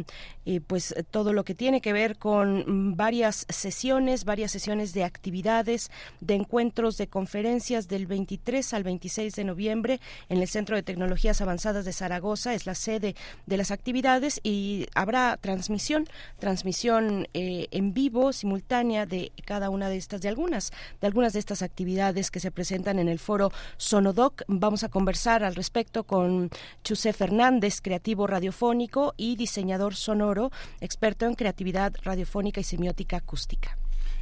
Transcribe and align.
eh, 0.46 0.60
pues 0.60 0.94
todo 1.10 1.32
lo 1.32 1.44
que 1.44 1.54
tiene 1.54 1.80
que 1.80 1.92
ver 1.92 2.16
con 2.16 2.96
varias 2.96 3.46
sesiones, 3.50 4.24
varias 4.24 4.50
sesiones 4.50 4.94
de 4.94 5.04
actividades, 5.04 5.90
de 6.20 6.34
encuentros, 6.34 6.96
de 6.96 7.08
conferencias 7.08 7.88
del 7.88 8.06
23 8.06 8.74
al 8.74 8.82
26 8.82 9.36
de 9.36 9.44
noviembre 9.44 10.00
en 10.28 10.38
el 10.38 10.48
Centro 10.48 10.76
de 10.76 10.82
Tecnologías 10.82 11.40
Avanzadas 11.40 11.84
de 11.84 11.92
Zaragoza, 11.92 12.54
es 12.54 12.66
la 12.66 12.74
sede 12.74 13.14
de 13.46 13.56
las 13.56 13.70
actividades 13.70 14.40
y 14.42 14.86
habrá 14.94 15.36
transmisión, 15.36 16.08
transmisión 16.38 17.28
eh, 17.34 17.68
en 17.70 17.92
vivo, 17.92 18.32
simultánea 18.32 19.06
de 19.06 19.32
cada 19.44 19.70
una 19.70 19.88
de 19.88 19.98
estas, 19.98 20.20
de 20.22 20.28
algunas, 20.28 20.72
de 21.00 21.06
algunas 21.06 21.32
de 21.32 21.38
estas 21.38 21.62
actividades 21.62 22.30
que 22.30 22.40
se 22.40 22.50
presentan 22.50 22.98
en 22.98 23.08
el 23.08 23.18
foro 23.18 23.52
Sonodoc. 23.76 24.42
Vamos 24.48 24.84
a 24.84 24.88
conversar 24.88 25.44
al 25.44 25.54
respecto 25.54 26.04
con 26.04 26.50
Chuse 26.82 27.12
Fernández, 27.12 27.80
creativo 27.80 28.26
radiofónico 28.26 29.14
y 29.16 29.36
diseñador 29.40 29.94
sonoro, 29.94 30.52
experto 30.80 31.24
en 31.26 31.34
creatividad 31.34 31.94
radiofónica 32.04 32.60
y 32.60 32.64
semiótica 32.64 33.16
acústica. 33.16 33.76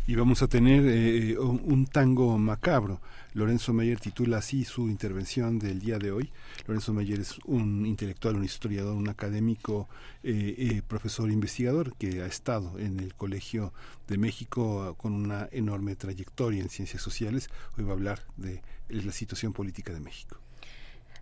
Y 0.07 0.15
vamos 0.15 0.41
a 0.41 0.47
tener 0.49 0.85
eh, 0.87 1.37
un, 1.39 1.87
tango 1.87 2.39
macabro. 2.39 3.03
Lorenzo 3.35 3.75
Meyer 3.75 4.01
titula 4.01 4.39
así 4.39 4.65
su 4.65 4.89
intervención 4.89 5.59
del 5.59 5.81
día 5.81 5.99
de 5.99 6.13
hoy. 6.13 6.31
Lorenzo 6.67 6.95
Meyer 6.95 7.21
es 7.21 7.39
un 7.45 7.85
intelectual, 7.85 8.37
un 8.37 8.45
historiador, 8.45 8.97
un 8.97 9.11
académico, 9.11 9.87
eh, 10.23 10.55
eh, 10.57 10.83
profesor 10.87 11.31
investigador 11.31 11.95
que 11.97 12.23
ha 12.23 12.27
estado 12.27 12.79
en 12.79 13.01
el 13.01 13.15
Colegio 13.15 13.75
de 14.07 14.17
México 14.17 14.95
con 14.97 15.13
una 15.13 15.47
enorme 15.53 15.95
trayectoria 15.95 16.63
en 16.63 16.71
ciencias 16.71 17.03
sociales. 17.03 17.51
Hoy 17.77 17.85
va 17.85 17.91
a 17.91 17.95
hablar 17.95 18.21
de 18.39 18.63
la 18.89 19.13
situación 19.13 19.53
política 19.53 19.93
de 19.93 20.01
México. 20.01 20.39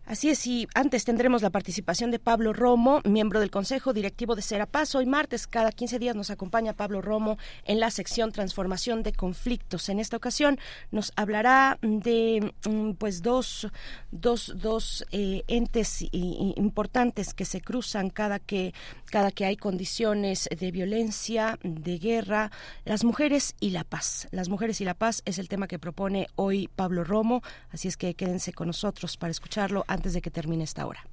Así 0.06 0.30
es, 0.30 0.46
y 0.46 0.68
antes 0.76 1.04
tendremos 1.04 1.42
la 1.42 1.50
participación 1.50 2.12
de 2.12 2.20
Pablo 2.20 2.52
Romo, 2.52 3.00
miembro 3.04 3.40
del 3.40 3.50
Consejo 3.50 3.92
Directivo 3.92 4.36
de 4.36 4.42
Serapaz. 4.42 4.94
Hoy 4.94 5.04
martes, 5.04 5.48
cada 5.48 5.72
15 5.72 5.98
días, 5.98 6.14
nos 6.14 6.30
acompaña 6.30 6.74
Pablo 6.74 7.02
Romo 7.02 7.38
en 7.64 7.80
la 7.80 7.90
sección 7.90 8.30
Transformación 8.30 9.02
de 9.02 9.12
Conflictos. 9.12 9.88
En 9.88 9.98
esta 9.98 10.16
ocasión 10.16 10.60
nos 10.92 11.12
hablará 11.16 11.80
de 11.82 12.54
mm, 12.68 12.92
pues 12.92 13.20
dos, 13.20 13.66
dos, 14.12 14.54
dos 14.56 15.04
eh, 15.10 15.42
entes 15.48 16.06
importantes 16.12 17.34
que 17.34 17.44
se 17.44 17.60
cruzan 17.60 18.10
cada 18.10 18.38
que, 18.38 18.74
cada 19.06 19.30
que 19.30 19.44
hay 19.44 19.56
condiciones 19.56 20.48
de 20.56 20.70
violencia, 20.70 21.58
de 21.62 21.98
guerra, 21.98 22.50
las 22.84 23.04
mujeres 23.04 23.54
y 23.60 23.70
la 23.70 23.84
paz. 23.84 24.28
Las 24.30 24.48
mujeres 24.48 24.80
y 24.80 24.84
la 24.84 24.94
paz 24.94 25.22
es 25.24 25.38
el 25.38 25.48
tema 25.48 25.68
que 25.68 25.78
propone 25.78 26.28
hoy 26.36 26.68
Pablo 26.74 27.04
Romo, 27.04 27.42
así 27.70 27.88
es 27.88 27.96
que 27.96 28.14
quédense 28.14 28.52
con 28.52 28.66
nosotros 28.66 29.16
para 29.16 29.30
escucharlo 29.30 29.84
antes 29.88 30.12
de 30.12 30.22
que 30.22 30.30
termine 30.30 30.64
esta 30.64 30.86
hora. 30.86 31.06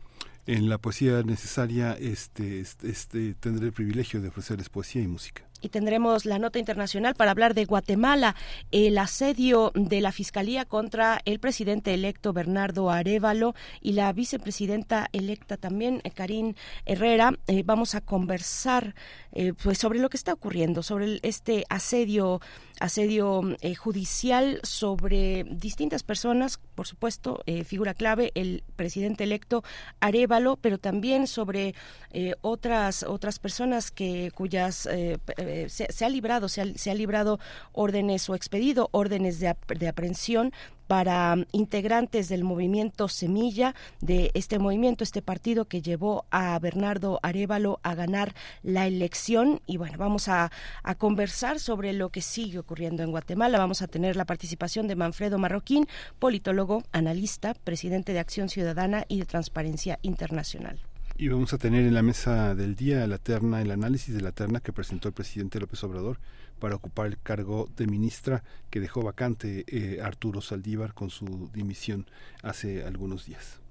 En 0.45 0.67
la 0.67 0.77
poesía 0.77 1.23
necesaria 1.23 1.93
este, 1.93 2.59
este, 2.59 2.89
este 2.89 3.33
tendré 3.35 3.67
el 3.67 3.73
privilegio 3.73 4.21
de 4.21 4.27
ofrecerles 4.27 4.69
poesía 4.69 5.01
y 5.01 5.07
música 5.07 5.43
y 5.63 5.69
tendremos 5.69 6.25
la 6.25 6.39
nota 6.39 6.59
internacional 6.59 7.15
para 7.15 7.31
hablar 7.31 7.53
de 7.53 7.63
Guatemala, 7.63 8.35
el 8.71 8.97
asedio 8.97 9.71
de 9.73 10.01
la 10.01 10.11
Fiscalía 10.11 10.65
contra 10.65 11.21
el 11.23 11.39
presidente 11.39 11.93
electo 11.93 12.33
Bernardo 12.33 12.91
Arevalo 12.91 13.55
y 13.81 13.93
la 13.93 14.11
vicepresidenta 14.11 15.07
electa 15.13 15.55
también, 15.55 16.01
Karin 16.13 16.57
Herrera. 16.85 17.39
Eh, 17.47 17.63
vamos 17.65 17.95
a 17.95 18.01
conversar 18.01 18.93
eh, 19.31 19.53
pues 19.53 19.77
sobre 19.77 19.99
lo 19.99 20.09
que 20.09 20.17
está 20.17 20.33
ocurriendo, 20.33 20.83
sobre 20.83 21.19
este 21.23 21.63
asedio 21.69 22.41
asedio 22.79 23.55
eh, 23.61 23.75
judicial 23.75 24.59
sobre 24.63 25.45
distintas 25.45 26.03
personas, 26.03 26.59
por 26.75 26.87
supuesto, 26.87 27.41
figura 27.65 27.93
clave 27.93 28.31
el 28.35 28.63
presidente 28.75 29.23
electo 29.23 29.63
Arevalo, 30.01 30.57
pero 30.57 30.77
también 30.77 31.27
sobre 31.27 31.75
otras 32.41 33.03
otras 33.03 33.39
personas 33.39 33.91
que 33.91 34.31
cuyas 34.31 34.89
eh, 35.53 35.69
se, 35.69 36.05
ha 36.05 36.09
librado, 36.09 36.49
se 36.49 36.61
ha, 36.61 36.95
librado 36.95 37.39
órdenes 37.73 38.27
o 38.27 38.33
expedido 38.33 38.89
órdenes 38.91 39.39
de, 39.39 39.49
aprehensión 39.87 40.51
para 40.87 41.35
integrantes 41.51 42.27
del 42.27 42.43
movimiento 42.43 43.07
Semilla, 43.07 43.75
de 44.01 44.31
este 44.33 44.57
movimiento, 44.57 45.03
este 45.03 45.21
partido 45.21 45.65
que 45.65 45.83
llevó 45.83 46.25
a 46.31 46.57
Bernardo 46.57 47.19
Arevalo 47.21 47.79
a 47.83 47.93
ganar 47.93 48.33
la 48.63 48.87
elección. 48.87 49.61
Y 49.67 49.77
bueno, 49.77 49.99
vamos 49.99 50.27
a, 50.27 50.51
conversar 50.97 51.59
sobre 51.59 51.93
lo 51.93 52.09
que 52.09 52.21
sigue 52.21 52.57
ocurriendo 52.57 53.03
en 53.03 53.11
Guatemala. 53.11 53.59
Vamos 53.59 53.83
a 53.83 53.87
tener 53.87 54.15
la 54.15 54.25
participación 54.25 54.87
de 54.87 54.95
Manfredo 54.95 55.37
Marroquín, 55.37 55.87
politólogo, 56.17 56.83
analista, 56.91 57.53
presidente 57.53 58.11
de 58.13 58.19
Acción 58.19 58.49
Ciudadana 58.49 59.05
y 59.07 59.19
de 59.19 59.25
Transparencia 59.25 59.99
Internacional. 60.01 60.92
Y 61.15 61.27
vamos 61.27 61.53
a 61.53 61.59
tener 61.59 61.85
en 61.85 61.93
la 61.93 62.01
mesa 62.01 62.55
del 62.55 62.75
día 62.75 63.05
la 63.05 63.19
terna, 63.19 63.61
el 63.61 63.69
análisis 63.69 64.15
de 64.15 64.21
la 64.21 64.31
terna 64.31 64.61
que 64.61 64.73
presentó 64.73 65.07
el 65.07 65.13
presidente 65.13 65.59
López 65.59 65.83
Obrador 65.83 66.19
para 66.59 66.75
ocupar 66.75 67.05
el 67.05 67.19
cargo 67.19 67.69
de 67.77 67.85
ministra 67.85 68.43
que 68.71 68.79
dejó 68.79 69.03
vacante 69.03 69.63
eh, 69.67 70.01
Arturo 70.01 70.41
Saldívar 70.41 70.95
con 70.95 71.11
su 71.11 71.51
dimisión 71.53 72.07
hace 72.41 72.83
algunos 72.83 73.27
días. 73.27 73.62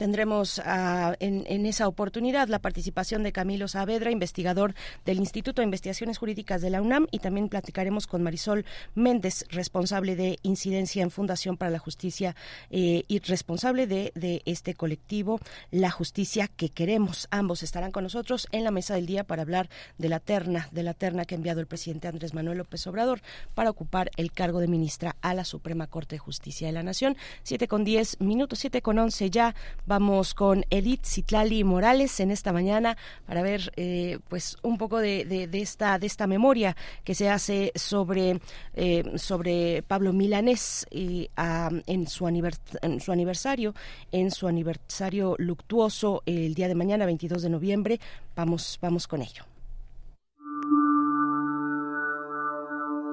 Tendremos 0.00 0.62
ah, 0.64 1.14
en, 1.20 1.66
esa 1.66 1.86
oportunidad 1.86 2.48
la 2.48 2.58
participación 2.58 3.22
de 3.22 3.32
Camilo 3.32 3.68
Saavedra, 3.68 4.10
investigador 4.10 4.72
del 5.04 5.18
Instituto 5.18 5.60
de 5.60 5.66
Investigaciones 5.66 6.16
Jurídicas 6.16 6.62
de 6.62 6.70
la 6.70 6.80
UNAM, 6.80 7.06
y 7.10 7.18
también 7.18 7.50
platicaremos 7.50 8.06
con 8.06 8.22
Marisol 8.22 8.64
Méndez, 8.94 9.44
responsable 9.50 10.16
de 10.16 10.38
incidencia 10.42 11.02
en 11.02 11.10
Fundación 11.10 11.58
para 11.58 11.70
la 11.70 11.78
Justicia 11.78 12.34
eh, 12.70 13.02
y 13.08 13.18
responsable 13.18 13.86
de, 13.86 14.12
de 14.14 14.40
este 14.46 14.72
colectivo, 14.72 15.38
La 15.70 15.90
Justicia 15.90 16.48
que 16.48 16.70
Queremos. 16.70 17.28
Ambos 17.30 17.62
estarán 17.62 17.92
con 17.92 18.04
nosotros 18.04 18.48
en 18.52 18.64
la 18.64 18.70
mesa 18.70 18.94
del 18.94 19.04
día 19.04 19.24
para 19.24 19.42
hablar 19.42 19.68
de 19.98 20.08
la 20.08 20.18
terna, 20.18 20.66
de 20.72 20.82
la 20.82 20.94
terna 20.94 21.26
que 21.26 21.34
ha 21.34 21.36
enviado 21.36 21.60
el 21.60 21.66
presidente 21.66 22.08
Andrés 22.08 22.32
Manuel 22.32 22.56
López 22.56 22.86
Obrador 22.86 23.20
para 23.54 23.68
ocupar 23.68 24.10
el 24.16 24.32
cargo 24.32 24.60
de 24.60 24.66
ministra 24.66 25.16
a 25.20 25.34
la 25.34 25.44
Suprema 25.44 25.88
Corte 25.88 26.14
de 26.14 26.20
Justicia 26.20 26.68
de 26.68 26.72
la 26.72 26.82
Nación. 26.82 27.18
Siete 27.42 27.68
con 27.68 27.84
diez 27.84 28.18
minutos, 28.18 28.60
siete 28.60 28.80
con 28.80 28.98
once 28.98 29.28
ya 29.28 29.54
Vamos 29.90 30.34
con 30.34 30.64
Edith 30.70 31.04
Citlali 31.04 31.64
Morales 31.64 32.20
en 32.20 32.30
esta 32.30 32.52
mañana 32.52 32.96
para 33.26 33.42
ver 33.42 33.72
eh, 33.74 34.20
pues 34.28 34.56
un 34.62 34.78
poco 34.78 34.98
de, 34.98 35.48
esta 35.52 35.98
de 35.98 36.06
esta 36.06 36.28
memoria 36.28 36.76
que 37.02 37.16
se 37.16 37.28
hace 37.28 37.72
sobre 37.74 38.40
eh, 38.74 39.02
sobre 39.16 39.82
Pablo 39.82 40.12
Milanés 40.12 40.86
en, 40.92 42.06
su 42.06 42.28
en 42.28 43.00
su 43.00 43.10
aniversario 43.10 43.74
en 44.12 44.30
su 44.30 44.46
aniversario 44.46 45.34
luctuoso 45.38 46.22
el 46.24 46.54
día 46.54 46.68
de 46.68 46.76
mañana 46.76 47.04
22 47.04 47.42
de 47.42 47.50
noviembre. 47.50 48.00
Vamos 48.36 48.78
vamos 48.80 49.08
con 49.08 49.22
ello. 49.22 49.42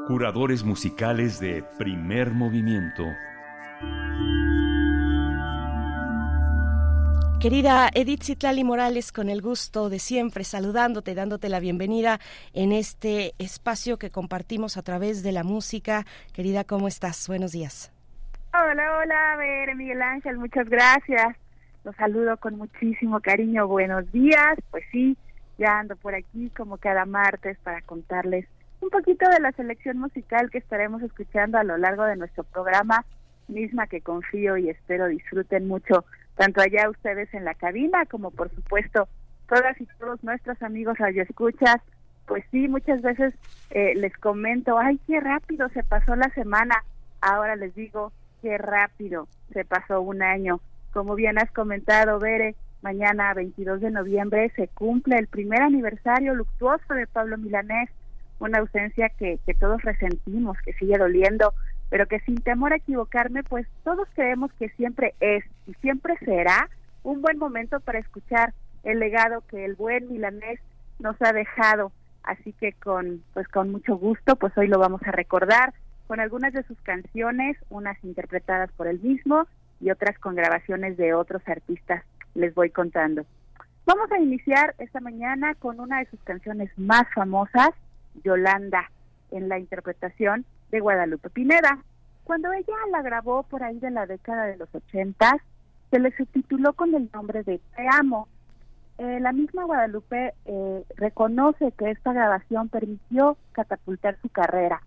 Curadores 0.05 0.63
musicales 0.63 1.39
de 1.39 1.63
primer 1.79 2.33
movimiento 2.33 3.03
Querida 7.39 7.87
Edith 7.93 8.23
Citlali 8.23 8.63
Morales, 8.63 9.11
con 9.11 9.29
el 9.29 9.43
gusto 9.43 9.89
de 9.89 9.99
siempre 9.99 10.43
saludándote, 10.43 11.13
dándote 11.13 11.49
la 11.49 11.59
bienvenida 11.59 12.19
en 12.53 12.71
este 12.71 13.33
espacio 13.37 13.99
que 13.99 14.09
compartimos 14.09 14.75
a 14.75 14.81
través 14.81 15.21
de 15.21 15.31
la 15.31 15.43
música. 15.43 16.03
Querida, 16.33 16.63
¿cómo 16.63 16.87
estás? 16.87 17.27
Buenos 17.27 17.51
días. 17.51 17.91
Hola, 18.55 18.97
hola, 18.97 19.33
a 19.33 19.37
ver, 19.37 19.75
Miguel 19.75 20.01
Ángel, 20.01 20.39
muchas 20.39 20.67
gracias. 20.67 21.37
Los 21.83 21.95
saludo 21.97 22.37
con 22.37 22.57
muchísimo 22.57 23.19
cariño. 23.19 23.67
Buenos 23.67 24.11
días. 24.11 24.57
Pues 24.71 24.83
sí, 24.91 25.15
ya 25.59 25.77
ando 25.77 25.95
por 25.95 26.15
aquí 26.15 26.49
como 26.57 26.77
cada 26.77 27.05
martes 27.05 27.55
para 27.59 27.81
contarles 27.83 28.47
un 28.81 28.89
poquito 28.89 29.29
de 29.29 29.39
la 29.41 29.51
selección 29.51 29.99
musical 29.99 30.49
que 30.49 30.57
estaremos 30.57 31.03
escuchando 31.03 31.59
a 31.59 31.63
lo 31.63 31.77
largo 31.77 32.03
de 32.05 32.15
nuestro 32.15 32.43
programa, 32.45 33.05
misma 33.47 33.85
que 33.85 34.01
confío 34.01 34.57
y 34.57 34.71
espero 34.71 35.05
disfruten 35.05 35.67
mucho 35.67 36.03
tanto 36.37 36.61
allá 36.61 36.89
ustedes 36.89 37.33
en 37.33 37.43
la 37.43 37.55
cabina 37.55 38.05
como 38.05 38.31
por 38.31 38.49
supuesto 38.53 39.09
todas 39.49 39.79
y 39.81 39.85
todos 39.99 40.23
nuestros 40.23 40.61
amigos 40.61 40.97
radioescuchas, 40.97 41.77
pues 42.25 42.43
sí, 42.51 42.67
muchas 42.67 43.01
veces 43.01 43.33
eh, 43.71 43.93
les 43.95 44.15
comento, 44.17 44.77
ay, 44.77 44.99
qué 45.07 45.19
rápido 45.19 45.69
se 45.69 45.83
pasó 45.83 46.15
la 46.15 46.29
semana, 46.29 46.83
ahora 47.21 47.55
les 47.55 47.73
digo, 47.73 48.11
qué 48.41 48.57
rápido 48.57 49.27
se 49.53 49.65
pasó 49.65 50.01
un 50.01 50.21
año. 50.21 50.59
Como 50.91 51.15
bien 51.15 51.37
has 51.39 51.51
comentado, 51.51 52.19
Bere, 52.19 52.55
mañana 52.81 53.33
22 53.33 53.81
de 53.81 53.91
noviembre 53.91 54.51
se 54.55 54.67
cumple 54.67 55.17
el 55.17 55.27
primer 55.27 55.61
aniversario 55.61 56.35
luctuoso 56.35 56.93
de 56.93 57.07
Pablo 57.07 57.37
Milanés, 57.37 57.89
una 58.39 58.59
ausencia 58.59 59.09
que, 59.09 59.39
que 59.45 59.53
todos 59.53 59.81
resentimos, 59.81 60.57
que 60.63 60.73
sigue 60.73 60.97
doliendo, 60.97 61.53
pero 61.89 62.07
que 62.07 62.19
sin 62.21 62.37
temor 62.41 62.73
a 62.73 62.77
equivocarme, 62.77 63.43
pues 63.43 63.67
todos 63.83 64.07
creemos 64.13 64.51
que 64.53 64.69
siempre 64.69 65.15
es 65.19 65.43
y 65.67 65.73
siempre 65.75 66.15
será 66.19 66.69
un 67.03 67.21
buen 67.21 67.37
momento 67.37 67.79
para 67.79 67.99
escuchar 67.99 68.53
el 68.83 68.99
legado 68.99 69.43
que 69.49 69.65
el 69.65 69.75
buen 69.75 70.11
milanés 70.11 70.59
nos 70.99 71.15
ha 71.21 71.33
dejado. 71.33 71.91
Así 72.23 72.53
que 72.53 72.73
con 72.73 73.23
pues 73.33 73.47
con 73.47 73.71
mucho 73.71 73.95
gusto, 73.95 74.35
pues 74.35 74.57
hoy 74.57 74.67
lo 74.67 74.79
vamos 74.79 75.01
a 75.05 75.11
recordar 75.11 75.73
con 76.07 76.19
algunas 76.19 76.53
de 76.53 76.63
sus 76.63 76.79
canciones, 76.81 77.57
unas 77.69 78.01
interpretadas 78.03 78.71
por 78.73 78.87
él 78.87 78.99
mismo 79.01 79.47
y 79.79 79.91
otras 79.91 80.17
con 80.19 80.35
grabaciones 80.35 80.97
de 80.97 81.13
otros 81.13 81.41
artistas. 81.47 82.03
Les 82.33 82.53
voy 82.53 82.69
contando. 82.69 83.25
Vamos 83.85 84.11
a 84.11 84.19
iniciar 84.19 84.75
esta 84.79 84.99
mañana 84.99 85.55
con 85.55 85.79
una 85.79 85.99
de 85.99 86.09
sus 86.09 86.19
canciones 86.23 86.69
más 86.77 87.03
famosas, 87.15 87.69
Yolanda, 88.23 88.91
en 89.31 89.47
la 89.47 89.59
interpretación 89.59 90.45
de 90.71 90.79
Guadalupe 90.79 91.29
Pineda. 91.29 91.83
Cuando 92.23 92.51
ella 92.51 92.75
la 92.91 93.01
grabó 93.01 93.43
por 93.43 93.63
ahí 93.63 93.79
de 93.79 93.91
la 93.91 94.05
década 94.05 94.45
de 94.45 94.57
los 94.57 94.73
ochentas, 94.73 95.35
se 95.91 95.99
le 95.99 96.15
subtituló 96.15 96.73
con 96.73 96.93
el 96.93 97.09
nombre 97.13 97.43
de 97.43 97.59
Te 97.75 97.87
amo. 97.91 98.27
Eh, 98.97 99.19
la 99.19 99.31
misma 99.31 99.63
Guadalupe 99.63 100.33
eh, 100.45 100.83
reconoce 100.95 101.71
que 101.77 101.91
esta 101.91 102.13
grabación 102.13 102.67
permitió 102.69 103.37
catapultar 103.51 104.17
su 104.21 104.29
carrera. 104.29 104.81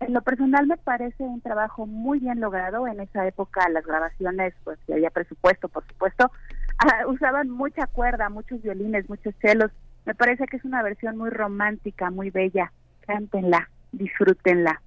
En 0.00 0.12
lo 0.14 0.22
personal 0.22 0.66
me 0.66 0.76
parece 0.76 1.22
un 1.22 1.40
trabajo 1.40 1.86
muy 1.86 2.18
bien 2.18 2.40
logrado. 2.40 2.86
En 2.88 3.00
esa 3.00 3.26
época 3.26 3.68
las 3.68 3.86
grabaciones, 3.86 4.52
pues 4.64 4.78
si 4.84 4.92
había 4.92 5.10
presupuesto, 5.10 5.68
por 5.68 5.86
supuesto, 5.86 6.30
ah, 6.78 7.06
usaban 7.06 7.50
mucha 7.50 7.86
cuerda, 7.86 8.28
muchos 8.28 8.60
violines, 8.62 9.08
muchos 9.08 9.34
celos. 9.40 9.70
Me 10.04 10.14
parece 10.14 10.46
que 10.46 10.56
es 10.56 10.64
una 10.64 10.82
versión 10.82 11.16
muy 11.16 11.30
romántica, 11.30 12.10
muy 12.10 12.30
bella. 12.30 12.72
Cántenla, 13.06 13.70
disfrútenla. 13.92 14.82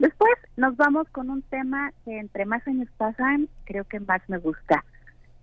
Después 0.00 0.32
nos 0.56 0.78
vamos 0.78 1.06
con 1.10 1.28
un 1.28 1.42
tema 1.42 1.92
que 2.06 2.18
entre 2.18 2.46
más 2.46 2.66
años 2.66 2.88
pasan, 2.96 3.48
creo 3.64 3.84
que 3.84 4.00
más 4.00 4.22
me 4.28 4.38
gusta. 4.38 4.82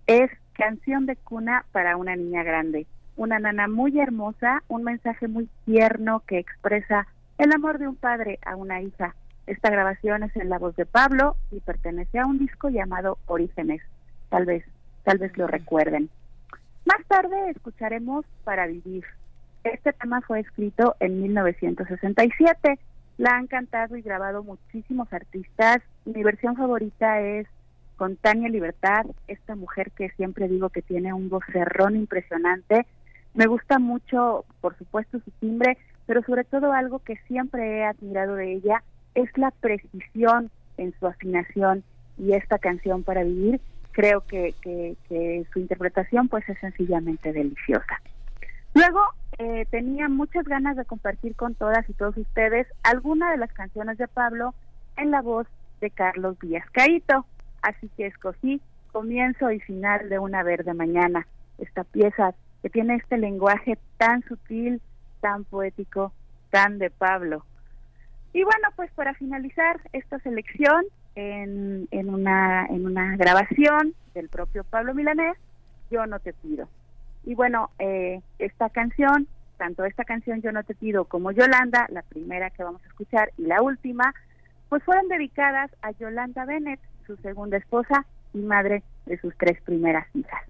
Es 0.06 0.30
Canción 0.54 1.06
de 1.06 1.14
cuna 1.14 1.64
para 1.70 1.96
una 1.96 2.16
niña 2.16 2.42
grande. 2.42 2.88
Una 3.16 3.38
nana 3.38 3.68
muy 3.68 4.00
hermosa, 4.00 4.64
un 4.66 4.82
mensaje 4.82 5.28
muy 5.28 5.48
tierno 5.64 6.24
que 6.26 6.38
expresa 6.38 7.06
el 7.38 7.52
amor 7.52 7.78
de 7.78 7.86
un 7.86 7.94
padre 7.94 8.40
a 8.44 8.56
una 8.56 8.82
hija. 8.82 9.14
Esta 9.46 9.70
grabación 9.70 10.24
es 10.24 10.34
en 10.34 10.48
la 10.48 10.58
voz 10.58 10.74
de 10.74 10.86
Pablo 10.86 11.36
y 11.52 11.60
pertenece 11.60 12.18
a 12.18 12.26
un 12.26 12.40
disco 12.40 12.68
llamado 12.70 13.18
Orígenes. 13.26 13.80
Tal 14.30 14.44
vez, 14.46 14.64
tal 15.04 15.18
vez 15.18 15.38
lo 15.38 15.46
recuerden. 15.46 16.10
Más 16.84 17.06
tarde 17.06 17.50
escucharemos 17.50 18.26
Para 18.42 18.66
Vivir. 18.66 19.04
Este 19.62 19.92
tema 19.92 20.20
fue 20.22 20.40
escrito 20.40 20.96
en 20.98 21.22
1967 21.22 22.80
la 23.18 23.36
han 23.36 23.48
cantado 23.48 23.96
y 23.96 24.02
grabado 24.02 24.42
muchísimos 24.42 25.12
artistas. 25.12 25.78
Mi 26.04 26.22
versión 26.22 26.56
favorita 26.56 27.20
es 27.20 27.46
con 27.96 28.16
Tania 28.16 28.48
Libertad, 28.48 29.04
esta 29.26 29.56
mujer 29.56 29.90
que 29.90 30.08
siempre 30.10 30.48
digo 30.48 30.70
que 30.70 30.82
tiene 30.82 31.12
un 31.12 31.28
vocerrón 31.28 31.96
impresionante. 31.96 32.86
Me 33.34 33.46
gusta 33.46 33.80
mucho, 33.80 34.44
por 34.60 34.78
supuesto, 34.78 35.18
su 35.18 35.30
timbre, 35.32 35.76
pero 36.06 36.22
sobre 36.22 36.44
todo 36.44 36.72
algo 36.72 37.00
que 37.00 37.16
siempre 37.26 37.78
he 37.78 37.84
admirado 37.84 38.36
de 38.36 38.52
ella 38.52 38.84
es 39.14 39.28
la 39.36 39.50
precisión 39.50 40.50
en 40.76 40.94
su 40.98 41.08
afinación 41.08 41.82
y 42.18 42.34
esta 42.34 42.58
canción 42.58 43.02
para 43.02 43.24
vivir. 43.24 43.60
Creo 43.90 44.20
que, 44.20 44.54
que, 44.62 44.96
que 45.08 45.44
su 45.52 45.58
interpretación 45.58 46.28
pues 46.28 46.48
es 46.48 46.58
sencillamente 46.60 47.32
deliciosa. 47.32 48.00
Luego 48.78 49.00
eh, 49.38 49.66
tenía 49.72 50.08
muchas 50.08 50.44
ganas 50.44 50.76
de 50.76 50.84
compartir 50.84 51.34
con 51.34 51.56
todas 51.56 51.90
y 51.90 51.94
todos 51.94 52.16
ustedes 52.16 52.68
alguna 52.84 53.32
de 53.32 53.36
las 53.36 53.52
canciones 53.52 53.98
de 53.98 54.06
Pablo 54.06 54.54
en 54.96 55.10
la 55.10 55.20
voz 55.20 55.48
de 55.80 55.90
Carlos 55.90 56.38
Díaz 56.38 56.64
Caíto. 56.70 57.26
Así 57.60 57.90
que 57.96 58.06
escogí 58.06 58.62
comienzo 58.92 59.50
y 59.50 59.58
final 59.58 60.08
de 60.08 60.20
Una 60.20 60.44
Verde 60.44 60.74
Mañana, 60.74 61.26
esta 61.58 61.82
pieza 61.82 62.36
que 62.62 62.70
tiene 62.70 62.94
este 62.94 63.18
lenguaje 63.18 63.78
tan 63.96 64.22
sutil, 64.28 64.80
tan 65.20 65.42
poético, 65.42 66.12
tan 66.50 66.78
de 66.78 66.90
Pablo. 66.90 67.44
Y 68.32 68.44
bueno, 68.44 68.68
pues 68.76 68.92
para 68.92 69.12
finalizar 69.14 69.80
esta 69.92 70.20
selección 70.20 70.84
en, 71.16 71.88
en, 71.90 72.14
una, 72.14 72.66
en 72.66 72.86
una 72.86 73.16
grabación 73.16 73.94
del 74.14 74.28
propio 74.28 74.62
Pablo 74.62 74.94
Milanés, 74.94 75.36
Yo 75.90 76.06
no 76.06 76.20
te 76.20 76.32
pido. 76.32 76.68
Y 77.24 77.34
bueno, 77.34 77.70
eh, 77.78 78.20
esta 78.38 78.70
canción, 78.70 79.26
tanto 79.56 79.84
esta 79.84 80.04
canción 80.04 80.40
Yo 80.40 80.52
no 80.52 80.62
te 80.62 80.74
pido 80.74 81.04
como 81.04 81.32
Yolanda, 81.32 81.86
la 81.90 82.02
primera 82.02 82.50
que 82.50 82.62
vamos 82.62 82.82
a 82.84 82.88
escuchar 82.88 83.30
y 83.36 83.42
la 83.42 83.62
última, 83.62 84.14
pues 84.68 84.82
fueron 84.82 85.08
dedicadas 85.08 85.70
a 85.82 85.92
Yolanda 85.92 86.44
Bennett, 86.44 86.80
su 87.06 87.16
segunda 87.16 87.56
esposa 87.56 88.04
y 88.34 88.38
madre 88.38 88.82
de 89.06 89.18
sus 89.18 89.36
tres 89.36 89.60
primeras 89.62 90.06
hijas. 90.14 90.42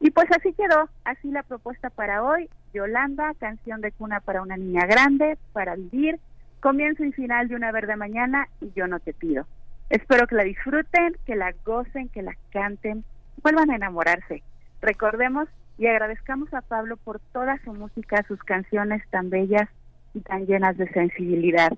Y 0.00 0.10
pues 0.10 0.26
así 0.30 0.52
quedó, 0.52 0.88
así 1.04 1.30
la 1.30 1.42
propuesta 1.42 1.90
para 1.90 2.22
hoy, 2.22 2.48
Yolanda, 2.72 3.34
canción 3.38 3.80
de 3.80 3.92
cuna 3.92 4.20
para 4.20 4.42
una 4.42 4.56
niña 4.56 4.86
grande, 4.86 5.36
para 5.52 5.74
vivir, 5.74 6.20
comienzo 6.60 7.04
y 7.04 7.12
final 7.12 7.48
de 7.48 7.56
una 7.56 7.72
verde 7.72 7.96
mañana 7.96 8.48
y 8.60 8.70
yo 8.74 8.86
no 8.86 9.00
te 9.00 9.12
pido. 9.12 9.46
Espero 9.90 10.26
que 10.26 10.36
la 10.36 10.44
disfruten, 10.44 11.16
que 11.26 11.34
la 11.34 11.52
gocen, 11.64 12.08
que 12.10 12.22
la 12.22 12.36
canten, 12.50 13.04
vuelvan 13.42 13.70
a 13.70 13.76
enamorarse. 13.76 14.42
Recordemos 14.80 15.48
y 15.78 15.86
agradezcamos 15.86 16.52
a 16.52 16.60
Pablo 16.60 16.96
por 16.96 17.20
toda 17.32 17.58
su 17.64 17.72
música, 17.72 18.24
sus 18.26 18.42
canciones 18.42 19.02
tan 19.10 19.30
bellas 19.30 19.68
y 20.12 20.20
tan 20.20 20.46
llenas 20.46 20.76
de 20.76 20.88
sensibilidad. 20.92 21.70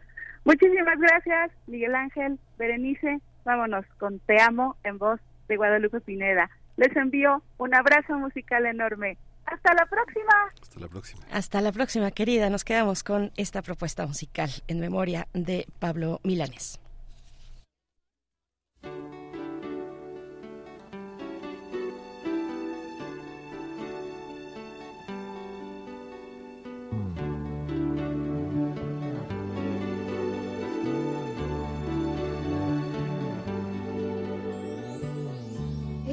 Muchísimas 0.45 0.99
gracias, 0.99 1.51
Miguel 1.67 1.95
Ángel, 1.95 2.39
Berenice. 2.59 3.21
Vámonos 3.45 3.85
con 3.99 4.19
Te 4.21 4.41
Amo 4.41 4.77
en 4.85 4.99
voz 4.99 5.21
de 5.49 5.57
Guadalupe 5.57 6.01
Pineda. 6.01 6.51
Les 6.77 6.95
envío 6.97 7.43
un 7.59 7.75
abrazo 7.75 8.19
musical 8.19 8.65
enorme. 8.67 9.19
Hasta 9.45 9.75
la 9.75 9.85
próxima. 9.87 10.33
Hasta 10.63 10.81
la 10.81 10.89
próxima. 10.89 11.23
Hasta 11.33 11.61
la 11.61 11.73
próxima, 11.73 12.11
querida. 12.11 12.49
Nos 12.51 12.65
quedamos 12.65 13.03
con 13.03 13.33
esta 13.37 13.63
propuesta 13.63 14.07
musical 14.07 14.51
en 14.69 14.81
memoria 14.81 15.27
de 15.35 15.67
Pablo 15.79 16.21
Milanes. 16.23 16.81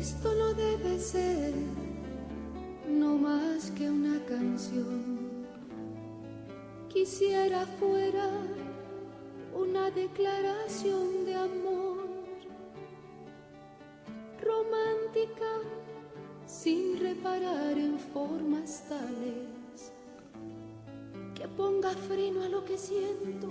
esto 0.07 0.33
no 0.35 0.53
debe 0.53 0.97
ser 0.99 1.53
no 2.89 3.17
más 3.17 3.71
que 3.71 3.89
una 3.89 4.23
canción. 4.25 5.45
Quisiera 6.87 7.65
fuera 7.77 8.29
una 9.53 9.91
declaración 9.91 11.25
de 11.25 11.35
amor 11.35 12.07
romántica 14.49 15.51
sin 16.45 16.99
reparar 17.01 17.77
en 17.77 17.99
formas 17.99 18.85
tales 18.87 19.91
que 21.35 21.49
ponga 21.49 21.91
freno 21.91 22.43
a 22.43 22.47
lo 22.47 22.63
que 22.63 22.77
siento 22.77 23.49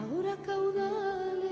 ahora 0.00 0.34
caudales 0.46 1.51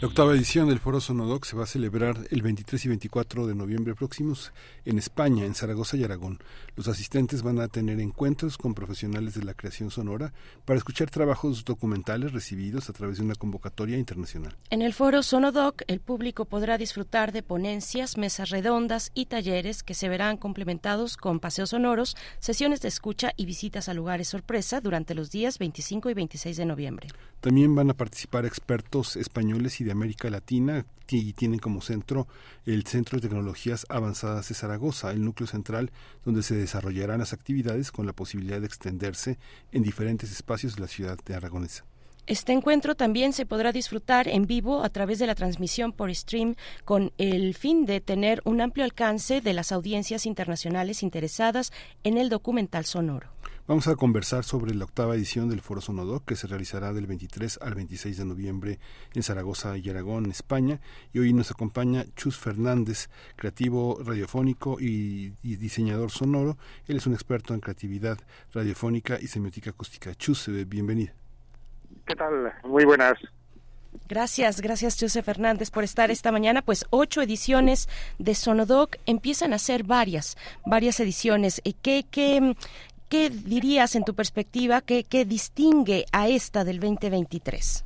La 0.00 0.06
octava 0.06 0.32
edición 0.32 0.68
del 0.68 0.78
Foro 0.78 1.00
Sonodoc 1.00 1.44
se 1.44 1.56
va 1.56 1.64
a 1.64 1.66
celebrar 1.66 2.28
el 2.30 2.40
23 2.40 2.84
y 2.84 2.88
24 2.88 3.48
de 3.48 3.56
noviembre 3.56 3.96
próximos 3.96 4.52
en 4.84 4.96
España, 4.96 5.44
en 5.44 5.56
Zaragoza 5.56 5.96
y 5.96 6.04
Aragón. 6.04 6.38
Los 6.76 6.86
asistentes 6.86 7.42
van 7.42 7.58
a 7.58 7.66
tener 7.66 7.98
encuentros 7.98 8.58
con 8.58 8.74
profesionales 8.74 9.34
de 9.34 9.42
la 9.42 9.54
creación 9.54 9.90
sonora 9.90 10.32
para 10.64 10.78
escuchar 10.78 11.10
trabajos 11.10 11.64
documentales 11.64 12.30
recibidos 12.30 12.88
a 12.88 12.92
través 12.92 13.16
de 13.16 13.24
una 13.24 13.34
convocatoria 13.34 13.98
internacional. 13.98 14.56
En 14.70 14.82
el 14.82 14.94
Foro 14.94 15.24
Sonodoc, 15.24 15.82
el 15.88 15.98
público 15.98 16.44
podrá 16.44 16.78
disfrutar 16.78 17.32
de 17.32 17.42
ponencias, 17.42 18.16
mesas 18.18 18.50
redondas 18.50 19.10
y 19.14 19.26
talleres 19.26 19.82
que 19.82 19.94
se 19.94 20.08
verán 20.08 20.36
complementados 20.36 21.16
con 21.16 21.40
paseos 21.40 21.70
sonoros, 21.70 22.16
sesiones 22.38 22.80
de 22.82 22.86
escucha 22.86 23.32
y 23.36 23.46
visitas 23.46 23.88
a 23.88 23.94
lugares 23.94 24.28
sorpresa 24.28 24.80
durante 24.80 25.16
los 25.16 25.32
días 25.32 25.58
25 25.58 26.08
y 26.08 26.14
26 26.14 26.56
de 26.56 26.66
noviembre. 26.66 27.08
También 27.40 27.74
van 27.74 27.90
a 27.90 27.94
participar 27.94 28.46
expertos 28.46 29.16
españoles 29.16 29.80
y 29.80 29.84
de 29.84 29.92
América 29.92 30.28
Latina 30.28 30.84
y 31.10 31.32
tienen 31.32 31.60
como 31.60 31.80
centro 31.80 32.26
el 32.66 32.84
Centro 32.84 33.16
de 33.16 33.28
Tecnologías 33.28 33.86
Avanzadas 33.88 34.48
de 34.48 34.54
Zaragoza, 34.54 35.12
el 35.12 35.24
núcleo 35.24 35.46
central 35.46 35.90
donde 36.24 36.42
se 36.42 36.56
desarrollarán 36.56 37.20
las 37.20 37.32
actividades 37.32 37.92
con 37.92 38.06
la 38.06 38.12
posibilidad 38.12 38.60
de 38.60 38.66
extenderse 38.66 39.38
en 39.72 39.82
diferentes 39.82 40.32
espacios 40.32 40.74
de 40.74 40.82
la 40.82 40.88
ciudad 40.88 41.18
de 41.24 41.34
Aragonesa. 41.34 41.84
Este 42.26 42.52
encuentro 42.52 42.94
también 42.94 43.32
se 43.32 43.46
podrá 43.46 43.72
disfrutar 43.72 44.28
en 44.28 44.46
vivo 44.46 44.84
a 44.84 44.90
través 44.90 45.18
de 45.18 45.26
la 45.26 45.34
transmisión 45.34 45.92
por 45.92 46.14
stream 46.14 46.56
con 46.84 47.12
el 47.16 47.54
fin 47.54 47.86
de 47.86 48.02
tener 48.02 48.42
un 48.44 48.60
amplio 48.60 48.84
alcance 48.84 49.40
de 49.40 49.54
las 49.54 49.72
audiencias 49.72 50.26
internacionales 50.26 51.02
interesadas 51.02 51.72
en 52.04 52.18
el 52.18 52.28
documental 52.28 52.84
sonoro. 52.84 53.37
Vamos 53.68 53.86
a 53.86 53.96
conversar 53.96 54.44
sobre 54.44 54.74
la 54.74 54.86
octava 54.86 55.14
edición 55.14 55.50
del 55.50 55.60
Foro 55.60 55.82
Sonodoc 55.82 56.24
que 56.24 56.36
se 56.36 56.46
realizará 56.46 56.94
del 56.94 57.06
23 57.06 57.58
al 57.60 57.74
26 57.74 58.16
de 58.16 58.24
noviembre 58.24 58.78
en 59.12 59.22
Zaragoza 59.22 59.76
y 59.76 59.90
Aragón, 59.90 60.30
España. 60.30 60.80
Y 61.12 61.18
hoy 61.18 61.34
nos 61.34 61.50
acompaña 61.50 62.06
Chus 62.16 62.38
Fernández, 62.38 63.10
creativo 63.36 63.98
radiofónico 64.02 64.80
y, 64.80 65.34
y 65.42 65.56
diseñador 65.56 66.10
sonoro. 66.10 66.56
Él 66.86 66.96
es 66.96 67.06
un 67.06 67.12
experto 67.12 67.52
en 67.52 67.60
creatividad 67.60 68.16
radiofónica 68.54 69.18
y 69.20 69.26
semiótica 69.26 69.68
acústica. 69.68 70.14
Chus, 70.14 70.48
eh, 70.48 70.64
bienvenido. 70.64 71.12
¿Qué 72.06 72.16
tal? 72.16 72.50
Muy 72.64 72.86
buenas. 72.86 73.18
Gracias, 74.08 74.62
gracias 74.62 74.96
José 74.98 75.22
Fernández 75.22 75.70
por 75.70 75.84
estar 75.84 76.10
esta 76.10 76.32
mañana. 76.32 76.62
Pues 76.62 76.86
ocho 76.90 77.20
ediciones 77.20 77.88
de 78.18 78.34
Sonodoc 78.34 78.96
empiezan 79.04 79.52
a 79.52 79.58
ser 79.58 79.84
varias, 79.84 80.36
varias 80.64 80.98
ediciones. 81.00 81.60
¿Qué, 81.82 82.06
qué, 82.10 82.54
¿Qué 83.08 83.30
dirías 83.30 83.96
en 83.96 84.04
tu 84.04 84.14
perspectiva 84.14 84.82
que, 84.82 85.04
distingue 85.24 86.04
a 86.12 86.28
esta 86.28 86.64
del 86.64 86.78
2023? 86.78 87.84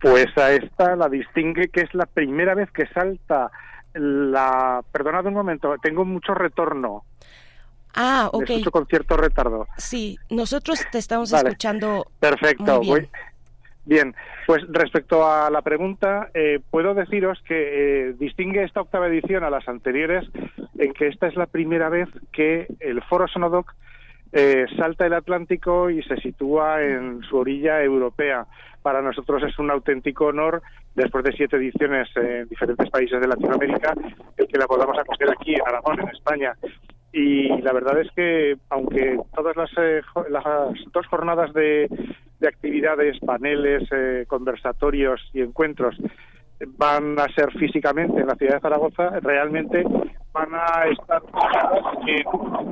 Pues 0.00 0.26
a 0.38 0.52
esta 0.52 0.96
la 0.96 1.08
distingue 1.08 1.68
que 1.68 1.80
es 1.80 1.94
la 1.94 2.06
primera 2.06 2.54
vez 2.54 2.70
que 2.70 2.86
salta 2.86 3.50
la... 3.94 4.82
Perdonad 4.92 5.26
un 5.26 5.34
momento, 5.34 5.74
tengo 5.82 6.04
mucho 6.04 6.34
retorno. 6.34 7.04
Ah, 7.94 8.30
ok. 8.32 8.48
Me 8.48 8.54
escucho 8.54 8.70
con 8.70 8.86
cierto 8.86 9.16
retardo. 9.16 9.66
Sí, 9.76 10.16
nosotros 10.30 10.84
te 10.90 10.98
estamos 10.98 11.32
escuchando. 11.32 12.06
Perfecto. 12.20 12.80
bien. 12.80 13.08
bien. 13.84 14.14
pues 14.46 14.62
respecto 14.68 15.26
a 15.26 15.50
la 15.50 15.62
pregunta, 15.62 16.30
eh, 16.32 16.60
puedo 16.70 16.94
deciros 16.94 17.42
que 17.46 18.08
eh, 18.08 18.12
distingue 18.14 18.62
esta 18.62 18.80
octava 18.80 19.08
edición 19.08 19.42
a 19.42 19.50
las 19.50 19.68
anteriores 19.68 20.24
en 20.78 20.92
que 20.94 21.08
esta 21.08 21.26
es 21.26 21.34
la 21.34 21.46
primera 21.46 21.88
vez 21.88 22.08
que 22.32 22.66
el 22.80 23.02
Foro 23.02 23.26
Sonodoc 23.28 23.74
eh, 24.32 24.66
salta 24.76 25.06
el 25.06 25.12
Atlántico 25.12 25.90
y 25.90 26.02
se 26.02 26.16
sitúa 26.16 26.82
en 26.82 27.22
su 27.22 27.36
orilla 27.36 27.82
europea. 27.82 28.46
Para 28.82 29.02
nosotros 29.02 29.42
es 29.44 29.58
un 29.58 29.70
auténtico 29.70 30.26
honor, 30.26 30.62
después 30.94 31.24
de 31.24 31.32
siete 31.32 31.56
ediciones 31.56 32.08
en 32.16 32.48
diferentes 32.48 32.90
países 32.90 33.20
de 33.20 33.28
Latinoamérica, 33.28 33.94
el 34.36 34.46
que 34.46 34.58
la 34.58 34.66
podamos 34.66 34.98
acoger 34.98 35.30
aquí 35.30 35.54
en 35.54 35.62
Aragón, 35.66 36.00
en 36.00 36.08
España. 36.08 36.54
Y 37.12 37.48
la 37.60 37.72
verdad 37.72 38.00
es 38.00 38.10
que, 38.16 38.56
aunque 38.70 39.18
todas 39.34 39.54
las, 39.54 39.70
eh, 39.76 40.00
las 40.30 40.44
dos 40.92 41.06
jornadas 41.08 41.52
de, 41.52 41.88
actividades, 42.46 43.20
paneles, 43.20 43.88
eh, 43.92 44.24
conversatorios 44.26 45.20
y 45.32 45.42
encuentros 45.42 45.96
van 46.76 47.18
a 47.18 47.26
ser 47.34 47.50
físicamente 47.52 48.20
en 48.20 48.26
la 48.26 48.34
ciudad 48.34 48.54
de 48.54 48.60
Zaragoza, 48.60 49.10
realmente 49.20 49.84
van 50.32 50.54
a 50.54 50.86
estar 50.86 51.22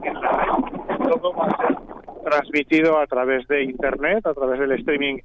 en, 0.04 0.14
la. 0.14 0.99
Todo 1.10 1.32
va 1.32 1.46
a 1.46 1.56
ser 1.56 1.76
transmitido 2.22 3.00
a 3.00 3.06
través 3.08 3.48
de 3.48 3.64
Internet, 3.64 4.24
a 4.28 4.32
través 4.32 4.60
del 4.60 4.70
streaming 4.78 5.18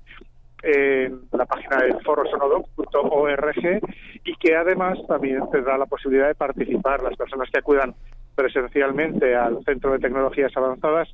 en 0.64 1.22
la 1.32 1.46
página 1.46 1.78
del 1.78 2.02
forosonodoc.org 2.04 3.82
y 4.24 4.36
que 4.38 4.56
además 4.56 4.98
también 5.08 5.48
tendrá 5.52 5.78
la 5.78 5.86
posibilidad 5.86 6.28
de 6.28 6.34
participar. 6.34 7.04
Las 7.04 7.16
personas 7.16 7.52
que 7.52 7.60
acudan 7.60 7.94
presencialmente 8.34 9.36
al 9.36 9.64
Centro 9.64 9.92
de 9.92 10.00
Tecnologías 10.00 10.58
Avanzadas, 10.58 11.08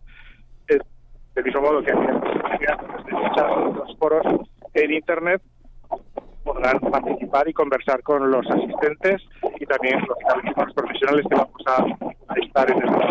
eh, 0.69 0.79
del 1.35 1.43
mismo 1.43 1.63
modo 1.63 1.83
que 1.83 1.91
los 1.91 3.97
foros 3.97 4.25
en 4.73 4.93
Internet, 4.93 5.41
podrán 6.45 6.79
participar 6.79 7.49
y 7.49 7.53
conversar 7.53 8.01
con 8.03 8.31
los 8.31 8.49
asistentes 8.49 9.21
y 9.59 9.65
también, 9.65 9.99
los 10.55 10.73
profesionales 10.73 11.25
que 11.29 11.35
vamos 11.35 11.61
a, 11.67 11.85
estar 12.39 12.71
en 12.71 12.83
esta, 12.83 13.01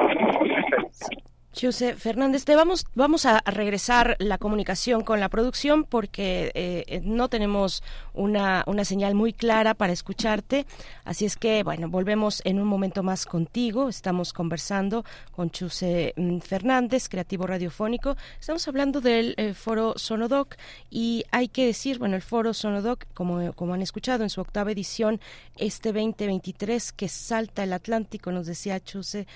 José 1.52 1.96
Fernández, 1.96 2.44
te 2.44 2.54
vamos, 2.54 2.86
vamos 2.94 3.26
a 3.26 3.40
regresar 3.44 4.16
la 4.20 4.38
comunicación 4.38 5.02
con 5.02 5.18
la 5.18 5.28
producción 5.28 5.84
porque 5.84 6.52
eh, 6.54 6.84
eh, 6.86 7.00
no 7.02 7.28
tenemos 7.28 7.82
una, 8.14 8.62
una 8.66 8.84
señal 8.84 9.16
muy 9.16 9.32
clara 9.32 9.74
para 9.74 9.92
escucharte. 9.92 10.64
Así 11.04 11.24
es 11.24 11.36
que, 11.36 11.64
bueno, 11.64 11.88
volvemos 11.88 12.40
en 12.44 12.60
un 12.60 12.68
momento 12.68 13.02
más 13.02 13.26
contigo. 13.26 13.88
Estamos 13.88 14.32
conversando 14.32 15.04
con 15.32 15.50
José 15.50 16.14
mm, 16.16 16.38
Fernández, 16.38 17.08
creativo 17.08 17.48
radiofónico. 17.48 18.16
Estamos 18.38 18.66
hablando 18.68 19.00
del 19.00 19.34
eh, 19.36 19.52
foro 19.52 19.94
Sonodoc 19.96 20.54
y 20.88 21.24
hay 21.32 21.48
que 21.48 21.66
decir, 21.66 21.98
bueno, 21.98 22.14
el 22.14 22.22
foro 22.22 22.54
Sonodoc, 22.54 23.06
como, 23.12 23.52
como 23.54 23.74
han 23.74 23.82
escuchado 23.82 24.22
en 24.22 24.30
su 24.30 24.40
octava 24.40 24.70
edición, 24.70 25.20
este 25.56 25.92
2023 25.92 26.92
que 26.92 27.08
salta 27.08 27.64
el 27.64 27.72
Atlántico, 27.72 28.30
nos 28.30 28.46
decía 28.46 28.78
Chuse, 28.78 29.26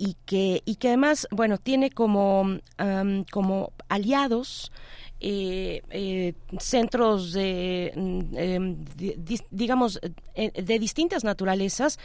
y 0.00 0.16
que, 0.24 0.62
y 0.64 0.76
que 0.76 0.88
además, 0.88 1.28
bueno, 1.30 1.58
tiene 1.58 1.90
como, 1.90 2.58
como 3.30 3.72
aliados 3.90 4.72
eh, 5.22 5.82
eh, 5.90 6.32
centros 6.58 7.34
de, 7.34 7.92
mm, 7.94 8.36
em, 8.36 8.84
digamos, 9.50 10.00
eh, 10.34 10.62
de 10.62 10.78
distintas 10.78 11.24
naturalezas, 11.24 11.98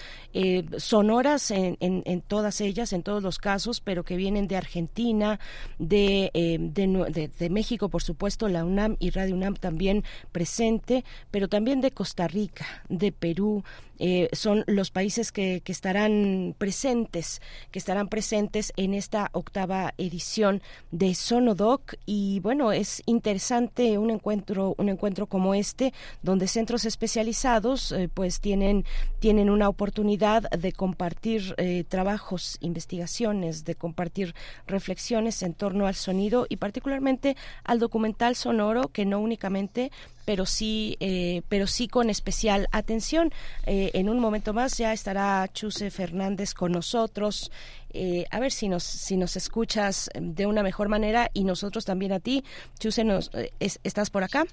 sonoras 0.77 1.49
en, 1.51 1.77
en, 1.79 2.21
todas 2.21 2.59
ellas, 2.59 2.91
en 2.91 3.03
todos 3.03 3.23
los 3.23 3.37
casos, 3.37 3.79
pero 3.79 4.03
que 4.03 4.17
vienen 4.17 4.47
de 4.47 4.57
Argentina, 4.57 5.39
de, 5.79 6.29
de, 6.33 7.29
de, 7.39 7.49
México, 7.49 7.87
por 7.87 8.03
supuesto, 8.03 8.49
la 8.49 8.65
UNAM 8.65 8.97
y 8.99 9.11
Radio 9.11 9.35
UNAM 9.35 9.55
también 9.55 10.03
presente, 10.33 11.05
pero 11.31 11.47
también 11.47 11.79
de 11.79 11.91
Costa 11.91 12.27
Rica, 12.27 12.83
de 12.89 13.13
Perú, 13.13 13.63
eh, 13.97 14.29
son 14.33 14.63
los 14.67 14.91
países 14.91 15.31
que, 15.31 15.61
que, 15.61 15.71
estarán 15.71 16.55
presentes, 16.57 17.41
que 17.71 17.79
estarán 17.79 18.09
presentes 18.09 18.73
en 18.75 18.93
esta 18.93 19.29
octava 19.31 19.93
edición 19.97 20.61
de 20.91 21.15
Sonodoc. 21.15 21.95
Y 22.05 22.39
bueno 22.41 22.71
es 22.71 23.01
interesante 23.05 23.97
un 23.97 24.09
encuentro 24.09 24.75
un 24.77 24.89
encuentro 24.89 25.27
como 25.27 25.53
este 25.53 25.93
donde 26.21 26.47
centros 26.47 26.85
especializados 26.85 27.91
eh, 27.91 28.09
pues 28.13 28.39
tienen 28.39 28.85
tienen 29.19 29.49
una 29.49 29.69
oportunidad 29.69 30.49
de 30.49 30.71
compartir 30.71 31.55
eh, 31.57 31.83
trabajos, 31.87 32.57
investigaciones, 32.61 33.65
de 33.65 33.75
compartir 33.75 34.35
reflexiones 34.67 35.41
en 35.43 35.53
torno 35.53 35.87
al 35.87 35.95
sonido 35.95 36.45
y 36.49 36.57
particularmente 36.57 37.35
al 37.63 37.79
documental 37.79 38.35
sonoro 38.35 38.89
que 38.89 39.05
no 39.05 39.19
únicamente 39.19 39.91
pero 40.25 40.47
sí, 40.47 40.97
eh, 41.01 41.43
pero 41.49 41.67
sí 41.67 41.87
con 41.87 42.09
especial 42.09 42.67
atención. 42.71 43.31
En 43.67 44.09
un 44.09 44.17
momento 44.17 44.53
más 44.53 44.75
ya 44.75 44.91
estará 44.91 45.47
Chuse 45.53 45.91
Fernández 45.91 46.55
con 46.55 46.71
nosotros. 46.71 47.51
Eh, 47.95 48.25
a 48.29 48.39
ver 48.39 48.51
si 48.51 48.67
nos, 48.67 48.83
si 48.83 49.17
nos 49.17 49.35
escuchas 49.35 50.09
de 50.13 50.45
una 50.45 50.63
mejor 50.63 50.89
manera 50.89 51.31
y 51.33 51.45
nosotros 51.45 51.85
también 51.85 52.11
a 52.11 52.19
ti. 52.19 52.43
Chuse, 52.79 53.03
nos, 53.03 53.31
¿estás 53.59 54.09
por 54.09 54.23
acá? 54.23 54.45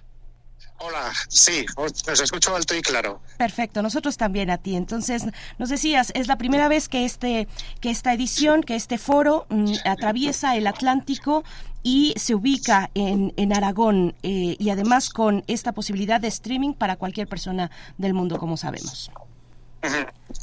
Hola, 0.78 1.12
sí, 1.28 1.64
os 1.76 2.20
escucho 2.20 2.55
alto 2.57 2.74
y 2.74 2.83
claro. 2.83 3.20
Perfecto, 3.38 3.83
nosotros 3.83 4.16
también 4.16 4.50
a 4.50 4.59
ti. 4.59 4.74
Entonces, 4.74 5.24
nos 5.59 5.68
decías, 5.68 6.11
es 6.14 6.26
la 6.26 6.38
primera 6.38 6.68
vez 6.68 6.88
que 6.88 7.05
este 7.05 7.46
que 7.81 7.90
esta 7.90 8.12
edición, 8.12 8.62
que 8.62 8.74
este 8.74 8.98
foro 8.98 9.46
mm, 9.48 9.74
atraviesa 9.85 10.57
el 10.57 10.66
Atlántico 10.66 11.44
y 11.85 12.14
se 12.16 12.35
ubica 12.35 12.90
en, 12.94 13.33
en 13.37 13.52
Aragón 13.52 14.14
eh, 14.22 14.57
y 14.59 14.70
además 14.70 15.11
con 15.11 15.44
esta 15.46 15.72
posibilidad 15.72 16.20
de 16.20 16.28
streaming 16.28 16.74
para 16.74 16.96
cualquier 16.96 17.28
persona 17.28 17.70
del 17.98 18.14
mundo, 18.14 18.38
como 18.38 18.57
sabemos. 18.57 19.11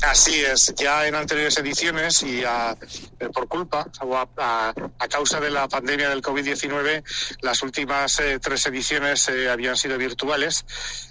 Así 0.02 0.42
es, 0.42 0.74
ya 0.76 1.08
en 1.08 1.16
anteriores 1.16 1.58
ediciones 1.58 2.24
y 2.24 2.44
a, 2.44 2.78
eh, 3.20 3.30
por 3.34 3.48
culpa 3.48 3.88
o 4.02 4.16
a, 4.16 4.74
causa 5.10 5.40
de 5.40 5.50
la 5.50 5.68
pandemia 5.68 6.10
del 6.10 6.22
COVID-19, 6.22 7.04
las 7.42 7.64
últimas 7.64 8.20
eh, 8.20 8.40
tres 8.40 8.66
ediciones 8.68 9.28
eh, 9.30 9.50
habían 9.50 9.76
sido 9.76 9.98
virtuales. 9.98 10.66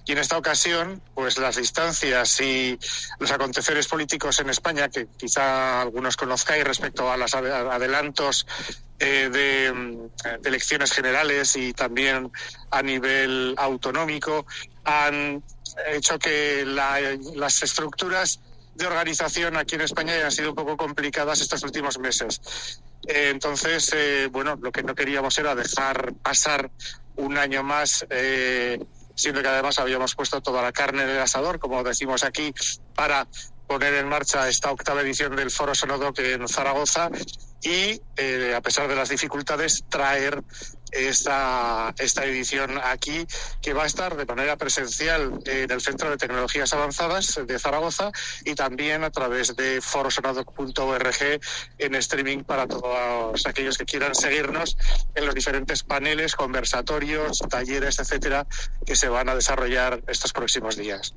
Y 0.07 0.13
en 0.13 0.19
esta 0.19 0.39
ocasión, 0.39 1.03
pues 1.15 1.39
las 1.39 1.57
distancias 1.57 2.41
y 2.41 2.79
los 3.19 3.31
aconteceres 3.31 3.89
políticos 3.89 4.41
en 4.41 4.51
España, 4.51 4.89
que 4.89 5.07
quizá 5.17 5.83
algunos 5.83 6.17
conozcáis 6.17 6.65
respecto 6.65 7.11
a 7.11 7.17
los 7.17 7.35
adelantos 7.35 8.47
de, 8.99 9.29
de, 9.31 10.09
elecciones 10.45 10.93
generales 10.93 11.57
y 11.57 11.73
también 11.73 12.31
a 12.71 12.83
nivel 12.83 13.55
autonómico, 13.59 14.47
han 14.85 15.43
hecho 15.87 16.19
que 16.19 16.65
la, 16.65 17.01
las 17.35 17.63
estructuras 17.63 18.41
de 18.75 18.87
organización 18.87 19.57
aquí 19.57 19.75
en 19.75 19.83
España 19.83 20.15
hayan 20.15 20.31
sido 20.31 20.51
un 20.51 20.55
poco 20.55 20.77
complicadas 20.77 21.41
estos 21.41 21.63
últimos 21.65 21.99
meses. 21.99 22.41
Eh, 23.07 23.31
entonces, 23.31 23.91
eh, 23.93 24.29
bueno, 24.31 24.57
lo 24.61 24.71
que 24.71 24.85
no 24.85 24.95
queríamos 24.95 25.37
era 25.39 25.55
dejar 25.55 26.15
pasar 26.23 26.71
un 27.17 27.37
año 27.37 27.65
más, 27.65 28.07
eh, 28.11 28.79
siendo 29.17 29.43
que 29.43 29.49
además 29.49 29.81
habíamos 29.81 30.15
puesto 30.15 30.41
toda 30.41 30.63
la 30.63 30.71
carne 30.71 31.03
en 31.03 31.11
el 31.11 31.19
asador, 31.19 31.59
como 31.59 31.83
decimos 31.83 32.23
aquí, 32.23 32.55
para 32.95 33.27
poner 33.69 33.95
en 33.95 34.09
marcha 34.09 34.49
esta 34.49 34.73
octava 34.73 35.03
edición 35.03 35.37
del 35.37 35.51
Foro 35.51 35.75
Sonodoc 35.75 36.19
en 36.21 36.49
Zaragoza 36.49 37.11
y, 37.63 38.01
eh, 38.17 38.55
a 38.57 38.63
pesar 38.63 38.89
de 38.89 38.97
las 38.97 39.11
dificultades, 39.11 39.85
traer 39.89 40.43
esta, 40.91 41.95
esta 41.99 42.25
edición 42.25 42.81
aquí, 42.83 43.27
que 43.61 43.75
va 43.75 43.83
a 43.83 43.87
estar 43.87 44.17
de 44.17 44.25
manera 44.25 44.57
presencial 44.57 45.39
en 45.45 45.71
el 45.71 45.81
Centro 45.83 46.09
de 46.09 46.17
Tecnologías 46.17 46.73
Avanzadas 46.73 47.39
de 47.47 47.59
Zaragoza 47.59 48.11
y 48.47 48.55
también 48.55 49.05
a 49.05 49.11
través 49.11 49.55
de 49.55 49.83
forosonadoc.org 49.83 51.41
en 51.79 51.95
streaming 51.95 52.45
para 52.45 52.67
todos 52.67 53.47
aquellos 53.47 53.77
que 53.77 53.85
quieran 53.85 54.15
seguirnos 54.15 54.79
en 55.15 55.27
los 55.27 55.35
diferentes 55.35 55.83
paneles, 55.83 56.35
conversatorios, 56.37 57.41
talleres, 57.51 57.99
etcétera, 57.99 58.47
que 58.87 58.97
se 58.97 59.11
van 59.11 59.29
a 59.29 59.35
desarrollar 59.35 60.03
estos 60.07 60.33
próximos 60.33 60.77
días 60.77 61.13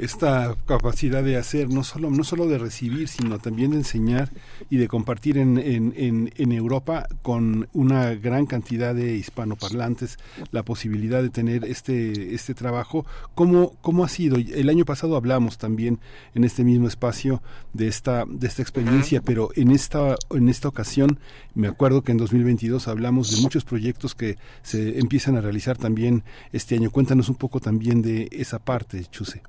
esta 0.00 0.56
capacidad 0.66 1.22
de 1.22 1.36
hacer, 1.36 1.68
no 1.68 1.84
solo, 1.84 2.10
no 2.10 2.24
solo 2.24 2.46
de 2.46 2.56
recibir, 2.56 3.06
sino 3.06 3.38
también 3.38 3.72
de 3.72 3.78
enseñar 3.78 4.30
y 4.70 4.78
de 4.78 4.88
compartir 4.88 5.36
en, 5.36 5.58
en, 5.58 6.32
en, 6.36 6.52
Europa 6.52 7.06
con 7.22 7.68
una 7.74 8.14
gran 8.14 8.46
cantidad 8.46 8.94
de 8.94 9.14
hispanoparlantes 9.16 10.18
la 10.52 10.62
posibilidad 10.62 11.22
de 11.22 11.28
tener 11.28 11.64
este, 11.66 12.34
este 12.34 12.54
trabajo. 12.54 13.04
¿Cómo, 13.34 13.74
¿Cómo 13.82 14.04
ha 14.04 14.08
sido? 14.08 14.36
El 14.36 14.70
año 14.70 14.86
pasado 14.86 15.16
hablamos 15.16 15.58
también 15.58 16.00
en 16.34 16.44
este 16.44 16.64
mismo 16.64 16.88
espacio 16.88 17.42
de 17.74 17.86
esta, 17.86 18.24
de 18.26 18.46
esta 18.46 18.62
experiencia, 18.62 19.20
pero 19.20 19.50
en 19.54 19.70
esta, 19.70 20.16
en 20.30 20.48
esta 20.48 20.68
ocasión 20.68 21.18
me 21.54 21.68
acuerdo 21.68 22.02
que 22.02 22.12
en 22.12 22.18
2022 22.18 22.88
hablamos 22.88 23.30
de 23.30 23.42
muchos 23.42 23.64
proyectos 23.64 24.14
que 24.14 24.38
se 24.62 24.98
empiezan 24.98 25.36
a 25.36 25.42
realizar 25.42 25.76
también 25.76 26.24
este 26.52 26.74
año. 26.74 26.90
Cuéntanos 26.90 27.28
un 27.28 27.36
poco 27.36 27.60
también 27.60 28.00
de 28.00 28.28
esa 28.32 28.58
parte, 28.58 29.04
Chuse. 29.10 29.42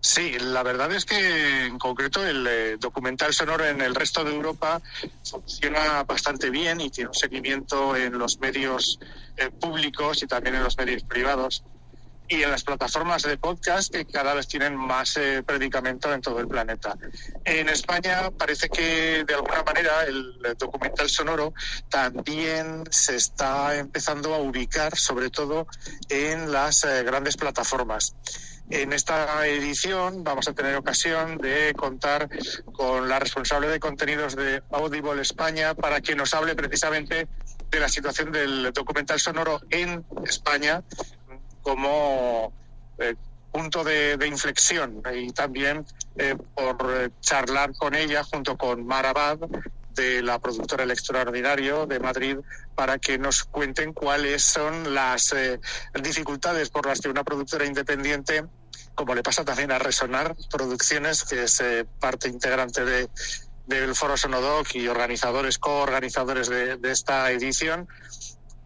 Sí, 0.00 0.38
la 0.38 0.62
verdad 0.62 0.92
es 0.92 1.04
que 1.06 1.64
en 1.64 1.78
concreto 1.78 2.24
el 2.26 2.46
eh, 2.46 2.76
documental 2.78 3.32
sonoro 3.32 3.64
en 3.64 3.80
el 3.80 3.94
resto 3.94 4.22
de 4.22 4.34
Europa 4.34 4.80
funciona 5.24 6.02
bastante 6.04 6.50
bien 6.50 6.80
y 6.80 6.90
tiene 6.90 7.08
un 7.08 7.14
seguimiento 7.14 7.96
en 7.96 8.18
los 8.18 8.38
medios 8.38 8.98
eh, 9.36 9.50
públicos 9.50 10.22
y 10.22 10.26
también 10.26 10.56
en 10.56 10.62
los 10.62 10.76
medios 10.76 11.04
privados 11.04 11.64
y 12.28 12.42
en 12.42 12.50
las 12.50 12.64
plataformas 12.64 13.22
de 13.22 13.36
podcast 13.38 13.92
que 13.92 14.06
cada 14.06 14.34
vez 14.34 14.46
tienen 14.46 14.76
más 14.76 15.16
eh, 15.16 15.42
predicamento 15.42 16.12
en 16.12 16.20
todo 16.20 16.38
el 16.40 16.48
planeta. 16.48 16.96
En 17.44 17.68
España 17.68 18.30
parece 18.30 18.68
que 18.68 19.24
de 19.24 19.34
alguna 19.34 19.62
manera 19.62 20.04
el 20.04 20.34
documental 20.58 21.08
sonoro 21.08 21.54
también 21.88 22.84
se 22.90 23.16
está 23.16 23.76
empezando 23.76 24.34
a 24.34 24.38
ubicar 24.38 24.96
sobre 24.96 25.30
todo 25.30 25.66
en 26.08 26.52
las 26.52 26.84
grandes 27.04 27.36
plataformas. 27.36 28.14
En 28.70 28.92
esta 28.92 29.46
edición 29.46 30.24
vamos 30.24 30.48
a 30.48 30.54
tener 30.54 30.74
ocasión 30.76 31.36
de 31.36 31.74
contar 31.74 32.28
con 32.72 33.08
la 33.08 33.18
responsable 33.18 33.68
de 33.68 33.78
contenidos 33.78 34.36
de 34.36 34.62
Audible 34.70 35.20
España 35.20 35.74
para 35.74 36.00
que 36.00 36.16
nos 36.16 36.32
hable 36.32 36.54
precisamente 36.54 37.28
de 37.70 37.80
la 37.80 37.88
situación 37.88 38.32
del 38.32 38.72
documental 38.72 39.20
sonoro 39.20 39.60
en 39.68 40.04
España 40.24 40.82
como 41.60 42.52
eh, 42.98 43.14
punto 43.52 43.84
de, 43.84 44.18
inflexión 44.26 45.02
y 45.14 45.30
también 45.32 45.84
eh, 46.16 46.34
por 46.54 47.12
charlar 47.20 47.74
con 47.76 47.94
ella 47.94 48.24
junto 48.24 48.56
con 48.56 48.86
Marabad 48.86 49.38
de 49.94 50.22
la 50.22 50.38
productora 50.38 50.84
El 50.84 50.90
Extraordinario 50.90 51.86
de 51.86 52.00
Madrid 52.00 52.38
para 52.74 52.98
que 52.98 53.18
nos 53.18 53.44
cuenten 53.44 53.92
cuáles 53.92 54.42
son 54.42 54.94
las 54.94 55.32
eh, 55.32 55.60
dificultades 56.02 56.70
por 56.70 56.86
las 56.86 57.00
que 57.00 57.08
una 57.08 57.24
productora 57.24 57.64
independiente, 57.64 58.44
como 58.94 59.14
le 59.14 59.22
pasa 59.22 59.44
también 59.44 59.72
a 59.72 59.78
Resonar 59.78 60.34
Producciones, 60.50 61.24
que 61.24 61.44
es 61.44 61.60
eh, 61.60 61.86
parte 62.00 62.28
integrante 62.28 62.84
de, 62.84 63.08
del 63.66 63.94
Foro 63.94 64.16
Sonodoc 64.16 64.74
y 64.74 64.88
organizadores, 64.88 65.58
coorganizadores 65.58 66.48
de, 66.48 66.78
esta 66.84 67.30
edición, 67.30 67.88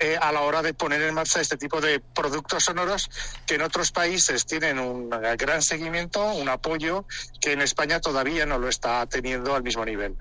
eh, 0.01 0.17
a 0.21 0.31
la 0.31 0.43
hora 0.43 0.63
de 0.63 0.75
poner 0.75 1.03
en 1.03 1.15
marcha 1.15 1.41
este 1.41 1.57
tipo 1.57 1.81
de 1.81 1.99
productos 2.01 2.65
sonoros 2.65 3.11
que 3.47 3.57
en 3.57 3.63
otros 3.63 3.91
países 3.91 4.47
tienen 4.47 4.79
un 4.79 5.11
gran 5.11 5.61
seguimiento, 5.61 6.25
un 6.35 6.49
apoyo 6.49 7.05
que 7.41 7.53
en 7.53 7.63
España 7.63 8.01
todavía 8.01 8.47
no 8.47 8.59
lo 8.59 8.69
está 8.69 9.05
teniendo 9.07 9.57
al 9.57 9.65
mismo 9.65 9.85
nivel. 9.85 10.17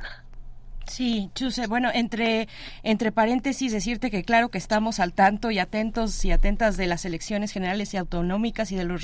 Sí, 0.87 1.29
Chuse, 1.35 1.67
bueno, 1.67 1.89
entre, 1.93 2.47
entre 2.81 3.11
paréntesis 3.11 3.73
decirte 3.73 4.09
que 4.09 4.23
claro 4.23 4.49
que 4.49 4.57
estamos 4.57 4.99
al 4.99 5.11
tanto 5.11 5.51
y 5.51 5.59
atentos 5.59 6.23
y 6.23 6.31
atentas 6.31 6.77
de 6.77 6.87
las 6.87 7.03
elecciones 7.03 7.51
generales 7.51 7.93
y 7.93 7.97
autonómicas 7.97 8.71
y 8.71 8.75
de 8.77 8.85
los 8.85 9.03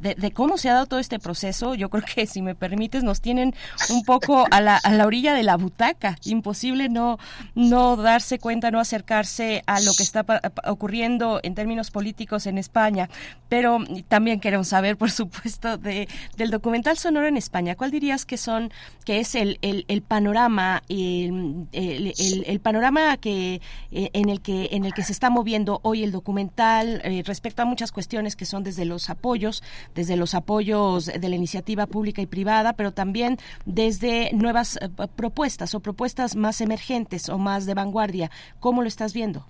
de, 0.00 0.14
de 0.16 0.30
cómo 0.32 0.58
se 0.58 0.68
ha 0.68 0.74
dado 0.74 0.86
todo 0.86 0.98
este 1.00 1.20
proceso. 1.20 1.74
Yo 1.76 1.90
creo 1.90 2.02
que 2.04 2.26
si 2.26 2.42
me 2.42 2.56
permites 2.56 3.04
nos 3.04 3.20
tienen 3.20 3.54
un 3.90 4.02
poco 4.02 4.46
a 4.50 4.60
la, 4.60 4.76
a 4.76 4.92
la 4.92 5.06
orilla 5.06 5.32
de 5.32 5.44
la 5.44 5.56
butaca. 5.56 6.16
Imposible 6.24 6.88
no, 6.88 7.18
no 7.54 7.96
darse 7.96 8.40
cuenta, 8.40 8.72
no 8.72 8.80
acercarse 8.80 9.62
a 9.66 9.80
lo 9.80 9.94
que 9.94 10.02
está 10.02 10.26
ocurriendo 10.64 11.38
en 11.44 11.54
términos 11.54 11.92
políticos 11.92 12.46
en 12.46 12.58
España. 12.58 13.08
Pero 13.48 13.78
también 14.08 14.40
queremos 14.40 14.68
saber, 14.68 14.96
por 14.96 15.10
supuesto, 15.10 15.78
de, 15.78 16.08
del 16.36 16.50
documental 16.50 16.98
sonoro 16.98 17.28
en 17.28 17.36
España. 17.36 17.76
¿Cuál 17.76 17.92
dirías 17.92 18.24
que 18.24 18.38
son, 18.38 18.72
que 19.04 19.20
es 19.20 19.36
el, 19.36 19.58
el, 19.62 19.84
el 19.88 20.02
panorama 20.02 20.82
y 20.88 21.11
el, 21.20 22.60
panorama 22.62 23.16
que 23.16 23.60
eh, 23.90 24.10
en 24.12 24.28
el 24.28 24.40
que 24.40 24.68
en 24.72 24.84
el 24.84 24.94
que 24.94 25.02
se 25.02 25.12
está 25.12 25.30
moviendo 25.30 25.80
hoy 25.82 26.02
el 26.02 26.12
documental 26.12 27.00
eh, 27.04 27.22
respecto 27.24 27.62
a 27.62 27.64
muchas 27.64 27.92
cuestiones 27.92 28.36
que 28.36 28.44
son 28.44 28.62
desde 28.62 28.84
los 28.84 29.10
apoyos, 29.10 29.62
desde 29.94 30.16
los 30.16 30.34
apoyos 30.34 31.06
de 31.06 31.28
la 31.28 31.36
iniciativa 31.36 31.86
pública 31.86 32.22
y 32.22 32.26
privada, 32.26 32.72
pero 32.74 32.92
también 32.92 33.38
desde 33.64 34.30
nuevas 34.32 34.78
eh, 34.80 34.88
propuestas 35.16 35.74
o 35.74 35.80
propuestas 35.80 36.36
más 36.36 36.60
emergentes 36.60 37.28
o 37.28 37.38
más 37.38 37.66
de 37.66 37.74
vanguardia. 37.74 38.30
¿Cómo 38.60 38.82
lo 38.82 38.88
estás 38.88 39.12
viendo? 39.12 39.46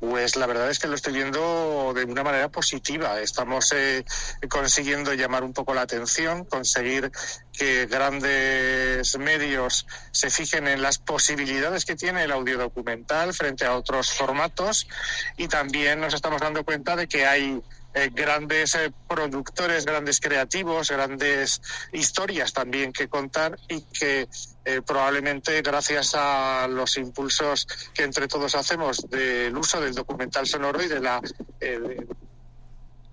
Pues 0.00 0.36
la 0.36 0.46
verdad 0.46 0.70
es 0.70 0.78
que 0.78 0.86
lo 0.86 0.94
estoy 0.94 1.12
viendo 1.12 1.92
de 1.92 2.04
una 2.04 2.22
manera 2.22 2.48
positiva. 2.48 3.20
Estamos 3.20 3.72
eh, 3.72 4.04
consiguiendo 4.48 5.12
llamar 5.14 5.42
un 5.42 5.52
poco 5.52 5.74
la 5.74 5.82
atención, 5.82 6.44
conseguir 6.44 7.10
que 7.52 7.86
grandes 7.86 9.18
medios 9.18 9.86
se 10.12 10.30
fijen 10.30 10.68
en 10.68 10.82
las 10.82 10.98
posibilidades 10.98 11.84
que 11.84 11.96
tiene 11.96 12.22
el 12.22 12.30
audio 12.30 12.58
documental 12.58 13.34
frente 13.34 13.64
a 13.64 13.74
otros 13.74 14.12
formatos 14.12 14.86
y 15.36 15.48
también 15.48 16.00
nos 16.00 16.14
estamos 16.14 16.40
dando 16.40 16.64
cuenta 16.64 16.94
de 16.94 17.08
que 17.08 17.26
hay 17.26 17.60
eh, 17.98 18.10
grandes 18.14 18.76
eh, 18.76 18.92
productores, 19.08 19.84
grandes 19.84 20.20
creativos, 20.20 20.88
grandes 20.88 21.60
historias 21.92 22.52
también 22.52 22.92
que 22.92 23.08
contar 23.08 23.58
y 23.68 23.80
que 23.80 24.28
eh, 24.64 24.82
probablemente 24.86 25.60
gracias 25.62 26.14
a 26.14 26.68
los 26.68 26.96
impulsos 26.96 27.66
que 27.92 28.04
entre 28.04 28.28
todos 28.28 28.54
hacemos 28.54 29.08
del 29.10 29.56
uso 29.56 29.80
del 29.80 29.94
documental 29.94 30.46
sonoro 30.46 30.80
y 30.80 30.86
de 30.86 31.00
la 31.00 31.20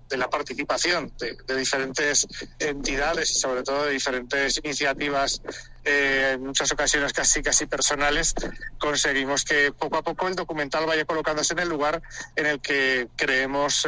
de 0.08 0.16
la 0.16 0.30
participación 0.30 1.12
de, 1.18 1.56
diferentes 1.56 2.28
entidades 2.60 3.32
y 3.32 3.40
sobre 3.40 3.64
todo 3.64 3.86
de 3.86 3.90
diferentes 3.90 4.60
iniciativas 4.62 5.42
en 5.82 6.44
muchas 6.44 6.70
ocasiones 6.70 7.12
casi 7.12 7.42
casi 7.42 7.66
personales 7.66 8.34
conseguimos 8.78 9.44
que 9.44 9.72
poco 9.72 9.96
a 9.96 10.02
poco 10.04 10.28
el 10.28 10.36
documental 10.36 10.86
vaya 10.86 11.04
colocándose 11.04 11.54
en 11.54 11.58
el 11.58 11.68
lugar 11.68 12.00
en 12.36 12.46
el 12.46 12.60
que 12.60 13.08
creemos 13.16 13.84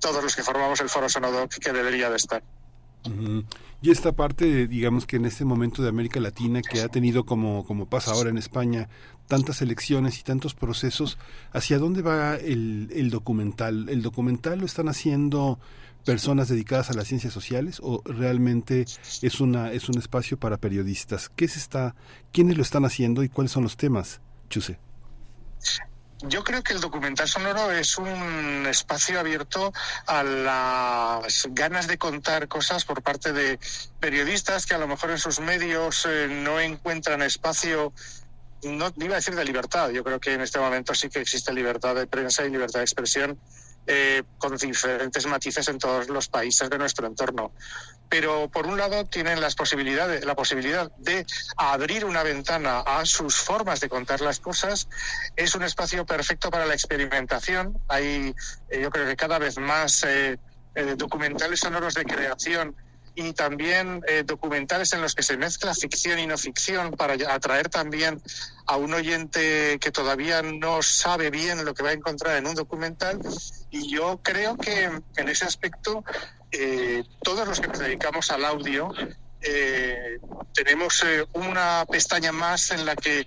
todos 0.00 0.22
los 0.22 0.34
que 0.36 0.42
formamos 0.42 0.80
el 0.80 0.88
Foro 0.88 1.08
Sonodoc 1.08 1.54
que 1.54 1.72
debería 1.72 2.10
de 2.10 2.16
estar. 2.16 2.42
Y 3.82 3.90
esta 3.90 4.12
parte, 4.12 4.66
digamos 4.66 5.06
que 5.06 5.16
en 5.16 5.26
este 5.26 5.44
momento 5.44 5.82
de 5.82 5.88
América 5.88 6.18
Latina, 6.18 6.60
que 6.62 6.80
ha 6.80 6.88
tenido 6.88 7.24
como, 7.24 7.64
como 7.64 7.88
pasa 7.88 8.12
ahora 8.12 8.30
en 8.30 8.38
España, 8.38 8.88
tantas 9.28 9.62
elecciones 9.62 10.18
y 10.18 10.22
tantos 10.22 10.54
procesos, 10.54 11.18
¿hacia 11.52 11.78
dónde 11.78 12.02
va 12.02 12.36
el, 12.36 12.90
el 12.92 13.10
documental? 13.10 13.88
¿El 13.88 14.02
documental 14.02 14.58
lo 14.58 14.66
están 14.66 14.88
haciendo 14.88 15.60
personas 16.04 16.48
dedicadas 16.48 16.90
a 16.90 16.94
las 16.94 17.08
ciencias 17.08 17.32
sociales 17.32 17.80
o 17.82 18.00
realmente 18.04 18.86
es 19.22 19.40
una 19.40 19.72
es 19.72 19.88
un 19.88 19.98
espacio 19.98 20.38
para 20.38 20.56
periodistas? 20.56 21.28
¿Qué 21.28 21.46
se 21.48 21.58
está 21.58 21.94
quiénes 22.32 22.56
lo 22.56 22.62
están 22.62 22.84
haciendo 22.84 23.22
y 23.24 23.28
cuáles 23.28 23.52
son 23.52 23.64
los 23.64 23.76
temas? 23.76 24.20
Chuse. 24.48 24.78
Yo 26.28 26.42
creo 26.42 26.62
que 26.62 26.72
el 26.72 26.80
documental 26.80 27.28
sonoro 27.28 27.70
es 27.70 27.98
un 27.98 28.66
espacio 28.68 29.20
abierto 29.20 29.72
a 30.06 30.22
las 30.24 31.46
ganas 31.50 31.86
de 31.86 31.98
contar 31.98 32.48
cosas 32.48 32.84
por 32.84 33.02
parte 33.02 33.32
de 33.32 33.58
periodistas 34.00 34.66
que 34.66 34.74
a 34.74 34.78
lo 34.78 34.88
mejor 34.88 35.10
en 35.10 35.18
sus 35.18 35.38
medios 35.38 36.06
eh, 36.08 36.28
no 36.28 36.58
encuentran 36.58 37.22
espacio 37.22 37.92
no 38.62 38.92
iba 38.96 39.14
a 39.14 39.16
decir 39.16 39.34
de 39.34 39.44
libertad, 39.44 39.90
yo 39.90 40.02
creo 40.02 40.18
que 40.18 40.32
en 40.32 40.40
este 40.40 40.58
momento 40.58 40.94
sí 40.94 41.08
que 41.08 41.20
existe 41.20 41.52
libertad 41.52 41.94
de 41.94 42.06
prensa 42.06 42.44
y 42.44 42.50
libertad 42.50 42.80
de 42.80 42.84
expresión 42.84 43.38
eh, 43.86 44.22
con 44.38 44.56
diferentes 44.56 45.26
matices 45.26 45.68
en 45.68 45.78
todos 45.78 46.08
los 46.08 46.28
países 46.28 46.68
de 46.68 46.78
nuestro 46.78 47.06
entorno. 47.06 47.52
Pero 48.08 48.48
por 48.48 48.66
un 48.66 48.78
lado 48.78 49.04
tienen 49.06 49.40
las 49.40 49.54
posibilidades, 49.54 50.24
la 50.24 50.34
posibilidad 50.34 50.90
de 50.98 51.26
abrir 51.56 52.04
una 52.04 52.22
ventana 52.22 52.80
a 52.80 53.04
sus 53.04 53.36
formas 53.36 53.80
de 53.80 53.88
contar 53.88 54.20
las 54.20 54.40
cosas. 54.40 54.88
Es 55.34 55.54
un 55.54 55.62
espacio 55.62 56.06
perfecto 56.06 56.50
para 56.50 56.66
la 56.66 56.74
experimentación. 56.74 57.78
Hay, 57.88 58.34
eh, 58.70 58.80
yo 58.80 58.90
creo 58.90 59.06
que 59.06 59.16
cada 59.16 59.38
vez 59.38 59.58
más 59.58 60.04
eh, 60.04 60.38
documentales 60.96 61.60
sonoros 61.60 61.94
de 61.94 62.04
creación 62.04 62.76
y 63.18 63.32
también 63.32 64.02
documentales 64.26 64.92
en 64.92 65.00
los 65.00 65.14
que 65.14 65.22
se 65.22 65.38
mezcla 65.38 65.74
ficción 65.74 66.18
y 66.18 66.26
no 66.26 66.36
ficción 66.36 66.90
para 66.90 67.14
atraer 67.32 67.70
también 67.70 68.20
a 68.66 68.76
un 68.76 68.92
oyente 68.92 69.78
que 69.80 69.90
todavía 69.90 70.42
no 70.42 70.82
sabe 70.82 71.30
bien 71.30 71.64
lo 71.64 71.72
que 71.72 71.82
va 71.82 71.90
a 71.90 71.92
encontrar 71.94 72.36
en 72.36 72.46
un 72.46 72.54
documental 72.54 73.18
y 73.70 73.90
yo 73.90 74.20
creo 74.22 74.56
que 74.56 74.84
en 74.84 75.28
ese 75.28 75.46
aspecto 75.46 76.04
eh, 76.58 77.04
todos 77.22 77.46
los 77.46 77.60
que 77.60 77.68
nos 77.68 77.78
dedicamos 77.78 78.30
al 78.30 78.44
audio 78.44 78.92
eh, 79.42 80.18
tenemos 80.54 81.04
eh, 81.04 81.26
una 81.34 81.84
pestaña 81.88 82.32
más 82.32 82.70
en 82.70 82.86
la 82.86 82.96
que 82.96 83.26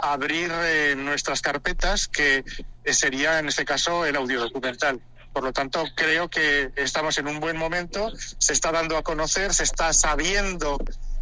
abrir 0.00 0.50
nuestras 0.96 1.42
carpetas, 1.42 2.08
que 2.08 2.44
sería 2.86 3.38
en 3.38 3.48
este 3.48 3.64
caso 3.64 4.06
el 4.06 4.16
audio 4.16 4.40
documental. 4.40 5.00
Por 5.32 5.44
lo 5.44 5.52
tanto, 5.52 5.84
creo 5.94 6.28
que 6.28 6.72
estamos 6.76 7.18
en 7.18 7.26
un 7.26 7.40
buen 7.40 7.56
momento, 7.56 8.10
se 8.38 8.52
está 8.52 8.72
dando 8.72 8.96
a 8.96 9.02
conocer, 9.02 9.52
se 9.54 9.64
está 9.64 9.92
sabiendo 9.92 10.78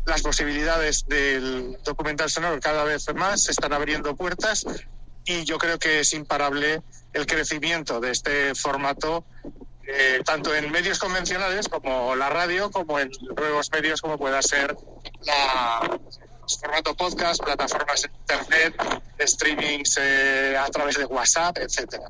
las 0.07 0.23
posibilidades 0.23 1.07
del 1.07 1.79
documental 1.85 2.31
sonoro 2.31 2.61
cada 2.61 2.85
vez 2.85 3.13
más, 3.15 3.45
se 3.45 3.53
están 3.53 3.73
abriendo 3.73 4.17
puertas 4.17 4.65
y 5.25 5.45
yo 5.45 5.59
creo 5.59 5.79
que 5.79 6.01
es 6.01 6.13
imparable 6.13 6.83
el 7.13 7.27
crecimiento 7.27 8.01
de 8.01 8.11
este 8.11 8.55
formato 8.55 9.25
eh, 9.93 10.23
tanto 10.25 10.55
en 10.55 10.71
medios 10.71 10.99
convencionales 10.99 11.69
como 11.69 12.15
la 12.15 12.29
radio, 12.29 12.71
como 12.71 12.99
en 12.99 13.11
nuevos 13.37 13.71
medios 13.73 14.01
como 14.01 14.19
pueda 14.19 14.41
ser 14.43 14.77
la 15.23 15.99
formato 16.59 16.95
podcast, 16.95 17.43
plataformas 17.43 18.03
de 18.03 18.11
internet, 18.19 18.75
streamings 19.21 19.99
eh, 20.01 20.57
a 20.57 20.69
través 20.71 20.97
de 20.97 21.05
WhatsApp, 21.05 21.59
etcétera. 21.59 22.05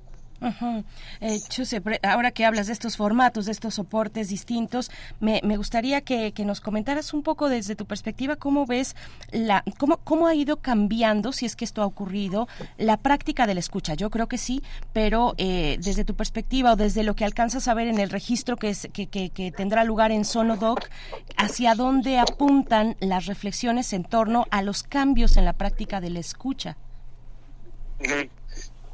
Eh, 1.20 1.38
Chuse, 1.48 1.82
ahora 2.02 2.30
que 2.30 2.44
hablas 2.44 2.66
de 2.66 2.72
estos 2.72 2.96
formatos, 2.96 3.46
de 3.46 3.52
estos 3.52 3.74
soportes 3.74 4.28
distintos, 4.28 4.90
me, 5.20 5.40
gustaría 5.56 6.00
que, 6.00 6.32
nos 6.44 6.60
comentaras 6.60 7.12
un 7.12 7.22
poco 7.22 7.48
desde 7.48 7.76
tu 7.76 7.84
perspectiva 7.84 8.36
cómo 8.36 8.64
ves 8.64 8.96
la, 9.30 9.62
cómo, 9.78 9.98
cómo 9.98 10.26
ha 10.26 10.34
ido 10.34 10.56
cambiando, 10.56 11.32
si 11.32 11.44
es 11.44 11.54
que 11.54 11.64
esto 11.64 11.82
ha 11.82 11.86
ocurrido, 11.86 12.48
la 12.78 12.96
práctica 12.96 13.46
de 13.46 13.54
la 13.54 13.60
escucha. 13.60 13.94
Yo 13.94 14.08
creo 14.08 14.26
que 14.26 14.38
sí, 14.38 14.62
pero 14.92 15.34
eh, 15.36 15.78
desde 15.80 16.04
tu 16.04 16.14
perspectiva 16.14 16.72
o 16.72 16.76
desde 16.76 17.02
lo 17.02 17.14
que 17.14 17.24
alcanzas 17.24 17.68
a 17.68 17.74
ver 17.74 17.88
en 17.88 17.98
el 17.98 18.08
registro 18.10 18.56
que, 18.56 18.70
es, 18.70 18.88
que, 18.92 19.08
que, 19.08 19.52
tendrá 19.52 19.84
lugar 19.84 20.12
en 20.12 20.24
Sonodoc, 20.24 20.88
¿hacia 21.36 21.74
dónde 21.74 22.18
apuntan 22.18 22.96
las 23.00 23.26
reflexiones 23.26 23.92
en 23.92 24.04
torno 24.04 24.46
a 24.50 24.62
los 24.62 24.82
cambios 24.82 25.36
en 25.36 25.44
la 25.44 25.52
práctica 25.52 26.00
de 26.00 26.10
la 26.10 26.20
escucha? 26.20 26.76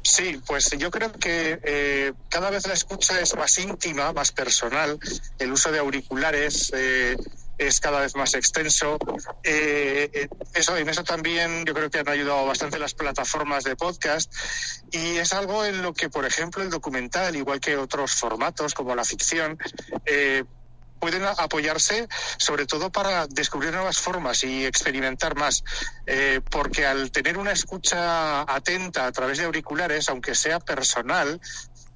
Sí, 0.07 0.41
pues 0.47 0.71
yo 0.77 0.89
creo 0.89 1.11
que 1.11 1.59
eh, 1.61 2.13
cada 2.29 2.49
vez 2.49 2.65
la 2.65 2.73
escucha 2.73 3.19
es 3.19 3.35
más 3.35 3.59
íntima, 3.59 4.13
más 4.13 4.31
personal. 4.31 4.97
El 5.37 5.51
uso 5.51 5.69
de 5.69 5.79
auriculares 5.79 6.71
eh, 6.73 7.17
es 7.57 7.81
cada 7.81 7.99
vez 7.99 8.15
más 8.15 8.33
extenso. 8.33 8.97
Eh, 9.43 10.29
eso, 10.53 10.77
en 10.77 10.87
eso 10.87 11.03
también 11.03 11.65
yo 11.65 11.73
creo 11.73 11.89
que 11.89 11.99
han 11.99 12.07
ayudado 12.07 12.45
bastante 12.45 12.79
las 12.79 12.93
plataformas 12.93 13.65
de 13.65 13.75
podcast 13.75 14.33
y 14.91 15.17
es 15.17 15.33
algo 15.33 15.65
en 15.65 15.81
lo 15.81 15.93
que, 15.93 16.09
por 16.09 16.25
ejemplo, 16.25 16.63
el 16.63 16.69
documental, 16.69 17.35
igual 17.35 17.59
que 17.59 17.75
otros 17.75 18.13
formatos 18.13 18.73
como 18.73 18.95
la 18.95 19.03
ficción, 19.03 19.57
pueden 20.99 21.23
apoyarse 21.25 22.07
sobre 22.37 22.65
todo 22.65 22.89
para 22.91 23.27
descubrir 23.27 23.73
nuevas 23.73 23.97
formas 23.97 24.43
y 24.43 24.65
experimentar 24.65 25.35
más, 25.35 25.63
eh, 26.05 26.41
porque 26.49 26.85
al 26.85 27.11
tener 27.11 27.37
una 27.37 27.51
escucha 27.51 28.41
atenta 28.41 29.05
a 29.05 29.11
través 29.11 29.37
de 29.37 29.45
auriculares, 29.45 30.09
aunque 30.09 30.35
sea 30.35 30.59
personal, 30.59 31.39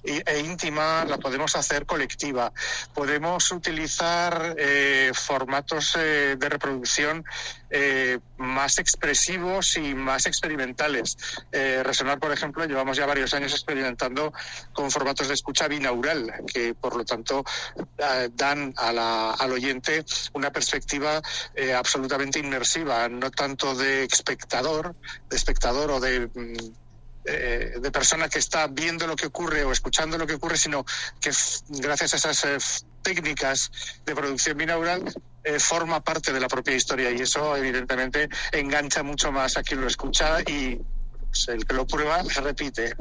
e 0.03 0.39
íntima 0.39 1.05
la 1.05 1.17
podemos 1.17 1.55
hacer 1.55 1.85
colectiva. 1.85 2.51
Podemos 2.93 3.51
utilizar 3.51 4.55
eh, 4.57 5.11
formatos 5.13 5.95
eh, 5.97 6.35
de 6.37 6.49
reproducción 6.49 7.23
eh, 7.69 8.19
más 8.37 8.79
expresivos 8.79 9.77
y 9.77 9.93
más 9.93 10.25
experimentales. 10.25 11.17
Resonar, 11.51 12.19
por 12.19 12.31
ejemplo, 12.31 12.65
llevamos 12.65 12.97
ya 12.97 13.05
varios 13.05 13.33
años 13.33 13.53
experimentando 13.53 14.33
con 14.73 14.89
formatos 14.91 15.27
de 15.27 15.35
escucha 15.35 15.67
binaural, 15.67 16.33
que 16.51 16.73
por 16.73 16.95
lo 16.95 17.05
tanto 17.05 17.43
dan 18.33 18.73
al 18.77 19.51
oyente 19.51 20.03
una 20.33 20.51
perspectiva 20.51 21.21
absolutamente 21.77 22.39
inmersiva, 22.39 23.07
no 23.07 23.31
tanto 23.31 23.75
de 23.75 24.03
espectador, 24.05 24.95
de 25.29 25.35
espectador 25.37 25.91
o 25.91 25.99
de 25.99 26.27
mm, 26.33 26.80
eh, 27.25 27.73
de 27.79 27.91
persona 27.91 28.29
que 28.29 28.39
está 28.39 28.67
viendo 28.67 29.05
lo 29.05 29.15
que 29.15 29.27
ocurre 29.27 29.63
o 29.63 29.71
escuchando 29.71 30.17
lo 30.17 30.25
que 30.25 30.33
ocurre, 30.33 30.57
sino 30.57 30.85
que 31.19 31.31
gracias 31.69 32.13
a 32.13 32.31
esas 32.31 32.45
eh, 32.45 32.57
técnicas 33.03 33.71
de 34.05 34.15
producción 34.15 34.57
binaural 34.57 35.03
eh, 35.43 35.59
forma 35.59 36.01
parte 36.01 36.33
de 36.33 36.39
la 36.39 36.47
propia 36.47 36.75
historia. 36.75 37.11
Y 37.11 37.21
eso 37.21 37.55
evidentemente 37.55 38.29
engancha 38.51 39.03
mucho 39.03 39.31
más 39.31 39.57
a 39.57 39.63
quien 39.63 39.81
lo 39.81 39.87
escucha 39.87 40.41
y 40.41 40.79
pues, 41.27 41.47
el 41.49 41.65
que 41.65 41.73
lo 41.73 41.85
prueba 41.85 42.23
repite. 42.23 42.95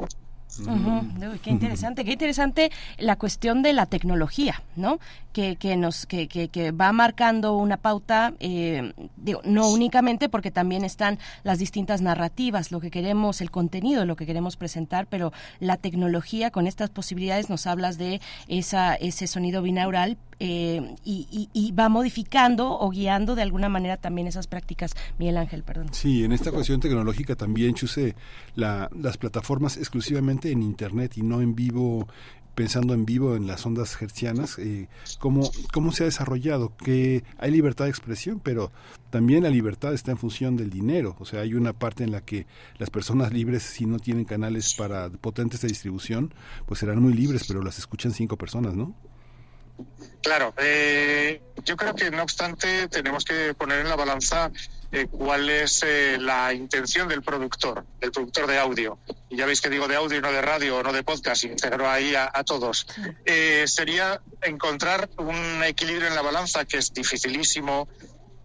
Qué 1.43 1.51
interesante, 1.51 2.05
qué 2.05 2.13
interesante 2.13 2.71
la 2.99 3.17
cuestión 3.17 3.63
de 3.63 3.73
la 3.73 3.87
tecnología, 3.87 4.63
¿no? 4.77 4.99
Que, 5.33 5.55
que 5.55 5.77
nos 5.77 6.07
que, 6.07 6.27
que, 6.27 6.73
va 6.73 6.93
marcando 6.93 7.57
una 7.57 7.77
pauta, 7.77 8.35
eh, 8.41 8.93
digo, 9.17 9.41
no 9.45 9.71
únicamente 9.71 10.29
porque 10.29 10.51
también 10.51 10.85
están 10.85 11.21
las 11.45 11.61
distintas 11.61 12.03
narrativas, 12.03 12.73
lo 12.73 12.81
que 12.81 12.91
queremos, 12.91 13.41
el 13.41 13.53
contenido, 13.53 14.05
lo 14.05 14.17
que 14.17 14.27
queremos 14.27 14.57
presentar, 14.57 15.07
pero 15.07 15.33
la 15.61 15.77
tecnología 15.77 16.51
con 16.51 16.67
estas 16.67 16.91
posibilidades 16.91 17.49
nos 17.49 17.69
hablas 17.69 17.97
de 17.97 18.21
esa 18.49 18.95
ese 18.95 19.27
sonido 19.27 19.63
binaural 19.63 20.19
eh, 20.43 20.97
y, 21.05 21.73
va 21.79 21.91
modificando 21.91 22.79
o 22.79 22.89
guiando 22.89 23.35
de 23.35 23.43
alguna 23.43 23.69
manera 23.69 23.99
también 23.99 24.27
esas 24.27 24.47
prácticas. 24.47 24.95
Miguel 25.19 25.37
Ángel, 25.37 25.63
perdón. 25.63 25.89
Sí, 25.93 26.25
en 26.25 26.33
esta 26.33 26.51
cuestión 26.51 26.81
tecnológica 26.81 27.37
también, 27.37 27.75
Chuse, 27.75 28.15
la, 28.55 28.89
las 28.99 29.19
plataformas 29.19 29.77
exclusivamente 29.77 30.51
en 30.51 30.63
Internet 30.63 31.19
y 31.19 31.23
no 31.23 31.43
en 31.43 31.55
vivo 31.55 32.09
pensando 32.55 32.95
en 32.95 33.07
vivo 33.07 33.37
en 33.37 33.47
las 33.47 33.65
ondas 33.65 34.01
hertzianas, 34.01 34.59
eh, 34.59 34.89
cómo, 35.19 35.51
cómo 35.73 35.93
se 35.93 36.05
ha 36.05 36.07
desarrollado, 36.07 36.73
que 36.77 37.25
hay 37.39 37.51
libertad 37.51 37.85
de 37.85 37.91
expresión, 37.91 38.41
pero 38.43 38.71
también 39.11 39.43
la 39.43 39.51
libertad 39.51 39.93
está 39.95 40.11
en 40.11 40.19
función 40.19 40.57
del 40.57 40.71
dinero, 40.71 41.17
o 41.19 41.25
sea, 41.25 41.41
hay 41.41 41.55
una 41.55 41.73
parte 41.73 42.05
en 42.05 42.13
la 42.13 42.21
que 42.21 42.47
las 42.79 42.91
personas 42.91 43.33
libres, 43.33 43.63
si 43.63 43.87
no 43.87 43.99
tienen 43.99 44.25
canales 44.25 44.75
para 44.75 45.11
potentes 45.11 45.61
de 45.61 45.69
distribución, 45.69 46.33
pues 46.67 46.81
serán 46.81 47.03
muy 47.03 47.13
libres, 47.13 47.45
pero 47.47 47.63
las 47.63 47.79
escuchan 47.79 48.13
cinco 48.13 48.37
personas, 48.37 48.75
¿no? 48.75 48.95
Claro, 50.23 50.55
eh, 50.59 51.41
yo 51.65 51.77
creo 51.77 51.95
que 51.95 52.11
no 52.11 52.23
obstante 52.23 52.89
tenemos 52.89 53.25
que 53.25 53.55
poner 53.55 53.81
en 53.81 53.89
la 53.89 53.97
balanza 53.97 54.51
eh, 54.93 55.07
cuál 55.11 55.49
es 55.49 55.83
eh, 55.83 56.19
la 56.21 56.53
intención 56.53 57.09
del 57.09 57.23
productor, 57.23 57.85
del 57.99 58.13
productor 58.13 58.47
de 58.47 58.59
audio. 58.59 58.99
Y 59.31 59.37
ya 59.37 59.47
veis 59.47 59.61
que 59.61 59.71
digo 59.71 59.89
de 59.89 59.97
audio 59.97 60.19
y 60.19 60.21
no 60.21 60.31
de 60.31 60.43
radio 60.43 60.79
o 60.79 60.83
no 60.83 60.93
de 60.93 61.03
podcast, 61.03 61.45
integro 61.45 61.89
ahí 61.89 62.15
a, 62.15 62.31
todos. 62.45 62.87
sería 63.67 64.21
encontrar 64.43 65.09
un 65.19 65.63
equilibrio 65.65 66.09
en 66.09 66.15
la 66.15 66.23
balanza 66.23 66.65
que 66.65 66.79
es 66.79 66.93
dificilísimo 66.93 67.89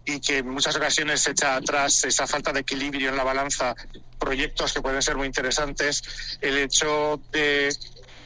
y 0.05 0.19
que 0.19 0.37
en 0.37 0.49
muchas 0.49 0.75
ocasiones 0.75 1.25
echa 1.27 1.55
atrás 1.55 2.03
esa 2.03 2.27
falta 2.27 2.53
de 2.53 2.59
equilibrio 2.59 3.09
en 3.09 3.17
la 3.17 3.23
balanza 3.23 3.75
proyectos 4.19 4.73
que 4.73 4.81
pueden 4.81 5.01
ser 5.01 5.17
muy 5.17 5.27
interesantes, 5.27 6.37
el 6.41 6.57
hecho 6.57 7.21
de 7.31 7.75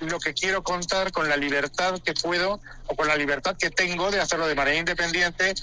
lo 0.02 0.20
que 0.20 0.34
quiero 0.34 0.64
contar 0.64 1.12
con 1.12 1.30
la 1.30 1.38
libertad 1.38 2.00
que 2.00 2.14
puedo 2.14 2.60
o 2.88 2.96
con 2.96 3.08
la 3.08 3.16
libertad 3.16 3.56
que 3.58 3.70
tengo 3.70 4.12
de 4.12 4.20
hacerlo 4.20 4.48
de 4.48 4.56
manera 4.56 4.78
independiente, 4.78 5.54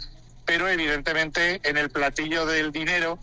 pero 0.44 0.68
evidentemente 0.68 1.60
en 1.64 1.76
el 1.76 1.90
platillo 1.90 2.46
del 2.46 2.72
dinero 2.72 3.18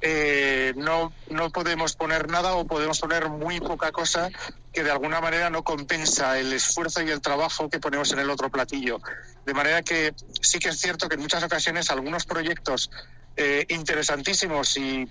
eh, 0.00 0.74
no, 0.76 1.12
no 1.30 1.50
podemos 1.50 1.96
poner 1.96 2.28
nada 2.28 2.54
o 2.54 2.66
podemos 2.66 3.00
poner 3.00 3.28
muy 3.30 3.60
poca 3.60 3.90
cosa 3.90 4.30
que 4.72 4.82
de 4.82 4.90
alguna 4.90 5.20
manera 5.20 5.48
no 5.50 5.62
compensa 5.62 6.38
el 6.38 6.52
esfuerzo 6.52 7.00
y 7.02 7.10
el 7.10 7.20
trabajo 7.20 7.70
que 7.70 7.78
ponemos 7.78 8.12
en 8.12 8.18
el 8.18 8.28
otro 8.28 8.50
platillo. 8.50 9.00
De 9.46 9.54
manera 9.54 9.82
que 9.82 10.12
sí 10.42 10.58
que 10.58 10.70
es 10.70 10.78
cierto 10.78 11.08
que 11.08 11.14
en 11.14 11.22
muchas 11.22 11.42
ocasiones 11.42 11.90
algunos 11.90 12.26
proyectos 12.26 12.90
eh, 13.36 13.64
interesantísimos 13.68 14.76
y 14.76 15.08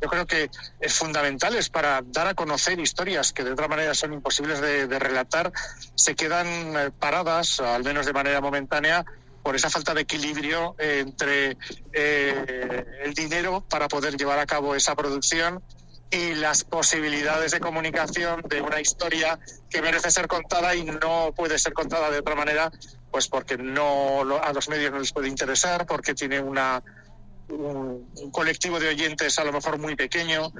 yo 0.00 0.08
creo 0.08 0.26
que 0.26 0.50
es 0.80 0.94
fundamentales 0.94 1.68
para 1.68 2.02
dar 2.04 2.28
a 2.28 2.34
conocer 2.34 2.78
historias 2.78 3.32
que 3.32 3.44
de 3.44 3.52
otra 3.52 3.68
manera 3.68 3.94
son 3.94 4.12
imposibles 4.12 4.60
de, 4.60 4.98
relatar, 4.98 5.52
se 5.94 6.14
quedan 6.14 6.46
eh, 6.46 6.90
paradas, 6.98 7.60
al 7.60 7.84
menos 7.84 8.06
de 8.06 8.12
manera 8.12 8.40
momentánea, 8.40 9.04
por 9.42 9.56
esa 9.56 9.70
falta 9.70 9.94
de 9.94 10.02
equilibrio 10.02 10.74
entre 10.78 11.56
eh, 11.92 12.84
el 13.02 13.14
dinero 13.14 13.64
para 13.68 13.88
poder 13.88 14.16
llevar 14.16 14.38
a 14.38 14.46
cabo 14.46 14.74
esa 14.74 14.94
producción 14.94 15.62
y 16.10 16.34
las 16.34 16.64
posibilidades 16.64 17.52
de 17.52 17.60
comunicación 17.60 18.42
de 18.48 18.60
una 18.60 18.80
historia 18.80 19.38
que 19.70 19.80
merece 19.80 20.10
ser 20.10 20.26
contada 20.26 20.74
y 20.74 20.84
no 20.84 21.32
puede 21.36 21.58
ser 21.58 21.72
contada 21.72 22.10
de 22.10 22.18
otra 22.18 22.34
manera, 22.34 22.70
pues 23.10 23.28
porque 23.28 23.56
no 23.56 24.22
a 24.42 24.52
los 24.52 24.68
medios 24.68 24.90
no 24.90 24.98
les 24.98 25.12
puede 25.12 25.28
interesar, 25.28 25.86
porque 25.86 26.14
tiene 26.14 26.40
una 26.40 26.82
un, 27.50 28.30
colectivo 28.30 28.78
de 28.78 28.88
oyentes 28.88 29.38
a 29.38 29.44
lo 29.44 29.52
mejor 29.52 29.78
muy 29.78 29.96
pequeño. 29.96 30.52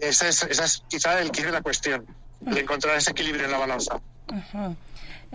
Esa 0.00 0.28
es, 0.28 0.42
esa 0.44 0.64
es 0.64 0.82
quizá 0.88 1.20
el 1.20 1.30
que 1.30 1.44
de 1.44 1.52
la 1.52 1.62
cuestión, 1.62 2.06
de 2.40 2.60
encontrar 2.60 2.96
ese 2.96 3.10
equilibrio 3.10 3.44
en 3.44 3.52
la 3.52 3.58
balanza. 3.58 4.00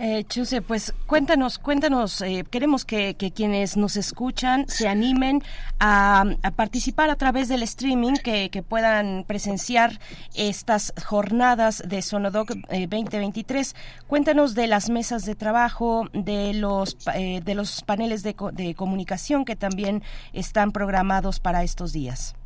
Eh, 0.00 0.22
Chuse, 0.28 0.62
pues 0.62 0.94
cuéntanos, 1.06 1.58
cuéntanos, 1.58 2.22
eh, 2.22 2.44
queremos 2.48 2.84
que, 2.84 3.16
quienes 3.34 3.76
nos 3.76 3.96
escuchan 3.96 4.64
se 4.68 4.86
animen 4.86 5.42
a, 5.80 6.24
participar 6.54 7.10
a 7.10 7.16
través 7.16 7.48
del 7.48 7.64
streaming, 7.64 8.14
que, 8.14 8.48
puedan 8.68 9.24
presenciar 9.26 9.98
estas 10.36 10.92
jornadas 11.04 11.82
de 11.84 12.02
Sonodoc 12.02 12.50
2023. 12.50 13.72
Eh, 13.72 13.76
cuéntanos 14.06 14.54
de 14.54 14.68
las 14.68 14.88
mesas 14.88 15.24
de 15.24 15.34
trabajo, 15.34 16.08
de 16.12 16.54
los, 16.54 16.96
eh, 17.14 17.40
de 17.44 17.54
los 17.56 17.82
paneles 17.82 18.22
de, 18.22 18.36
de 18.52 18.74
comunicación 18.76 19.44
que 19.44 19.56
también 19.56 20.04
están 20.32 20.70
programados 20.70 21.40
para 21.40 21.64
estos 21.64 21.92
días. 21.92 22.36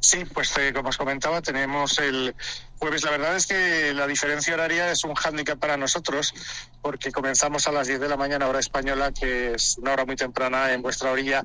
Sí, 0.00 0.24
pues 0.24 0.56
eh, 0.58 0.72
como 0.72 0.90
os 0.90 0.96
comentaba, 0.96 1.42
tenemos 1.42 1.98
el 1.98 2.34
jueves. 2.78 3.02
La 3.02 3.10
verdad 3.10 3.36
es 3.36 3.46
que 3.46 3.92
la 3.92 4.06
diferencia 4.06 4.54
horaria 4.54 4.92
es 4.92 5.02
un 5.02 5.14
hándicap 5.14 5.58
para 5.58 5.76
nosotros, 5.76 6.32
porque 6.80 7.10
comenzamos 7.10 7.66
a 7.66 7.72
las 7.72 7.88
10 7.88 8.00
de 8.00 8.08
la 8.08 8.16
mañana, 8.16 8.46
hora 8.46 8.60
española, 8.60 9.12
que 9.12 9.54
es 9.54 9.76
una 9.78 9.92
hora 9.92 10.04
muy 10.04 10.14
temprana 10.14 10.72
en 10.72 10.82
vuestra 10.82 11.10
orilla, 11.10 11.44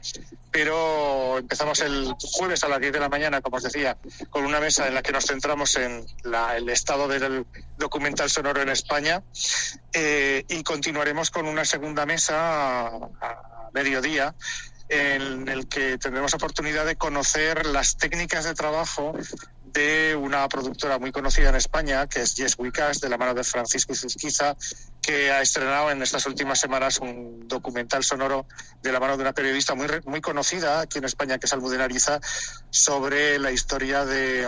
pero 0.51 1.39
empezamos 1.39 1.79
el 1.79 2.13
jueves 2.19 2.63
a 2.63 2.67
las 2.67 2.79
10 2.79 2.93
de 2.93 2.99
la 2.99 3.09
mañana, 3.09 3.41
como 3.41 3.57
os 3.57 3.63
decía, 3.63 3.97
con 4.29 4.45
una 4.45 4.59
mesa 4.59 4.87
en 4.87 4.93
la 4.93 5.01
que 5.01 5.11
nos 5.11 5.25
centramos 5.25 5.75
en 5.75 6.05
el 6.55 6.69
estado 6.69 7.07
del 7.07 7.47
documental 7.77 8.29
sonoro 8.29 8.61
en 8.61 8.69
España, 8.69 9.23
eh, 9.93 10.45
y 10.47 10.61
continuaremos 10.63 11.31
con 11.31 11.47
una 11.47 11.65
segunda 11.65 12.05
mesa 12.05 12.85
a 12.85 13.69
mediodía 13.73 14.35
en 14.89 15.47
el 15.47 15.67
que 15.67 15.97
tendremos 15.97 16.33
oportunidad 16.33 16.85
de 16.85 16.95
conocer 16.95 17.65
las 17.65 17.97
técnicas 17.97 18.45
de 18.45 18.53
trabajo 18.53 19.13
de 19.73 20.15
una 20.15 20.47
productora 20.47 20.99
muy 20.99 21.11
conocida 21.11 21.49
en 21.49 21.55
España, 21.55 22.07
que 22.07 22.21
es 22.21 22.35
Yes 22.35 22.57
de 23.01 23.09
la 23.09 23.17
mano 23.17 23.33
de 23.33 23.43
Francisco 23.43 23.93
Izquizquiza, 23.93 24.55
que 25.01 25.31
ha 25.31 25.41
estrenado 25.41 25.89
en 25.89 26.01
estas 26.03 26.27
últimas 26.27 26.59
semanas 26.59 26.99
un 26.99 27.47
documental 27.47 28.03
sonoro 28.03 28.45
de 28.83 28.91
la 28.91 28.99
mano 28.99 29.17
de 29.17 29.23
una 29.23 29.33
periodista 29.33 29.73
muy, 29.73 29.87
muy 30.05 30.21
conocida 30.21 30.81
aquí 30.81 30.99
en 30.99 31.05
España, 31.05 31.39
que 31.39 31.47
es 31.47 31.53
Almudena 31.53 31.85
Ariza, 31.85 32.19
sobre 32.69 33.39
la 33.39 33.51
historia 33.51 34.05
de 34.05 34.47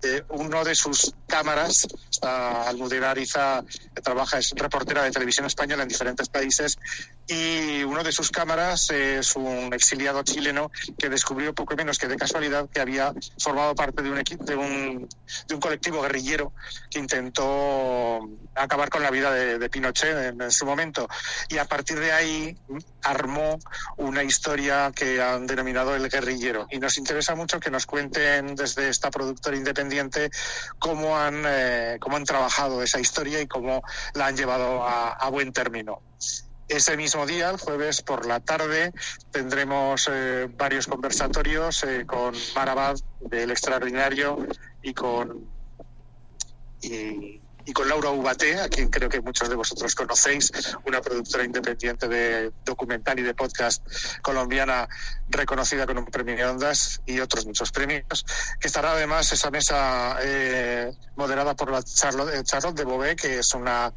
de 0.00 0.24
uno 0.28 0.64
de 0.64 0.74
sus 0.74 1.12
cámaras, 1.26 1.86
Almudena 2.22 3.10
Ariza 3.10 3.64
trabaja, 4.02 4.38
es 4.38 4.52
reportera 4.56 5.02
de 5.02 5.10
televisión 5.10 5.46
española 5.46 5.82
en 5.82 5.88
diferentes 5.88 6.28
países, 6.28 6.78
y 7.28 7.84
uno 7.84 8.02
de 8.02 8.10
sus 8.10 8.30
cámaras 8.30 8.90
es 8.90 9.36
un 9.36 9.72
exiliado 9.74 10.22
chileno 10.22 10.70
que 10.98 11.10
descubrió 11.10 11.54
poco 11.54 11.76
menos 11.76 11.98
que 11.98 12.08
de 12.08 12.16
casualidad 12.16 12.68
que 12.70 12.80
había 12.80 13.12
formado 13.38 13.74
parte 13.74 14.02
de 14.02 14.10
un, 14.10 14.18
equipo, 14.18 14.44
de 14.44 14.56
un, 14.56 15.08
de 15.46 15.54
un 15.54 15.60
colectivo 15.60 16.00
guerrillero 16.00 16.52
que 16.90 16.98
intentó 16.98 18.20
acabar 18.54 18.88
con 18.88 19.02
la 19.02 19.10
vida 19.10 19.30
de, 19.32 19.68
Pinochet 19.68 20.40
en, 20.40 20.50
su 20.50 20.64
momento. 20.64 21.06
Y 21.50 21.58
a 21.58 21.66
partir 21.66 22.00
de 22.00 22.12
ahí 22.12 22.56
armó 23.02 23.58
una 23.96 24.22
historia 24.22 24.90
que 24.94 25.20
han 25.20 25.46
denominado 25.46 25.94
el 25.94 26.08
guerrillero. 26.08 26.66
Y 26.70 26.78
nos 26.78 26.96
interesa 26.96 27.34
mucho 27.34 27.60
que 27.60 27.70
nos 27.70 27.86
cuenten 27.86 28.54
desde 28.54 28.88
esta 28.88 29.10
productora 29.10 29.56
independiente 29.56 30.30
cómo 30.78 31.18
han, 31.18 31.42
eh, 31.46 31.98
cómo 32.00 32.16
han 32.16 32.24
trabajado 32.24 32.82
esa 32.82 33.00
historia 33.00 33.40
y 33.40 33.46
cómo 33.46 33.82
la 34.14 34.26
han 34.26 34.36
llevado 34.36 34.82
a, 34.84 35.28
buen 35.28 35.52
término. 35.52 36.00
Ese 36.68 36.98
mismo 36.98 37.24
día, 37.24 37.48
el 37.48 37.56
jueves 37.56 38.02
por 38.02 38.26
la 38.26 38.40
tarde, 38.40 38.92
tendremos 39.30 40.06
eh, 40.12 40.48
varios 40.54 40.86
conversatorios 40.86 41.82
eh, 41.84 42.04
con 42.06 42.34
Marabad 42.54 42.96
del 43.20 43.50
Extraordinario 43.50 44.46
y 44.82 44.92
con 44.92 45.48
y, 46.82 47.40
con 47.72 47.88
Laura 47.88 48.10
Ubate, 48.10 48.60
a 48.60 48.68
quien 48.68 48.88
creo 48.88 49.08
que 49.10 49.20
muchos 49.20 49.48
de 49.48 49.54
vosotros 49.54 49.94
conocéis, 49.94 50.50
una 50.86 51.02
productora 51.02 51.44
independiente 51.44 52.08
de 52.08 52.52
documental 52.64 53.18
y 53.18 53.22
de 53.22 53.34
podcast 53.34 53.84
colombiana 54.22 54.88
reconocida 55.28 55.84
con 55.84 55.98
un 55.98 56.06
premio 56.06 56.36
de 56.36 56.46
Ondas 56.46 57.02
y 57.04 57.20
otros 57.20 57.44
muchos 57.44 57.70
premios, 57.70 58.24
que 58.58 58.68
estará 58.68 58.92
además 58.92 59.32
esa 59.32 59.50
mesa 59.50 60.16
eh, 60.22 60.92
moderada 61.16 61.54
por 61.56 61.70
la 61.70 61.82
Charlotte, 61.82 62.34
eh, 62.34 62.42
Charlotte, 62.42 62.76
de 62.76 62.84
Bobé, 62.84 63.16
que 63.16 63.40
es 63.40 63.52
una 63.54 63.92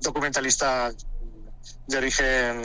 documentalista 0.00 0.92
de 1.86 1.96
origen 1.96 2.62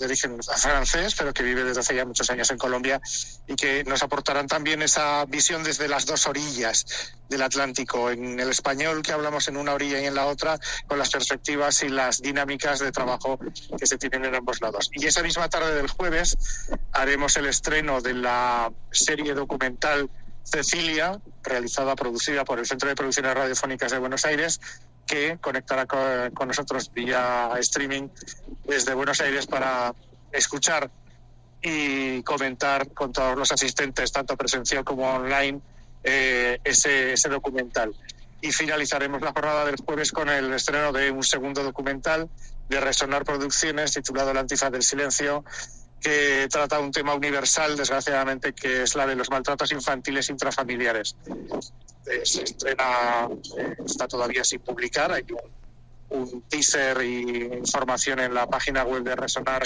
de 0.00 0.06
origen 0.06 0.42
francés, 0.42 1.14
pero 1.16 1.32
que 1.34 1.42
vive 1.42 1.62
desde 1.62 1.80
hace 1.80 1.94
ya 1.94 2.06
muchos 2.06 2.28
años 2.30 2.50
en 2.50 2.56
Colombia 2.56 3.00
y 3.46 3.54
que 3.54 3.84
nos 3.84 4.02
aportarán 4.02 4.48
también 4.48 4.80
esa 4.80 5.26
visión 5.26 5.62
desde 5.62 5.88
las 5.88 6.06
dos 6.06 6.26
orillas 6.26 7.12
del 7.28 7.42
Atlántico, 7.42 8.10
en 8.10 8.40
el 8.40 8.48
español 8.48 9.02
que 9.02 9.12
hablamos 9.12 9.46
en 9.48 9.58
una 9.58 9.74
orilla 9.74 10.00
y 10.00 10.06
en 10.06 10.14
la 10.14 10.24
otra, 10.24 10.58
con 10.86 10.98
las 10.98 11.10
perspectivas 11.10 11.82
y 11.82 11.90
las 11.90 12.22
dinámicas 12.22 12.78
de 12.78 12.90
trabajo 12.92 13.38
que 13.78 13.86
se 13.86 13.98
tienen 13.98 14.24
en 14.24 14.36
ambos 14.36 14.62
lados. 14.62 14.90
Y 14.94 15.06
esa 15.06 15.22
misma 15.22 15.50
tarde 15.50 15.74
del 15.74 15.88
jueves 15.88 16.36
haremos 16.92 17.36
el 17.36 17.46
estreno 17.46 18.00
de 18.00 18.14
la 18.14 18.72
serie 18.90 19.34
documental 19.34 20.08
Cecilia, 20.42 21.20
realizada, 21.42 21.94
producida 21.94 22.44
por 22.44 22.58
el 22.58 22.66
Centro 22.66 22.88
de 22.88 22.94
Producciones 22.94 23.34
Radiofónicas 23.34 23.92
de 23.92 23.98
Buenos 23.98 24.24
Aires, 24.24 24.60
que 25.06 25.38
conectará 25.40 25.86
con, 25.86 26.48
nosotros 26.48 26.90
vía 26.92 27.50
streaming 27.58 28.08
desde 28.64 28.94
Buenos 28.94 29.20
Aires 29.20 29.46
para 29.46 29.94
escuchar 30.32 30.90
y 31.62 32.22
comentar 32.22 32.88
con 32.92 33.12
todos 33.12 33.36
los 33.36 33.52
asistentes, 33.52 34.12
tanto 34.12 34.36
presencial 34.36 34.84
como 34.84 35.10
online, 35.10 35.60
eh, 36.04 36.58
ese, 36.64 37.12
ese 37.12 37.28
documental. 37.28 37.94
Y 38.40 38.52
finalizaremos 38.52 39.20
la 39.20 39.32
jornada 39.32 39.66
del 39.66 39.76
jueves 39.76 40.12
con 40.12 40.30
el 40.30 40.52
estreno 40.54 40.92
de 40.92 41.10
un 41.10 41.22
segundo 41.22 41.62
documental 41.62 42.30
de 42.70 42.80
Resonar 42.80 43.24
Producciones 43.24 43.92
titulado 43.92 44.32
La 44.32 44.40
antifaz 44.40 44.70
del 44.70 44.82
silencio, 44.82 45.44
que 46.00 46.48
trata 46.50 46.80
un 46.80 46.92
tema 46.92 47.14
universal, 47.14 47.76
desgraciadamente, 47.76 48.52
que 48.52 48.82
es 48.82 48.94
la 48.94 49.06
de 49.06 49.16
los 49.16 49.28
maltratos 49.28 49.70
infantiles 49.72 50.30
intrafamiliares. 50.30 51.16
Eh, 52.10 52.26
se 52.26 52.42
estrena, 52.42 53.28
eh, 53.56 53.76
está 53.86 54.08
todavía 54.08 54.42
sin 54.42 54.60
publicar, 54.60 55.12
hay 55.12 55.24
un, 56.08 56.42
teaser 56.48 57.02
y 57.02 57.54
información 57.54 58.18
en 58.18 58.34
la 58.34 58.48
página 58.48 58.82
web 58.82 59.04
de 59.04 59.14
Resonar, 59.14 59.62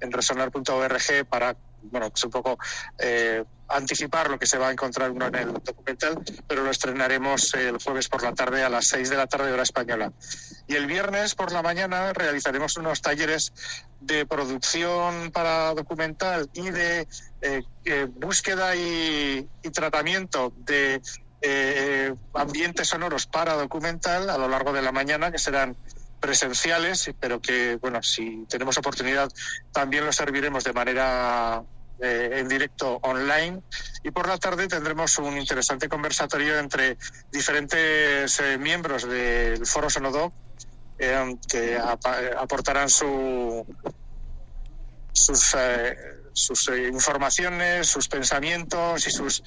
en 0.00 0.12
resonar.org, 0.12 1.26
para, 1.30 1.56
bueno, 1.82 2.10
pues 2.10 2.24
un 2.24 2.30
poco 2.30 2.58
eh, 2.98 3.42
anticipar 3.68 4.28
lo 4.28 4.38
que 4.38 4.44
se 4.44 4.58
va 4.58 4.68
a 4.68 4.72
encontrar 4.72 5.10
uno 5.10 5.28
en 5.28 5.34
el 5.36 5.52
documental, 5.54 6.22
pero 6.46 6.62
lo 6.62 6.70
estrenaremos 6.70 7.54
el 7.54 7.78
jueves 7.78 8.08
por 8.10 8.22
la 8.22 8.34
tarde 8.34 8.62
a 8.62 8.68
las 8.68 8.86
6 8.88 9.08
de 9.08 9.16
la 9.16 9.26
tarde 9.26 9.50
hora 9.50 9.62
española. 9.62 10.12
Y 10.66 10.74
el 10.74 10.86
viernes 10.86 11.34
por 11.34 11.52
la 11.52 11.62
mañana 11.62 12.12
realizaremos 12.12 12.76
unos 12.76 13.00
talleres 13.00 13.54
de 14.00 14.26
producción 14.26 15.30
para 15.30 15.72
documental 15.72 16.50
y 16.52 16.68
de 16.70 17.08
búsqueda 18.14 18.76
y, 18.76 19.48
tratamiento 19.72 20.52
de 20.58 21.00
eh, 21.40 22.14
ambientes 22.34 22.88
sonoros 22.88 23.26
para 23.26 23.54
documental 23.54 24.28
a 24.30 24.38
lo 24.38 24.48
largo 24.48 24.72
de 24.72 24.82
la 24.82 24.92
mañana, 24.92 25.30
que 25.30 25.38
serán 25.38 25.76
presenciales, 26.20 27.10
pero 27.20 27.40
que, 27.40 27.76
bueno, 27.76 28.02
si 28.02 28.44
tenemos 28.48 28.76
oportunidad, 28.78 29.30
también 29.72 30.04
los 30.04 30.16
serviremos 30.16 30.64
de 30.64 30.72
manera 30.72 31.62
eh, 32.00 32.30
en 32.40 32.48
directo 32.48 32.98
online. 33.02 33.62
Y 34.02 34.10
por 34.10 34.26
la 34.26 34.38
tarde 34.38 34.66
tendremos 34.66 35.18
un 35.18 35.38
interesante 35.38 35.88
conversatorio 35.88 36.58
entre 36.58 36.98
diferentes 37.30 38.40
eh, 38.40 38.58
miembros 38.58 39.08
del 39.08 39.64
Foro 39.66 39.90
Sonodoc 39.90 40.32
que 40.98 41.78
aportarán 42.36 42.90
su, 42.90 43.64
sus 45.12 45.54
sus 46.32 46.68
informaciones, 46.68 47.86
sus 47.86 48.08
pensamientos 48.08 49.06
y 49.06 49.10
sus 49.10 49.42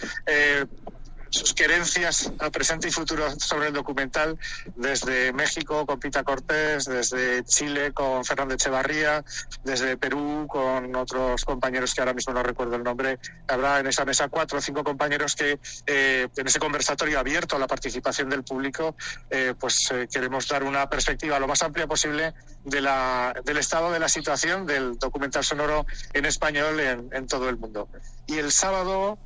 sus 1.32 1.54
querencias 1.54 2.32
a 2.40 2.50
presente 2.52 2.90
y 2.90 2.92
futuro 2.92 3.26
sobre 3.40 3.68
el 3.68 3.74
documental 3.74 4.38
desde 4.76 5.32
México 5.32 5.86
con 5.86 6.00
Pita 6.00 6.24
Cortés, 6.24 6.86
desde 6.86 7.44
Chile 7.46 7.94
con 7.94 8.26
Fernando 8.26 8.54
Echevarría, 8.54 9.24
desde 9.64 9.96
Perú 9.96 10.46
con 10.50 10.94
otros 10.96 11.46
compañeros 11.46 11.94
que 11.94 12.02
ahora 12.02 12.14
mismo 12.14 12.34
no 12.34 12.44
recuerdo 12.44 12.76
el 12.76 12.84
nombre. 12.84 13.18
Habrá 13.48 13.80
en 13.80 13.88
esa 13.88 14.04
mesa 14.04 14.28
cuatro 14.28 14.60
o 14.60 14.62
cinco 14.62 14.84
compañeros 14.84 15.36
que 15.36 15.58
eh, 15.88 16.28
en 16.36 16.48
ese 16.48 16.60
conversatorio 16.60 17.18
abierto 17.18 17.56
a 17.56 17.60
la 17.60 17.68
participación 17.68 18.30
del 18.30 18.44
público, 18.44 18.96
eh, 19.30 19.54
pues 19.58 19.90
eh, 19.92 20.10
queremos 20.12 20.50
dar 20.50 20.64
una 20.64 20.90
perspectiva 20.90 21.40
lo 21.40 21.48
más 21.48 21.64
amplia 21.64 21.88
posible 21.88 22.34
de 22.66 22.82
la, 22.82 23.34
del 23.46 23.58
estado 23.58 23.92
de 23.92 24.00
la 24.00 24.10
situación 24.10 24.66
del 24.66 25.00
documental 25.00 25.46
sonoro 25.46 25.86
en 26.14 26.26
español 26.26 26.78
en, 26.82 27.10
en 27.14 27.28
todo 27.28 27.48
el 27.48 27.58
mundo. 27.58 27.88
Y 28.28 28.38
el 28.38 28.52
sábado 28.52 29.18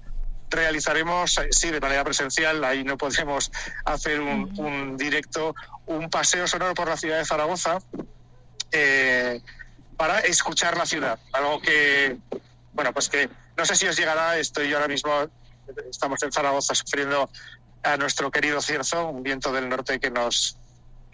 realizaremos, 0.50 1.38
eh, 1.38 1.48
sí, 1.52 1.72
de 1.72 1.80
manera 1.80 2.04
presencial, 2.04 2.64
ahí 2.64 2.84
no 2.84 2.98
podemos 2.98 3.52
hacer 3.86 4.20
un, 4.22 4.98
directo, 4.98 5.56
un 5.86 6.10
paseo 6.10 6.48
sonoro 6.48 6.74
por 6.74 6.88
la 6.88 6.98
ciudad 6.98 7.18
de 7.18 7.26
Zaragoza 7.26 7.80
eh, 8.72 9.42
para 9.98 10.20
escuchar 10.20 10.78
la 10.78 10.86
ciudad. 10.86 11.20
Algo 11.34 11.62
que, 11.62 12.18
bueno, 12.74 12.94
pues 12.94 13.10
que 13.10 13.30
no 13.58 13.66
sé 13.66 13.76
si 13.76 13.88
os 13.88 13.98
llegará, 13.98 14.38
estoy 14.38 14.74
ahora 14.74 14.88
mismo, 14.88 15.12
estamos 15.90 16.22
en 16.24 16.32
Zaragoza 16.32 16.76
sufriendo 16.76 17.30
a 17.84 17.98
nuestro 17.98 18.32
querido 18.32 18.62
cierzo, 18.62 19.08
un 19.08 19.24
viento 19.24 19.54
del 19.54 19.70
norte 19.70 20.00
que 20.00 20.10
nos 20.10 20.58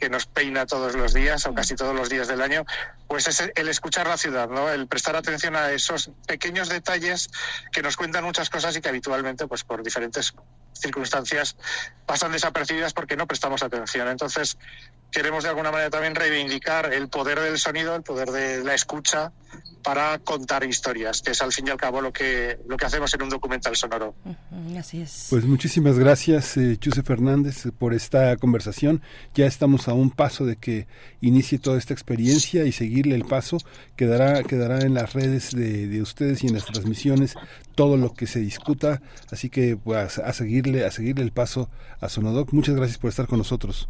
que 0.02 0.10
nos 0.10 0.26
peina 0.26 0.66
todos 0.66 0.96
los 0.96 1.14
días 1.14 1.46
o 1.46 1.54
casi 1.54 1.76
todos 1.76 1.94
los 1.94 2.10
días 2.10 2.28
del 2.28 2.42
año, 2.42 2.66
pues 3.08 3.28
es 3.28 3.52
el 3.54 3.70
escuchar 3.70 4.08
la 4.08 4.18
ciudad, 4.18 4.50
¿no? 4.50 4.68
El 4.68 4.88
prestar 4.88 5.16
atención 5.16 5.56
a 5.56 5.72
esos 5.72 6.10
pequeños 6.26 6.70
detalles 6.70 7.30
que 7.72 7.84
nos 7.84 7.98
cuentan 7.98 8.24
muchas 8.24 8.50
cosas 8.50 8.76
y 8.76 8.82
que 8.82 8.90
habitualmente, 8.90 9.46
pues 9.46 9.64
por 9.64 9.84
diferentes 9.84 10.34
circunstancias, 10.74 11.56
pasan 12.08 12.32
desapercibidas 12.32 12.94
porque 12.94 13.16
no 13.16 13.28
prestamos 13.28 13.62
atención. 13.62 14.08
Entonces, 14.08 14.58
queremos 15.12 15.44
de 15.44 15.50
alguna 15.50 15.70
manera 15.70 15.92
también 15.92 16.16
reivindicar 16.16 16.92
el 16.92 17.08
poder 17.08 17.40
del 17.40 17.60
sonido, 17.60 17.96
el 17.96 18.02
poder 18.02 18.32
de 18.32 18.64
la 18.64 18.74
escucha 18.74 19.32
para 19.82 20.20
contar 20.20 20.64
historias, 20.64 21.22
que 21.22 21.32
es 21.32 21.42
al 21.42 21.52
fin 21.52 21.68
y 21.68 21.72
al 21.72 21.78
cabo 21.78 22.02
lo 22.02 22.12
que, 22.12 22.60
lo 22.68 22.78
que 22.78 22.86
hacemos 22.86 23.14
en 23.14 23.24
un 23.24 23.30
documental 23.30 23.76
sonoro. 23.76 24.16
Así 24.78 25.02
es. 25.02 25.28
Pues 25.30 25.46
muchísimas 25.46 25.98
gracias, 25.98 26.58
eh, 26.58 26.78
Chuse 26.78 27.04
Fernández, 27.04 27.68
por 27.78 27.94
esta 27.94 28.36
conversación. 28.38 29.02
Ya 29.34 29.46
estamos 29.46 29.88
a 29.88 29.94
un 29.94 30.12
paso 30.12 30.46
de 30.46 30.56
que 30.56 30.88
inicie 31.22 31.60
toda 31.60 31.78
esta 31.78 31.94
experiencia 31.94 32.66
y 32.66 32.72
seguirle 32.72 33.16
el 33.16 33.26
paso. 33.26 33.58
Quedará, 33.96 34.44
quedará 34.44 34.82
en 34.82 34.94
las 34.94 35.14
redes 35.14 35.52
de, 35.52 35.88
de 35.88 36.02
ustedes 36.02 36.44
y 36.44 36.48
en 36.48 36.54
las 36.54 36.66
transmisiones 36.66 37.36
todo 37.76 37.98
lo 37.98 38.14
que 38.14 38.28
se 38.28 38.40
discuta. 38.40 39.02
Así 39.32 39.50
que 39.50 39.78
pues, 39.78 40.20
a 40.20 40.34
seguirle, 40.34 40.86
a 40.86 40.92
seguirle 40.92 41.24
el 41.24 41.32
paso 41.32 41.70
a 42.00 42.10
Sonodoc. 42.10 42.54
Muchas 42.54 42.76
gracias 42.76 42.98
por 42.98 43.10
estar 43.10 43.28
con 43.28 43.38
nosotros. 43.38 43.90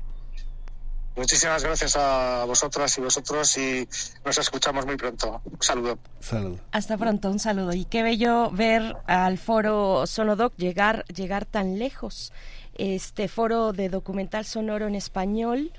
Muchísimas 1.15 1.63
gracias 1.63 1.95
a 1.97 2.45
vosotras 2.45 2.97
y 2.97 3.01
vosotros 3.01 3.57
y 3.57 3.87
nos 4.23 4.37
escuchamos 4.37 4.85
muy 4.85 4.95
pronto. 4.95 5.41
Un 5.43 5.61
saludo. 5.61 5.99
Saludo. 6.21 6.59
Hasta 6.71 6.97
pronto, 6.97 7.29
un 7.29 7.39
saludo. 7.39 7.73
Y 7.73 7.85
qué 7.85 8.01
bello 8.01 8.49
ver 8.51 8.95
al 9.07 9.37
foro 9.37 10.07
Sonodoc 10.07 10.53
llegar, 10.55 11.05
llegar 11.07 11.45
tan 11.45 11.77
lejos. 11.79 12.31
Este 12.75 13.27
foro 13.27 13.73
de 13.73 13.89
documental 13.89 14.45
sonoro 14.45 14.87
en 14.87 14.95
español 14.95 15.73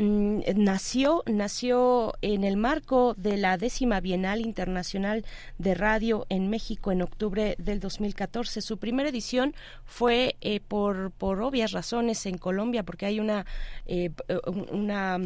Mm, 0.00 0.42
nació, 0.54 1.24
nació 1.26 2.14
en 2.22 2.44
el 2.44 2.56
marco 2.56 3.14
de 3.14 3.36
la 3.36 3.56
décima 3.58 3.98
Bienal 3.98 4.40
Internacional 4.40 5.24
de 5.58 5.74
Radio 5.74 6.24
en 6.28 6.48
México 6.48 6.92
en 6.92 7.02
octubre 7.02 7.56
del 7.58 7.80
2014. 7.80 8.60
Su 8.60 8.78
primera 8.78 9.08
edición 9.08 9.56
fue 9.84 10.36
eh, 10.40 10.60
por, 10.60 11.10
por 11.10 11.42
obvias 11.42 11.72
razones 11.72 12.26
en 12.26 12.38
Colombia, 12.38 12.84
porque 12.84 13.06
hay 13.06 13.18
una, 13.18 13.44
eh, 13.86 14.10
una 14.70 15.18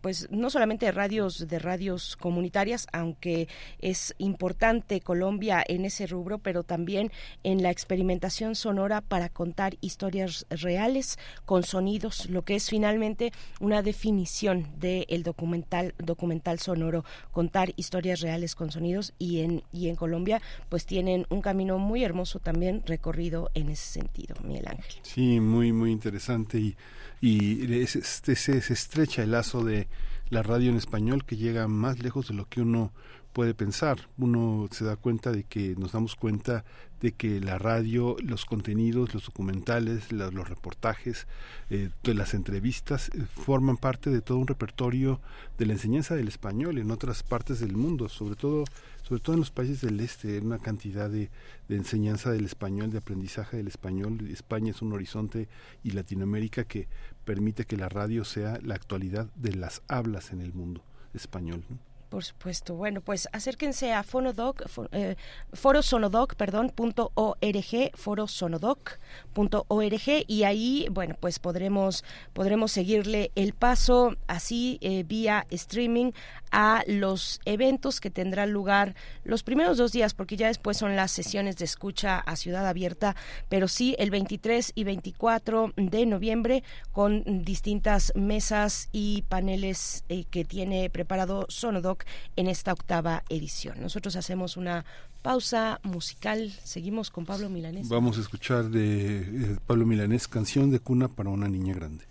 pues 0.00 0.28
no 0.30 0.50
solamente 0.50 0.92
radios, 0.92 1.48
de 1.48 1.58
radios 1.58 2.14
comunitarias, 2.14 2.86
aunque 2.92 3.48
es 3.80 4.14
importante 4.18 5.00
Colombia 5.00 5.64
en 5.66 5.84
ese 5.84 6.06
rubro, 6.06 6.38
pero 6.38 6.62
también 6.62 7.10
en 7.42 7.60
la 7.64 7.70
experimentación 7.72 8.54
sonora 8.54 9.00
para 9.00 9.30
contar 9.30 9.74
historias 9.80 10.46
reales 10.48 11.18
con 11.44 11.64
sonidos, 11.64 12.30
lo 12.30 12.42
que 12.42 12.54
es 12.54 12.70
finalmente 12.70 13.32
una 13.58 13.82
definición 13.82 14.11
definición 14.12 14.66
del 14.78 15.22
documental, 15.22 15.94
documental 15.98 16.58
sonoro, 16.58 17.04
contar 17.30 17.72
historias 17.76 18.20
reales 18.20 18.54
con 18.54 18.70
sonidos 18.70 19.14
y 19.18 19.40
en, 19.40 19.62
y 19.72 19.88
en 19.88 19.96
Colombia 19.96 20.42
pues 20.68 20.84
tienen 20.84 21.26
un 21.30 21.40
camino 21.40 21.78
muy 21.78 22.04
hermoso 22.04 22.38
también 22.38 22.82
recorrido 22.84 23.50
en 23.54 23.70
ese 23.70 24.00
sentido, 24.00 24.36
Miguel 24.44 24.68
Ángel. 24.68 24.96
Sí, 25.02 25.40
muy, 25.40 25.72
muy 25.72 25.92
interesante 25.92 26.58
y, 26.58 26.76
y 27.22 27.86
se 27.86 28.58
estrecha 28.58 29.22
el 29.22 29.30
lazo 29.30 29.64
de 29.64 29.88
la 30.28 30.42
radio 30.42 30.70
en 30.70 30.76
español 30.76 31.24
que 31.24 31.36
llega 31.36 31.66
más 31.66 31.98
lejos 32.00 32.28
de 32.28 32.34
lo 32.34 32.46
que 32.46 32.60
uno 32.60 32.92
puede 33.32 33.54
pensar. 33.54 34.08
Uno 34.18 34.68
se 34.70 34.84
da 34.84 34.96
cuenta 34.96 35.32
de 35.32 35.44
que 35.44 35.74
nos 35.76 35.92
damos 35.92 36.16
cuenta 36.16 36.64
de 37.02 37.12
que 37.12 37.40
la 37.40 37.58
radio, 37.58 38.16
los 38.22 38.46
contenidos, 38.46 39.12
los 39.12 39.26
documentales, 39.26 40.12
los, 40.12 40.48
reportajes, 40.48 41.26
eh, 41.68 41.90
las 42.04 42.32
entrevistas 42.32 43.08
eh, 43.08 43.26
forman 43.44 43.76
parte 43.76 44.08
de 44.08 44.20
todo 44.20 44.38
un 44.38 44.46
repertorio 44.46 45.20
de 45.58 45.66
la 45.66 45.72
enseñanza 45.72 46.14
del 46.14 46.28
español 46.28 46.78
en 46.78 46.92
otras 46.92 47.24
partes 47.24 47.58
del 47.60 47.76
mundo, 47.76 48.08
sobre 48.08 48.36
todo 48.36 48.64
sobre 49.02 49.20
todo 49.20 49.34
en 49.34 49.40
los 49.40 49.50
países 49.50 49.80
del 49.80 49.98
este, 49.98 50.38
una 50.38 50.60
cantidad 50.60 51.10
de, 51.10 51.28
de 51.68 51.76
enseñanza 51.76 52.30
del 52.30 52.44
español, 52.44 52.92
de 52.92 52.98
aprendizaje 52.98 53.56
del 53.56 53.66
español. 53.66 54.28
España 54.30 54.70
es 54.70 54.80
un 54.80 54.92
horizonte 54.92 55.48
y 55.82 55.90
Latinoamérica 55.90 56.64
que 56.64 56.86
permite 57.24 57.64
que 57.64 57.76
la 57.76 57.88
radio 57.88 58.24
sea 58.24 58.58
la 58.62 58.76
actualidad 58.76 59.26
de 59.34 59.54
las 59.54 59.82
hablas 59.88 60.30
en 60.30 60.40
el 60.40 60.54
mundo 60.54 60.84
español. 61.14 61.64
Por 62.12 62.24
supuesto. 62.24 62.74
Bueno, 62.74 63.00
pues 63.00 63.26
acérquense 63.32 63.94
a 63.94 64.02
Fonodoc, 64.02 64.64
eh, 64.92 65.16
forosonodoc, 65.54 66.34
perdón, 66.34 66.68
punto 66.68 67.10
org, 67.14 67.90
forosonodoc.org 67.94 70.24
y 70.26 70.42
ahí, 70.42 70.86
bueno, 70.90 71.16
pues 71.18 71.38
podremos, 71.38 72.04
podremos 72.34 72.70
seguirle 72.70 73.32
el 73.34 73.54
paso 73.54 74.14
así 74.26 74.76
eh, 74.82 75.04
vía 75.08 75.46
streaming 75.48 76.12
a 76.50 76.84
los 76.86 77.40
eventos 77.46 77.98
que 77.98 78.10
tendrán 78.10 78.52
lugar 78.52 78.94
los 79.24 79.42
primeros 79.42 79.78
dos 79.78 79.92
días, 79.92 80.12
porque 80.12 80.36
ya 80.36 80.48
después 80.48 80.76
son 80.76 80.96
las 80.96 81.12
sesiones 81.12 81.56
de 81.56 81.64
escucha 81.64 82.18
a 82.18 82.36
Ciudad 82.36 82.68
Abierta, 82.68 83.16
pero 83.48 83.68
sí 83.68 83.96
el 83.98 84.10
23 84.10 84.72
y 84.74 84.84
24 84.84 85.72
de 85.76 86.04
noviembre 86.04 86.62
con 86.92 87.42
distintas 87.42 88.12
mesas 88.14 88.90
y 88.92 89.22
paneles 89.30 90.04
eh, 90.10 90.24
que 90.24 90.44
tiene 90.44 90.90
preparado 90.90 91.46
Sonodoc 91.48 92.01
en 92.36 92.48
esta 92.48 92.72
octava 92.72 93.24
edición. 93.28 93.80
Nosotros 93.80 94.16
hacemos 94.16 94.56
una 94.56 94.84
pausa 95.22 95.80
musical, 95.82 96.52
seguimos 96.64 97.10
con 97.10 97.24
Pablo 97.24 97.48
Milanés. 97.48 97.88
Vamos 97.88 98.18
a 98.18 98.20
escuchar 98.20 98.70
de 98.70 99.20
eh, 99.20 99.56
Pablo 99.66 99.86
Milanés, 99.86 100.28
canción 100.28 100.70
de 100.70 100.80
cuna 100.80 101.08
para 101.08 101.30
una 101.30 101.48
niña 101.48 101.74
grande. 101.74 102.04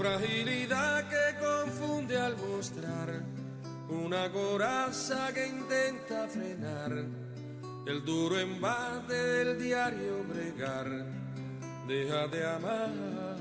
Fragilidad 0.00 1.04
que 1.10 1.38
confunde 1.38 2.16
al 2.16 2.34
mostrar. 2.38 3.22
Una 3.90 4.30
coraza 4.32 5.30
que 5.34 5.46
intenta 5.46 6.26
frenar. 6.26 6.92
El 7.86 8.04
duro 8.04 8.38
embate 8.38 9.14
del 9.14 9.58
diario 9.58 10.24
bregar. 10.24 10.88
Deja 11.86 12.28
de 12.28 12.46
amar. 12.46 13.36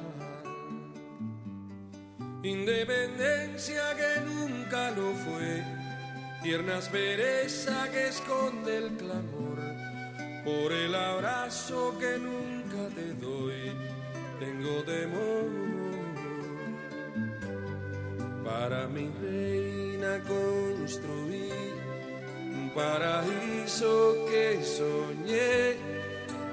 Independencia 2.44 3.84
que 3.96 4.22
nunca 4.22 4.92
lo 4.92 5.14
fue, 5.14 5.64
tierna 6.42 6.78
aspereza 6.78 7.90
que 7.92 8.08
esconde 8.08 8.78
el 8.78 8.98
clamor, 8.98 9.60
por 10.46 10.72
el 10.72 10.96
abrazo 10.96 11.98
que 12.00 12.18
nunca 12.18 12.96
te 12.96 13.14
doy, 13.16 13.74
tengo 14.40 14.84
temor 14.84 15.59
para 18.60 18.88
mi 18.88 19.10
reina 19.22 20.20
construir 20.28 21.74
un 22.54 22.70
paraíso 22.76 24.26
que 24.30 24.60
soñé, 24.62 25.78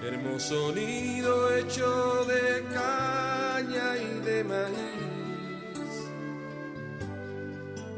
hermoso 0.07 0.72
nido 0.72 1.52
hecho 1.57 2.24
de 2.26 2.62
caña 2.72 3.88
y 3.96 4.24
de 4.24 4.44
maíz, 4.44 5.94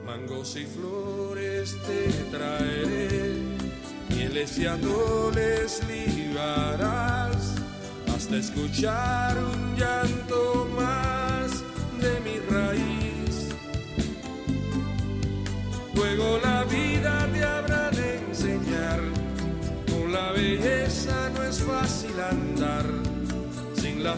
mangos 0.06 0.56
y 0.56 0.64
flores 0.64 1.76
te 1.86 2.08
traeré, 2.34 3.42
mieles 4.08 4.56
y 4.56 4.66
atoles 4.66 5.82
libarás, 5.86 7.56
hasta 8.14 8.36
escuchar 8.38 9.36
un 9.36 9.76
llanto 9.76 10.17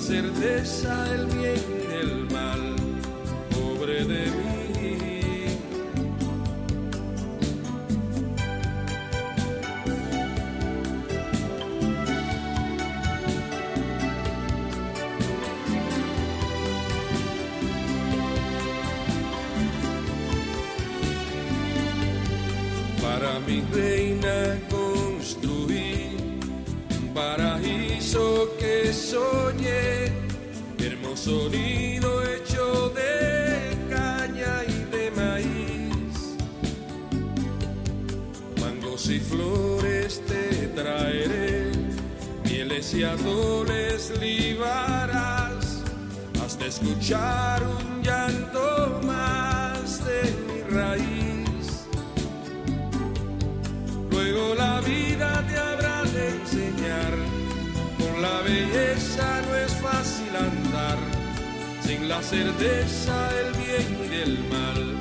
certeza 0.00 1.04
del 1.04 1.26
bien 1.26 1.60
y 1.68 1.86
del 1.86 2.19
hermoso 31.30 31.48
nido 31.50 32.22
hecho 32.24 32.90
de 32.90 33.76
caña 33.88 34.64
y 34.66 34.84
de 34.90 35.10
maíz. 35.12 36.36
Mangos 38.60 39.08
y 39.08 39.20
flores 39.20 40.22
te 40.26 40.68
traeré, 40.68 41.70
mieles 42.44 42.94
y 42.94 43.04
atoles 43.04 44.12
libarás, 44.20 45.82
hasta 46.44 46.66
escuchar 46.66 47.62
un 47.62 48.02
llanto 48.02 49.00
más 49.04 50.04
de 50.04 50.22
mi 50.46 50.62
raíz. 50.74 51.86
Luego 54.10 54.54
la 54.54 54.80
vida 54.80 55.44
te 55.48 55.56
habrá 55.56 56.02
de 56.04 56.28
enseñar, 56.28 57.12
con 57.98 58.22
la 58.22 58.40
belleza 58.42 59.42
no 59.48 59.56
es 59.56 59.72
fácil 59.74 60.19
la 62.10 62.20
certeza 62.20 63.32
del 63.34 63.52
bien 63.52 64.04
y 64.04 64.08
del 64.08 64.38
mal, 64.48 64.99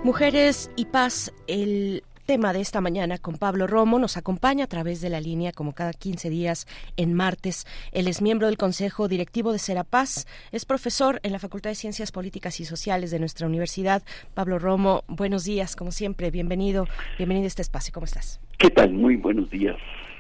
Mujeres 0.05 0.71
y 0.77 0.85
paz, 0.85 1.33
el 1.47 2.04
tema 2.25 2.53
de 2.53 2.61
esta 2.61 2.81
mañana 2.81 3.17
con 3.17 3.37
Pablo 3.37 3.67
Romo. 3.67 3.99
Nos 3.99 4.17
acompaña 4.17 4.65
a 4.65 4.67
través 4.67 4.99
de 5.01 5.09
la 5.09 5.21
línea 5.21 5.51
como 5.51 5.73
cada 5.73 5.93
15 5.93 6.29
días 6.29 6.67
en 6.97 7.13
martes. 7.13 7.65
Él 7.91 8.07
es 8.07 8.21
miembro 8.21 8.47
del 8.47 8.57
Consejo 8.57 9.07
Directivo 9.07 9.51
de 9.51 9.59
Serapaz, 9.59 10.25
es 10.51 10.65
profesor 10.65 11.19
en 11.23 11.31
la 11.31 11.39
Facultad 11.39 11.69
de 11.69 11.75
Ciencias 11.75 12.11
Políticas 12.11 12.59
y 12.59 12.65
Sociales 12.65 13.11
de 13.11 13.19
nuestra 13.19 13.47
universidad. 13.47 14.03
Pablo 14.33 14.59
Romo, 14.59 15.03
buenos 15.07 15.45
días, 15.45 15.75
como 15.75 15.91
siempre, 15.91 16.31
bienvenido, 16.31 16.87
bienvenido 17.17 17.45
a 17.45 17.47
este 17.47 17.61
espacio. 17.61 17.93
¿Cómo 17.93 18.05
estás? 18.05 18.39
¿Qué 18.57 18.69
tal? 18.69 18.91
Muy 18.93 19.15
buenos 19.15 19.49
días 19.49 19.77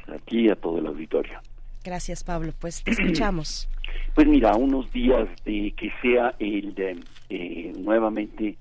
aquí 0.07 0.49
a 0.49 0.55
todo 0.55 0.77
el 0.77 0.87
auditorio. 0.87 1.39
Gracias, 1.83 2.23
Pablo. 2.23 2.53
Pues 2.59 2.83
te 2.83 2.91
escuchamos. 2.91 3.67
Pues 4.15 4.27
mira, 4.27 4.55
unos 4.55 4.91
días 4.93 5.27
de 5.43 5.73
que 5.75 5.91
sea 6.01 6.33
el 6.39 6.73
de, 6.73 6.99
eh, 7.29 7.73
nuevamente 7.77 8.57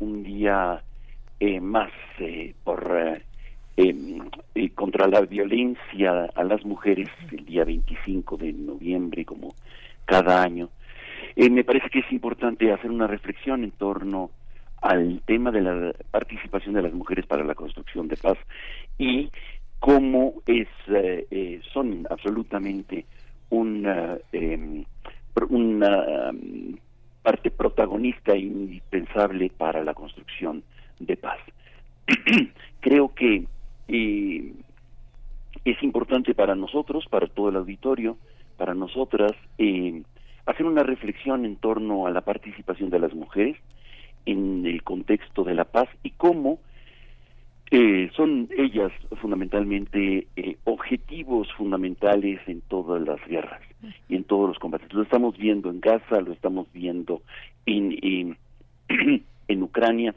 un 0.00 0.22
día 0.22 0.82
eh, 1.40 1.60
más 1.60 1.92
eh, 2.18 2.52
por 2.64 3.22
eh, 3.76 4.70
contra 4.74 5.06
la 5.06 5.20
violencia 5.20 6.28
a 6.34 6.42
las 6.42 6.64
mujeres 6.64 7.08
el 7.30 7.44
día 7.44 7.64
25 7.64 8.36
de 8.36 8.52
noviembre 8.52 9.24
como 9.24 9.54
cada 10.04 10.42
año. 10.42 10.68
Me 11.36 11.62
parece 11.62 11.90
que 11.90 12.00
es 12.00 12.10
importante 12.10 12.72
hacer 12.72 12.90
una 12.90 13.06
reflexión 13.06 13.62
en 13.62 13.70
torno 13.70 14.30
al 14.82 15.22
tema 15.26 15.52
de 15.52 15.60
la 15.60 15.92
participación 16.10 16.74
de 16.74 16.82
las 16.82 16.92
mujeres 16.92 17.24
para 17.26 17.44
la 17.44 17.54
construcción 17.54 18.08
de 18.08 18.16
paz 18.16 18.38
y 18.98 19.30
cómo 19.78 20.42
es 20.46 20.66
son 21.72 22.04
absolutamente 22.10 23.04
una 23.50 24.18
em, 24.32 24.84
una 25.50 26.32
parte 27.22 27.52
protagonista 27.52 28.32
e 28.32 28.40
indispensable 28.40 29.52
para 29.56 29.84
la 29.84 29.94
construcción 29.94 30.64
de 31.00 31.16
paz. 31.16 31.38
Creo 32.80 33.14
que 33.14 33.44
eh, 33.88 34.52
es 35.64 35.82
importante 35.82 36.34
para 36.34 36.54
nosotros, 36.54 37.06
para 37.10 37.26
todo 37.26 37.48
el 37.48 37.56
auditorio, 37.56 38.16
para 38.56 38.74
nosotras, 38.74 39.32
eh, 39.58 40.02
hacer 40.46 40.66
una 40.66 40.82
reflexión 40.82 41.44
en 41.44 41.56
torno 41.56 42.06
a 42.06 42.10
la 42.10 42.22
participación 42.22 42.90
de 42.90 42.98
las 42.98 43.14
mujeres 43.14 43.56
en 44.26 44.66
el 44.66 44.82
contexto 44.82 45.44
de 45.44 45.54
la 45.54 45.64
paz 45.64 45.88
y 46.02 46.10
cómo 46.10 46.58
eh, 47.70 48.10
son 48.16 48.48
ellas 48.56 48.90
fundamentalmente 49.20 50.26
objetivos 50.64 51.52
fundamentales 51.52 52.40
en 52.46 52.62
todas 52.62 53.02
las 53.02 53.20
guerras 53.26 53.60
y 54.08 54.16
en 54.16 54.24
todos 54.24 54.48
los 54.48 54.58
combates. 54.58 54.92
Lo 54.92 55.02
estamos 55.02 55.36
viendo 55.36 55.70
en 55.70 55.80
Gaza, 55.80 56.20
lo 56.20 56.32
estamos 56.32 56.66
viendo 56.72 57.22
en, 57.66 58.36
en 59.48 59.62
Ucrania, 59.62 60.14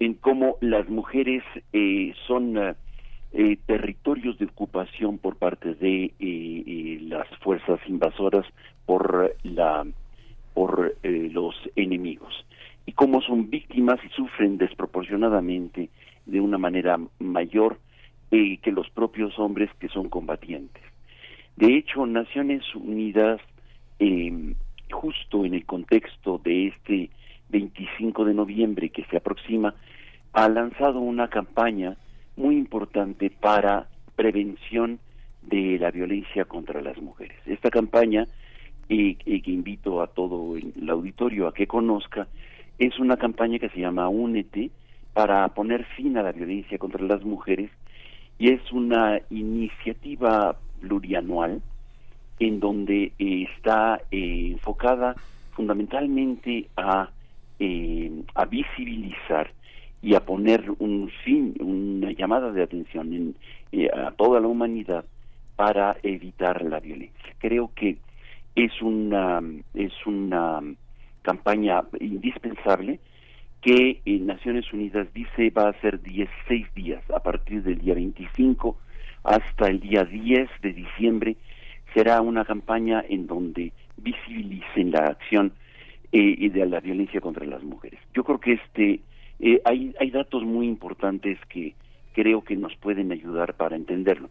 en 0.00 0.14
cómo 0.14 0.56
las 0.60 0.88
mujeres 0.88 1.42
eh, 1.72 2.12
son 2.26 2.56
eh, 2.58 3.56
territorios 3.66 4.38
de 4.38 4.46
ocupación 4.46 5.18
por 5.18 5.36
parte 5.36 5.74
de 5.74 6.12
eh, 6.18 6.98
las 7.02 7.28
fuerzas 7.38 7.80
invasoras 7.86 8.46
por 8.86 9.34
la 9.42 9.86
por 10.54 10.94
los 11.02 11.54
enemigos 11.76 12.44
y 12.84 12.92
cómo 12.92 13.22
son 13.22 13.48
víctimas 13.48 13.98
y 14.04 14.08
sufren 14.10 14.58
desproporcionadamente 14.58 15.88
de 16.26 16.40
una 16.40 16.58
manera 16.58 16.98
mayor 17.20 17.78
que 18.30 18.70
los 18.70 18.90
propios 18.90 19.38
hombres 19.38 19.70
que 19.78 19.88
son 19.88 20.10
combatientes. 20.10 20.82
De 21.56 21.74
hecho, 21.74 22.04
Naciones 22.04 22.62
Unidas, 22.74 23.40
justo 24.90 25.46
en 25.46 25.54
el 25.54 25.64
contexto 25.64 26.38
de 26.44 26.68
este 26.68 27.10
25 27.52 28.24
de 28.24 28.34
noviembre 28.34 28.88
que 28.88 29.04
se 29.04 29.18
aproxima, 29.18 29.74
ha 30.32 30.48
lanzado 30.48 30.98
una 30.98 31.28
campaña 31.28 31.96
muy 32.36 32.56
importante 32.56 33.30
para 33.30 33.86
prevención 34.16 34.98
de 35.42 35.78
la 35.78 35.90
violencia 35.90 36.44
contra 36.46 36.80
las 36.80 37.00
mujeres. 37.00 37.36
Esta 37.46 37.70
campaña, 37.70 38.26
y, 38.88 39.14
que 39.14 39.50
invito 39.50 40.02
a 40.02 40.06
todo 40.08 40.56
el 40.56 40.88
auditorio 40.88 41.46
a 41.46 41.54
que 41.54 41.66
conozca, 41.66 42.26
es 42.78 42.98
una 42.98 43.16
campaña 43.16 43.58
que 43.58 43.68
se 43.68 43.80
llama 43.80 44.08
Únete 44.08 44.70
para 45.12 45.46
poner 45.48 45.84
fin 45.96 46.16
a 46.16 46.22
la 46.22 46.32
violencia 46.32 46.78
contra 46.78 47.04
las 47.04 47.22
mujeres 47.22 47.70
y 48.38 48.48
es 48.48 48.72
una 48.72 49.20
iniciativa 49.30 50.56
plurianual 50.80 51.62
en 52.40 52.60
donde 52.60 53.12
está 53.18 54.00
eh, 54.10 54.48
enfocada 54.52 55.14
fundamentalmente 55.52 56.68
a, 56.76 57.10
eh, 57.64 58.10
a 58.34 58.44
visibilizar 58.46 59.52
y 60.02 60.16
a 60.16 60.20
poner 60.24 60.68
un 60.80 61.08
fin, 61.24 61.54
una 61.60 62.10
llamada 62.10 62.50
de 62.50 62.60
atención 62.60 63.12
en, 63.14 63.36
eh, 63.70 63.88
a 63.88 64.10
toda 64.10 64.40
la 64.40 64.48
humanidad 64.48 65.04
para 65.54 65.96
evitar 66.02 66.60
la 66.64 66.80
violencia. 66.80 67.36
Creo 67.38 67.70
que 67.76 67.98
es 68.56 68.82
una 68.82 69.40
es 69.74 69.92
una 70.06 70.60
campaña 71.22 71.84
indispensable 72.00 72.98
que 73.60 74.00
Naciones 74.06 74.72
Unidas 74.72 75.06
dice 75.14 75.50
va 75.50 75.68
a 75.68 75.80
ser 75.80 76.02
16 76.02 76.74
días, 76.74 77.08
a 77.10 77.20
partir 77.20 77.62
del 77.62 77.78
día 77.78 77.94
25 77.94 78.76
hasta 79.22 79.68
el 79.68 79.78
día 79.78 80.02
10 80.02 80.50
de 80.62 80.72
diciembre, 80.72 81.36
será 81.94 82.22
una 82.22 82.44
campaña 82.44 83.04
en 83.08 83.28
donde 83.28 83.72
visibilicen 83.98 84.90
la 84.90 85.06
acción 85.06 85.52
eh, 86.14 86.34
y 86.36 86.50
de 86.50 86.66
la 86.66 86.80
violencia 86.80 87.22
contra 87.22 87.46
las 87.46 87.62
mujeres. 87.62 87.98
Yo 88.12 88.22
creo 88.22 88.38
que 88.38 88.52
este 88.52 89.00
eh, 89.40 89.62
hay, 89.64 89.94
hay 89.98 90.10
datos 90.10 90.42
muy 90.42 90.68
importantes 90.68 91.38
que 91.48 91.74
creo 92.12 92.44
que 92.44 92.54
nos 92.54 92.76
pueden 92.76 93.12
ayudar 93.12 93.54
para 93.54 93.76
entenderlo. 93.76 94.28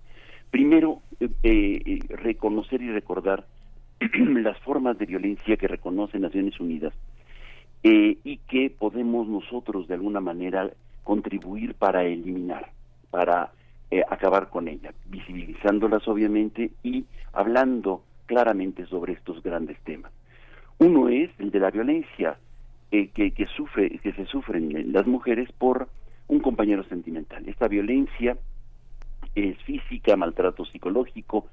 Primero, 0.52 1.02
eh, 1.42 2.00
reconocer 2.10 2.84
y 2.84 2.92
recordar 2.92 3.48
las 4.14 4.60
formas 4.60 5.00
de 5.00 5.08
violencia 5.08 5.58
que 5.58 5.68
reconoce 5.68 6.20
Naciones 6.20 6.60
Unidas 6.60 6.94
y 7.84 8.38
que 8.48 8.70
podemos 8.70 9.28
nosotros 9.28 9.88
de 9.88 9.96
alguna 9.96 10.20
manera 10.20 10.70
contribuir 11.04 11.74
para 11.74 12.04
eliminar, 12.04 12.70
para 13.10 13.54
acabar 14.08 14.50
con 14.50 14.68
ella, 14.68 14.94
visibilizándolas 15.08 16.08
obviamente 16.08 16.70
y 16.84 17.06
hablando 17.34 18.04
claramente 18.28 18.86
sobre 18.86 19.14
estos 19.14 19.42
grandes 19.42 19.80
temas. 19.80 20.12
Uno 20.82 21.10
es 21.10 21.30
el 21.38 21.52
de 21.52 21.60
la 21.60 21.70
violencia 21.70 22.40
eh, 22.90 23.10
que, 23.10 23.46
sufre, 23.56 24.00
que 24.00 24.14
se 24.14 24.26
sufren 24.26 24.92
las 24.92 25.06
mujeres 25.06 25.48
por 25.52 25.88
un 26.28 26.40
compañero 26.40 26.84
sentimental. 26.86 27.48
Esta 27.48 27.68
violencia 27.68 28.36
es 29.36 29.62
física, 29.62 30.18
maltrato 30.18 30.66
psicológico, 30.66 31.46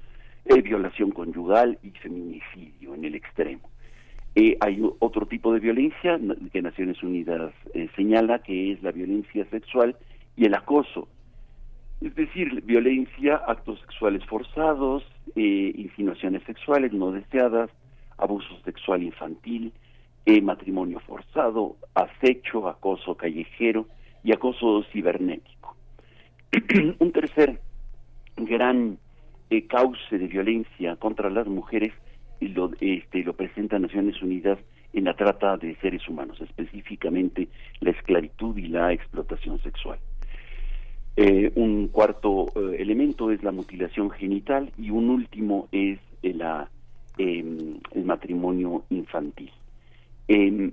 eh, 0.45 0.63
violación 0.63 1.11
conyugal 1.11 1.77
y 1.83 1.91
feminicidio 1.91 2.95
en 2.95 3.05
el 3.05 3.13
extremo. 3.13 3.69
Eh, 4.33 4.57
hay 4.61 4.81
otro 4.97 5.27
tipo 5.27 5.53
de 5.53 5.59
violencia 5.59 6.19
que 6.51 6.63
Naciones 6.63 7.03
Unidas 7.03 7.53
señala, 7.95 8.39
que 8.39 8.71
es 8.71 8.81
la 8.81 8.91
violencia 8.91 9.45
sexual 9.51 9.95
y 10.37 10.45
el 10.45 10.55
acoso. 10.55 11.07
Es 12.01 12.15
decir, 12.15 12.63
violencia, 12.63 13.35
actos 13.35 13.79
sexuales 13.81 14.25
forzados, 14.25 15.03
insinuaciones 15.35 16.41
sexuales 16.47 16.93
no 16.93 17.11
deseadas, 17.11 17.69
abuso 18.19 18.59
sexual 18.63 19.03
infantil, 19.03 19.71
eh, 20.25 20.41
matrimonio 20.41 20.99
forzado, 20.99 21.77
acecho, 21.95 22.67
acoso 22.67 23.15
callejero 23.15 23.87
y 24.23 24.31
acoso 24.31 24.83
cibernético. 24.91 25.75
Un 26.99 27.11
tercer 27.11 27.59
gran 28.35 28.97
eh, 29.49 29.65
cauce 29.67 30.17
de 30.17 30.27
violencia 30.27 30.95
contra 30.97 31.29
las 31.29 31.47
mujeres 31.47 31.93
lo, 32.41 32.71
este, 32.79 33.23
lo 33.23 33.35
Naciones 33.79 34.21
Unidas 34.21 34.59
en 34.93 35.05
la 35.05 35.15
trata 35.15 35.57
de 35.57 35.75
seres 35.75 36.07
humanos, 36.07 36.39
específicamente 36.41 37.47
la 37.79 37.91
esclavitud 37.91 38.57
y 38.57 38.67
la 38.67 38.93
explotación 38.93 39.61
sexual. 39.61 39.99
Eh, 41.15 41.51
un 41.55 41.89
cuarto 41.89 42.47
elemento 42.77 43.29
es 43.29 43.43
la 43.43 43.51
mutilación 43.51 44.09
genital 44.09 44.71
y 44.77 44.89
un 44.89 45.09
último 45.09 45.67
es 45.71 45.99
la 46.21 46.69
Em, 47.21 47.81
el 47.91 48.05
matrimonio 48.05 48.85
infantil. 48.89 49.51
Em, 50.29 50.71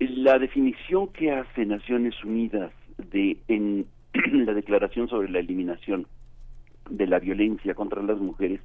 la 0.00 0.40
definición 0.40 1.06
que 1.12 1.30
hace 1.30 1.64
Naciones 1.64 2.24
Unidas 2.24 2.72
de 3.12 3.36
en 3.46 3.86
la 4.32 4.54
Declaración 4.54 5.06
sobre 5.08 5.30
la 5.30 5.38
Eliminación 5.38 6.08
de 6.90 7.06
la 7.06 7.20
Violencia 7.20 7.76
contra 7.76 8.02
las 8.02 8.18
Mujeres, 8.18 8.60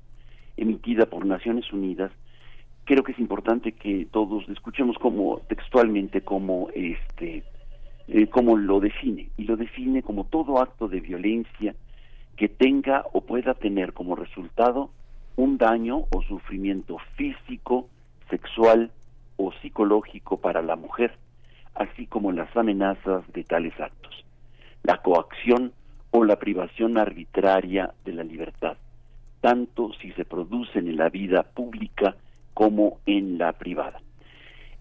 emitida 0.58 1.06
por 1.06 1.28
Naciones 1.28 1.72
Unidas, 1.72 2.12
creo 2.86 3.04
que 3.04 3.12
es 3.12 3.20
importante 3.20 3.74
que 3.74 4.08
todos 4.10 4.50
escuchemos 4.50 4.98
como 4.98 5.41
textualmente 5.48 6.22
como 6.22 6.70
este 6.74 7.44
eh, 8.08 8.26
como 8.26 8.58
lo 8.58 8.80
define 8.80 9.30
y 9.38 9.44
lo 9.44 9.58
define 9.58 10.02
como 10.02 10.24
todo 10.24 10.60
acto 10.60 10.88
de 10.88 11.02
violencia 11.02 11.76
que 12.36 12.50
tenga 12.50 13.06
o 13.14 13.22
pueda 13.22 13.54
tener 13.54 13.94
como 13.94 14.16
resultado 14.16 14.89
un 15.36 15.58
daño 15.58 16.06
o 16.12 16.22
sufrimiento 16.24 16.98
físico, 17.16 17.90
sexual 18.30 18.92
o 19.38 19.52
psicológico 19.62 20.38
para 20.38 20.62
la 20.62 20.76
mujer, 20.76 21.14
así 21.76 22.06
como 22.06 22.32
las 22.32 22.56
amenazas 22.56 23.24
de 23.34 23.44
tales 23.44 23.80
actos, 23.80 24.26
la 24.84 24.98
coacción 25.02 25.74
o 26.12 26.24
la 26.24 26.38
privación 26.38 26.98
arbitraria 26.98 27.94
de 28.06 28.14
la 28.14 28.24
libertad, 28.24 28.78
tanto 29.42 29.92
si 30.02 30.12
se 30.12 30.26
producen 30.26 30.88
en 30.88 30.98
la 30.98 31.10
vida 31.10 31.44
pública 31.44 32.16
como 32.54 33.00
en 33.06 33.38
la 33.38 33.54
privada. 33.54 34.00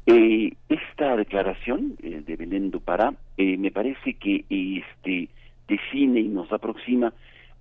Eh, 0.05 0.53
esta 0.69 1.17
declaración 1.17 1.97
eh, 2.03 2.23
de 2.27 2.37
Belén 2.37 2.71
Dupará 2.71 3.15
eh, 3.37 3.57
me 3.57 3.71
parece 3.71 4.15
que 4.15 4.45
este 4.49 5.29
define 5.69 6.21
y 6.21 6.29
nos 6.29 6.53
aproxima 6.53 7.13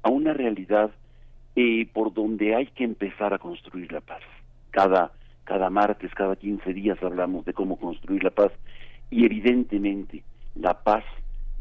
a 0.02 0.10
una 0.10 0.34
realidad 0.34 0.92
eh, 1.56 1.88
por 1.91 2.14
donde 2.14 2.56
hay 2.56 2.68
que 2.68 2.84
empezar 2.84 3.34
a 3.34 3.39
construir 3.39 3.91
la 3.91 4.02
paz. 4.02 4.22
Cada, 4.72 5.12
cada 5.43 5.70
martes, 5.70 6.14
cada 6.14 6.36
15 6.36 6.74
días 6.74 7.02
hablamos 7.04 7.45
de 7.45 7.54
cómo 7.54 7.78
construir 7.78 8.24
la 8.24 8.32
paz 8.32 8.52
y 9.10 9.26
evidentemente 9.26 10.24
la 10.56 10.84
paz 10.84 11.04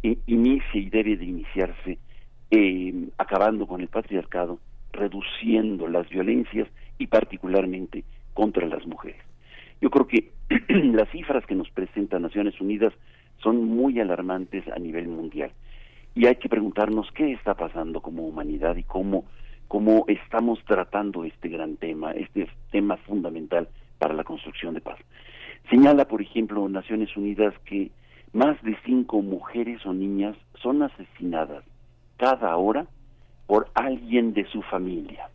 inicia 0.03 0.81
y 0.81 0.89
debe 0.89 1.17
de 1.17 1.25
iniciarse 1.27 1.99
eh, 2.51 3.09
acabando 3.19 3.67
con 3.67 3.81
el 3.81 3.89
patriarcado, 3.89 4.59
reduciendo 4.93 5.89
las 5.89 6.09
violencias 6.09 6.69
y 6.99 7.07
particularmente 7.07 8.05
contra 8.35 8.67
las 8.67 8.87
mujeres. 8.87 9.21
Yo 9.81 9.91
creo 9.91 10.07
que 10.07 10.31
las 10.69 11.09
cifras 11.11 11.45
que 11.47 11.55
nos 11.55 11.71
presenta 11.71 12.19
Naciones 12.19 12.61
Unidas 12.61 12.93
son 13.43 13.65
muy 13.65 14.01
alarmantes 14.01 14.67
a 14.69 14.79
nivel 14.79 15.09
mundial 15.09 15.53
y 16.15 16.27
hay 16.27 16.37
que 16.37 16.49
preguntarnos 16.49 17.11
qué 17.13 17.33
está 17.33 17.55
pasando 17.55 18.01
como 18.01 18.27
humanidad 18.27 18.77
y 18.77 18.83
cómo 18.83 19.25
cómo 19.71 20.05
estamos 20.09 20.59
tratando 20.65 21.23
este 21.23 21.49
gran 21.49 21.77
tema, 21.77 22.11
este 22.11 22.49
tema 22.73 22.97
fundamental 22.97 23.69
para 24.01 24.15
la 24.15 24.25
construcción 24.25 24.75
de 24.75 24.81
paz. 24.81 24.99
Señala, 25.71 26.07
por 26.07 26.21
ejemplo, 26.21 26.69
Naciones 26.69 27.17
Unidas 27.17 27.55
que 27.67 27.93
más 28.33 28.61
de 28.65 28.77
cinco 28.85 29.23
mujeres 29.23 29.87
o 29.87 29.93
niñas 29.93 30.37
son 30.61 30.83
asesinadas 30.83 31.63
cada 32.17 32.57
hora 32.57 32.89
por 33.47 33.69
alguien 33.75 34.33
de 34.33 34.45
su 34.47 34.61
familia. 34.63 35.29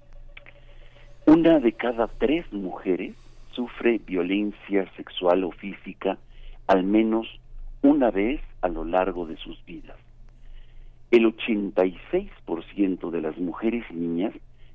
Una 1.26 1.62
de 1.62 1.72
cada 1.72 2.08
tres 2.10 2.46
mujeres 2.52 3.16
sufre 3.52 4.02
violencia 4.06 4.86
sexual 4.98 5.46
o 5.46 5.52
física 5.52 6.18
al 6.68 6.84
menos 6.84 7.26
una 7.84 8.12
vez 8.12 8.42
a 8.62 8.68
lo 8.68 8.84
largo 8.84 9.28
de 9.28 9.38
sus 9.38 9.64
vidas 9.64 10.05
el 11.16 11.26
86% 11.26 13.09
de 13.09 13.22
las 13.22 13.38
mujeres 13.38 13.86
y 13.89 13.93
niñas 13.93 14.34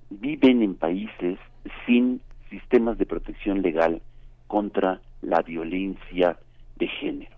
viven 0.09 0.62
en 0.62 0.74
países 0.74 1.38
sin 1.86 2.20
sistemas 2.49 2.97
de 2.99 3.07
protección 3.07 3.61
legal 3.62 4.01
contra 4.47 5.01
la 5.22 5.43
violencia 5.43 6.38
de 6.76 6.88
género. 6.88 7.36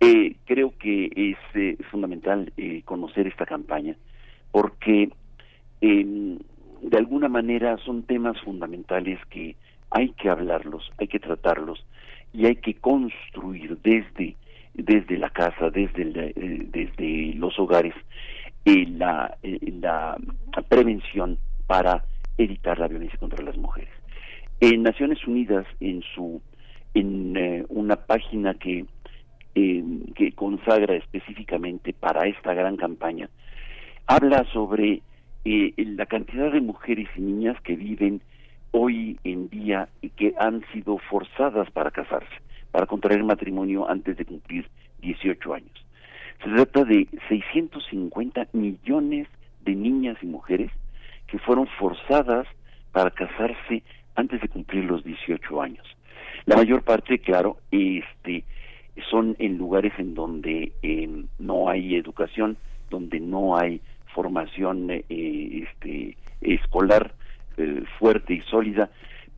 Eh, 0.00 0.36
creo 0.44 0.74
que 0.78 1.10
es 1.14 1.38
eh, 1.54 1.76
fundamental 1.90 2.52
eh, 2.56 2.82
conocer 2.84 3.26
esta 3.26 3.46
campaña 3.46 3.96
porque 4.52 5.10
em, 5.80 6.38
de 6.82 6.96
alguna 6.96 7.28
manera 7.28 7.76
son 7.78 8.02
temas 8.02 8.40
fundamentales 8.42 9.18
que 9.30 9.56
hay 9.90 10.10
que 10.10 10.28
hablarlos, 10.28 10.90
hay 10.98 11.08
que 11.08 11.20
tratarlos 11.20 11.84
y 12.32 12.46
hay 12.46 12.56
que 12.56 12.74
construir 12.74 13.78
desde 13.82 14.36
desde 14.82 15.18
la 15.18 15.30
casa, 15.30 15.70
desde, 15.70 16.02
eh, 16.02 16.66
desde 16.70 17.34
los 17.34 17.58
hogares, 17.58 17.94
eh, 18.64 18.86
la, 18.88 19.36
eh, 19.42 19.58
la 19.80 20.16
prevención 20.68 21.38
para 21.66 22.04
evitar 22.38 22.78
la 22.78 22.88
violencia 22.88 23.18
contra 23.18 23.44
las 23.44 23.56
mujeres. 23.56 23.90
En 24.60 24.82
Naciones 24.82 25.26
Unidas, 25.26 25.66
en 25.80 26.02
su 26.14 26.42
en 26.92 27.66
una 27.68 27.94
página 27.96 28.54
que 28.54 28.84
que 29.52 30.32
consagra 30.34 30.94
específicamente 30.94 31.92
para 31.92 32.26
esta 32.26 32.54
gran 32.54 32.76
campaña, 32.76 33.28
habla 34.06 34.44
sobre 34.52 35.02
la 35.44 36.06
cantidad 36.06 36.50
de 36.50 36.60
mujeres 36.60 37.08
y 37.16 37.20
niñas 37.20 37.60
que 37.62 37.76
viven 37.76 38.22
hoy 38.70 39.18
en 39.24 39.48
día 39.50 39.88
y 40.02 40.10
que 40.10 40.34
han 40.38 40.64
sido 40.72 40.98
forzadas 40.98 41.70
para 41.72 41.90
casarse 41.90 42.34
para 42.70 42.86
contraer 42.86 43.22
matrimonio 43.24 43.88
antes 43.88 44.16
de 44.16 44.24
cumplir 44.24 44.68
18 45.00 45.54
años. 45.54 45.86
Se 46.42 46.50
trata 46.50 46.84
de 46.84 47.08
650 47.28 48.48
millones 48.52 49.28
de 49.64 49.74
niñas 49.74 50.16
y 50.22 50.26
mujeres 50.26 50.70
que 51.26 51.38
fueron 51.38 51.66
forzadas 51.78 52.46
para 52.92 53.10
casarse 53.10 53.82
antes 54.14 54.40
de 54.40 54.48
cumplir 54.48 54.84
los 54.84 55.04
18 55.04 55.62
años. 55.62 55.86
La 56.46 56.56
mayor 56.56 56.82
parte, 56.82 57.18
claro, 57.18 57.58
este, 57.70 58.44
son 59.10 59.36
en 59.38 59.58
lugares 59.58 59.92
en 59.98 60.14
donde 60.14 60.72
em, 60.82 61.26
no 61.38 61.68
hay 61.68 61.96
educación, 61.96 62.56
donde 62.88 63.20
no 63.20 63.56
hay 63.56 63.80
formación 64.14 64.90
eh, 64.90 65.04
este, 65.08 66.16
escolar 66.40 67.14
eh, 67.56 67.84
fuerte 67.98 68.34
y 68.34 68.40
sólida, 68.42 68.90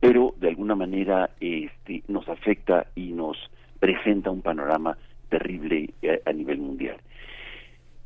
pero 0.03 0.35
de 0.37 0.49
alguna 0.49 0.75
manera 0.75 1.29
este, 1.39 2.03
nos 2.09 2.27
afecta 2.27 2.87
y 2.93 3.13
nos 3.13 3.37
presenta 3.79 4.31
un 4.31 4.41
panorama 4.41 4.97
terrible 5.29 5.91
eh, 6.01 6.21
a 6.25 6.33
nivel 6.33 6.57
mundial. 6.57 6.97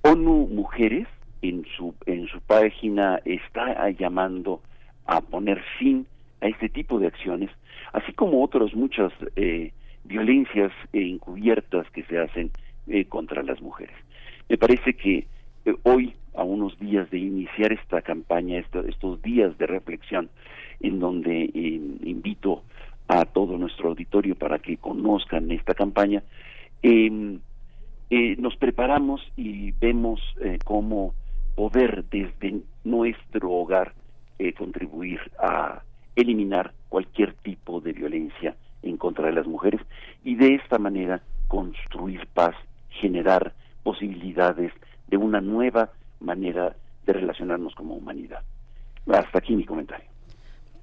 ONU 0.04 0.48
Mujeres 0.48 1.08
en 1.42 1.66
su 1.76 1.96
en 2.06 2.28
su 2.28 2.40
página 2.42 3.20
está 3.26 3.90
llamando 3.90 4.62
a 5.08 5.22
poner 5.22 5.60
fin 5.80 6.06
a 6.42 6.48
este 6.48 6.70
tipo 6.70 7.00
de 7.00 7.08
acciones, 7.08 7.50
así 7.94 8.14
como 8.14 8.44
otras 8.44 8.76
muchas 8.76 9.12
eh, 9.36 9.72
violencias 10.04 10.72
encubiertas 10.94 11.90
que 11.90 12.04
se 12.04 12.20
hacen 12.20 12.52
eh, 12.86 13.06
contra 13.06 13.42
las 13.42 13.60
mujeres. 13.60 13.96
Me 14.50 14.58
parece 14.60 14.94
que 14.94 15.26
eh, 15.68 15.76
hoy, 15.84 16.16
a 16.36 16.44
unos 16.44 16.78
días 16.80 17.10
de 17.12 17.20
iniciar 17.20 17.74
esta 17.74 18.02
campaña, 18.02 18.60
estos 18.60 19.22
días 19.22 19.58
de 19.58 19.68
reflexión, 19.68 20.30
en 20.80 21.00
donde 21.00 21.50
invito 21.54 22.64
a 23.08 23.26
todo 23.26 23.58
nuestro 23.58 23.90
auditorio 23.90 24.36
para 24.36 24.60
que 24.60 24.78
conozcan 24.78 25.52
esta 25.52 25.74
campaña, 25.74 26.24
em, 26.84 27.40
nos 28.38 28.56
preparamos 28.56 29.22
y 29.36 29.72
vemos 29.72 30.22
cómo 30.64 31.14
poder 31.56 32.06
desde 32.06 32.62
nuestro 32.84 33.52
hogar 33.52 33.94
contribuir 34.58 35.20
a 35.40 35.82
eliminar 36.16 36.74
cualquier 36.90 37.34
tipo 37.34 37.82
de 37.82 37.94
violencia 37.94 38.56
en 38.84 38.98
contra 38.98 39.26
de 39.26 39.34
las 39.34 39.48
mujeres 39.48 39.82
y 40.24 40.36
de 40.36 40.56
esta 40.56 40.78
manera 40.78 41.22
construir 41.48 42.28
paz, 42.34 42.56
generar 42.90 43.54
posibilidades 43.84 44.72
de 45.08 45.18
una 45.18 45.42
nueva 45.42 45.90
manera 46.20 46.76
de 47.06 47.14
relacionarnos 47.14 47.74
como 47.76 47.96
humanidad. 47.96 48.42
Hasta 49.08 49.40
aquí 49.40 49.56
mi 49.56 49.66
comentario. 49.66 50.17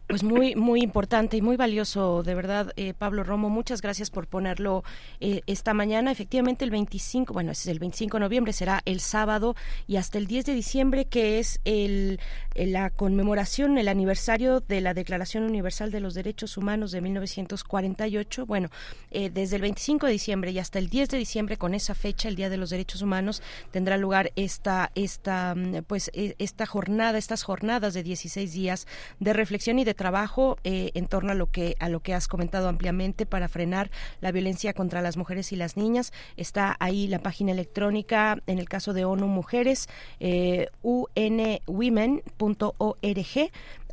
Pues 0.07 0.22
muy, 0.22 0.55
muy 0.55 0.82
importante 0.82 1.38
y 1.38 1.40
muy 1.40 1.57
valioso, 1.57 2.22
de 2.22 2.34
verdad, 2.34 2.74
eh, 2.76 2.92
Pablo 2.92 3.24
Romo. 3.24 3.48
Muchas 3.48 3.80
gracias 3.80 4.11
por 4.11 4.26
ponerlo 4.26 4.84
eh, 5.18 5.40
esta 5.46 5.72
mañana. 5.72 6.12
Efectivamente, 6.12 6.66
el 6.66 6.70
25, 6.70 7.32
bueno, 7.32 7.52
es 7.52 7.66
el 7.66 7.78
25 7.78 8.18
de 8.18 8.20
noviembre, 8.20 8.52
será 8.52 8.82
el 8.84 9.00
sábado 9.00 9.57
y 9.86 9.96
hasta 9.96 10.18
el 10.18 10.26
10 10.26 10.44
de 10.44 10.55
diciembre, 10.55 11.07
que 11.07 11.38
es 11.38 11.59
el, 11.64 12.20
la 12.55 12.90
conmemoración, 12.90 13.78
el 13.78 13.88
aniversario 13.88 14.61
de 14.61 14.82
la 14.82 14.92
Declaración 14.92 15.44
Universal 15.44 15.90
de 15.90 16.00
los 16.00 16.12
Derechos 16.12 16.59
Humanos 16.59 16.92
de 16.92 17.00
1948. 17.00 18.44
Bueno, 18.44 18.68
eh, 19.11 19.30
desde 19.30 19.57
el 19.57 19.62
25 19.62 20.05
de 20.05 20.12
diciembre 20.12 20.50
y 20.50 20.59
hasta 20.59 20.78
el 20.78 20.90
10 20.90 21.09
de 21.09 21.16
diciembre, 21.16 21.57
con 21.57 21.72
esa 21.72 21.94
fecha, 21.94 22.28
el 22.28 22.36
Día 22.36 22.50
de 22.50 22.59
los 22.59 22.68
Derechos 22.68 23.00
Humanos, 23.00 23.42
tendrá 23.70 23.96
lugar 23.96 24.32
esta, 24.36 24.92
esta, 24.94 25.55
mm, 25.55 25.84
pues, 25.86 26.11
e, 26.12 26.36
esta 26.38 26.66
jornada, 26.66 27.16
estas 27.16 27.42
jornadas 27.42 27.94
de 27.94 28.02
16 28.02 28.52
días 28.52 28.86
de 29.18 29.32
reflexión 29.32 29.78
y 29.78 29.84
de 29.84 29.94
trabajo 30.05 30.59
eh, 30.64 30.90
en 30.92 31.07
torno 31.07 31.32
a 31.32 31.34
lo 31.34 31.50
que 31.50 31.76
a 31.80 31.88
lo 31.88 32.00
que 32.00 32.12
has 32.12 32.28
comentado 32.28 32.68
ampliamente 32.68 33.24
para 33.24 33.48
frenar 33.48 33.90
la 34.20 34.32
violencia 34.32 34.74
contra 34.74 35.00
las 35.00 35.16
mujeres 35.16 35.50
y 35.50 35.57
las 35.57 35.78
niñas. 35.78 36.12
Está 36.36 36.76
ahí 36.78 37.09
la 37.09 37.20
página 37.20 37.52
electrónica 37.52 38.36
en 38.46 38.59
el 38.59 38.68
caso 38.68 38.92
de 38.92 39.07
ONU 39.07 39.28
Mujeres, 39.28 39.88
eh, 40.20 40.68
unwomen.org. 40.82 42.20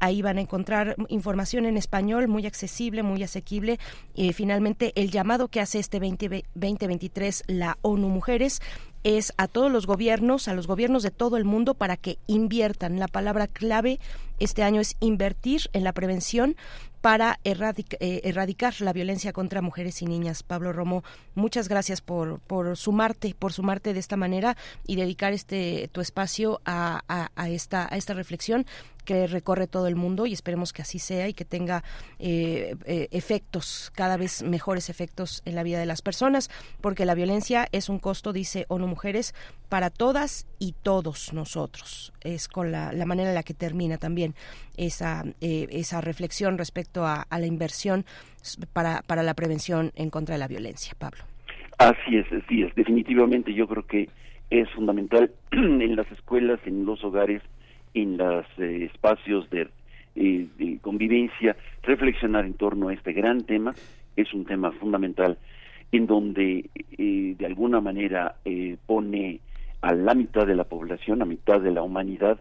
Ahí 0.02 0.22
van 0.22 0.38
a 0.40 0.42
encontrar 0.42 0.96
información 1.08 1.66
en 1.66 1.78
español 1.78 2.28
muy 2.28 2.46
accesible, 2.46 3.04
muy 3.04 3.24
asequible. 3.24 3.80
y 4.14 4.34
finalmente, 4.34 4.92
el 4.96 5.12
llamado 5.12 5.48
que 5.48 5.62
hace 5.62 5.80
este 5.80 6.00
2023 6.00 7.44
la 7.48 7.78
ONU 7.84 8.10
Mujeres 8.10 8.60
es 9.04 9.34
a 9.38 9.48
todos 9.48 9.72
los 9.72 9.88
gobiernos, 9.88 10.48
a 10.48 10.54
los 10.54 10.68
gobiernos 10.68 11.04
de 11.04 11.12
todo 11.12 11.38
el 11.38 11.46
mundo 11.46 11.74
para 11.74 11.98
que 11.98 12.18
inviertan. 12.28 13.00
La 13.00 13.08
palabra 13.08 13.48
clave 13.48 14.00
este 14.40 14.64
año 14.64 14.82
es 14.82 14.96
invertir 15.00 15.70
en 15.74 15.84
la 15.84 15.94
prevención 15.94 16.56
para 17.02 17.40
eh, 17.44 18.22
erradicar 18.24 18.80
la 18.80 18.94
violencia 18.94 19.34
contra 19.34 19.62
mujeres 19.62 20.02
y 20.02 20.06
niñas. 20.06 20.44
Pablo 20.44 20.72
Romo, 20.72 21.04
muchas 21.34 21.68
gracias 21.68 22.00
por, 22.00 22.40
por 22.42 22.78
sumarte, 22.78 23.36
por 23.38 23.54
sumarte 23.54 23.94
de 23.94 24.00
esta 24.00 24.18
manera 24.18 24.56
y 24.86 24.96
dedicar 24.96 25.34
este 25.34 25.90
tu 25.92 26.02
espacio 26.02 26.62
a, 26.64 27.02
esta, 27.48 27.88
a 27.92 27.98
esta 27.98 28.14
reflexión 28.14 28.66
que 29.06 29.28
recorre 29.28 29.68
todo 29.68 29.88
el 29.88 29.96
mundo 29.96 30.26
y 30.26 30.34
esperemos 30.34 30.74
que 30.74 30.82
así 30.82 31.00
sea 31.00 31.28
y 31.28 31.34
que 31.34 31.46
tenga 31.46 31.84
eh, 32.20 32.76
eh, 32.86 33.08
efectos, 33.12 33.92
cada 33.96 34.18
vez 34.18 34.44
mejores 34.44 34.90
efectos 34.90 35.42
en 35.46 35.56
la 35.56 35.64
vida 35.64 35.80
de 35.80 35.86
las 35.86 36.02
personas, 36.02 36.50
porque 36.82 37.06
la 37.06 37.16
violencia 37.16 37.68
es 37.72 37.90
un 37.90 38.00
costo, 38.00 38.34
dice 38.34 38.66
ONU 38.68 38.88
Mujeres, 38.88 39.34
para 39.70 39.90
todas 39.90 40.48
y 40.60 40.74
todos 40.84 41.34
nosotros. 41.34 42.14
Es 42.22 42.48
con 42.48 42.72
la, 42.72 42.92
manera 43.06 43.30
en 43.30 43.36
la 43.36 43.44
que 43.44 43.54
termina 43.54 43.98
también 43.98 44.36
esa, 44.78 45.24
eh, 45.42 45.68
esa 45.72 46.02
reflexión 46.02 46.58
respecto 46.58 47.06
a, 47.06 47.26
la 47.30 47.46
inversión 47.46 48.06
para, 48.74 49.02
para 49.02 49.24
la 49.24 49.34
prevención 49.34 49.92
en 49.96 50.10
contra 50.10 50.36
de 50.36 50.40
la 50.40 50.48
violencia. 50.48 50.94
Pablo. 50.98 51.24
Así 51.78 52.18
es, 52.18 52.28
así 52.32 52.62
es. 52.62 52.76
Definitivamente 52.76 53.54
yo 53.54 53.68
creo 53.68 53.88
que 53.88 54.10
es 54.52 54.70
fundamental 54.72 55.32
en 55.52 55.96
las 55.96 56.12
escuelas, 56.12 56.60
en 56.66 56.86
los 56.86 57.04
hogares, 57.04 57.42
en 57.94 58.18
los 58.18 58.46
eh, 58.58 58.90
espacios 58.92 59.50
de, 59.50 59.68
eh, 60.16 60.48
de, 60.58 60.80
convivencia, 60.80 61.56
reflexionar 61.84 62.46
en 62.46 62.54
torno 62.54 62.90
a 62.90 62.94
este 62.94 63.14
gran 63.14 63.42
tema. 63.42 63.74
Es 64.16 64.34
un 64.34 64.46
tema 64.46 64.72
fundamental 64.74 65.38
en 65.92 66.08
donde 66.08 66.70
eh, 66.98 67.36
de 67.38 67.46
alguna 67.46 67.82
manera 67.82 68.36
pone 68.86 69.40
a 69.82 69.94
la 69.94 70.14
mitad 70.14 70.48
de 70.48 70.56
la 70.56 70.64
población, 70.64 71.22
a 71.22 71.26
mitad 71.26 71.60
de 71.60 71.72
la 71.72 71.82
humanidad, 71.82 72.40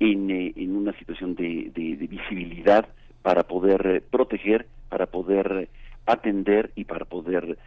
en, 0.00 0.30
en 0.30 0.76
una 0.76 0.92
situación 0.92 1.34
de, 1.34 1.70
de 1.74 2.06
visibilidad 2.06 2.88
para 3.22 3.42
poder 3.42 4.02
proteger, 4.10 4.66
para 4.88 5.06
poder 5.06 5.68
atender 6.06 6.70
y 6.76 6.84
para 6.84 7.04
poder 7.04 7.58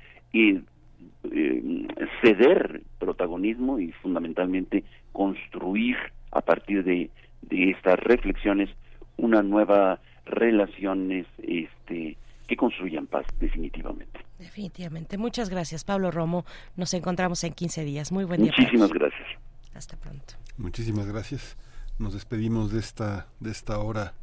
ceder 2.22 2.82
protagonismo 3.00 3.80
y 3.80 3.92
fundamentalmente 3.92 4.84
construir 5.12 5.98
a 6.32 6.42
partir 6.42 6.84
de, 6.84 7.10
de 7.42 7.72
estas 7.72 8.00
reflexiones 8.00 8.70
una 9.18 9.42
nueva 9.42 10.00
relaciones 10.26 11.26
este 11.44 12.18
que 12.48 12.56
construyan 12.58 13.08
paz 13.08 13.26
definitivamente. 13.40 14.20
Definitivamente. 14.38 15.18
Muchas 15.18 15.50
gracias, 15.50 15.84
Pablo 15.84 16.12
Romo. 16.12 16.46
Nos 16.76 16.94
encontramos 16.94 17.44
en 17.44 17.54
15 17.54 17.86
días. 17.86 18.12
Muy 18.12 18.26
buen 18.26 18.42
día. 18.44 18.52
Muchísimas 18.58 18.90
gracias. 18.90 19.28
Hasta 19.74 19.98
pronto. 19.98 20.34
Muchísimas 20.58 21.08
gracias. 21.08 21.58
Nos 21.98 22.14
despedimos 22.14 22.72
de 22.74 22.80
esta 22.80 23.28
de 23.40 23.52
esta 23.52 23.80
hora 23.80 24.14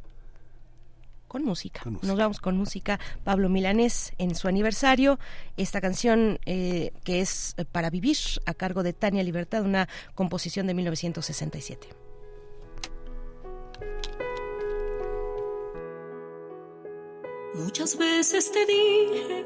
con 1.27 1.45
música. 1.45 1.81
Nos 1.85 2.17
vamos 2.17 2.39
con 2.41 2.57
música. 2.57 2.99
Pablo 3.23 3.49
Milanés 3.49 4.13
en 4.17 4.35
su 4.35 4.47
aniversario. 4.47 5.17
Esta 5.57 5.79
canción 5.79 6.39
eh, 6.45 6.91
que 7.05 7.21
es 7.21 7.55
Para 7.71 7.89
Vivir 7.89 8.17
a 8.45 8.53
cargo 8.53 8.83
de 8.83 8.93
Tania 8.93 9.23
Libertad, 9.23 9.63
una 9.63 9.87
composición 10.15 10.67
de 10.67 10.73
1967. 10.73 12.08
Muchas 17.55 17.97
veces 17.97 18.51
te 18.51 18.63
dije 18.65 19.45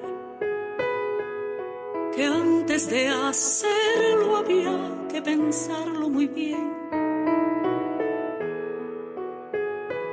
que 2.13 2.25
antes 2.25 2.89
de 2.89 3.07
hacerlo 3.07 4.37
había 4.37 5.07
que 5.09 5.21
pensarlo 5.21 6.09
muy 6.09 6.27
bien. 6.27 6.73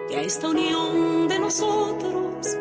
Que 0.09 0.16
a 0.16 0.22
esta 0.22 0.49
unión 0.49 1.26
de 1.26 1.38
nosotros 1.41 2.57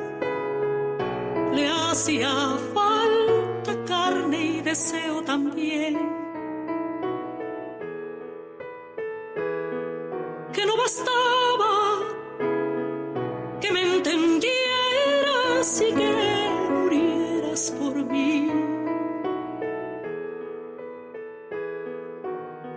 le 1.54 1.68
hacía 1.68 2.58
falta 2.74 3.86
carne 3.86 4.42
y 4.58 4.62
deseo 4.62 5.22
también. 5.22 5.96
Que 10.54 10.66
no 10.66 10.76
bastaba 10.76 11.39
y 15.78 15.94
que 15.94 16.50
murieras 16.72 17.72
por 17.80 17.96
mí. 17.96 18.50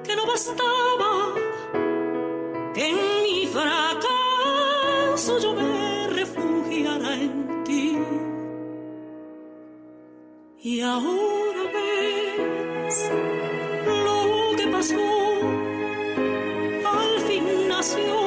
Que 0.05 0.15
no 0.15 0.27
bastaba 0.27 1.13
que 2.75 2.91
en 2.91 2.97
mi 3.25 3.47
fracaso 3.47 5.39
yo 5.39 5.55
me 5.55 6.09
refugiara 6.09 7.15
en 7.15 7.65
ti. 7.65 7.99
Y 10.63 10.81
ahora 10.83 11.63
ves 11.75 13.11
lo 14.05 14.57
que 14.57 14.67
pasó, 14.67 15.09
al 16.85 17.21
fin 17.27 17.69
nació. 17.69 18.22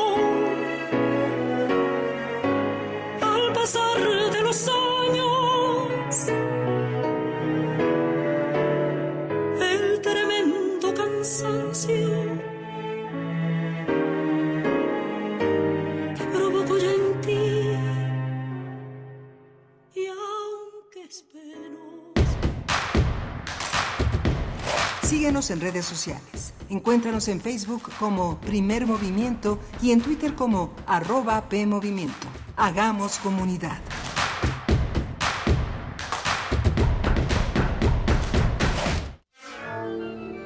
Síguenos 25.16 25.50
en 25.50 25.62
redes 25.62 25.86
sociales. 25.86 26.54
Encuéntranos 26.70 27.30
en 27.30 27.40
Facebook 27.40 27.90
como 28.00 28.38
Primer 28.42 28.86
Movimiento 28.86 29.62
y 29.82 29.92
en 29.92 30.02
Twitter 30.02 30.36
como 30.36 30.76
arroba 30.86 31.48
PMovimiento. 31.48 32.28
Hagamos 32.58 33.18
comunidad. 33.20 33.80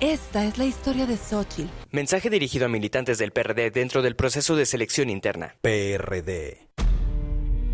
Esta 0.00 0.44
es 0.44 0.58
la 0.58 0.66
historia 0.66 1.06
de 1.06 1.16
Xochitl. 1.16 1.70
Mensaje 1.90 2.28
dirigido 2.28 2.66
a 2.66 2.68
militantes 2.68 3.16
del 3.16 3.32
PRD 3.32 3.70
dentro 3.70 4.02
del 4.02 4.14
proceso 4.14 4.54
de 4.54 4.66
selección 4.66 5.08
interna. 5.08 5.56
PRD. 5.62 6.68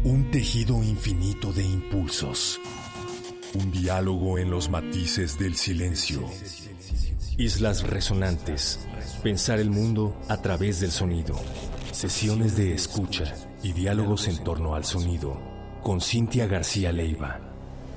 Un 0.05 0.31
tejido 0.31 0.85
infinito 0.85 1.53
de 1.53 1.65
impulsos. 1.65 2.61
Un 3.55 3.73
diálogo 3.73 4.39
en 4.39 4.53
los 4.53 4.71
matices 4.71 5.37
del 5.37 5.57
silencio. 5.57 6.23
Islas 7.39 7.83
resonantes. 7.83 8.87
Pensar 9.25 9.59
el 9.59 9.71
mundo 9.71 10.17
a 10.29 10.41
través 10.41 10.79
del 10.79 10.93
sonido. 10.93 11.35
Sesiones 11.91 12.57
de 12.57 12.73
escucha 12.73 13.35
y 13.65 13.73
diálogos 13.73 14.29
en 14.29 14.45
torno 14.45 14.77
al 14.77 14.85
sonido. 14.85 15.41
Con 15.83 16.01
Cintia 16.01 16.47
García 16.47 16.93
Leiva. 16.93 17.41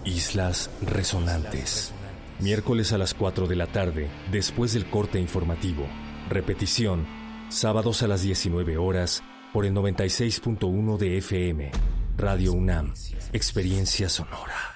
Islas 0.03 0.71
Resonantes. 0.81 1.94
Miércoles 2.39 2.91
a 2.91 2.97
las 2.97 3.13
4 3.13 3.47
de 3.47 3.55
la 3.55 3.67
tarde, 3.67 4.09
después 4.31 4.73
del 4.73 4.85
corte 4.85 5.19
informativo. 5.19 5.87
Repetición, 6.29 7.05
sábados 7.49 8.03
a 8.03 8.07
las 8.07 8.23
19 8.23 8.77
horas, 8.77 9.23
por 9.53 9.65
el 9.65 9.73
96.1 9.73 10.97
de 10.97 11.17
FM. 11.17 11.71
Radio 12.17 12.51
UNAM, 12.51 12.93
Experiencia 13.31 14.09
Sonora. 14.09 14.74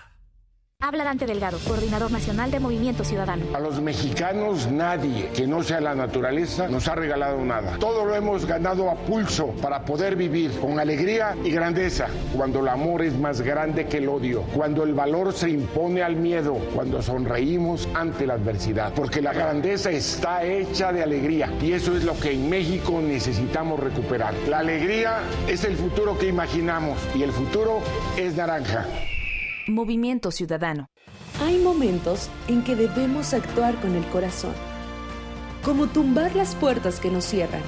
Habla 0.82 1.04
Dante 1.04 1.26
Delgado, 1.26 1.60
coordinador 1.68 2.10
nacional 2.10 2.52
de 2.52 2.60
Movimiento 2.62 3.04
Ciudadano. 3.04 3.46
A 3.54 3.60
los 3.60 3.82
mexicanos 3.82 4.72
nadie 4.72 5.30
que 5.36 5.46
no 5.46 5.62
sea 5.62 5.82
la 5.82 5.94
naturaleza 5.94 6.70
nos 6.70 6.88
ha 6.88 6.96
regalado 6.96 7.44
nada. 7.44 7.78
Todo 7.80 8.06
lo 8.06 8.16
hemos 8.16 8.46
ganado 8.46 8.90
a 8.90 8.96
pulso 8.96 9.48
para 9.62 9.84
poder 9.84 10.16
vivir 10.16 10.58
con 10.58 10.80
alegría 10.80 11.36
y 11.44 11.52
grandeza. 11.52 12.08
Cuando 12.34 12.62
el 12.62 12.70
amor 12.70 13.02
es 13.02 13.14
más 13.14 13.42
grande 13.42 13.88
que 13.88 13.98
el 13.98 14.08
odio, 14.08 14.44
cuando 14.56 14.84
el 14.84 14.94
valor 14.94 15.34
se 15.34 15.50
impone 15.50 16.02
al 16.02 16.16
miedo, 16.16 16.54
cuando 16.74 17.02
sonreímos 17.02 17.86
ante 17.94 18.26
la 18.26 18.36
adversidad. 18.36 18.94
Porque 18.94 19.22
la 19.22 19.34
grandeza 19.34 19.92
está 19.92 20.46
hecha 20.46 20.94
de 20.94 21.04
alegría 21.04 21.52
y 21.62 21.74
eso 21.74 21.94
es 21.98 22.06
lo 22.06 22.18
que 22.18 22.32
en 22.32 22.50
México 22.50 23.02
necesitamos 23.02 23.82
recuperar. 23.82 24.34
La 24.48 24.60
alegría 24.60 25.20
es 25.46 25.66
el 25.66 25.76
futuro 25.76 26.18
que 26.18 26.28
imaginamos 26.28 26.98
y 27.14 27.24
el 27.24 27.34
futuro 27.34 27.82
es 28.16 28.38
naranja. 28.38 28.88
Movimiento 29.70 30.32
Ciudadano. 30.32 30.90
Hay 31.42 31.58
momentos 31.60 32.30
en 32.48 32.64
que 32.64 32.76
debemos 32.76 33.34
actuar 33.34 33.80
con 33.80 33.96
el 33.96 34.06
corazón, 34.08 34.54
como 35.64 35.88
tumbar 35.88 36.36
las 36.36 36.56
puertas 36.56 37.00
que 37.00 37.10
nos 37.10 37.26
cierran, 37.26 37.62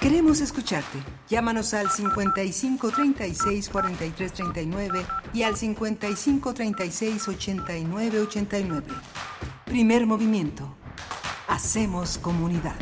Queremos 0.00 0.40
escucharte. 0.40 0.98
Llámanos 1.28 1.72
al 1.74 1.88
55 1.90 2.90
36 2.90 3.68
43 3.68 4.32
39 4.32 5.06
y 5.32 5.42
al 5.42 5.56
55 5.56 6.54
36 6.54 7.28
89 7.28 8.20
89. 8.20 8.86
Primer 9.66 10.06
movimiento. 10.06 10.74
Hacemos 11.46 12.18
comunidad. 12.18 12.74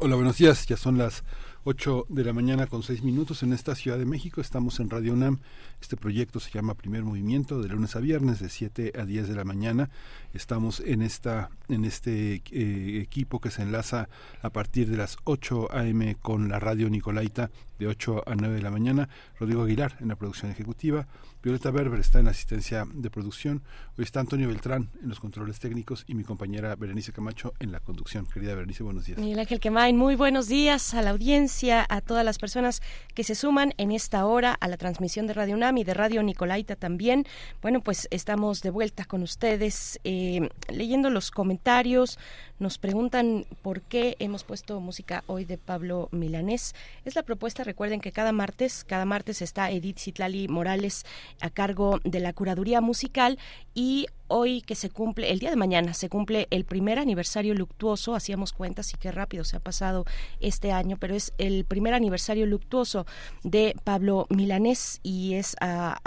Hola, 0.00 0.16
buenos 0.16 0.38
días. 0.38 0.66
Ya 0.66 0.76
son 0.76 0.98
las 0.98 1.22
8 1.64 2.06
de 2.08 2.24
la 2.24 2.32
mañana 2.32 2.66
con 2.66 2.82
6 2.82 3.02
minutos 3.02 3.42
en 3.42 3.52
esta 3.52 3.74
Ciudad 3.74 3.96
de 3.96 4.04
México. 4.04 4.40
Estamos 4.40 4.80
en 4.80 4.90
Radio 4.90 5.14
UNAM. 5.14 5.40
Este 5.80 5.96
proyecto 5.96 6.38
se 6.38 6.50
llama 6.50 6.74
Primer 6.74 7.04
Movimiento 7.04 7.62
de 7.62 7.68
lunes 7.68 7.96
a 7.96 8.00
viernes 8.00 8.38
de 8.38 8.50
7 8.50 8.92
a 8.98 9.04
10 9.04 9.28
de 9.28 9.34
la 9.34 9.44
mañana. 9.44 9.88
Estamos 10.34 10.80
en 10.80 11.00
esta 11.02 11.50
en 11.68 11.84
este 11.84 12.42
eh, 12.50 13.00
equipo 13.00 13.40
que 13.40 13.50
se 13.50 13.62
enlaza 13.62 14.08
a 14.42 14.50
partir 14.50 14.90
de 14.90 14.96
las 14.96 15.16
8 15.24 15.68
a.m. 15.72 16.16
con 16.20 16.48
la 16.48 16.58
radio 16.58 16.90
Nicolaita 16.90 17.50
de 17.78 17.86
8 17.86 18.24
a 18.26 18.34
9 18.34 18.56
de 18.56 18.62
la 18.62 18.70
mañana. 18.70 19.08
Rodrigo 19.38 19.62
Aguilar 19.62 19.96
en 20.00 20.08
la 20.08 20.16
producción 20.16 20.50
ejecutiva. 20.50 21.06
Violeta 21.42 21.70
Berber 21.70 22.00
está 22.00 22.20
en 22.20 22.26
la 22.26 22.30
asistencia 22.30 22.86
de 22.90 23.10
producción. 23.10 23.62
Hoy 23.98 24.04
está 24.04 24.20
Antonio 24.20 24.48
Beltrán 24.48 24.90
en 25.02 25.08
los 25.08 25.20
controles 25.20 25.58
técnicos 25.58 26.04
y 26.06 26.14
mi 26.14 26.24
compañera 26.24 26.74
Berenice 26.74 27.12
Camacho 27.12 27.52
en 27.58 27.72
la 27.72 27.80
conducción. 27.80 28.26
Querida 28.26 28.54
Berenice, 28.54 28.82
buenos 28.82 29.04
días. 29.04 29.18
Miguel 29.18 29.40
Ángel 29.40 29.60
Quemain, 29.60 29.96
muy 29.96 30.14
buenos 30.14 30.48
días 30.48 30.94
a 30.94 31.02
la 31.02 31.10
audiencia, 31.10 31.84
a 31.88 32.00
todas 32.00 32.24
las 32.24 32.38
personas 32.38 32.80
que 33.14 33.24
se 33.24 33.34
suman 33.34 33.74
en 33.76 33.92
esta 33.92 34.24
hora 34.24 34.54
a 34.54 34.68
la 34.68 34.76
transmisión 34.78 35.26
de 35.26 35.34
Radio 35.34 35.54
UNAM 35.54 35.76
y 35.78 35.84
de 35.84 35.92
Radio 35.92 36.22
Nicolaita 36.22 36.76
también. 36.76 37.26
Bueno, 37.60 37.82
pues 37.82 38.08
estamos 38.10 38.62
de 38.62 38.70
vuelta 38.70 39.04
con 39.04 39.22
ustedes 39.22 40.00
eh, 40.04 40.23
leyendo 40.68 41.10
los 41.10 41.30
comentarios. 41.30 42.18
Nos 42.60 42.78
preguntan 42.78 43.46
por 43.62 43.82
qué 43.82 44.16
hemos 44.20 44.44
puesto 44.44 44.78
música 44.80 45.24
hoy 45.26 45.44
de 45.44 45.58
Pablo 45.58 46.08
Milanés. 46.12 46.74
Es 47.04 47.16
la 47.16 47.24
propuesta, 47.24 47.64
recuerden 47.64 48.00
que 48.00 48.12
cada 48.12 48.30
martes, 48.30 48.84
cada 48.84 49.04
martes 49.04 49.42
está 49.42 49.72
Edith 49.72 49.98
Citlali 49.98 50.46
Morales 50.46 51.04
a 51.40 51.50
cargo 51.50 52.00
de 52.04 52.20
la 52.20 52.32
curaduría 52.32 52.80
musical 52.80 53.38
y 53.74 54.06
hoy 54.28 54.62
que 54.62 54.74
se 54.74 54.90
cumple, 54.90 55.30
el 55.30 55.38
día 55.38 55.50
de 55.50 55.56
mañana 55.56 55.94
se 55.94 56.08
cumple 56.08 56.46
el 56.50 56.64
primer 56.64 56.98
aniversario 56.98 57.54
luctuoso, 57.54 58.14
hacíamos 58.14 58.52
cuentas 58.52 58.92
y 58.92 58.96
qué 58.96 59.12
rápido 59.12 59.44
se 59.44 59.56
ha 59.56 59.60
pasado 59.60 60.04
este 60.40 60.72
año, 60.72 60.96
pero 60.98 61.14
es 61.14 61.32
el 61.38 61.64
primer 61.64 61.94
aniversario 61.94 62.46
luctuoso 62.46 63.06
de 63.42 63.76
Pablo 63.84 64.26
Milanés 64.30 65.00
y 65.02 65.34
es 65.34 65.56
a, 65.60 66.00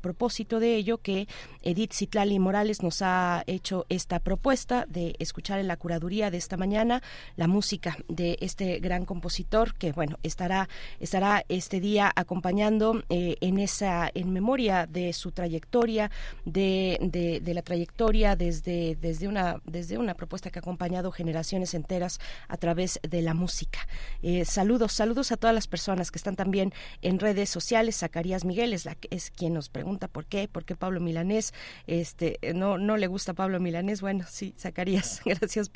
propósito 0.00 0.60
de 0.60 0.76
ello 0.76 0.98
que 0.98 1.26
Edith 1.62 1.92
Citlali 1.92 2.38
Morales 2.38 2.82
nos 2.82 3.02
ha 3.02 3.42
hecho 3.46 3.86
esta 3.88 4.20
propuesta 4.20 4.86
de 4.88 5.16
escuchar 5.18 5.58
en 5.58 5.68
la 5.68 5.76
curaduría 5.86 6.32
de 6.32 6.38
esta 6.38 6.56
mañana 6.56 7.00
la 7.36 7.46
música 7.46 7.96
de 8.08 8.36
este 8.40 8.80
gran 8.80 9.04
compositor 9.04 9.72
que 9.74 9.92
bueno 9.92 10.18
estará 10.24 10.68
estará 10.98 11.44
este 11.48 11.78
día 11.78 12.12
acompañando 12.16 13.04
eh, 13.08 13.36
en 13.40 13.60
esa 13.60 14.10
en 14.12 14.32
memoria 14.32 14.86
de 14.86 15.12
su 15.12 15.30
trayectoria 15.30 16.10
de, 16.44 16.98
de, 17.00 17.54
la 17.54 17.62
trayectoria 17.62 18.34
desde, 18.34 18.96
desde, 18.96 19.28
una, 19.28 19.60
desde 19.64 19.98
una 19.98 20.14
propuesta 20.14 20.50
que 20.50 20.58
ha 20.58 20.60
acompañado 20.60 21.12
generaciones 21.12 21.74
enteras 21.74 22.18
a 22.48 22.56
través 22.56 22.98
de 23.08 23.22
la 23.22 23.34
música. 23.34 23.86
Eh, 24.22 24.44
saludos, 24.44 24.92
saludos 24.92 25.32
a 25.32 25.36
todas 25.36 25.54
las 25.54 25.66
personas 25.66 26.10
que 26.10 26.18
están 26.18 26.36
también 26.36 26.72
en 27.02 27.18
redes 27.18 27.50
sociales. 27.50 27.98
Zacarías 27.98 28.44
Miguel 28.44 28.72
es, 28.72 28.84
la, 28.84 28.96
es 29.10 29.30
quien 29.30 29.54
nos 29.54 29.68
pregunta 29.68 30.08
por 30.08 30.26
qué, 30.26 30.48
por 30.48 30.64
qué 30.64 30.76
Pablo 30.76 31.00
Milanés, 31.00 31.54
este, 31.86 32.38
no, 32.54 32.78
no 32.78 32.96
le 32.96 33.06
gusta 33.06 33.34
Pablo 33.34 33.60
Milanés. 33.60 34.00
Bueno, 34.00 34.24
sí, 34.28 34.54
Zacarías, 34.58 35.22
gracias 35.24 35.68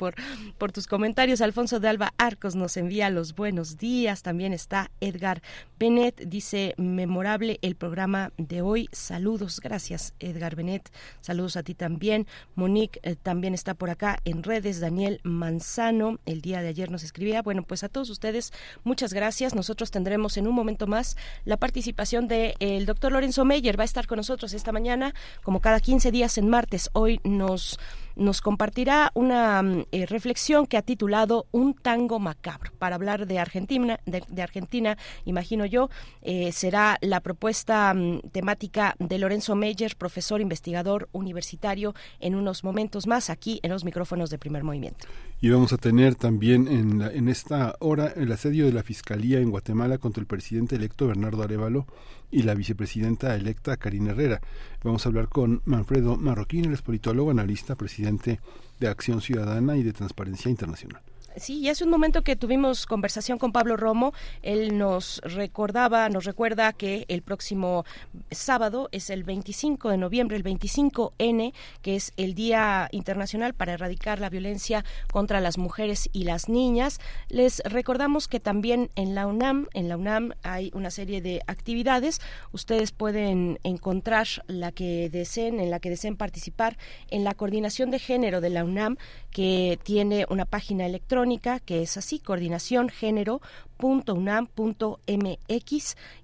por, 0.57 0.71
tus 0.71 0.87
comentarios. 0.87 1.41
Alfonso 1.41 1.79
de 1.79 1.87
Alba 1.87 2.13
Arcos 2.17 2.55
nos 2.55 2.75
envía 2.75 3.11
los 3.11 3.35
buenos 3.35 3.77
días. 3.77 4.23
También 4.23 4.51
está 4.51 4.89
Edgar 4.99 5.43
Benet, 5.77 6.23
dice 6.25 6.73
memorable 6.77 7.59
el 7.61 7.75
programa 7.75 8.31
de 8.37 8.63
hoy. 8.63 8.89
Saludos, 8.91 9.59
gracias 9.59 10.15
Edgar 10.19 10.55
Benet. 10.55 10.89
Saludos 11.19 11.55
a 11.55 11.61
ti 11.61 11.75
también. 11.75 12.25
Monique 12.55 12.99
eh, 13.03 13.15
también 13.15 13.53
está 13.53 13.75
por 13.75 13.91
acá 13.91 14.17
en 14.25 14.41
redes. 14.41 14.79
Daniel 14.79 15.19
Manzano, 15.23 16.19
el 16.25 16.41
día 16.41 16.61
de 16.61 16.69
ayer 16.69 16.89
nos 16.89 17.03
escribía. 17.03 17.43
Bueno, 17.43 17.61
pues 17.61 17.83
a 17.83 17.89
todos 17.89 18.09
ustedes, 18.09 18.53
muchas 18.83 19.13
gracias. 19.13 19.53
Nosotros 19.53 19.91
tendremos 19.91 20.35
en 20.37 20.47
un 20.47 20.55
momento 20.55 20.87
más 20.87 21.15
la 21.45 21.57
participación 21.57 22.27
del 22.27 22.55
el 22.59 22.87
doctor 22.87 23.11
Lorenzo 23.11 23.45
Meyer. 23.45 23.77
Va 23.77 23.83
a 23.83 23.85
estar 23.85 24.07
con 24.07 24.17
nosotros 24.17 24.53
esta 24.53 24.71
mañana, 24.71 25.13
como 25.43 25.61
cada 25.61 25.79
15 25.79 26.11
días 26.11 26.39
en 26.39 26.49
martes. 26.49 26.89
Hoy 26.93 27.19
nos 27.23 27.77
nos 28.15 28.41
compartirá 28.41 29.11
una 29.13 29.61
mm, 29.61 29.85
eh, 29.91 30.05
reflexión 30.05 30.65
que 30.65 30.77
ha 30.77 30.81
titulado 30.81 31.47
Un 31.51 31.73
tango 31.73 32.19
macabro. 32.19 32.71
Para 32.77 32.95
hablar 32.95 33.27
de 33.27 33.39
Argentina, 33.39 33.99
de, 34.05 34.41
Argentina, 34.41 34.97
imagino 35.25 35.65
yo, 35.65 35.89
eh, 36.21 36.51
será 36.51 36.97
la 37.01 37.19
propuesta 37.19 37.93
mm, 37.93 38.21
temática 38.31 38.95
de 38.99 39.19
Lorenzo 39.19 39.55
Meyer, 39.55 39.95
profesor 39.95 40.41
investigador 40.41 41.09
universitario, 41.11 41.93
en 42.19 42.35
unos 42.35 42.63
momentos 42.63 43.07
más 43.07 43.29
aquí 43.29 43.59
en 43.63 43.71
los 43.71 43.83
micrófonos 43.83 44.29
de 44.29 44.37
primer 44.37 44.63
movimiento. 44.63 45.07
Y 45.39 45.49
vamos 45.49 45.73
a 45.73 45.77
tener 45.77 46.15
también 46.15 46.67
en, 46.67 47.01
en 47.01 47.27
esta 47.27 47.75
hora 47.79 48.13
el 48.15 48.31
asedio 48.31 48.65
de 48.65 48.73
la 48.73 48.83
Fiscalía 48.83 49.39
en 49.39 49.49
Guatemala 49.49 49.97
contra 49.97 50.21
el 50.21 50.27
presidente 50.27 50.75
electo 50.75 51.07
Bernardo 51.07 51.41
Arevalo 51.41 51.87
y 52.31 52.43
la 52.43 52.55
vicepresidenta 52.55 53.35
electa 53.35 53.77
Karina 53.77 54.11
Herrera. 54.11 54.41
Vamos 54.83 55.05
a 55.05 55.09
hablar 55.09 55.27
con 55.27 55.61
Manfredo 55.65 56.17
Marroquín, 56.17 56.65
el 56.65 56.73
es 56.73 56.81
politólogo, 56.81 57.31
analista, 57.31 57.75
presidente 57.75 58.39
de 58.79 58.87
Acción 58.87 59.21
Ciudadana 59.21 59.77
y 59.77 59.83
de 59.83 59.93
Transparencia 59.93 60.49
Internacional. 60.49 61.01
Sí, 61.37 61.59
y 61.59 61.69
hace 61.69 61.85
un 61.85 61.89
momento 61.89 62.23
que 62.23 62.35
tuvimos 62.35 62.85
conversación 62.85 63.37
con 63.37 63.53
Pablo 63.53 63.77
Romo, 63.77 64.13
él 64.41 64.77
nos 64.77 65.21
recordaba, 65.23 66.09
nos 66.09 66.25
recuerda 66.25 66.73
que 66.73 67.05
el 67.07 67.21
próximo 67.21 67.85
sábado 68.31 68.89
es 68.91 69.09
el 69.09 69.23
25 69.23 69.89
de 69.91 69.97
noviembre, 69.97 70.35
el 70.35 70.43
25N, 70.43 71.53
que 71.81 71.95
es 71.95 72.11
el 72.17 72.35
Día 72.35 72.89
Internacional 72.91 73.53
para 73.53 73.73
Erradicar 73.73 74.19
la 74.19 74.29
Violencia 74.29 74.83
contra 75.11 75.39
las 75.39 75.57
Mujeres 75.57 76.09
y 76.11 76.25
las 76.25 76.49
Niñas. 76.49 76.99
Les 77.29 77.61
recordamos 77.63 78.27
que 78.27 78.41
también 78.41 78.89
en 78.95 79.15
la 79.15 79.25
UNAM, 79.25 79.67
en 79.73 79.87
la 79.87 79.95
UNAM 79.95 80.33
hay 80.43 80.69
una 80.73 80.91
serie 80.91 81.21
de 81.21 81.41
actividades. 81.47 82.19
Ustedes 82.51 82.91
pueden 82.91 83.57
encontrar 83.63 84.27
la 84.47 84.73
que 84.73 85.09
deseen, 85.09 85.61
en 85.61 85.71
la 85.71 85.79
que 85.79 85.89
deseen 85.89 86.17
participar 86.17 86.77
en 87.09 87.23
la 87.23 87.35
coordinación 87.35 87.89
de 87.89 87.99
género 87.99 88.41
de 88.41 88.49
la 88.49 88.65
UNAM, 88.65 88.97
que 89.31 89.79
tiene 89.83 90.25
una 90.29 90.43
página 90.43 90.85
electrónica 90.85 91.20
que 91.59 91.81
es 91.83 91.97
así, 91.97 92.19
coordinación 92.19 92.89
género 92.89 93.41
.unam.mx 93.81 94.55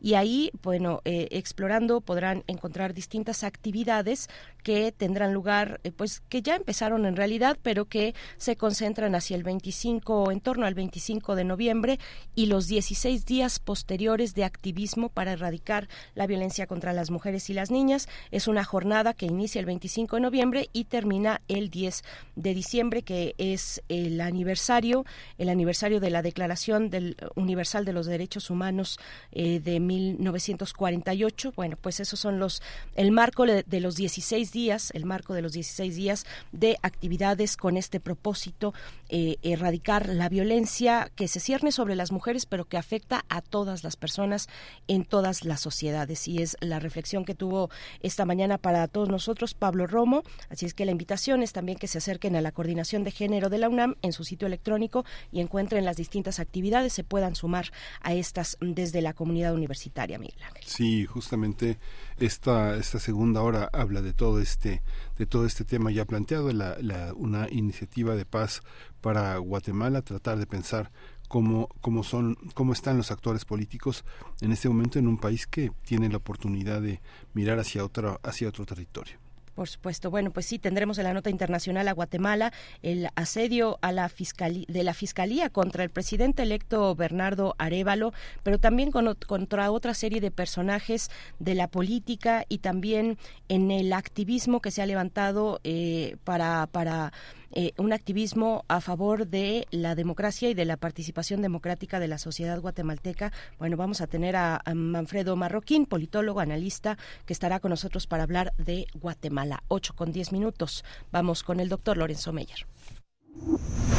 y 0.02 0.14
ahí, 0.14 0.52
bueno, 0.62 1.02
eh, 1.06 1.28
explorando 1.32 2.02
podrán 2.02 2.44
encontrar 2.48 2.94
distintas 2.94 3.44
actividades 3.44 4.30
que 4.64 4.92
tendrán 4.92 5.34
lugar, 5.34 5.80
eh, 5.84 5.92
pues 5.92 6.22
que 6.30 6.42
ya 6.42 6.56
empezaron 6.56 7.06
en 7.06 7.16
realidad, 7.16 7.58
pero 7.62 7.86
que 7.86 8.14
se 8.38 8.56
concentran 8.56 9.16
hacia 9.16 9.36
el 9.36 9.44
25, 9.44 10.32
en 10.32 10.42
torno 10.42 10.66
al 10.66 10.74
25 10.74 11.36
de 11.36 11.44
noviembre 11.44 12.00
y 12.36 12.48
los 12.48 12.68
16 12.68 13.26
días 13.26 13.60
posteriores 13.60 14.36
de 14.36 14.44
activismo 14.44 15.10
para 15.10 15.34
erradicar 15.34 15.88
la 16.16 16.28
violencia 16.28 16.68
contra 16.68 16.94
las 16.94 17.12
mujeres 17.12 17.50
y 17.50 17.54
las 17.54 17.72
niñas. 17.72 18.08
Es 18.32 18.48
una 18.48 18.64
jornada 18.64 19.14
que 19.14 19.26
inicia 19.26 19.60
el 19.60 19.66
25 19.66 20.18
de 20.18 20.22
noviembre 20.22 20.70
y 20.74 20.86
termina 20.86 21.42
el 21.48 21.70
10 21.70 22.04
de 22.36 22.54
diciembre, 22.54 23.04
que 23.04 23.36
es 23.38 23.82
el 23.90 24.22
aniversario 24.22 25.06
el 25.38 25.50
aniversario 25.50 26.00
de 26.00 26.10
la 26.10 26.22
Declaración 26.22 26.90
del 26.90 27.16
Universal 27.48 27.86
de 27.86 27.94
los 27.94 28.06
Derechos 28.06 28.50
Humanos 28.50 29.00
eh, 29.32 29.62
de 29.62 29.80
1948. 29.80 31.54
Bueno, 31.56 31.78
pues 31.82 32.02
esos 32.02 32.20
son 32.20 32.40
los 32.40 32.62
el 32.96 33.12
marco 33.12 33.46
de 33.46 33.80
los 33.80 33.96
16 33.96 34.52
días, 34.52 34.92
el 34.94 35.06
marco 35.06 35.34
de 35.34 35.42
los 35.42 35.54
16 35.54 35.96
días 35.96 36.26
de 36.52 36.78
actividades 36.82 37.56
con 37.56 37.78
este 37.78 38.00
propósito, 38.00 38.74
eh, 39.10 39.38
erradicar 39.44 40.10
la 40.10 40.28
violencia 40.28 41.10
que 41.16 41.30
se 41.30 41.40
cierne 41.40 41.72
sobre 41.72 41.96
las 41.96 42.12
mujeres, 42.12 42.46
pero 42.46 42.66
que 42.66 42.78
afecta 42.78 43.24
a 43.30 43.42
todas 43.42 43.84
las 43.84 43.96
personas 43.96 44.50
en 44.88 45.06
todas 45.06 45.46
las 45.46 45.62
sociedades. 45.62 46.28
Y 46.28 46.42
es 46.42 46.58
la 46.60 46.80
reflexión 46.80 47.24
que 47.24 47.34
tuvo 47.36 47.70
esta 48.02 48.26
mañana 48.26 48.58
para 48.58 48.88
todos 48.88 49.08
nosotros 49.08 49.54
Pablo 49.54 49.88
Romo. 49.88 50.24
Así 50.50 50.66
es 50.66 50.74
que 50.74 50.86
la 50.86 50.92
invitación 50.92 51.44
es 51.44 51.54
también 51.54 51.78
que 51.78 51.88
se 51.88 52.00
acerquen 52.00 52.36
a 52.36 52.42
la 52.42 52.52
coordinación 52.52 53.06
de 53.06 53.12
género 53.12 53.50
de 53.50 53.58
la 53.58 53.70
UNAM 53.70 53.96
en 54.02 54.12
su 54.12 54.26
sitio 54.26 54.48
electrónico 54.48 55.06
y 55.32 55.40
encuentren 55.40 55.86
las 55.86 55.98
distintas 55.98 56.40
actividades, 56.40 56.94
se 56.94 57.04
puedan 57.04 57.36
sumar 57.38 57.72
a 58.02 58.14
estas 58.14 58.58
desde 58.60 59.02
la 59.02 59.14
comunidad 59.14 59.54
universitaria, 59.54 60.20
Miguel. 60.20 60.38
Sí, 60.66 61.06
justamente 61.06 61.80
esta, 62.18 62.76
esta 62.76 63.00
segunda 63.00 63.42
hora 63.42 63.70
habla 63.72 64.02
de 64.02 64.14
todo 64.14 64.42
este, 64.42 64.82
de 65.18 65.26
todo 65.26 65.46
este 65.46 65.64
tema 65.64 65.92
ya 65.92 66.06
planteado, 66.06 66.52
la, 66.52 66.78
la, 66.82 67.14
una 67.14 67.48
iniciativa 67.50 68.16
de 68.16 68.26
paz 68.26 68.62
para 69.02 69.38
Guatemala, 69.38 70.02
tratar 70.02 70.38
de 70.38 70.48
pensar 70.48 70.92
cómo, 71.28 71.70
cómo, 71.82 72.04
son, 72.04 72.36
cómo 72.54 72.74
están 72.74 72.98
los 72.98 73.12
actores 73.12 73.46
políticos 73.46 74.04
en 74.42 74.52
este 74.52 74.70
momento 74.70 75.00
en 75.00 75.08
un 75.08 75.18
país 75.18 75.48
que 75.48 75.72
tiene 75.84 76.10
la 76.10 76.18
oportunidad 76.18 76.82
de 76.82 77.02
mirar 77.34 77.60
hacia, 77.60 77.84
otro 77.84 78.20
hacia 78.24 78.50
otro 78.50 78.66
territorio. 78.66 79.18
Por 79.58 79.68
supuesto. 79.68 80.12
Bueno, 80.12 80.30
pues 80.30 80.46
sí, 80.46 80.60
tendremos 80.60 81.00
en 81.00 81.06
la 81.06 81.16
nota 81.16 81.32
internacional 81.32 81.88
a 81.88 81.92
Guatemala 81.94 82.54
el 82.84 83.10
asedio 83.16 83.80
a 83.82 83.92
la 83.92 84.08
fiscalía, 84.08 84.66
de 84.68 84.84
la 84.84 84.94
Fiscalía 84.94 85.50
contra 85.50 85.84
el 85.84 85.90
presidente 85.90 86.44
electo 86.44 86.94
Bernardo 86.94 87.56
Arevalo, 87.58 88.14
pero 88.44 88.60
también 88.60 88.92
contra 88.92 89.72
otra 89.72 89.96
serie 89.96 90.22
de 90.22 90.30
personajes 90.30 91.10
de 91.40 91.56
la 91.56 91.70
política 91.70 92.46
y 92.48 92.60
también 92.60 93.18
en 93.50 93.72
el 93.72 93.94
activismo 93.94 94.62
que 94.62 94.70
se 94.70 94.84
ha 94.84 94.86
levantado 94.86 95.60
eh, 95.64 96.18
para, 96.24 96.68
para 96.68 97.12
eh, 97.52 97.74
un 97.78 97.94
activismo 97.94 98.66
a 98.68 98.82
favor 98.82 99.28
de 99.28 99.68
la 99.72 99.96
democracia 99.96 100.50
y 100.50 100.54
de 100.54 100.66
la 100.66 100.78
participación 100.78 101.42
democrática 101.42 102.00
de 102.00 102.08
la 102.08 102.18
sociedad 102.18 102.60
guatemalteca. 102.60 103.32
Bueno, 103.60 103.78
vamos 103.78 104.02
a 104.02 104.08
tener 104.08 104.36
a, 104.36 104.62
Manfredo 104.76 105.36
Marroquín, 105.36 105.86
politólogo, 105.86 106.40
analista, 106.40 106.98
que 107.26 107.34
estará 107.34 107.60
con 107.60 107.70
nosotros 107.70 108.08
para 108.08 108.24
hablar 108.24 108.54
de 108.58 108.88
Guatemala. 108.94 109.64
8 109.68 109.94
con 109.96 110.12
10 110.12 110.32
minutos. 110.32 110.84
Vamos 111.12 111.44
con 111.44 111.60
el 111.60 111.70
doctor 111.70 111.98
Lorenzo 111.98 112.34
Meyer. 112.34 112.66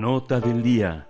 Nota 0.03 0.41
del 0.41 0.65
día. 0.65 1.07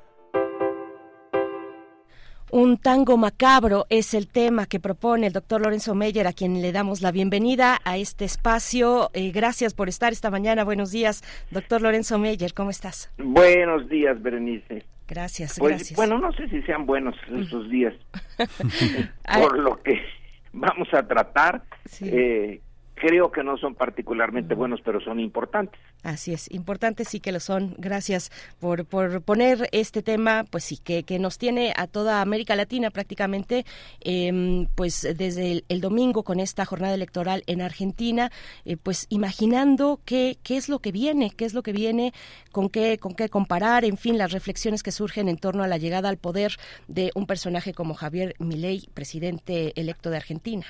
Un 2.50 2.76
tango 2.76 3.16
macabro 3.16 3.86
es 3.88 4.12
el 4.12 4.28
tema 4.28 4.66
que 4.66 4.80
propone 4.80 5.28
el 5.28 5.32
doctor 5.32 5.62
Lorenzo 5.62 5.94
Meyer, 5.94 6.26
a 6.26 6.34
quien 6.34 6.60
le 6.60 6.72
damos 6.72 7.00
la 7.00 7.10
bienvenida 7.10 7.78
a 7.86 7.96
este 7.96 8.26
espacio. 8.26 9.08
Eh, 9.14 9.30
gracias 9.30 9.72
por 9.72 9.88
estar 9.88 10.12
esta 10.12 10.30
mañana. 10.30 10.62
Buenos 10.62 10.90
días, 10.90 11.22
doctor 11.50 11.80
Lorenzo 11.80 12.18
Meyer. 12.18 12.52
¿Cómo 12.52 12.68
estás? 12.68 13.10
Buenos 13.16 13.88
días, 13.88 14.20
Berenice. 14.20 14.84
Gracias, 15.08 15.56
pues, 15.58 15.76
gracias. 15.76 15.96
Bueno, 15.96 16.18
no 16.18 16.30
sé 16.34 16.46
si 16.50 16.60
sean 16.64 16.84
buenos 16.84 17.16
estos 17.34 17.70
días. 17.70 17.94
por 19.40 19.58
lo 19.58 19.82
que 19.82 20.02
vamos 20.52 20.92
a 20.92 21.02
tratar. 21.08 21.62
Eh, 22.02 22.60
creo 23.02 23.32
que 23.32 23.42
no 23.42 23.56
son 23.56 23.74
particularmente 23.74 24.54
buenos, 24.54 24.80
pero 24.80 25.00
son 25.00 25.18
importantes. 25.18 25.80
Así 26.04 26.32
es, 26.32 26.48
importantes 26.52 27.08
sí 27.08 27.18
que 27.18 27.32
lo 27.32 27.40
son. 27.40 27.74
Gracias 27.76 28.30
por, 28.60 28.84
por 28.86 29.22
poner 29.22 29.68
este 29.72 30.04
tema, 30.04 30.44
pues 30.48 30.62
sí, 30.62 30.78
que, 30.78 31.02
que 31.02 31.18
nos 31.18 31.36
tiene 31.36 31.74
a 31.76 31.88
toda 31.88 32.20
América 32.20 32.54
Latina 32.54 32.90
prácticamente, 32.90 33.66
eh, 34.02 34.68
pues 34.76 35.02
desde 35.16 35.64
el, 35.68 35.80
domingo 35.80 36.22
con 36.22 36.38
esta 36.38 36.64
jornada 36.64 36.94
electoral 36.94 37.42
en 37.48 37.60
Argentina, 37.60 38.30
eh, 38.64 38.76
pues 38.76 39.06
imaginando 39.08 39.98
qué, 40.04 40.38
qué 40.44 40.56
es 40.56 40.68
lo 40.68 40.78
que 40.78 40.92
viene, 40.92 41.32
qué 41.36 41.44
es 41.44 41.54
lo 41.54 41.64
que 41.64 41.72
viene, 41.72 42.12
con 42.52 42.68
qué, 42.68 42.98
con 42.98 43.16
qué 43.16 43.28
comparar, 43.28 43.84
en 43.84 43.96
fin, 43.96 44.16
las 44.16 44.30
reflexiones 44.30 44.84
que 44.84 44.92
surgen 44.92 45.28
en 45.28 45.38
torno 45.38 45.64
a 45.64 45.66
la 45.66 45.76
llegada 45.76 46.08
al 46.08 46.18
poder 46.18 46.52
de 46.86 47.10
un 47.16 47.26
personaje 47.26 47.74
como 47.74 47.94
Javier 47.94 48.36
Milei, 48.38 48.88
presidente 48.94 49.72
electo 49.74 50.08
de 50.10 50.18
Argentina. 50.18 50.66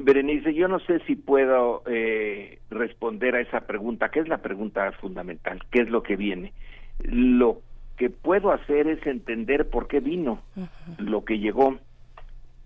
Berenice, 0.00 0.54
yo 0.54 0.68
no 0.68 0.78
sé 0.80 1.00
si 1.06 1.16
puedo 1.16 1.82
eh, 1.86 2.58
responder 2.70 3.34
a 3.36 3.40
esa 3.40 3.60
pregunta, 3.60 4.10
que 4.10 4.20
es 4.20 4.28
la 4.28 4.38
pregunta 4.38 4.90
fundamental, 4.92 5.60
¿qué 5.70 5.82
es 5.82 5.90
lo 5.90 6.02
que 6.02 6.16
viene? 6.16 6.52
Lo 6.98 7.62
que 7.96 8.10
puedo 8.10 8.52
hacer 8.52 8.88
es 8.88 9.06
entender 9.06 9.68
por 9.68 9.86
qué 9.86 10.00
vino 10.00 10.42
lo 10.98 11.24
que 11.24 11.38
llegó, 11.38 11.78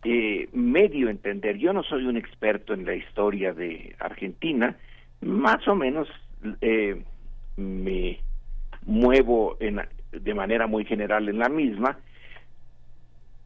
eh, 0.04 0.48
medio 0.52 1.08
entender. 1.08 1.56
Yo 1.58 1.72
no 1.72 1.82
soy 1.82 2.06
un 2.06 2.16
experto 2.16 2.74
en 2.74 2.84
la 2.84 2.94
historia 2.94 3.52
de 3.52 3.96
Argentina, 3.98 4.76
más 5.20 5.66
o 5.66 5.74
menos 5.74 6.08
eh, 6.60 7.02
me 7.56 8.20
muevo 8.86 9.56
en, 9.60 9.80
de 10.12 10.34
manera 10.34 10.66
muy 10.66 10.84
general 10.84 11.28
en 11.28 11.38
la 11.38 11.48
misma, 11.48 11.98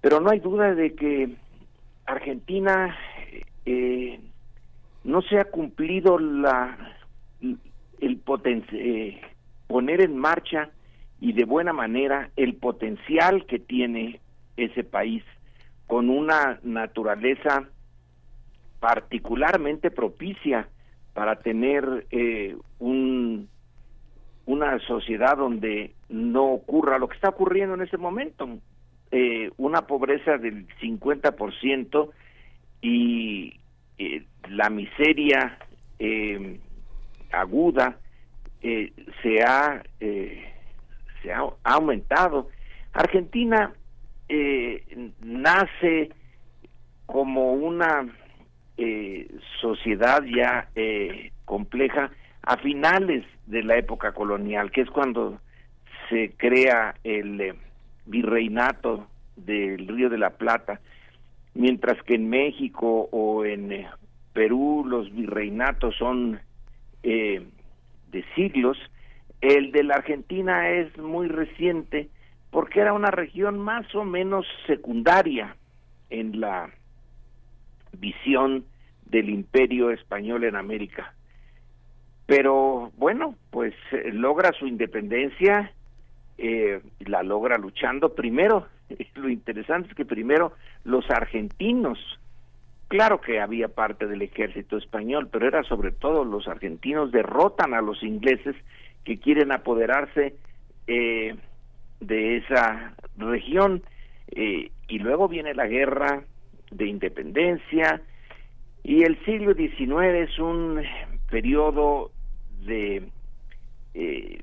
pero 0.00 0.20
no 0.20 0.30
hay 0.30 0.40
duda 0.40 0.74
de 0.74 0.94
que 0.94 1.30
Argentina 2.06 2.96
eh, 3.70 4.18
no 5.04 5.20
se 5.20 5.38
ha 5.38 5.44
cumplido 5.44 6.18
la 6.18 6.94
el 8.00 8.22
eh, 8.72 9.20
poner 9.66 10.00
en 10.00 10.16
marcha 10.16 10.70
y 11.20 11.34
de 11.34 11.44
buena 11.44 11.74
manera 11.74 12.30
el 12.36 12.54
potencial 12.54 13.44
que 13.44 13.58
tiene 13.58 14.20
ese 14.56 14.84
país 14.84 15.22
con 15.86 16.08
una 16.08 16.60
naturaleza 16.62 17.68
particularmente 18.80 19.90
propicia 19.90 20.68
para 21.12 21.36
tener 21.36 22.06
eh, 22.10 22.56
un 22.78 23.48
una 24.46 24.78
sociedad 24.86 25.36
donde 25.36 25.92
no 26.08 26.52
ocurra 26.52 26.98
lo 26.98 27.08
que 27.08 27.16
está 27.16 27.28
ocurriendo 27.28 27.74
en 27.74 27.82
ese 27.82 27.98
momento, 27.98 28.48
eh, 29.10 29.50
una 29.58 29.86
pobreza 29.86 30.38
del 30.38 30.66
50% 30.80 32.10
y 32.80 33.57
eh, 33.98 34.22
la 34.48 34.70
miseria 34.70 35.58
eh, 35.98 36.60
aguda 37.32 37.98
eh, 38.62 38.92
se 39.22 39.42
ha 39.42 39.82
se 40.00 41.32
ha, 41.32 41.42
aumentado. 41.64 42.48
Argentina 42.92 43.72
nace 45.20 46.10
como 47.06 47.52
una 47.54 48.06
sociedad 49.60 50.22
ya 50.22 50.68
compleja 51.44 52.10
a 52.42 52.56
finales 52.58 53.24
de 53.46 53.62
la 53.62 53.76
época 53.76 54.12
colonial 54.12 54.70
que 54.70 54.82
es 54.82 54.90
cuando 54.90 55.40
se 56.08 56.32
crea 56.36 56.94
el 57.02 57.54
virreinato 58.06 59.08
del 59.36 59.88
Río 59.88 60.08
de 60.08 60.18
la 60.18 60.30
Plata 60.30 60.80
mientras 61.58 62.00
que 62.04 62.14
en 62.14 62.30
México 62.30 63.08
o 63.10 63.44
en 63.44 63.72
eh, 63.72 63.88
Perú 64.32 64.84
los 64.86 65.12
virreinatos 65.12 65.96
son 65.96 66.40
eh, 67.02 67.42
de 68.12 68.24
siglos, 68.36 68.78
el 69.40 69.72
de 69.72 69.82
la 69.82 69.96
Argentina 69.96 70.70
es 70.70 70.96
muy 70.96 71.26
reciente 71.26 72.08
porque 72.50 72.80
era 72.80 72.92
una 72.92 73.10
región 73.10 73.58
más 73.58 73.92
o 73.96 74.04
menos 74.04 74.46
secundaria 74.68 75.56
en 76.10 76.40
la 76.40 76.70
visión 77.92 78.64
del 79.06 79.28
imperio 79.28 79.90
español 79.90 80.44
en 80.44 80.54
América. 80.54 81.12
Pero 82.26 82.92
bueno, 82.96 83.34
pues 83.50 83.74
eh, 83.90 84.12
logra 84.12 84.52
su 84.52 84.66
independencia, 84.66 85.72
la 87.00 87.24
logra 87.24 87.58
luchando 87.58 88.14
primero 88.14 88.68
lo 89.14 89.28
interesante 89.28 89.88
es 89.88 89.94
que 89.94 90.04
primero 90.04 90.52
los 90.84 91.08
argentinos, 91.10 91.98
claro 92.88 93.20
que 93.20 93.40
había 93.40 93.68
parte 93.68 94.06
del 94.06 94.22
ejército 94.22 94.76
español, 94.76 95.28
pero 95.30 95.46
era 95.46 95.62
sobre 95.64 95.92
todo 95.92 96.24
los 96.24 96.48
argentinos 96.48 97.12
derrotan 97.12 97.74
a 97.74 97.82
los 97.82 98.02
ingleses 98.02 98.56
que 99.04 99.18
quieren 99.18 99.52
apoderarse 99.52 100.34
eh, 100.86 101.36
de 102.00 102.36
esa 102.38 102.94
región. 103.16 103.82
Eh, 104.30 104.70
y 104.88 104.98
luego 104.98 105.28
viene 105.28 105.54
la 105.54 105.66
guerra 105.66 106.22
de 106.70 106.86
independencia 106.86 108.02
y 108.82 109.02
el 109.02 109.22
siglo 109.24 109.54
XIX 109.54 110.30
es 110.30 110.38
un 110.38 110.82
periodo 111.30 112.10
de 112.64 113.08
eh, 113.94 114.40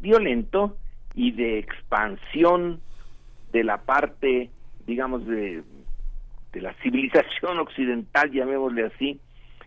violento 0.00 0.76
y 1.14 1.32
de 1.32 1.58
expansión 1.58 2.80
de 3.54 3.62
la 3.62 3.78
parte, 3.78 4.50
digamos, 4.84 5.24
de, 5.26 5.62
la 6.54 6.74
civilización 6.82 7.58
occidental, 7.60 8.30
llamémosle 8.32 8.86
así, 8.86 9.20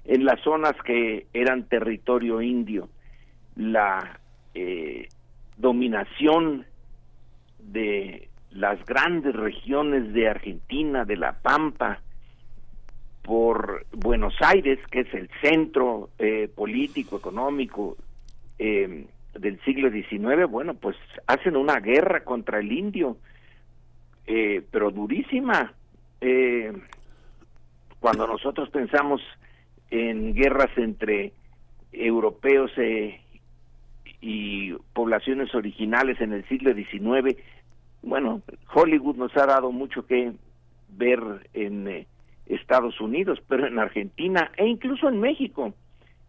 en 0.04 0.26
las 0.26 0.42
zonas 0.42 0.74
que 0.86 1.26
eran 1.34 1.70
territorio 1.70 2.42
indio. 2.42 2.90
La 3.56 4.20
eh, 4.54 5.08
dominación 5.58 6.66
de 7.60 8.28
las 8.52 8.86
grandes 8.86 9.34
regiones 9.34 10.14
de 10.14 10.30
Argentina, 10.30 11.06
de 11.06 11.16
La 11.16 11.34
Pampa, 11.40 12.02
por 13.24 13.86
Buenos 13.92 14.36
Aires, 14.42 14.80
que 14.92 15.02
es 15.02 15.14
el 15.14 15.30
centro 15.42 16.10
eh, 16.20 16.50
político, 16.54 17.18
económico 17.18 17.96
eh, 18.60 19.06
del 19.34 19.60
siglo 19.62 19.90
XIX, 19.90 20.50
bueno, 20.50 20.74
pues 20.74 20.98
hacen 21.26 21.56
una 21.56 21.80
guerra 21.80 22.24
contra 22.24 22.60
el 22.60 22.72
indio, 22.72 23.18
eh, 24.28 24.62
pero 24.72 24.92
durísima. 24.92 25.74
cuando 28.00 28.28
nosotros 28.28 28.70
pensamos 28.70 29.22
en 29.90 30.34
guerras 30.34 30.70
entre 30.78 31.32
europeos 31.92 32.72
y 34.22 34.74
poblaciones 34.94 35.54
originales 35.56 36.20
en 36.22 36.34
el 36.34 36.48
siglo 36.48 36.74
XIX, 36.74 37.38
bueno, 38.02 38.42
Hollywood 38.74 39.16
nos 39.16 39.36
ha 39.36 39.46
dado 39.46 39.72
mucho 39.72 40.06
que 40.06 40.34
ver 40.90 41.22
en 41.54 42.06
Estados 42.46 43.00
Unidos, 43.02 43.40
pero 43.48 43.68
en 43.68 43.80
Argentina 43.80 44.52
e 44.58 44.68
incluso 44.68 45.10
en 45.10 45.20
México, 45.20 45.74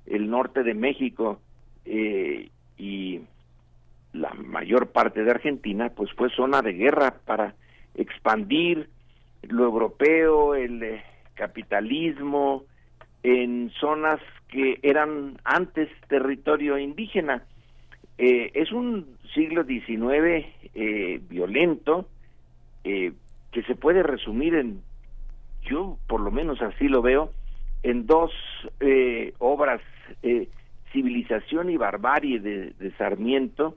el 0.07 0.29
norte 0.31 0.63
de 0.63 0.75
México 0.75 1.41
eh, 1.85 2.49
y 2.77 3.21
la 4.13 4.33
mayor 4.35 4.89
parte 4.89 5.23
de 5.23 5.31
Argentina, 5.31 5.91
pues 5.91 6.11
fue 6.13 6.31
zona 6.31 6.63
de 6.63 6.73
guerra 6.73 7.15
para 7.25 7.55
expandir 7.99 8.89
lo 9.43 9.65
europeo, 9.65 10.55
el 10.55 10.83
eh, 10.83 11.03
capitalismo 11.35 12.65
en 13.23 13.71
zonas 13.79 14.21
que 14.49 14.79
eran 14.83 15.39
antes 15.45 15.91
territorio 16.09 16.79
indígena. 16.79 17.45
Eh, 18.17 18.51
es 18.55 18.73
un 18.73 19.19
siglo 19.35 19.65
XIX 19.65 20.47
violento 21.29 22.09
que 22.85 23.63
se 23.67 23.75
puede 23.75 24.03
resumir 24.03 24.55
en 24.55 24.81
yo 25.69 25.99
por 26.07 26.21
lo 26.21 26.31
menos 26.31 26.61
así 26.63 26.89
lo 26.89 27.03
veo, 27.03 27.33
en 27.83 28.07
dos 28.07 28.33
eh, 28.81 29.35
obras, 29.39 29.81
eh, 30.23 30.49
Civilización 30.93 31.71
y 31.71 31.77
Barbarie 31.77 32.41
de, 32.41 32.93
Sarmiento, 32.97 33.77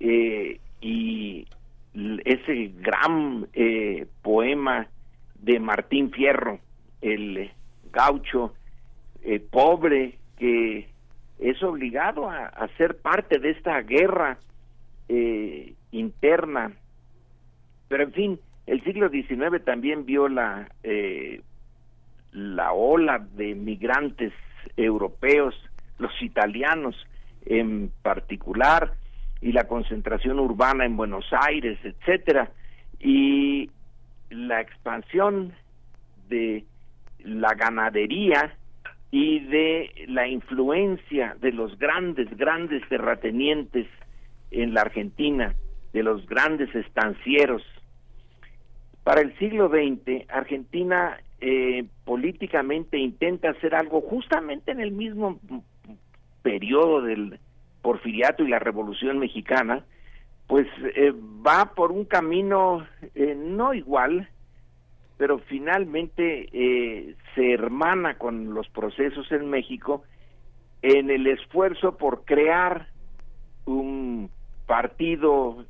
eh, 0.00 0.60
y 0.80 1.46
ese 1.94 2.72
gran 2.78 3.46
poema 4.22 4.88
de 5.34 5.60
Martín 5.60 6.10
Fierro, 6.10 6.60
el 7.00 7.50
gaucho 7.92 8.54
pobre 9.50 10.18
que 10.38 10.88
es 11.38 11.62
obligado 11.62 12.30
a, 12.30 12.68
ser 12.76 12.98
parte 12.98 13.38
de 13.38 13.50
esta 13.50 13.80
guerra 13.82 14.38
interna. 15.90 16.72
Pero 17.88 18.04
en 18.04 18.12
fin, 18.12 18.40
el 18.66 18.82
siglo 18.84 19.08
XIX 19.08 19.64
también 19.64 20.04
vio 20.04 20.28
la, 20.28 20.68
eh, 20.82 21.40
la 22.32 22.72
ola 22.72 23.18
de 23.18 23.54
migrantes 23.54 24.32
europeos, 24.76 25.54
los 25.98 26.12
italianos 26.22 26.94
en 27.46 27.90
particular, 28.02 28.92
y 29.40 29.52
la 29.52 29.64
concentración 29.64 30.38
urbana 30.38 30.84
en 30.84 30.96
Buenos 30.96 31.26
Aires, 31.32 31.78
etcétera, 31.82 32.50
y 32.98 33.70
la 34.30 34.60
expansión 34.60 35.52
de 36.28 36.64
la 37.20 37.54
ganadería 37.54 38.54
y 39.10 39.40
de 39.40 40.06
la 40.08 40.26
influencia 40.28 41.36
de 41.40 41.52
los 41.52 41.78
grandes, 41.78 42.28
grandes 42.36 42.86
terratenientes 42.88 43.86
en 44.50 44.74
la 44.74 44.82
Argentina, 44.82 45.54
de 45.92 46.02
los 46.02 46.26
grandes 46.26 46.74
estancieros. 46.74 47.62
Para 49.04 49.22
el 49.22 49.36
siglo 49.38 49.68
XX, 49.68 50.28
Argentina 50.28 51.18
eh, 51.40 51.86
políticamente 52.04 52.98
intenta 52.98 53.50
hacer 53.50 53.74
algo 53.74 54.00
justamente 54.02 54.72
en 54.72 54.80
el 54.80 54.92
mismo 54.92 55.40
periodo 56.42 57.00
del 57.02 57.38
porfiriato 57.82 58.44
y 58.44 58.48
la 58.48 58.58
revolución 58.58 59.18
mexicana, 59.18 59.84
pues 60.46 60.66
eh, 60.96 61.12
va 61.46 61.74
por 61.74 61.92
un 61.92 62.04
camino 62.04 62.86
eh, 63.14 63.34
no 63.36 63.74
igual, 63.74 64.28
pero 65.16 65.38
finalmente 65.40 66.48
se 67.34 67.52
hermana 67.52 68.18
con 68.18 68.54
los 68.54 68.68
procesos 68.68 69.30
en 69.32 69.50
México 69.50 70.04
en 70.80 71.10
el 71.10 71.26
esfuerzo 71.26 71.96
por 71.96 72.24
crear 72.24 72.86
un 73.64 74.30
partido 74.66 75.64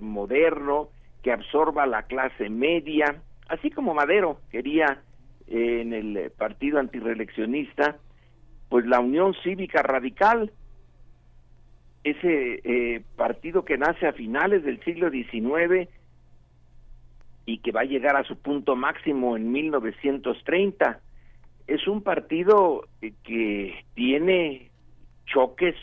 moderno, 0.00 0.88
que 1.22 1.32
absorba 1.32 1.86
la 1.86 2.04
clase 2.04 2.48
media, 2.48 3.20
así 3.48 3.70
como 3.70 3.94
Madero 3.94 4.40
quería 4.50 5.02
eh, 5.48 5.80
en 5.80 5.92
el 5.92 6.30
partido 6.30 6.78
antireeleccionista, 6.78 7.96
pues 8.68 8.86
la 8.86 9.00
Unión 9.00 9.34
Cívica 9.42 9.82
Radical, 9.82 10.52
ese 12.04 12.60
eh, 12.64 13.02
partido 13.16 13.64
que 13.64 13.78
nace 13.78 14.06
a 14.06 14.12
finales 14.12 14.64
del 14.64 14.82
siglo 14.84 15.10
XIX 15.10 15.88
y 17.46 17.58
que 17.58 17.72
va 17.72 17.80
a 17.80 17.84
llegar 17.84 18.16
a 18.16 18.24
su 18.24 18.36
punto 18.36 18.76
máximo 18.76 19.36
en 19.36 19.50
1930, 19.50 21.00
es 21.66 21.86
un 21.86 22.02
partido 22.02 22.84
eh, 23.02 23.12
que 23.24 23.84
tiene 23.94 24.70
choques 25.26 25.74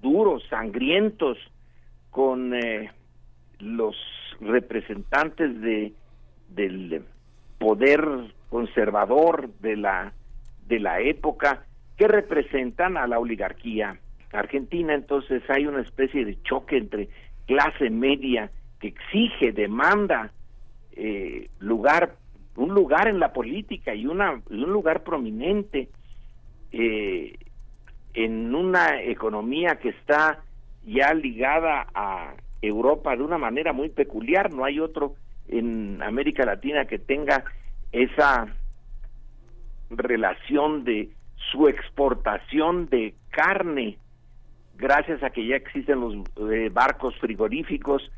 duros, 0.00 0.42
sangrientos, 0.48 1.38
con 2.10 2.52
los 3.58 3.96
representantes 4.40 5.58
de 5.62 5.94
del 6.50 7.02
poder 7.58 8.06
conservador 8.50 9.48
de 9.60 9.76
la 9.76 10.12
de 10.66 10.78
la 10.78 11.00
época 11.00 11.64
que 11.96 12.08
representan 12.08 12.96
a 12.96 13.06
la 13.06 13.18
oligarquía 13.18 13.98
argentina 14.32 14.94
entonces 14.94 15.42
hay 15.48 15.66
una 15.66 15.82
especie 15.82 16.24
de 16.24 16.40
choque 16.42 16.78
entre 16.78 17.08
clase 17.46 17.90
media 17.90 18.50
que 18.80 18.88
exige 18.88 19.52
demanda 19.52 20.32
eh, 20.92 21.48
lugar 21.58 22.16
un 22.56 22.74
lugar 22.74 23.08
en 23.08 23.18
la 23.18 23.32
política 23.32 23.94
y 23.94 24.06
una 24.06 24.40
un 24.50 24.72
lugar 24.72 25.02
prominente 25.02 25.88
eh, 26.72 27.34
en 28.14 28.54
una 28.54 29.02
economía 29.02 29.76
que 29.76 29.90
está 29.90 30.40
ya 30.84 31.14
ligada 31.14 31.86
a 31.94 32.34
Europa 32.60 33.16
de 33.16 33.22
una 33.22 33.38
manera 33.38 33.72
muy 33.72 33.88
peculiar, 33.88 34.52
no 34.52 34.64
hay 34.64 34.80
otro 34.80 35.14
en 35.48 36.02
América 36.02 36.44
Latina 36.44 36.84
que 36.84 36.98
tenga 36.98 37.44
esa 37.90 38.46
relación 39.90 40.84
de 40.84 41.10
su 41.50 41.68
exportación 41.68 42.88
de 42.88 43.14
carne 43.30 43.98
gracias 44.76 45.22
a 45.22 45.30
que 45.30 45.46
ya 45.46 45.56
existen 45.56 46.00
los 46.00 46.14
eh, 46.50 46.70
barcos 46.72 47.14
frigoríficos 47.18 48.10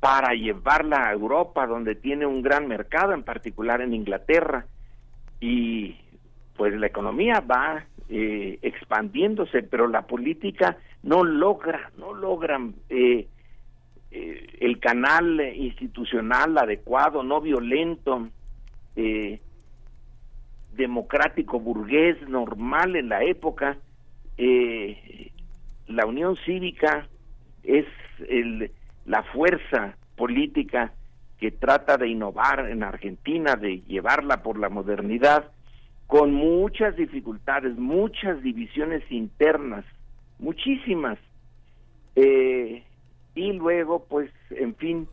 para 0.00 0.34
llevarla 0.34 1.08
a 1.08 1.12
Europa 1.12 1.66
donde 1.66 1.94
tiene 1.94 2.26
un 2.26 2.42
gran 2.42 2.66
mercado 2.66 3.12
en 3.12 3.22
particular 3.22 3.80
en 3.80 3.94
Inglaterra 3.94 4.66
y 5.40 5.96
pues 6.56 6.74
la 6.74 6.86
economía 6.86 7.40
va 7.40 7.84
eh, 8.08 8.58
expandiéndose 8.62 9.62
pero 9.62 9.88
la 9.88 10.02
política 10.02 10.76
no 11.02 11.24
logra 11.24 11.90
no 11.96 12.12
logran 12.12 12.74
eh, 12.88 13.28
eh, 14.16 14.46
el 14.60 14.78
canal 14.78 15.40
institucional 15.56 16.56
adecuado, 16.56 17.24
no 17.24 17.40
violento, 17.40 18.28
eh, 18.94 19.40
democrático, 20.72 21.58
burgués, 21.58 22.16
normal 22.28 22.94
en 22.94 23.08
la 23.08 23.24
época. 23.24 23.76
Eh, 24.38 25.32
la 25.86 26.06
Unión 26.06 26.36
Cívica 26.44 27.08
es 27.62 27.86
el, 28.28 28.70
la 29.06 29.22
fuerza 29.22 29.96
política 30.16 30.92
que 31.38 31.50
trata 31.50 31.96
de 31.96 32.08
innovar 32.08 32.70
en 32.70 32.82
Argentina, 32.82 33.56
de 33.56 33.80
llevarla 33.82 34.42
por 34.42 34.58
la 34.58 34.68
modernidad, 34.68 35.50
con 36.06 36.32
muchas 36.32 36.96
dificultades, 36.96 37.76
muchas 37.76 38.42
divisiones 38.42 39.02
internas, 39.10 39.84
muchísimas. 40.38 41.18
Eh, 42.16 42.84
y 43.34 43.52
luego 43.52 44.04
pues 44.08 44.30
en 44.50 44.76
fin 44.76 45.08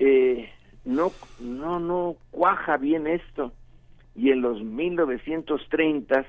eh, 0.00 0.50
no 0.84 1.12
no 1.38 1.78
no 1.78 2.16
cuaja 2.32 2.76
bien 2.76 3.06
esto 3.06 3.52
y 4.16 4.30
en 4.30 4.40
los 4.40 4.60
1930 4.62 6.26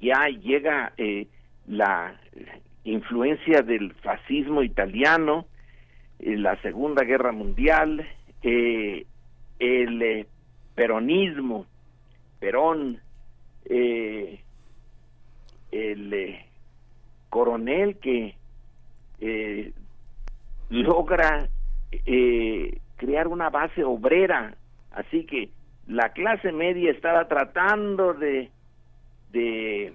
ya 0.00 0.28
llega 0.28 0.92
eh, 0.98 1.28
la 1.66 2.14
influencia 2.84 3.62
del 3.62 3.92
fascismo 3.94 4.62
italiano, 4.62 5.46
la 6.18 6.60
Segunda 6.62 7.04
Guerra 7.04 7.32
Mundial, 7.32 8.06
el 8.42 10.26
peronismo, 10.74 11.66
Perón, 12.38 13.00
el 15.70 16.36
coronel 17.28 17.98
que 17.98 18.34
logra 20.70 21.48
crear 22.96 23.28
una 23.28 23.50
base 23.50 23.84
obrera, 23.84 24.54
así 24.92 25.24
que 25.24 25.50
la 25.86 26.10
clase 26.10 26.52
media 26.52 26.90
estaba 26.90 27.28
tratando 27.28 28.14
de, 28.14 28.50
de 29.32 29.92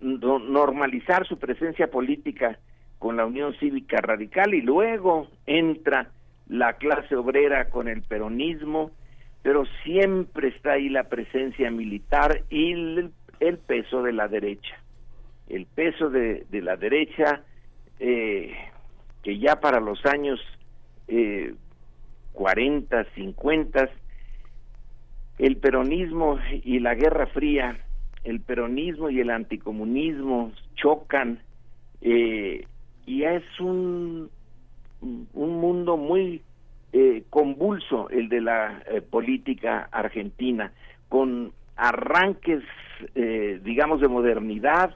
normalizar 0.00 1.26
su 1.26 1.38
presencia 1.38 1.90
política 1.90 2.58
con 2.98 3.16
la 3.16 3.26
Unión 3.26 3.54
Cívica 3.60 4.00
Radical 4.00 4.54
y 4.54 4.62
luego 4.62 5.28
entra 5.46 6.10
la 6.48 6.74
clase 6.74 7.14
obrera 7.16 7.70
con 7.70 7.88
el 7.88 8.02
peronismo, 8.02 8.90
pero 9.42 9.64
siempre 9.84 10.48
está 10.48 10.72
ahí 10.72 10.88
la 10.88 11.04
presencia 11.04 11.70
militar 11.70 12.42
y 12.50 12.72
el, 12.72 13.12
peso 13.66 14.02
de 14.02 14.12
la 14.12 14.28
derecha. 14.28 14.76
El 15.48 15.66
peso 15.66 16.10
de, 16.10 16.44
de 16.50 16.60
la 16.60 16.76
derecha 16.76 17.42
eh, 18.00 18.54
que 19.22 19.38
ya 19.38 19.60
para 19.60 19.80
los 19.80 20.04
años 20.06 20.40
eh, 21.08 21.54
40, 22.32 23.04
50, 23.14 23.90
el 25.38 25.56
peronismo 25.56 26.38
y 26.64 26.78
la 26.80 26.94
Guerra 26.94 27.26
Fría, 27.26 27.78
el 28.24 28.40
peronismo 28.40 29.10
y 29.10 29.20
el 29.20 29.30
anticomunismo 29.30 30.52
chocan 30.74 31.40
eh, 32.00 32.66
y 33.06 33.22
es 33.24 33.42
un, 33.60 34.30
un 35.00 35.60
mundo 35.60 35.96
muy 35.96 36.42
eh, 36.92 37.24
convulso 37.30 38.08
el 38.10 38.28
de 38.28 38.40
la 38.40 38.82
eh, 38.86 39.00
política 39.00 39.88
argentina, 39.90 40.72
con 41.08 41.52
arranques, 41.76 42.62
digamos, 43.14 44.02
de 44.02 44.08
modernidad, 44.08 44.94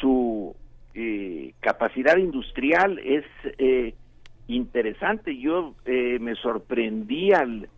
su 0.00 0.56
capacidad 1.60 2.16
industrial 2.16 2.98
es 2.98 3.24
interesante. 4.48 5.38
Yo 5.38 5.76
me 5.86 6.34
sorprendí 6.34 7.30
al 7.30 7.68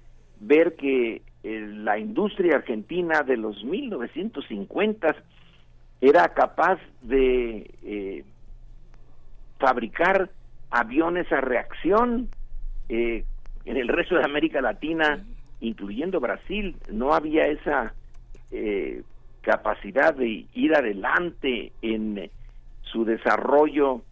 ver 0.40 0.76
que 0.76 1.20
la 1.42 1.98
industria 1.98 2.56
argentina 2.56 3.22
de 3.22 3.36
los 3.36 3.64
1950 3.64 5.16
era 6.00 6.28
capaz 6.28 6.78
de 7.02 8.24
fabricar 9.58 10.30
aviones 10.70 11.30
a 11.30 11.40
reacción. 11.40 12.28
Eh, 12.88 13.24
en 13.64 13.76
el 13.76 13.88
resto 13.88 14.16
de 14.16 14.24
América 14.24 14.60
Latina, 14.60 15.22
incluyendo 15.60 16.18
Brasil, 16.18 16.76
no 16.90 17.12
había 17.12 17.46
esa 17.46 17.94
eh, 18.50 19.02
capacidad 19.42 20.14
de 20.14 20.46
ir 20.54 20.74
adelante 20.74 21.72
en 21.82 22.30
su 22.82 23.04
desarrollo 23.04 24.02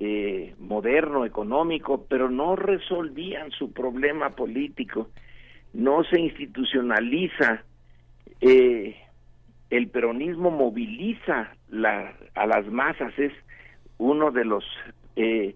eh, 0.00 0.54
moderno, 0.58 1.24
económico, 1.24 2.06
pero 2.08 2.30
no 2.30 2.56
resolvían 2.56 3.50
su 3.52 3.72
problema 3.72 4.30
político, 4.30 5.10
no 5.72 6.04
se 6.04 6.20
institucionaliza, 6.20 7.64
el 8.40 9.88
peronismo 9.88 10.50
moviliza 10.50 11.54
la, 11.70 12.14
a 12.34 12.46
las 12.46 12.66
masas, 12.66 13.16
es 13.18 13.32
uno 13.98 14.30
de 14.30 14.44
los 14.44 14.64
eh, 15.16 15.54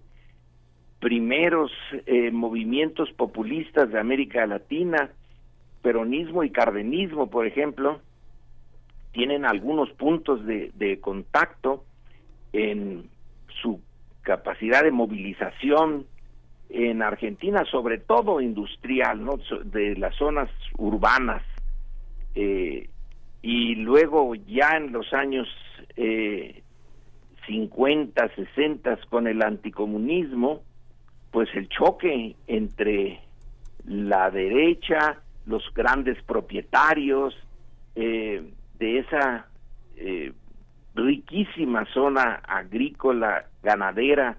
primeros 1.00 1.72
eh, 2.06 2.30
movimientos 2.30 3.10
populistas 3.12 3.90
de 3.90 3.98
América 3.98 4.46
Latina, 4.46 5.10
peronismo 5.82 6.44
y 6.44 6.50
cardenismo, 6.50 7.28
por 7.28 7.46
ejemplo, 7.46 8.00
tienen 9.12 9.44
algunos 9.44 9.90
puntos 9.92 10.44
de 10.44 10.98
contacto 11.00 11.84
en 12.52 13.08
su 13.62 13.80
capacidad 14.22 14.82
de 14.82 14.90
movilización 14.90 16.06
en 16.68 17.02
Argentina, 17.02 17.64
sobre 17.70 17.98
todo 17.98 18.40
industrial, 18.40 19.24
¿no? 19.24 19.38
de 19.64 19.96
las 19.96 20.14
zonas 20.16 20.50
urbanas. 20.76 21.42
Eh, 22.34 22.88
y 23.42 23.76
luego 23.76 24.34
ya 24.34 24.76
en 24.76 24.92
los 24.92 25.12
años 25.12 25.48
eh, 25.96 26.62
50, 27.46 28.34
60 28.34 28.98
con 29.08 29.26
el 29.26 29.42
anticomunismo, 29.42 30.62
pues 31.30 31.48
el 31.54 31.68
choque 31.68 32.34
entre 32.46 33.20
la 33.84 34.30
derecha, 34.30 35.20
los 35.46 35.62
grandes 35.74 36.20
propietarios 36.24 37.36
eh, 37.94 38.42
de 38.78 38.98
esa 38.98 39.46
eh, 39.96 40.32
riquísima 40.94 41.84
zona 41.92 42.40
agrícola, 42.46 43.46
ganadera, 43.62 44.38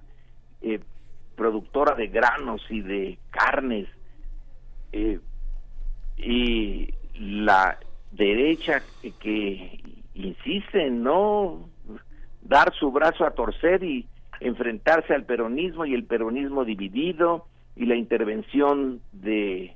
productora 1.37 1.95
de 1.95 2.07
granos 2.07 2.61
y 2.69 2.81
de 2.81 3.17
carnes, 3.31 3.87
y 6.17 6.89
la 7.19 7.77
derecha 8.11 8.81
que, 9.19 9.79
insiste 10.13 10.87
en 10.87 11.03
no 11.03 11.69
dar 12.41 12.73
su 12.73 12.91
brazo 12.91 13.23
a 13.23 13.31
torcer 13.31 13.83
y 13.83 14.07
enfrentarse 14.39 15.13
al 15.13 15.25
peronismo 15.25 15.85
y 15.85 15.93
el 15.93 16.05
peronismo 16.05 16.65
dividido 16.65 17.45
y 17.75 17.85
la 17.85 17.95
intervención 17.95 18.99
de 19.11 19.73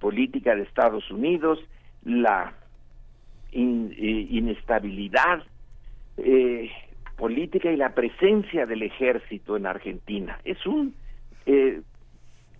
política 0.00 0.54
de 0.54 0.62
Estados 0.62 1.10
Unidos, 1.10 1.58
la 2.04 2.54
eh, 3.52 4.26
inestabilidad 4.30 5.42
eh, 6.16 6.70
política 7.18 7.70
y 7.70 7.76
la 7.76 7.94
presencia 7.94 8.64
del 8.64 8.82
ejército 8.82 9.56
en 9.56 9.66
Argentina. 9.66 10.40
Es 10.44 10.64
un 10.66 10.94
eh, 11.44 11.82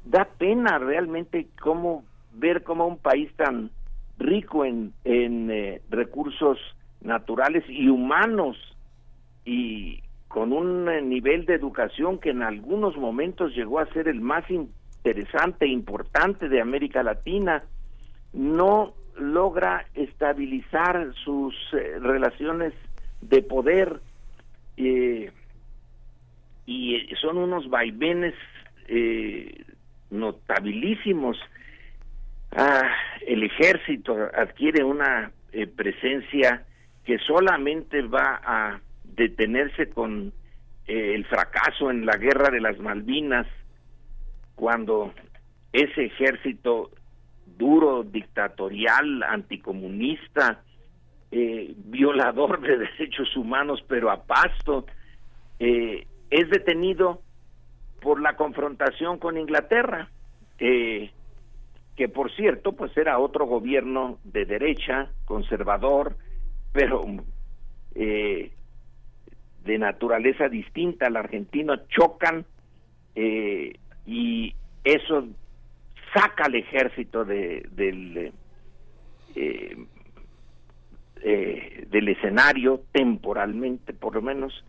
da 0.05 0.26
pena 0.26 0.78
realmente 0.78 1.47
cómo 1.60 2.05
ver 2.35 2.62
cómo 2.62 2.86
un 2.86 2.98
país 2.98 3.32
tan 3.36 3.70
rico 4.18 4.64
en, 4.64 4.93
en 5.05 5.80
recursos 5.90 6.59
naturales 7.01 7.64
y 7.68 7.89
humanos 7.89 8.56
y 9.44 10.02
con 10.28 10.52
un 10.52 10.89
eh, 10.89 11.01
nivel 11.01 11.47
de 11.47 11.55
educación 11.55 12.18
que 12.18 12.30
en 12.30 12.43
algunos 12.43 12.97
momentos 12.97 13.55
llegó 13.55 13.80
a 13.80 13.86
ser 13.93 14.09
el 14.09 14.20
más 14.20 14.44
interesante 14.51 15.64
e 15.64 15.68
importante 15.68 16.48
de 16.48 16.60
América 16.60 17.02
Latina, 17.02 17.64
no 18.35 18.93
logra 19.18 19.86
estabilizar 19.94 21.12
sus 21.24 21.55
eh, 21.72 21.98
relaciones 21.98 22.74
de 23.22 23.43
poder 23.43 24.01
eh, 24.78 25.30
y 26.66 27.06
son 27.20 27.38
unos 27.38 27.68
vaivenes 27.68 28.34
notabilísimos. 30.10 31.36
Ah, 32.52 32.90
el 33.26 33.42
ejército 33.42 34.16
adquiere 34.34 34.82
una 34.82 35.30
presencia 35.76 36.64
que 37.05 37.18
solamente 37.18 38.02
va 38.02 38.40
a 38.44 38.80
detenerse 39.05 39.88
con 39.90 40.32
eh, 40.86 41.14
el 41.14 41.26
fracaso 41.26 41.90
en 41.90 42.06
la 42.06 42.16
guerra 42.16 42.50
de 42.50 42.60
las 42.60 42.78
Malvinas, 42.78 43.46
cuando 44.55 45.12
ese 45.72 46.06
ejército 46.06 46.90
duro, 47.59 48.05
dictatorial, 48.05 49.22
anticomunista, 49.22 50.62
eh, 51.30 51.74
violador 51.76 52.60
de 52.60 52.78
derechos 52.98 53.36
humanos, 53.36 53.84
pero 53.88 54.10
a 54.10 54.24
pasto, 54.24 54.86
eh, 55.59 56.06
es 56.30 56.50
detenido 56.50 57.20
por 58.00 58.20
la 58.20 58.36
confrontación 58.36 59.18
con 59.18 59.36
Inglaterra, 59.36 60.09
que 61.98 62.09
por 62.09 62.30
cierto, 62.36 62.72
pues 62.72 62.96
era 62.96 63.18
otro 63.18 63.46
gobierno 63.46 64.18
de 64.22 64.44
derecha, 64.44 65.10
conservador, 65.24 66.16
pero 66.72 67.05
eh, 67.96 68.52
de 69.64 69.78
naturaleza 69.78 70.48
distinta. 70.48 71.09
Al 71.09 71.16
argentino 71.16 71.74
chocan 71.88 72.46
eh, 73.16 73.72
y 74.06 74.55
eso 74.84 75.26
saca 76.14 76.44
al 76.44 76.55
ejército 76.55 77.24
de, 77.24 77.66
del 77.72 78.32
eh, 81.23 81.82
eh, 81.82 81.86
del 81.90 82.09
escenario 82.09 82.82
temporalmente 82.93 83.93
por 83.93 84.15
lo 84.15 84.23
menos 84.23 84.65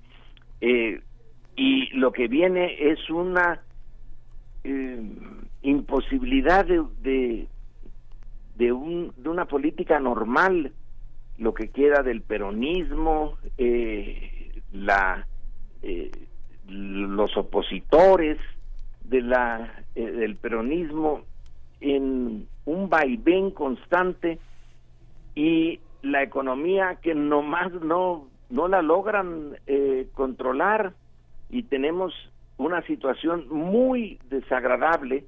y 1.56 1.88
lo 1.94 2.12
que 2.12 2.28
viene 2.28 2.92
es 2.92 3.10
una 3.10 3.62
imposibilidad 5.62 6.66
de, 6.66 7.48
de, 8.56 8.72
un, 8.74 9.14
de 9.16 9.30
una 9.30 9.46
política 9.46 10.00
normal 10.00 10.74
lo 11.40 11.54
que 11.54 11.70
queda 11.70 12.04
del 12.04 12.22
peronismo, 12.22 13.38
eh, 13.58 14.62
la, 14.74 15.26
eh, 15.82 16.12
los 16.68 17.36
opositores 17.38 18.38
de 19.06 19.22
la, 19.22 19.84
eh, 19.96 20.06
del 20.06 20.36
peronismo 20.36 21.22
en 21.80 22.46
un 22.66 22.90
vaivén 22.90 23.52
constante 23.52 24.38
y 25.34 25.80
la 26.02 26.24
economía 26.24 26.98
que 27.02 27.14
nomás 27.14 27.72
no, 27.74 28.28
no 28.50 28.68
la 28.68 28.82
logran 28.82 29.58
controlar 30.14 30.94
y 31.50 31.64
tenemos 31.64 32.14
una 32.58 32.82
situación 32.84 33.48
muy 33.50 34.20
desagradable 34.30 35.26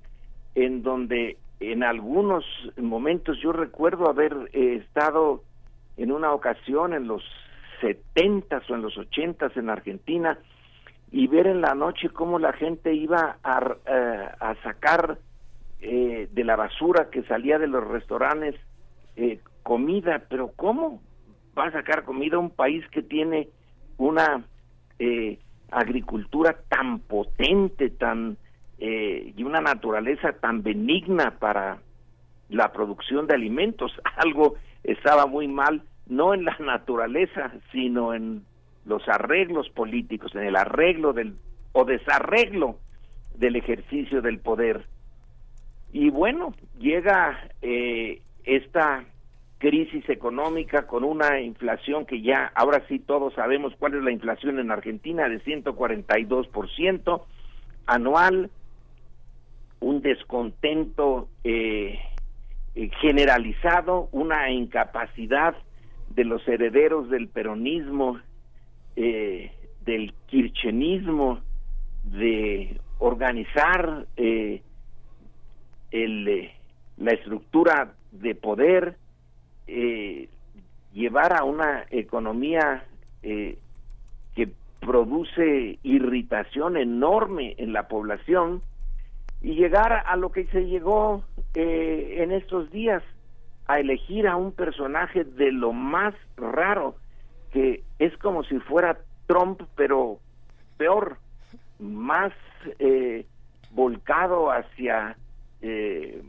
en 0.56 0.84
donde 0.84 1.38
en 1.60 1.84
algunos 1.84 2.44
momentos 2.78 3.40
yo 3.42 3.52
recuerdo 3.52 4.10
haber 4.10 4.50
estado 4.54 5.44
en 5.98 6.12
una 6.12 6.34
ocasión 6.34 6.94
en 6.94 7.08
los 7.08 7.24
setentas 7.80 8.70
o 8.70 8.76
en 8.76 8.82
los 8.82 8.98
ochentas 8.98 9.56
en 9.58 9.70
Argentina 9.70 10.38
y 11.12 11.28
ver 11.28 11.48
en 11.48 11.62
la 11.62 11.76
noche 11.76 12.10
cómo 12.10 12.40
la 12.40 12.54
gente 12.54 12.94
iba 12.94 13.38
a, 13.44 13.76
eh, 13.86 14.56
sacar 14.64 15.18
eh, 15.82 16.30
de 16.32 16.44
la 16.44 16.56
basura 16.56 17.10
que 17.10 17.24
salía 17.24 17.60
de 17.60 17.68
los 17.68 17.86
restaurantes 17.86 18.56
eh, 19.16 19.40
comida, 19.64 20.24
pero 20.30 20.52
¿cómo 20.56 21.02
va 21.58 21.66
a 21.66 21.72
sacar 21.72 22.04
comida 22.04 22.38
un 22.38 22.50
país 22.50 22.86
que 22.90 23.02
tiene 23.02 23.50
una 23.98 24.46
agricultura 25.72 26.56
tan 26.70 27.00
potente, 27.00 27.90
tan 27.90 28.38
y 28.78 29.44
una 29.44 29.62
naturaleza 29.62 30.34
tan 30.34 30.62
benigna 30.62 31.40
para 31.40 31.80
la 32.50 32.72
producción 32.72 33.28
de 33.28 33.36
alimentos? 33.36 33.92
Algo 34.18 34.56
estaba 34.84 35.26
muy 35.26 35.48
mal, 35.48 35.84
no 36.08 36.34
en 36.34 36.46
la 36.46 36.56
naturaleza, 36.60 37.52
sino 37.72 38.14
en 38.14 38.44
los 38.86 39.08
arreglos 39.08 39.70
políticos, 39.70 40.34
en 40.36 40.44
el 40.44 40.56
arreglo 40.56 41.14
del 41.14 41.36
o 41.74 41.86
desarreglo 41.86 42.78
del 43.36 43.56
ejercicio 43.56 44.22
del 44.22 44.40
poder. 44.40 44.86
Y 45.94 46.10
bueno, 46.10 46.54
llega 46.80 47.50
eh, 47.62 48.22
esta 48.44 49.06
crisis 49.62 50.10
económica 50.10 50.88
con 50.88 51.04
una 51.04 51.40
inflación 51.40 52.08
que 52.08 52.24
ya 52.24 52.52
ahora 52.56 52.84
sí 52.88 52.98
todos 52.98 53.36
sabemos 53.36 53.74
cuál 53.78 53.94
es 53.94 54.04
la 54.04 54.12
inflación 54.12 54.58
en 54.58 54.72
Argentina 54.72 55.30
de 55.30 55.40
142% 55.44 57.22
anual, 57.86 58.50
un 59.80 60.02
descontento 60.02 61.30
eh, 61.44 62.00
eh, 62.74 62.90
generalizado, 63.02 64.10
una 64.12 64.50
incapacidad 64.50 65.56
de 66.10 66.26
los 66.26 66.46
herederos 66.48 67.12
del 67.12 67.28
peronismo, 67.28 68.20
eh, 68.96 69.52
del 69.86 70.12
kirchenismo, 70.26 71.40
de 72.06 72.82
organizar 72.98 74.08
eh, 74.18 74.64
el, 75.92 76.50
la 76.98 77.12
estructura 77.12 77.94
de 78.12 78.34
poder, 78.34 78.98
llevar 80.94 81.38
a 81.38 81.44
una 81.44 81.86
economía 81.90 82.86
que 83.22 84.50
produce 84.80 85.80
irritación 85.84 86.78
enorme 86.78 87.56
en 87.58 87.74
la 87.74 87.88
población 87.88 88.62
y 89.42 89.56
llegar 89.56 90.04
a 90.06 90.16
lo 90.16 90.32
que 90.32 90.46
se 90.48 90.66
llegó 90.66 91.24
eh, 91.56 92.18
en 92.20 92.32
estos 92.32 92.72
días, 92.72 93.04
a 93.68 93.80
elegir 93.80 94.28
a 94.28 94.36
un 94.36 94.52
personaje 94.52 95.24
de 95.24 95.52
lo 95.52 95.74
más 95.74 96.14
raro, 96.38 96.96
que 97.52 97.84
es 98.00 98.16
como 98.18 98.44
si 98.44 98.60
fuera 98.60 98.98
Trump, 99.28 99.62
pero 99.76 100.20
peor, 100.78 101.18
más 101.80 102.34
eh, 102.80 103.26
volcado 103.72 104.52
hacia, 104.52 105.16
eh, 105.62 106.22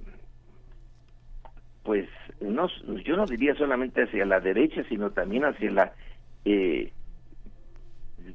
pues, 1.83 2.09
no, 2.41 2.69
yo 3.05 3.17
no 3.17 3.27
diría 3.27 3.55
solamente 3.55 4.03
hacia 4.03 4.25
la 4.25 4.41
derecha, 4.41 4.85
sino 4.89 5.11
también 5.11 5.45
hacia 5.45 5.71
la 5.71 5.93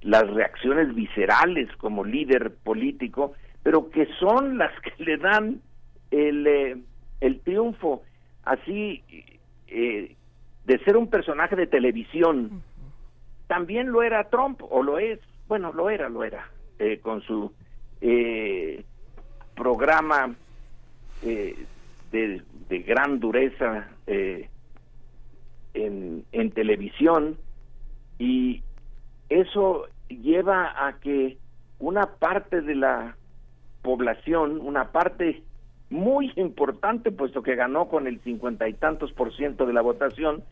las 0.02 0.30
reacciones 0.30 0.94
viscerales 0.96 1.70
como 1.78 2.06
líder 2.06 2.54
político 2.64 3.34
pero 3.68 3.90
que 3.90 4.08
son 4.18 4.58
las 4.58 4.72
que 4.80 5.04
le 5.04 5.18
dan 5.18 5.60
el, 6.10 6.48
eh, 6.48 6.78
el 7.20 7.42
triunfo 7.42 8.02
así 8.46 9.04
eh, 9.68 10.16
de 10.64 10.80
ser 10.86 10.96
un 10.96 11.10
personaje 11.10 11.58
de 11.58 11.68
televisión. 11.68 12.64
También 13.48 13.92
lo 13.92 14.04
era 14.04 14.30
Trump, 14.30 14.62
o 14.70 14.82
lo 14.84 15.00
es, 15.00 15.20
bueno, 15.50 15.74
lo 15.74 15.90
era, 15.90 16.08
lo 16.08 16.24
era, 16.24 16.50
eh, 16.80 17.00
con 17.02 17.22
su 17.24 17.52
programa 19.54 20.34
de, 22.12 22.42
de, 22.70 22.80
gran 22.80 23.20
dureza 23.20 23.90
en, 25.74 26.24
en 26.32 26.52
televisión 26.52 27.38
y 28.20 28.64
eso 29.30 29.88
lleva 30.10 30.88
a 30.88 31.00
que 31.00 31.38
una 31.80 32.08
parte 32.18 32.62
de 32.62 32.76
la 32.76 33.16
población, 33.82 34.60
una 34.62 34.92
parte 34.92 35.44
muy 35.90 36.32
importante, 36.36 37.12
puesto 37.12 37.42
que 37.42 37.56
ganó 37.56 37.88
con 37.88 38.08
el 38.08 38.20
cincuenta 38.22 38.68
y 38.68 38.74
tantos 38.74 39.12
por 39.14 39.36
ciento 39.36 39.66
de 39.66 39.74
la 39.74 39.82
votación, 39.82 40.44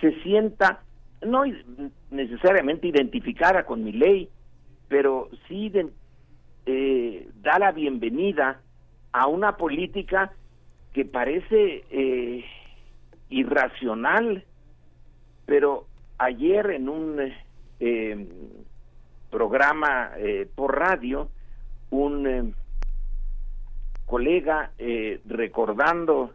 se 0.00 0.12
sienta 0.22 0.80
no 1.22 1.42
necesariamente 2.10 2.88
identificada 2.88 3.64
con 3.64 3.84
mi 3.84 3.92
ley, 3.92 4.28
pero 4.88 5.28
sí 5.46 5.70
eh, 6.66 7.28
da 7.42 7.58
la 7.58 7.72
bienvenida 7.72 8.60
a 9.12 9.26
una 9.26 9.56
política 9.56 10.32
que 10.92 11.04
parece 11.04 11.84
eh, 11.90 12.44
irracional, 13.28 14.44
pero 15.46 15.86
ayer 16.18 16.70
en 16.70 16.88
un 16.88 17.32
eh, 17.80 18.26
programa 19.30 20.10
por 20.54 20.78
radio, 20.78 21.28
un 21.90 22.54
colega 24.10 24.72
eh, 24.76 25.20
recordando 25.24 26.32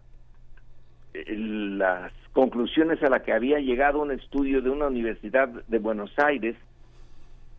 eh, 1.13 1.35
las 1.35 2.13
conclusiones 2.31 3.03
a 3.03 3.09
las 3.09 3.21
que 3.23 3.33
había 3.33 3.59
llegado 3.59 4.01
un 4.01 4.11
estudio 4.11 4.61
de 4.61 4.69
una 4.69 4.87
universidad 4.87 5.49
de 5.49 5.79
Buenos 5.79 6.17
Aires, 6.17 6.55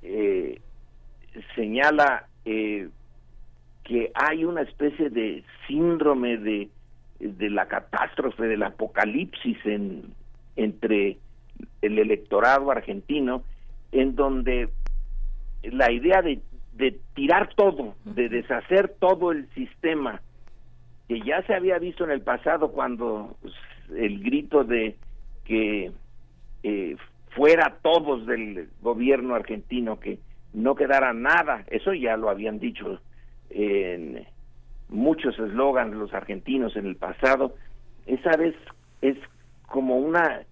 eh, 0.03 0.59
señala 1.55 2.29
que 2.45 4.11
hay 4.15 4.45
una 4.45 4.63
especie 4.63 5.11
de 5.11 5.45
síndrome 5.67 6.39
de, 6.39 6.71
de 7.19 7.51
la 7.51 7.67
catástrofe, 7.67 8.45
del 8.45 8.63
apocalipsis 8.63 9.59
en, 9.65 10.15
entre 10.57 11.19
el 11.83 11.99
electorado 11.99 12.71
argentino, 12.71 13.43
en 13.93 14.15
donde 14.15 14.69
la 15.63 15.91
idea 15.91 16.23
de 16.23 16.41
de 16.77 16.99
tirar 17.15 17.55
todo, 17.55 17.95
de 18.05 18.29
deshacer 18.29 18.95
todo 18.99 19.33
el 19.33 19.49
sistema 19.55 20.21
que 21.09 21.21
ya 21.23 21.43
se 21.43 21.55
había 21.55 21.79
visto 21.79 22.05
en 22.05 22.11
el 22.11 22.21
pasado 22.21 22.73
cuando 22.73 23.37
el 23.97 24.23
grito 24.23 24.65
de 24.65 24.97
que 25.45 25.93
eh, 26.63 26.97
fuera 27.31 27.79
todos 27.83 28.27
del 28.27 28.69
gobierno 28.83 29.35
argentino, 29.35 30.01
que 30.01 30.19
no 30.53 30.75
quedara 30.75 31.13
nada, 31.13 31.65
eso 31.69 31.95
ya 31.95 32.17
lo 32.17 32.29
habían 32.29 32.59
dicho 32.59 33.01
en 33.51 34.27
muchos 34.89 35.39
eslogans 35.39 35.95
los 35.95 36.13
argentinos 36.15 36.77
en 36.77 36.87
el 36.87 36.97
pasado, 36.97 37.55
esa 38.07 38.37
vez 38.37 38.55
es 39.03 39.17
como 39.67 39.97
una 39.97 40.43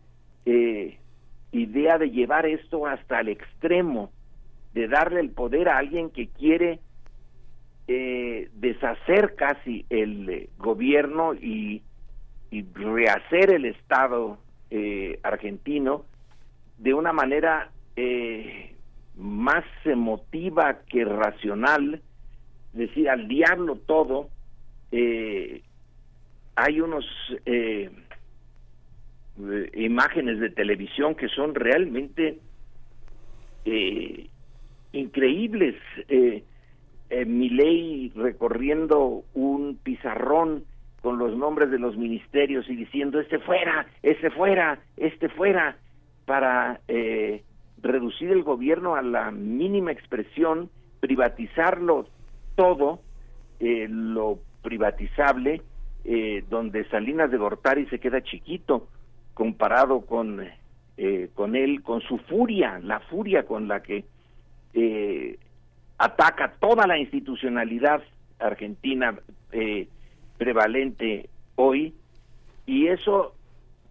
eh, 0.46 0.98
idea 1.52 1.98
de 1.98 2.10
llevar 2.10 2.46
esto 2.46 2.86
hasta 2.86 3.20
el 3.20 3.28
extremo, 3.28 4.10
de 4.74 4.88
darle 4.88 5.20
el 5.20 5.30
poder 5.30 5.68
a 5.68 5.78
alguien 5.78 6.10
que 6.10 6.28
quiere 6.28 6.80
eh, 7.86 8.48
deshacer 8.54 9.34
casi 9.34 9.84
el 9.90 10.30
eh, 10.30 10.48
gobierno 10.56 11.34
y, 11.34 11.82
rehacer 12.72 13.50
el 13.50 13.64
Estado 13.64 14.38
eh, 14.70 15.18
argentino 15.24 16.04
de 16.78 16.94
una 16.94 17.12
manera 17.12 17.72
más 19.16 19.64
emotiva 19.84 20.78
que 20.88 21.04
racional, 21.04 22.00
decir, 22.74 23.08
al 23.08 23.28
diablo 23.28 23.76
todo, 23.86 24.28
hay 26.56 26.80
unos 26.80 27.04
imágenes 29.74 30.40
de 30.40 30.50
televisión 30.50 31.14
que 31.14 31.28
son 31.28 31.54
realmente 31.54 32.38
eh, 33.64 34.28
increíbles. 34.92 35.74
Eh, 36.08 36.44
eh, 37.10 37.24
mi 37.24 37.50
ley 37.50 38.12
recorriendo 38.14 39.24
un 39.34 39.78
pizarrón 39.82 40.64
con 41.02 41.18
los 41.18 41.36
nombres 41.36 41.70
de 41.70 41.78
los 41.78 41.96
ministerios 41.96 42.68
y 42.68 42.76
diciendo 42.76 43.20
este 43.20 43.38
fuera, 43.38 43.86
este 44.02 44.30
fuera, 44.30 44.78
este 44.96 45.28
fuera, 45.28 45.76
para 46.24 46.80
eh, 46.88 47.42
reducir 47.82 48.30
el 48.30 48.42
gobierno 48.42 48.94
a 48.94 49.02
la 49.02 49.30
mínima 49.30 49.92
expresión, 49.92 50.70
privatizarlo 51.00 52.06
todo, 52.54 53.00
eh, 53.60 53.86
lo 53.88 54.38
privatizable, 54.62 55.62
eh, 56.04 56.44
donde 56.48 56.84
Salinas 56.88 57.30
de 57.30 57.38
Gortari 57.38 57.86
se 57.86 57.98
queda 57.98 58.22
chiquito 58.22 58.88
comparado 59.34 60.02
con, 60.02 60.40
eh, 60.96 61.28
con 61.34 61.56
él, 61.56 61.82
con 61.82 62.00
su 62.02 62.18
furia, 62.18 62.78
la 62.82 63.00
furia 63.00 63.44
con 63.44 63.68
la 63.68 63.82
que 63.82 64.04
eh, 64.74 65.38
ataca 65.98 66.54
toda 66.60 66.86
la 66.86 66.98
institucionalidad 66.98 68.02
argentina 68.38 69.14
eh, 69.52 69.88
prevalente 70.36 71.28
hoy. 71.56 71.94
Y 72.66 72.88
eso 72.88 73.34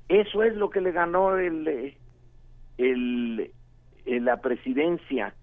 eso 0.10 0.44
es 0.44 0.56
lo 0.56 0.70
que 0.70 0.82
le 0.82 0.92
ganó 0.92 1.38
el 1.38 1.96
el, 2.78 3.52
el 4.06 4.26
la 4.26 4.38
presidencia. 4.42 5.34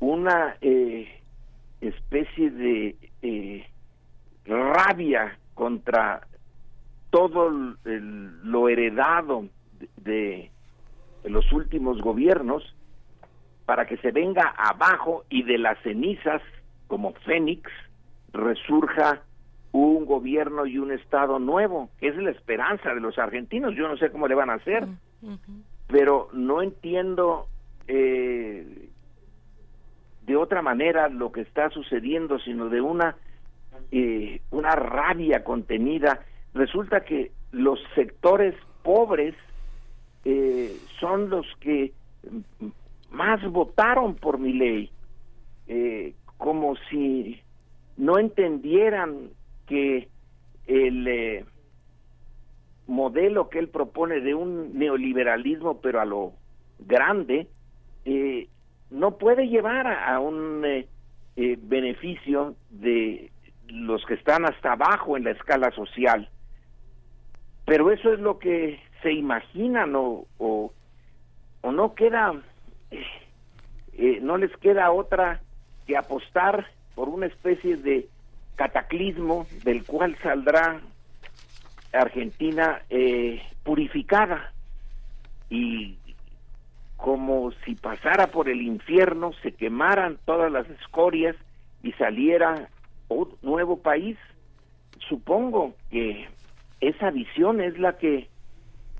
Una 0.00 0.56
eh, 0.60 1.21
especie 1.82 2.50
de 2.50 2.96
eh, 3.22 3.66
rabia 4.46 5.38
contra 5.54 6.26
todo 7.10 7.48
el- 7.84 8.42
lo 8.50 8.68
heredado 8.68 9.46
de, 9.96 10.50
de 11.22 11.30
los 11.30 11.50
últimos 11.52 12.00
gobiernos 12.00 12.74
para 13.66 13.86
que 13.86 13.96
se 13.98 14.10
venga 14.12 14.54
abajo 14.56 15.24
y 15.28 15.42
de 15.42 15.58
las 15.58 15.78
cenizas 15.82 16.42
como 16.86 17.12
Fénix 17.24 17.70
resurja 18.32 19.22
un 19.72 20.04
gobierno 20.04 20.66
y 20.66 20.78
un 20.78 20.92
estado 20.92 21.38
nuevo, 21.38 21.90
que 21.98 22.08
es 22.08 22.16
la 22.16 22.30
esperanza 22.30 22.94
de 22.94 23.00
los 23.00 23.18
argentinos. 23.18 23.74
Yo 23.74 23.88
no 23.88 23.96
sé 23.96 24.10
cómo 24.10 24.28
le 24.28 24.34
van 24.34 24.50
a 24.50 24.54
hacer, 24.54 24.86
pero 25.86 26.28
no 26.32 26.60
entiendo 26.62 27.46
eh, 27.86 28.90
de 30.26 30.36
otra 30.36 30.62
manera 30.62 31.08
lo 31.08 31.32
que 31.32 31.40
está 31.40 31.70
sucediendo, 31.70 32.38
sino 32.38 32.68
de 32.68 32.80
una 32.80 33.16
eh, 33.90 34.40
una 34.50 34.74
rabia 34.74 35.44
contenida. 35.44 36.24
Resulta 36.54 37.04
que 37.04 37.32
los 37.50 37.78
sectores 37.94 38.54
pobres 38.82 39.34
eh, 40.24 40.76
son 41.00 41.28
los 41.28 41.46
que 41.60 41.92
más 43.10 43.42
votaron 43.50 44.14
por 44.14 44.38
mi 44.38 44.52
ley, 44.54 44.90
eh, 45.66 46.14
como 46.38 46.76
si 46.88 47.40
no 47.96 48.18
entendieran 48.18 49.30
que 49.66 50.08
el 50.66 51.44
modelo 52.86 53.48
que 53.48 53.58
él 53.58 53.68
propone 53.68 54.20
de 54.20 54.34
un 54.34 54.78
neoliberalismo, 54.78 55.80
pero 55.80 56.00
a 56.00 56.04
lo 56.04 56.32
grande, 56.78 57.48
no 58.92 59.16
puede 59.18 59.48
llevar 59.48 59.86
a, 59.86 60.20
un 60.20 60.64
eh, 60.64 60.86
eh, 61.36 61.58
beneficio 61.60 62.54
de 62.70 63.32
los 63.68 64.04
que 64.04 64.14
están 64.14 64.44
hasta 64.44 64.72
abajo 64.72 65.16
en 65.16 65.24
la 65.24 65.30
escala 65.30 65.70
social. 65.72 66.28
Pero 67.64 67.90
eso 67.90 68.12
es 68.12 68.20
lo 68.20 68.38
que 68.38 68.80
se 69.02 69.12
imaginan 69.12 69.96
o, 69.96 70.26
o, 70.38 70.72
o 71.62 71.72
no 71.72 71.94
queda, 71.94 72.34
eh, 72.90 73.04
eh, 73.94 74.18
no 74.20 74.36
les 74.36 74.54
queda 74.58 74.92
otra 74.92 75.40
que 75.86 75.96
apostar 75.96 76.66
por 76.94 77.08
una 77.08 77.26
especie 77.26 77.76
de 77.76 78.08
cataclismo 78.56 79.46
del 79.64 79.84
cual 79.84 80.16
saldrá 80.22 80.80
Argentina 81.92 82.82
eh, 82.90 83.42
purificada 83.64 84.52
y 85.50 85.96
como 87.02 87.50
si 87.64 87.74
pasara 87.74 88.28
por 88.28 88.48
el 88.48 88.62
infierno, 88.62 89.32
se 89.42 89.50
quemaran 89.50 90.18
todas 90.24 90.52
las 90.52 90.70
escorias 90.70 91.34
y 91.82 91.90
saliera 91.94 92.68
un 93.08 93.28
nuevo 93.42 93.82
país. 93.82 94.16
Supongo 95.08 95.74
que 95.90 96.28
esa 96.80 97.10
visión 97.10 97.60
es 97.60 97.76
la 97.76 97.98
que 97.98 98.28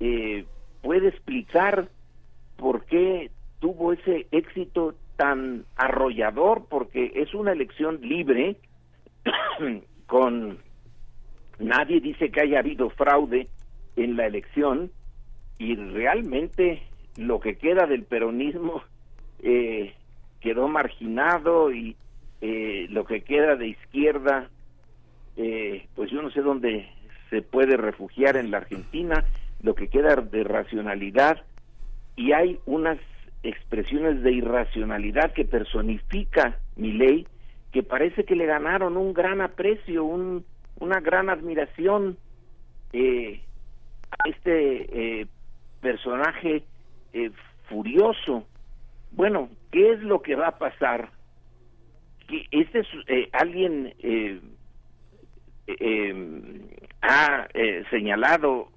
eh, 0.01 0.45
puede 0.81 1.07
explicar 1.07 1.87
por 2.57 2.83
qué 2.83 3.31
tuvo 3.61 3.93
ese 3.93 4.27
éxito 4.31 4.95
tan 5.15 5.63
arrollador, 5.77 6.65
porque 6.69 7.13
es 7.15 7.33
una 7.33 7.53
elección 7.53 8.01
libre, 8.01 8.57
con 10.07 10.57
nadie 11.57 12.01
dice 12.01 12.31
que 12.31 12.41
haya 12.41 12.59
habido 12.59 12.89
fraude 12.89 13.47
en 13.95 14.17
la 14.17 14.25
elección, 14.25 14.91
y 15.57 15.75
realmente 15.75 16.83
lo 17.17 17.39
que 17.39 17.55
queda 17.57 17.85
del 17.85 18.03
peronismo 18.03 18.83
eh, 19.41 19.93
quedó 20.41 20.67
marginado 20.67 21.71
y 21.71 21.95
eh, 22.41 22.87
lo 22.89 23.05
que 23.05 23.21
queda 23.21 23.55
de 23.55 23.67
izquierda, 23.67 24.49
eh, 25.37 25.87
pues 25.95 26.11
yo 26.11 26.21
no 26.21 26.31
sé 26.31 26.41
dónde 26.41 26.89
se 27.29 27.41
puede 27.41 27.77
refugiar 27.77 28.37
en 28.37 28.51
la 28.51 28.57
Argentina, 28.57 29.25
lo 29.61 29.75
que 29.75 29.87
queda 29.87 30.15
de 30.15 30.43
racionalidad 30.43 31.41
y 32.15 32.33
hay 32.33 32.59
unas 32.65 32.99
expresiones 33.43 34.21
de 34.21 34.31
irracionalidad 34.31 35.33
que 35.33 35.45
personifica 35.45 36.59
mi 36.75 36.93
ley 36.93 37.27
que 37.71 37.83
parece 37.83 38.23
que 38.23 38.35
le 38.35 38.45
ganaron 38.45 38.97
un 38.97 39.13
gran 39.13 39.41
aprecio, 39.41 40.05
un, 40.05 40.45
una 40.79 40.99
gran 40.99 41.29
admiración 41.29 42.17
eh, 42.93 43.41
a 44.11 44.29
este 44.29 45.21
eh, 45.21 45.27
personaje 45.81 46.63
eh, 47.13 47.31
furioso. 47.69 48.45
Bueno, 49.11 49.49
¿qué 49.71 49.93
es 49.93 50.01
lo 50.01 50.21
que 50.21 50.35
va 50.35 50.47
a 50.47 50.57
pasar? 50.57 51.09
Que 52.27 52.45
este 52.51 52.79
es 52.79 52.87
eh, 53.07 53.29
alguien 53.31 53.93
eh, 53.99 54.39
eh, 55.67 56.61
ha 57.01 57.47
eh, 57.53 57.83
señalado 57.89 58.69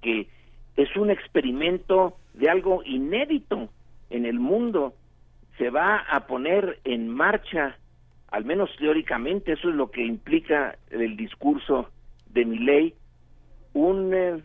que 0.00 0.28
es 0.76 0.96
un 0.96 1.10
experimento 1.10 2.16
de 2.34 2.50
algo 2.50 2.82
inédito 2.84 3.70
en 4.10 4.26
el 4.26 4.38
mundo. 4.38 4.94
Se 5.58 5.70
va 5.70 5.98
a 5.98 6.26
poner 6.26 6.80
en 6.84 7.08
marcha, 7.08 7.76
al 8.28 8.44
menos 8.44 8.70
teóricamente, 8.78 9.52
eso 9.52 9.68
es 9.68 9.74
lo 9.74 9.90
que 9.90 10.04
implica 10.04 10.76
el 10.90 11.16
discurso 11.16 11.90
de 12.30 12.44
mi 12.44 12.58
ley, 12.58 12.94
un 13.74 14.42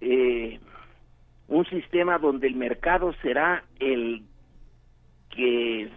eh, 0.00 0.60
un 1.48 1.64
sistema 1.66 2.18
donde 2.18 2.46
el 2.46 2.56
mercado 2.56 3.12
será 3.22 3.64
el 3.78 4.22
que 5.30 5.90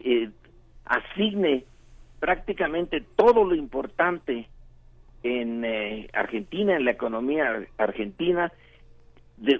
eh, 0.00 0.30
asigne 0.84 1.64
prácticamente 2.20 3.04
todo 3.16 3.44
lo 3.44 3.54
importante 3.54 4.48
en 5.22 5.64
eh, 5.64 6.08
Argentina, 6.12 6.76
en 6.76 6.84
la 6.84 6.92
economía 6.92 7.66
argentina, 7.76 8.52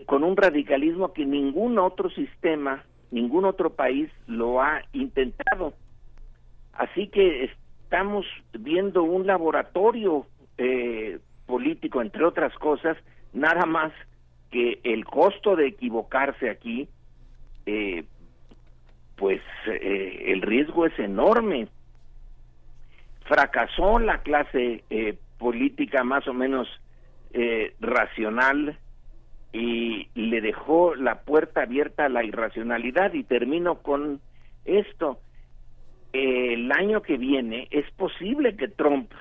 con 0.06 0.24
un 0.24 0.36
radicalismo 0.36 1.12
que 1.12 1.24
ningún 1.24 1.78
otro 1.78 2.10
sistema, 2.10 2.84
ningún 3.10 3.44
otro 3.44 3.70
país 3.70 4.10
lo 4.26 4.60
ha 4.60 4.82
intentado. 4.92 5.74
Así 6.72 7.08
que 7.08 7.44
estamos 7.44 8.26
viendo 8.52 9.02
un 9.02 9.26
laboratorio 9.26 10.26
eh, 10.56 11.18
político, 11.46 12.02
entre 12.02 12.24
otras 12.24 12.52
cosas, 12.54 12.96
nada 13.32 13.66
más 13.66 13.92
que 14.50 14.80
el 14.84 15.04
costo 15.04 15.56
de 15.56 15.66
equivocarse 15.68 16.50
aquí, 16.50 16.88
eh, 17.66 18.04
pues 19.16 19.40
eh, 19.66 20.24
el 20.28 20.42
riesgo 20.42 20.86
es 20.86 20.98
enorme. 20.98 21.68
Fracasó 23.26 23.98
la 23.98 24.22
clase 24.22 24.84
eh, 24.90 25.18
política 25.38 26.04
más 26.04 26.26
o 26.28 26.34
menos 26.34 26.68
racional 27.78 28.78
y 29.52 30.08
le 30.14 30.40
dejó 30.40 30.94
la 30.94 31.20
puerta 31.20 31.62
abierta 31.62 32.06
a 32.06 32.08
la 32.08 32.24
irracionalidad 32.24 33.12
y 33.12 33.22
termino 33.22 33.82
con 33.82 34.20
esto. 34.64 35.20
El 36.14 36.72
año 36.72 37.02
que 37.02 37.18
viene 37.18 37.68
es 37.70 37.88
posible 37.92 38.56
que 38.56 38.68
Trump 38.68 39.12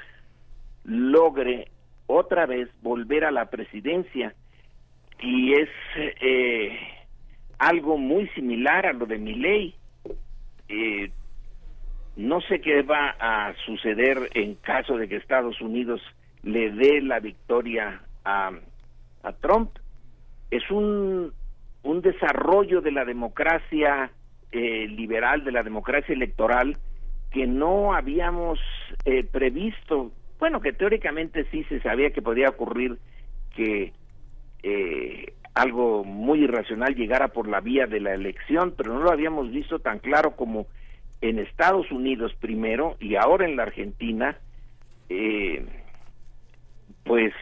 logre 0.85 1.69
otra 2.07 2.45
vez 2.45 2.69
volver 2.81 3.25
a 3.25 3.31
la 3.31 3.49
presidencia 3.49 4.33
y 5.19 5.53
es 5.53 5.69
eh, 5.95 6.77
algo 7.57 7.97
muy 7.97 8.27
similar 8.29 8.85
a 8.85 8.93
lo 8.93 9.05
de 9.05 9.17
mi 9.17 9.35
ley. 9.35 9.75
Eh, 10.69 11.09
no 12.15 12.41
sé 12.41 12.61
qué 12.61 12.81
va 12.81 13.15
a 13.19 13.53
suceder 13.65 14.29
en 14.33 14.55
caso 14.55 14.97
de 14.97 15.07
que 15.07 15.17
Estados 15.17 15.61
Unidos 15.61 16.01
le 16.43 16.71
dé 16.71 17.01
la 17.01 17.19
victoria 17.19 18.01
a, 18.25 18.51
a 19.23 19.31
Trump. 19.33 19.71
Es 20.49 20.69
un, 20.71 21.33
un 21.83 22.01
desarrollo 22.01 22.81
de 22.81 22.91
la 22.91 23.05
democracia 23.05 24.11
eh, 24.51 24.87
liberal, 24.87 25.43
de 25.43 25.51
la 25.51 25.63
democracia 25.63 26.13
electoral, 26.13 26.77
que 27.31 27.45
no 27.47 27.93
habíamos 27.93 28.59
eh, 29.05 29.23
previsto. 29.23 30.11
Bueno, 30.39 30.61
que 30.61 30.73
teóricamente 30.73 31.45
sí 31.51 31.63
se 31.65 31.81
sabía 31.81 32.11
que 32.11 32.21
podía 32.21 32.49
ocurrir 32.49 32.97
que 33.55 33.93
eh, 34.63 35.33
algo 35.53 36.03
muy 36.03 36.43
irracional 36.43 36.95
llegara 36.95 37.29
por 37.29 37.47
la 37.47 37.61
vía 37.61 37.87
de 37.87 37.99
la 37.99 38.13
elección, 38.13 38.73
pero 38.77 38.93
no 38.93 38.99
lo 38.99 39.11
habíamos 39.11 39.51
visto 39.51 39.79
tan 39.79 39.99
claro 39.99 40.35
como 40.35 40.67
en 41.21 41.39
Estados 41.39 41.91
Unidos 41.91 42.33
primero 42.39 42.95
y 42.99 43.15
ahora 43.15 43.45
en 43.45 43.55
la 43.55 43.63
Argentina, 43.63 44.37
eh, 45.09 45.65
pues 47.03 47.33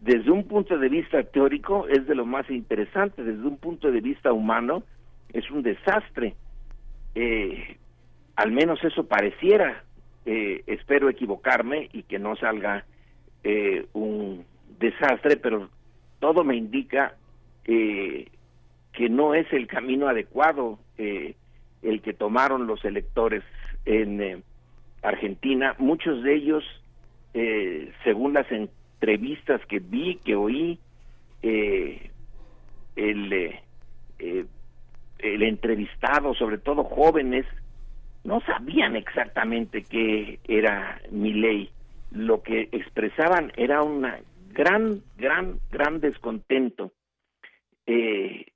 desde 0.00 0.30
un 0.30 0.44
punto 0.44 0.78
de 0.78 0.88
vista 0.88 1.22
teórico 1.22 1.86
es 1.86 2.06
de 2.06 2.14
lo 2.14 2.24
más 2.24 2.48
interesante, 2.50 3.22
desde 3.22 3.46
un 3.46 3.58
punto 3.58 3.90
de 3.92 4.00
vista 4.00 4.32
humano 4.32 4.82
es 5.32 5.50
un 5.50 5.62
desastre. 5.62 6.34
Eh, 7.14 7.76
al 8.36 8.52
menos 8.52 8.82
eso 8.82 9.06
pareciera. 9.06 9.84
Eh, 10.26 10.62
espero 10.66 11.08
equivocarme 11.08 11.88
y 11.92 12.02
que 12.02 12.18
no 12.18 12.36
salga 12.36 12.84
eh, 13.42 13.86
un 13.92 14.44
desastre, 14.78 15.36
pero 15.36 15.70
todo 16.20 16.44
me 16.44 16.56
indica 16.56 17.14
que 17.64 18.28
no 19.08 19.34
es 19.34 19.52
el 19.52 19.66
camino 19.66 20.08
adecuado 20.08 20.78
el 20.96 22.02
que 22.02 22.12
tomaron 22.12 22.66
los 22.66 22.84
electores 22.84 23.42
en 23.84 24.42
Argentina. 25.02 25.74
Muchos 25.78 26.22
de 26.22 26.34
ellos, 26.34 26.64
según 28.04 28.34
las 28.34 28.46
entrevistas 28.52 29.60
que 29.66 29.80
vi, 29.80 30.20
que 30.24 30.36
oí, 30.36 30.78
el 31.42 32.10
el 35.22 35.42
entrevistado, 35.42 36.34
sobre 36.34 36.58
todo 36.58 36.84
jóvenes, 36.84 37.46
no 38.24 38.40
sabían 38.42 38.96
exactamente 38.96 39.82
qué 39.82 40.38
era 40.46 41.00
mi 41.10 41.32
ley. 41.32 41.70
Lo 42.10 42.42
que 42.42 42.68
expresaban 42.72 43.52
era 43.56 43.82
un 43.82 44.06
gran, 44.52 45.02
gran, 45.16 45.58
gran 45.70 46.00
descontento. 46.00 46.92
Eh, 47.86 48.46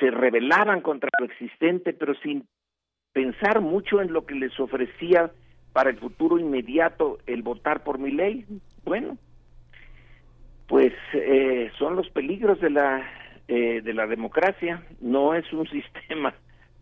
se 0.00 0.10
rebelaban 0.10 0.80
contra 0.80 1.10
lo 1.18 1.26
existente, 1.26 1.92
pero 1.92 2.14
sin 2.16 2.46
pensar 3.12 3.60
mucho 3.60 4.00
en 4.00 4.12
lo 4.12 4.24
que 4.24 4.34
les 4.34 4.58
ofrecía 4.58 5.30
para 5.72 5.90
el 5.90 5.98
futuro 5.98 6.38
inmediato 6.38 7.18
el 7.26 7.42
votar 7.42 7.82
por 7.84 7.98
mi 7.98 8.10
ley. 8.10 8.46
Bueno, 8.84 9.18
pues 10.66 10.92
eh, 11.12 11.70
son 11.78 11.96
los 11.96 12.08
peligros 12.10 12.60
de 12.60 12.70
la 12.70 13.06
eh, 13.48 13.82
de 13.82 13.92
la 13.92 14.06
democracia, 14.06 14.82
no 15.00 15.34
es 15.34 15.52
un 15.52 15.66
sistema 15.70 16.32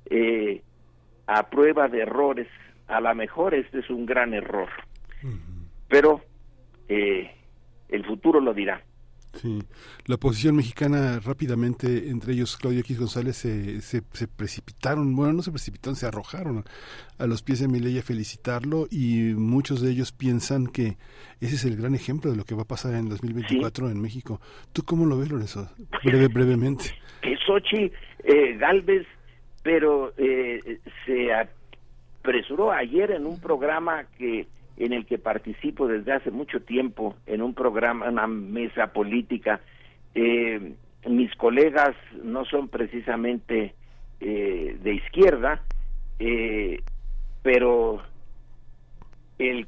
eh, 0.08 0.62
a 1.26 1.48
prueba 1.50 1.88
de 1.88 2.02
errores. 2.02 2.48
A 2.86 3.00
lo 3.00 3.14
mejor 3.14 3.54
este 3.54 3.80
es 3.80 3.90
un 3.90 4.04
gran 4.04 4.34
error, 4.34 4.68
pero 5.88 6.20
eh, 6.88 7.34
el 7.90 8.04
futuro 8.04 8.40
lo 8.40 8.54
dirá. 8.54 8.82
Sí, 9.34 9.60
la 10.06 10.16
oposición 10.16 10.56
mexicana 10.56 11.20
rápidamente, 11.24 12.08
entre 12.08 12.32
ellos 12.32 12.56
Claudio 12.56 12.80
X 12.80 12.98
González, 12.98 13.36
se, 13.36 13.80
se, 13.80 14.02
precipitaron, 14.26 15.14
bueno, 15.14 15.34
no 15.34 15.42
se 15.42 15.52
precipitaron, 15.52 15.94
se 15.94 16.06
arrojaron 16.06 16.64
a 17.16 17.26
los 17.26 17.42
pies 17.42 17.60
de 17.60 17.68
Milei 17.68 17.98
a 17.98 18.02
felicitarlo 18.02 18.88
y 18.90 19.34
muchos 19.36 19.82
de 19.82 19.92
ellos 19.92 20.10
piensan 20.10 20.66
que 20.66 20.96
ese 21.40 21.54
es 21.54 21.64
el 21.64 21.76
gran 21.76 21.94
ejemplo 21.94 22.32
de 22.32 22.36
lo 22.36 22.44
que 22.44 22.56
va 22.56 22.62
a 22.62 22.66
pasar 22.66 22.94
en 22.94 23.08
2024 23.08 23.88
en 23.88 24.02
México. 24.02 24.40
¿Tú 24.72 24.82
cómo 24.82 25.06
lo 25.06 25.16
ves, 25.16 25.30
Lorenzo? 25.30 25.70
Breve, 26.02 26.26
brevemente. 26.26 26.86
Que 27.22 27.36
Sochi 27.36 27.92
eh, 28.24 28.56
Galvez, 28.58 29.06
pero 29.62 30.12
eh, 30.16 30.80
se 31.06 31.32
apresuró 31.32 32.72
ayer 32.72 33.12
en 33.12 33.26
un 33.26 33.40
programa 33.40 34.04
que 34.18 34.48
en 34.80 34.94
el 34.94 35.04
que 35.04 35.18
participo 35.18 35.86
desde 35.86 36.12
hace 36.12 36.30
mucho 36.30 36.62
tiempo 36.62 37.14
en 37.26 37.42
un 37.42 37.52
programa, 37.52 38.08
una 38.08 38.26
mesa 38.26 38.94
política. 38.94 39.60
Eh, 40.14 40.72
mis 41.06 41.34
colegas 41.36 41.94
no 42.24 42.46
son 42.46 42.68
precisamente 42.68 43.74
eh, 44.20 44.78
de 44.82 44.94
izquierda, 44.94 45.60
eh, 46.18 46.80
pero 47.42 48.00
el, 49.38 49.66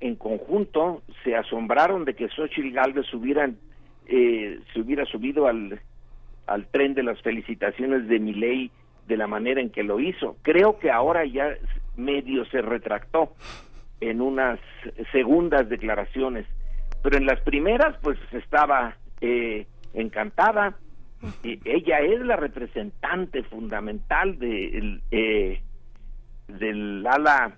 en 0.00 0.16
conjunto 0.16 1.02
se 1.24 1.34
asombraron 1.34 2.04
de 2.04 2.14
que 2.14 2.28
Xochitl 2.28 2.72
Galvez 2.72 3.12
hubieran, 3.14 3.56
se 4.06 4.80
hubiera 4.80 5.06
subido 5.06 5.46
al, 5.46 5.80
al 6.46 6.66
tren 6.66 6.92
de 6.92 7.04
las 7.04 7.22
felicitaciones 7.22 8.06
de 8.06 8.18
mi 8.18 8.34
ley 8.34 8.70
de 9.08 9.16
la 9.16 9.26
manera 9.26 9.62
en 9.62 9.70
que 9.70 9.82
lo 9.82 9.98
hizo. 9.98 10.36
Creo 10.42 10.78
que 10.78 10.90
ahora 10.90 11.24
ya 11.24 11.56
medio 11.96 12.44
se 12.46 12.60
retractó 12.60 13.32
en 14.02 14.20
unas 14.20 14.58
segundas 15.12 15.68
declaraciones, 15.68 16.44
pero 17.02 17.16
en 17.16 17.24
las 17.24 17.40
primeras 17.40 17.96
pues 18.02 18.18
estaba 18.32 18.96
eh, 19.20 19.66
encantada. 19.94 20.76
Y 21.44 21.60
ella 21.64 22.00
es 22.00 22.20
la 22.20 22.34
representante 22.34 23.44
fundamental 23.44 24.40
de, 24.40 25.00
eh, 25.12 25.62
del 26.48 27.06
ala 27.06 27.56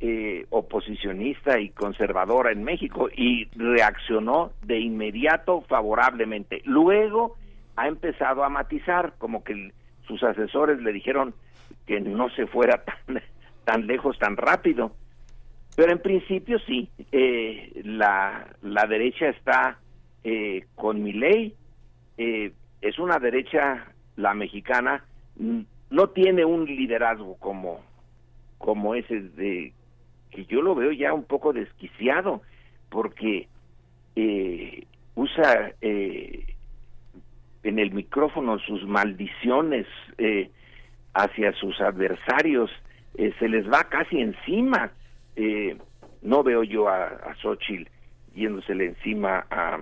eh, 0.00 0.46
oposicionista 0.48 1.60
y 1.60 1.68
conservadora 1.68 2.52
en 2.52 2.64
México 2.64 3.10
y 3.14 3.44
reaccionó 3.54 4.52
de 4.62 4.80
inmediato 4.80 5.60
favorablemente. 5.68 6.62
Luego 6.64 7.36
ha 7.76 7.86
empezado 7.86 8.44
a 8.44 8.48
matizar, 8.48 9.12
como 9.18 9.44
que 9.44 9.72
sus 10.06 10.22
asesores 10.22 10.80
le 10.80 10.92
dijeron 10.92 11.34
que 11.86 12.00
no 12.00 12.30
se 12.30 12.46
fuera 12.46 12.82
tan, 13.06 13.20
tan 13.64 13.86
lejos 13.86 14.18
tan 14.18 14.38
rápido 14.38 14.92
pero 15.74 15.92
en 15.92 16.00
principio 16.00 16.58
sí, 16.60 16.88
eh, 17.12 17.80
la, 17.84 18.46
la 18.62 18.86
derecha 18.86 19.28
está 19.28 19.78
eh, 20.22 20.66
con 20.74 21.02
mi 21.02 21.12
ley, 21.12 21.54
eh, 22.18 22.52
es 22.82 22.98
una 22.98 23.18
derecha, 23.18 23.86
la 24.16 24.34
mexicana, 24.34 25.04
no 25.90 26.08
tiene 26.10 26.44
un 26.44 26.66
liderazgo 26.66 27.36
como, 27.36 27.80
como 28.58 28.94
ese 28.94 29.20
de 29.20 29.72
que 30.30 30.44
yo 30.44 30.60
lo 30.60 30.74
veo 30.74 30.92
ya 30.92 31.14
un 31.14 31.24
poco 31.24 31.52
desquiciado, 31.52 32.42
porque 32.90 33.48
usa 35.14 35.72
en 35.80 36.44
el 37.78 37.92
micrófono 37.92 38.58
sus 38.58 38.86
maldiciones 38.86 39.86
hacia 41.14 41.52
sus 41.52 41.80
adversarios, 41.80 42.70
se 43.14 43.48
les 43.48 43.70
va 43.70 43.84
casi 43.84 44.20
encima 44.20 44.92
eh, 45.36 45.76
no 46.22 46.42
veo 46.42 46.62
yo 46.62 46.88
a, 46.88 47.06
a 47.06 47.34
Xochitl 47.40 47.90
yéndosele 48.34 48.86
encima 48.86 49.46
a, 49.50 49.78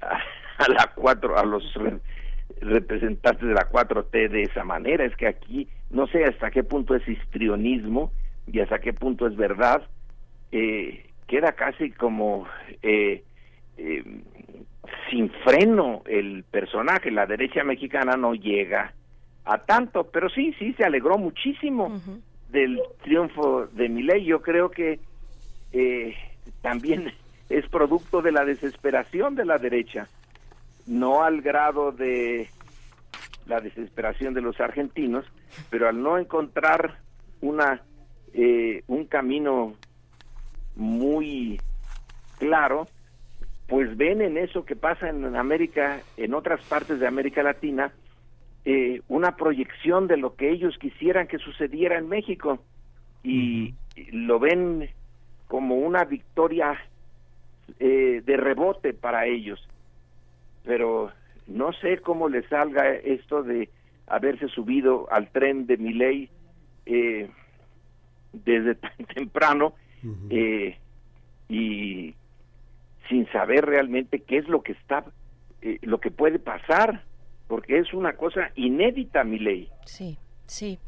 a, 0.00 0.68
la 0.68 0.92
cuatro, 0.94 1.36
a 1.38 1.44
los 1.44 1.64
representantes 2.60 3.46
de 3.46 3.54
la 3.54 3.68
4T 3.68 4.28
de 4.28 4.42
esa 4.42 4.64
manera. 4.64 5.04
Es 5.04 5.16
que 5.16 5.26
aquí 5.26 5.68
no 5.90 6.06
sé 6.06 6.24
hasta 6.24 6.50
qué 6.50 6.62
punto 6.62 6.94
es 6.94 7.06
histrionismo 7.08 8.12
y 8.46 8.60
hasta 8.60 8.78
qué 8.78 8.92
punto 8.92 9.26
es 9.26 9.36
verdad. 9.36 9.82
Eh, 10.52 11.06
queda 11.26 11.52
casi 11.52 11.90
como 11.90 12.46
eh, 12.82 13.22
eh, 13.76 14.04
sin 15.10 15.30
freno 15.44 16.02
el 16.06 16.44
personaje. 16.44 17.10
La 17.10 17.26
derecha 17.26 17.64
mexicana 17.64 18.16
no 18.16 18.34
llega 18.34 18.92
a 19.44 19.58
tanto, 19.58 20.10
pero 20.10 20.28
sí, 20.28 20.54
sí, 20.58 20.74
se 20.74 20.84
alegró 20.84 21.18
muchísimo 21.18 22.00
del 22.50 22.80
triunfo 23.02 23.66
de 23.66 23.88
ley 23.88 24.24
yo 24.24 24.42
creo 24.42 24.70
que 24.70 25.00
eh, 25.72 26.14
también 26.62 27.12
es 27.48 27.66
producto 27.68 28.22
de 28.22 28.32
la 28.32 28.44
desesperación 28.44 29.34
de 29.34 29.44
la 29.44 29.58
derecha, 29.58 30.08
no 30.86 31.22
al 31.22 31.42
grado 31.42 31.92
de 31.92 32.48
la 33.46 33.60
desesperación 33.60 34.34
de 34.34 34.40
los 34.40 34.60
argentinos, 34.60 35.24
pero 35.68 35.88
al 35.88 36.00
no 36.00 36.18
encontrar 36.18 36.98
una 37.40 37.82
eh, 38.32 38.84
un 38.86 39.06
camino 39.06 39.74
muy 40.76 41.60
claro, 42.38 42.86
pues 43.66 43.96
ven 43.96 44.20
en 44.20 44.38
eso 44.38 44.64
que 44.64 44.76
pasa 44.76 45.08
en 45.08 45.36
América, 45.36 46.00
en 46.16 46.34
otras 46.34 46.60
partes 46.62 47.00
de 47.00 47.06
América 47.06 47.42
Latina, 47.42 47.92
eh, 48.64 49.00
una 49.08 49.36
proyección 49.36 50.06
de 50.06 50.18
lo 50.18 50.36
que 50.36 50.50
ellos 50.50 50.76
quisieran 50.78 51.26
que 51.26 51.38
sucediera 51.38 51.96
en 51.96 52.08
México. 52.08 52.58
Y 53.22 53.74
lo 54.12 54.38
ven 54.38 54.90
como 55.46 55.76
una 55.76 56.04
victoria 56.04 56.78
eh, 57.78 58.22
de 58.24 58.36
rebote 58.36 58.92
para 58.92 59.26
ellos. 59.26 59.66
Pero 60.64 61.10
no 61.46 61.72
sé 61.72 61.98
cómo 61.98 62.28
les 62.28 62.46
salga 62.48 62.88
esto 62.90 63.42
de 63.42 63.70
haberse 64.06 64.48
subido 64.48 65.10
al 65.10 65.30
tren 65.30 65.66
de 65.66 65.76
mi 65.78 65.94
ley 65.94 66.28
eh, 66.84 67.30
desde 68.32 68.74
tan 68.74 68.96
temprano 69.14 69.74
y 71.48 72.14
sin 73.08 73.26
saber 73.32 73.66
realmente 73.66 74.20
qué 74.20 74.38
es 74.38 74.48
lo 74.48 74.62
que 74.62 74.72
está, 74.72 75.04
lo 75.82 75.98
que 75.98 76.10
puede 76.10 76.38
pasar 76.38 77.02
porque 77.50 77.80
es 77.80 77.92
una 77.92 78.12
cosa 78.12 78.52
inédita, 78.54 79.24
mi 79.24 79.40
ley. 79.40 79.68
Sí, 79.84 80.16
sí. 80.46 80.78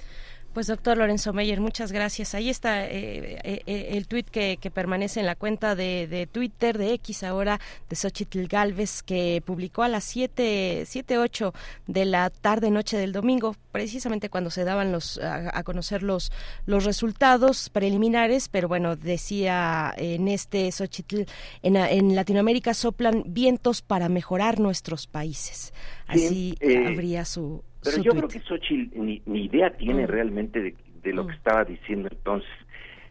Pues 0.52 0.66
doctor 0.66 0.98
Lorenzo 0.98 1.32
Meyer, 1.32 1.62
muchas 1.62 1.92
gracias. 1.92 2.34
Ahí 2.34 2.50
está 2.50 2.84
eh, 2.84 3.38
eh, 3.42 3.62
eh, 3.64 3.88
el 3.92 4.06
tuit 4.06 4.28
que, 4.28 4.58
permanece 4.72 5.20
en 5.20 5.24
la 5.24 5.34
cuenta 5.34 5.74
de, 5.74 6.28
Twitter, 6.30 6.76
de 6.76 6.92
X 6.92 7.22
ahora, 7.22 7.58
de 7.88 7.96
Xochitl 7.96 8.46
Galvez, 8.48 9.02
que 9.02 9.42
publicó 9.46 9.82
a 9.82 9.88
las 9.88 10.04
7, 10.04 10.84
7, 10.86 11.18
8 11.18 11.54
de 11.86 12.04
la 12.04 12.28
tarde-noche 12.28 12.98
del 12.98 13.12
domingo, 13.12 13.56
precisamente 13.70 14.28
cuando 14.28 14.50
se 14.50 14.64
daban 14.64 14.92
los 14.92 15.18
a, 15.18 15.62
conocer 15.62 16.02
los, 16.02 16.30
los 16.66 16.84
resultados 16.84 17.70
preliminares, 17.70 18.50
pero 18.50 18.68
bueno, 18.68 18.94
decía 18.94 19.94
en 19.96 20.28
este 20.28 20.70
Xochitl, 20.70 21.22
en, 21.62 21.76
en 21.76 22.14
Latinoamérica 22.14 22.74
soplan 22.74 23.24
vientos 23.26 23.80
para 23.80 24.10
mejorar 24.10 24.60
nuestros 24.60 25.06
países. 25.06 25.72
Así 26.06 26.58
habría 26.86 27.24
su 27.24 27.62
pero 27.84 28.02
yo 28.02 28.12
creo 28.12 28.28
que 28.28 28.40
Xochitl 28.40 28.98
ni, 28.98 29.22
idea 29.26 29.70
tiene 29.70 30.04
mm. 30.04 30.08
realmente 30.08 30.76
de, 31.02 31.12
lo 31.12 31.26
que 31.26 31.32
mm. 31.32 31.36
estaba 31.36 31.64
diciendo 31.64 32.08
entonces. 32.10 32.50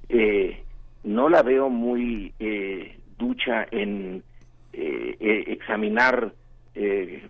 Eh, 0.09 0.63
no 1.03 1.29
la 1.29 1.41
veo 1.41 1.69
muy 1.69 2.33
eh, 2.39 2.97
ducha 3.17 3.67
en 3.71 4.23
eh, 4.73 5.17
eh 5.19 5.43
examinar 5.47 6.33
eh, 6.75 7.27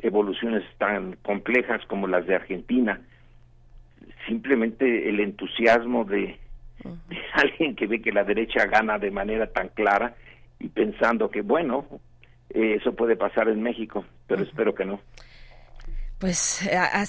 evoluciones 0.00 0.62
tan 0.78 1.16
complejas 1.22 1.84
como 1.86 2.06
las 2.06 2.26
de 2.26 2.34
Argentina. 2.34 3.00
Simplemente 4.26 5.08
el 5.08 5.20
entusiasmo 5.20 6.04
de, 6.04 6.38
de 6.82 7.18
alguien 7.32 7.74
que 7.74 7.86
ve 7.86 8.02
que 8.02 8.12
la 8.12 8.24
derecha 8.24 8.66
gana 8.66 8.98
de 8.98 9.10
manera 9.10 9.46
tan 9.46 9.68
clara 9.68 10.14
y 10.60 10.68
pensando 10.68 11.30
que, 11.30 11.42
bueno, 11.42 11.86
eso 12.50 12.94
puede 12.94 13.16
pasar 13.16 13.48
en 13.48 13.62
México, 13.62 14.04
pero 14.28 14.42
espero 14.42 14.74
que 14.74 14.84
no. 14.84 15.00
Pues 16.24 16.60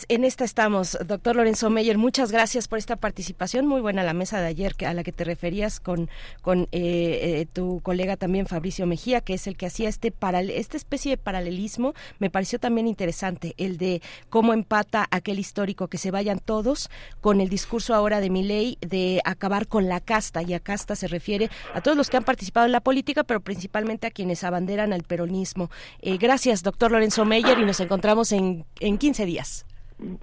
en 0.10 0.26
esta 0.26 0.44
estamos, 0.44 0.98
doctor 1.06 1.38
Lorenzo 1.38 1.70
Meyer. 1.70 1.98
Muchas 1.98 2.34
gracias 2.34 2.68
por 2.68 2.80
esta 2.80 2.98
participación. 2.98 3.66
Muy 3.66 3.80
buena 3.80 4.04
la 4.04 4.12
mesa 4.12 4.42
de 4.42 4.48
ayer 4.48 4.76
a 4.86 4.94
la 4.94 5.04
que 5.04 5.14
te 5.14 5.24
referías 5.24 5.80
con, 5.80 6.10
con 6.42 6.64
eh, 6.64 6.68
eh, 6.74 7.48
tu 7.54 7.80
colega 7.80 8.18
también 8.18 8.46
Fabricio 8.46 8.86
Mejía, 8.86 9.22
que 9.22 9.36
es 9.36 9.48
el 9.48 9.56
que 9.56 9.68
hacía 9.68 9.88
este 9.88 10.14
esta 10.50 10.76
especie 10.76 11.12
de 11.12 11.18
paralelismo. 11.18 11.94
Me 12.20 12.30
pareció 12.30 12.60
también 12.60 12.88
interesante 12.88 13.54
el 13.56 13.78
de 13.78 14.02
cómo 14.30 14.52
empata 14.52 15.08
aquel 15.10 15.40
histórico 15.40 15.88
que 15.88 15.98
se 15.98 16.12
vayan 16.12 16.40
todos 16.40 16.90
con 17.22 17.40
el 17.40 17.48
discurso 17.48 17.96
ahora 17.96 18.20
de 18.20 18.30
ley 18.30 18.78
de 18.82 19.22
acabar 19.24 19.70
con 19.70 19.88
la 19.88 20.02
casta. 20.02 20.42
Y 20.44 20.54
a 20.54 20.60
casta 20.60 20.98
se 20.98 21.08
refiere 21.08 21.50
a 21.74 21.80
todos 21.80 21.96
los 21.96 22.10
que 22.10 22.18
han 22.18 22.26
participado 22.26 22.66
en 22.66 22.74
la 22.74 22.82
política, 22.82 23.24
pero 23.24 23.40
principalmente 23.40 24.08
a 24.08 24.12
quienes 24.12 24.44
abanderan 24.44 24.92
al 24.92 25.04
peronismo. 25.04 25.70
Eh, 26.02 26.18
gracias, 26.18 26.64
doctor 26.64 26.92
Lorenzo 26.92 27.24
Meyer, 27.24 27.58
y 27.60 27.64
nos 27.64 27.80
encontramos 27.80 28.34
en, 28.34 28.66
en 28.82 28.98
15 29.06 29.26
días. 29.28 29.68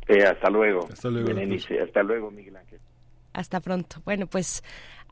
Eh, 0.08 0.24
hasta 0.24 0.50
luego. 0.50 0.88
Hasta 0.92 1.08
luego. 1.08 1.30
Hasta 1.84 2.02
luego, 2.02 2.32
Miguel 2.32 2.56
Ángel. 2.56 2.80
Hasta 3.32 3.60
pronto. 3.60 4.02
Bueno, 4.04 4.26
pues 4.26 4.64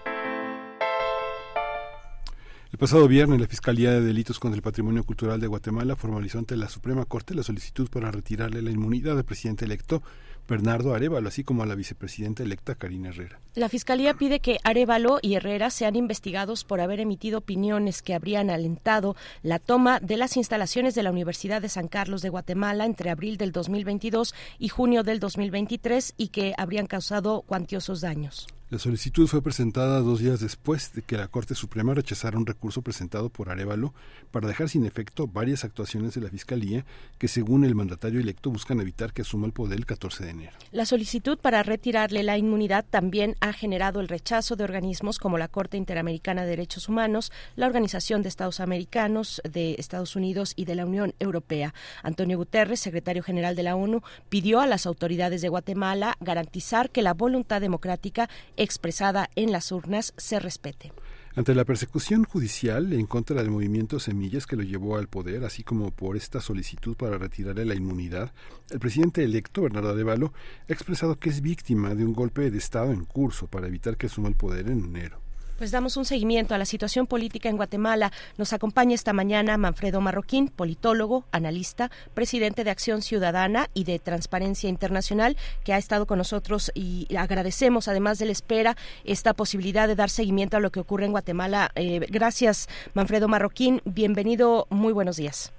El 2.73 2.79
pasado 2.81 3.07
viernes, 3.07 3.41
la 3.41 3.47
Fiscalía 3.47 3.93
de 3.93 4.01
Delitos 4.01 4.41
contra 4.41 4.57
el 4.57 4.63
Patrimonio 4.63 5.05
Cultural 5.05 5.41
de 5.41 5.47
Guatemala 5.47 5.95
formalizó 5.95 6.41
ante 6.41 6.57
la 6.57 6.69
Suprema 6.69 7.05
Corte 7.05 7.37
la 7.37 7.45
solicitud 7.45 7.89
para 7.89 8.11
retirarle 8.11 8.63
la 8.63 8.73
inmunidad 8.73 9.17
al 9.17 9.25
presidente 9.25 9.67
electo 9.67 10.03
Bernardo 10.49 10.95
Arevalo, 10.95 11.29
así 11.29 11.45
como 11.45 11.63
a 11.63 11.67
la 11.67 11.77
vicepresidenta 11.77 12.43
electa 12.43 12.75
Karina 12.75 13.11
Herrera. 13.11 13.39
La 13.55 13.69
Fiscalía 13.69 14.15
pide 14.15 14.41
que 14.41 14.59
Arevalo 14.65 15.21
y 15.23 15.35
Herrera 15.35 15.71
sean 15.71 15.95
investigados 15.95 16.65
por 16.65 16.81
haber 16.81 16.99
emitido 16.99 17.39
opiniones 17.39 18.03
que 18.03 18.15
habrían 18.15 18.51
alentado 18.51 19.15
la 19.45 19.61
toma 19.61 20.01
de 20.01 20.17
las 20.17 20.37
instalaciones 20.37 20.97
de 20.97 21.05
la 21.05 21.13
Universidad 21.13 21.63
de 21.63 21.69
San 21.69 21.87
Carlos 21.87 22.21
de 22.21 22.31
Guatemala 22.31 22.85
entre 22.85 23.11
abril 23.11 23.37
del 23.37 23.53
2022 23.53 24.35
y 24.59 24.71
junio 24.71 25.05
del 25.05 25.21
2023 25.21 26.15
y 26.17 26.29
que 26.29 26.53
habrían 26.59 26.87
causado 26.87 27.43
cuantiosos 27.43 28.01
daños. 28.01 28.49
La 28.69 28.81
solicitud 28.81 29.29
fue 29.29 29.43
presentada 29.43 30.01
dos 30.01 30.19
días 30.19 30.41
después 30.41 30.93
de 30.93 31.03
que 31.03 31.17
la 31.17 31.29
Corte 31.29 31.55
Suprema 31.55 31.95
rechazara 31.95 32.37
un 32.37 32.47
recurso 32.47 32.83
presentado 32.83 33.29
por 33.29 33.49
Arevalo 33.49 33.95
para 34.33 34.49
dejar 34.49 34.69
sin 34.69 34.85
efecto 34.85 35.29
varias 35.29 35.63
actuaciones 35.63 36.15
de 36.15 36.21
la 36.21 36.31
Fiscalía 36.31 36.85
que, 37.17 37.29
según 37.29 37.65
el 37.65 37.77
mandatario 37.77 38.19
electo, 38.19 38.51
buscan 38.51 38.81
evitar 38.81 39.13
que 39.13 39.23
asuma 39.23 39.47
el 39.47 39.53
poder 39.53 39.79
el 39.79 39.87
14 39.87 40.25
de 40.25 40.31
enero. 40.31 40.53
La 40.73 40.85
solicitud 40.85 41.39
para 41.39 41.63
retirarle 41.63 42.25
la 42.25 42.39
inmunidad 42.39 42.85
también 42.91 43.37
ha 43.39 43.53
generado 43.53 44.01
el 44.01 44.09
rechazo 44.09 44.57
de 44.57 44.65
organismos 44.65 45.21
como 45.21 45.39
la 45.39 45.47
Corte 45.47 45.77
Interamericana 45.77 46.43
de 46.43 46.49
Derechos 46.49 46.89
Humanos, 46.89 47.31
la 47.55 47.67
Organización 47.67 48.23
de 48.23 48.31
Estados 48.31 48.59
Americanos 48.59 49.41
de 49.49 49.77
Estados 49.79 50.17
Unidos 50.17 50.55
y 50.57 50.65
de 50.65 50.75
la 50.75 50.87
Unión 50.87 51.15
Europea. 51.21 51.73
Antonio 52.03 52.37
Guterres, 52.37 52.81
secretario 52.81 53.23
general 53.23 53.55
de 53.55 53.63
la 53.63 53.77
ONU, 53.77 54.03
pidió 54.29 54.59
a 54.59 54.67
las 54.67 54.87
autoridades 54.87 55.41
de 55.41 55.51
Guatemala 55.51 56.17
garantizar 56.19 56.91
que 56.91 57.03
la 57.03 57.15
voluntad 57.15 57.61
democrática 57.61 58.29
expresada 58.57 59.31
en 59.35 59.53
las 59.53 59.73
urnas 59.73 60.15
se 60.16 60.39
respete. 60.41 60.93
Ante 61.37 61.55
la 61.55 61.66
persecución 61.66 62.24
judicial 62.24 62.95
en 62.95 63.05
contra 63.05 63.37
del 63.37 63.51
movimiento 63.51 64.01
Semillas 64.01 64.47
que 64.47 64.57
lo 64.57 64.62
llevó 64.62 64.97
al 64.97 65.07
poder, 65.07 65.45
así 65.45 65.62
como 65.62 65.91
por 65.91 66.16
esta 66.16 66.41
solicitud 66.41 66.97
para 66.97 67.19
retirarle 67.19 67.66
la 67.66 67.74
inmunidad, 67.74 68.33
el 68.70 68.78
presidente 68.78 69.23
electo, 69.23 69.61
Bernardo 69.61 69.91
Arevalo, 69.91 70.33
ha 70.66 70.73
expresado 70.73 71.19
que 71.19 71.28
es 71.28 71.43
víctima 71.43 71.95
de 71.95 72.07
un 72.07 72.15
golpe 72.15 72.51
de 72.51 72.57
Estado 72.57 72.91
en 72.91 73.05
curso 73.05 73.49
para 73.49 73.66
evitar 73.66 73.99
que 73.99 74.07
asuma 74.07 74.28
el 74.28 74.35
poder 74.35 74.70
en 74.70 74.85
enero. 74.85 75.26
Pues 75.59 75.70
damos 75.70 75.97
un 75.97 76.05
seguimiento 76.05 76.55
a 76.55 76.59
la 76.59 76.66
situación 76.66 77.07
política 77.07 77.49
en 77.49 77.57
Guatemala. 77.57 78.12
Nos 78.37 78.53
acompaña 78.53 78.95
esta 78.95 79.15
mañana 79.15 79.57
Manfredo 79.57 80.03
Marroquín, 80.03 80.49
politólogo, 80.49 81.24
analista, 81.33 81.91
presidente 82.12 82.62
de 82.62 82.70
Acción 82.70 83.01
Ciudadana 83.01 83.69
y 83.73 83.85
de 83.85 83.99
Transparencia 83.99 84.69
Internacional, 84.69 85.37
que 85.65 85.73
ha 85.73 85.78
estado 85.78 86.07
con 86.07 86.19
nosotros 86.19 86.70
y 86.74 87.09
agradecemos, 87.16 87.89
además 87.89 88.19
de 88.19 88.27
la 88.27 88.33
espera, 88.33 88.77
esta 89.05 89.33
posibilidad 89.33 89.89
de 89.89 89.95
dar 89.95 90.11
seguimiento 90.11 90.59
a 90.59 90.61
lo 90.61 90.70
que 90.70 90.81
ocurre 90.81 91.07
en 91.07 91.12
Guatemala. 91.12 91.70
Eh, 91.74 92.01
gracias, 92.11 92.69
Manfredo 92.93 93.27
Marroquín. 93.27 93.81
Bienvenido. 93.87 94.66
Muy 94.69 94.93
buenos 94.93 95.16
días. 95.16 95.55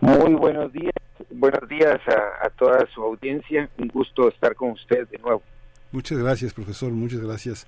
Muy 0.00 0.34
buenos 0.34 0.70
días. 0.72 0.92
Buenos 1.30 1.66
días 1.68 2.00
a, 2.06 2.46
a 2.46 2.50
toda 2.50 2.86
su 2.92 3.02
audiencia. 3.02 3.70
Un 3.78 3.88
gusto 3.88 4.28
estar 4.28 4.54
con 4.54 4.72
usted 4.72 5.08
de 5.08 5.18
nuevo. 5.18 5.42
Muchas 5.92 6.18
gracias, 6.18 6.54
profesor. 6.54 6.90
Muchas 6.90 7.20
gracias. 7.20 7.66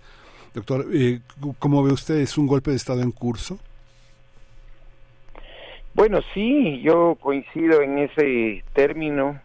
Doctor, 0.54 0.86
eh, 0.92 1.20
¿cómo 1.58 1.82
ve 1.82 1.92
usted? 1.92 2.16
¿Es 2.16 2.38
un 2.38 2.46
golpe 2.46 2.70
de 2.70 2.76
Estado 2.76 3.02
en 3.02 3.10
curso? 3.10 3.58
Bueno, 5.94 6.20
sí, 6.32 6.80
yo 6.80 7.16
coincido 7.20 7.82
en 7.82 7.98
ese 7.98 8.64
término, 8.72 9.40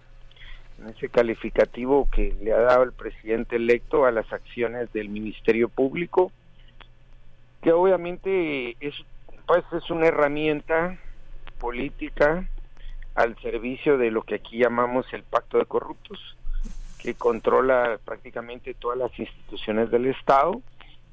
en 0.80 0.90
ese 0.90 1.10
calificativo 1.10 2.08
que 2.10 2.36
le 2.42 2.54
ha 2.54 2.60
dado 2.60 2.84
el 2.84 2.94
presidente 2.94 3.58
electo 3.58 4.06
a 4.06 4.12
las 4.12 4.32
acciones 4.32 4.92
del 4.94 5.10
Ministerio 5.10 5.68
Público, 5.68 6.32
que 7.62 7.72
obviamente 7.72 8.78
es, 8.80 8.96
pues, 9.46 9.64
es 9.74 9.90
una 9.92 10.08
herramienta 10.08 10.98
política 11.60 12.48
al 13.14 13.36
servicio 13.42 13.98
de 13.98 14.10
lo 14.10 14.22
que 14.22 14.36
aquí 14.36 14.58
llamamos 14.58 15.06
el 15.12 15.24
pacto 15.24 15.58
de 15.58 15.66
corruptos 15.66 16.38
que 17.02 17.14
controla 17.16 17.98
prácticamente 18.04 18.74
todas 18.74 18.98
las 18.98 19.18
instituciones 19.18 19.90
del 19.90 20.08
Estado 20.08 20.62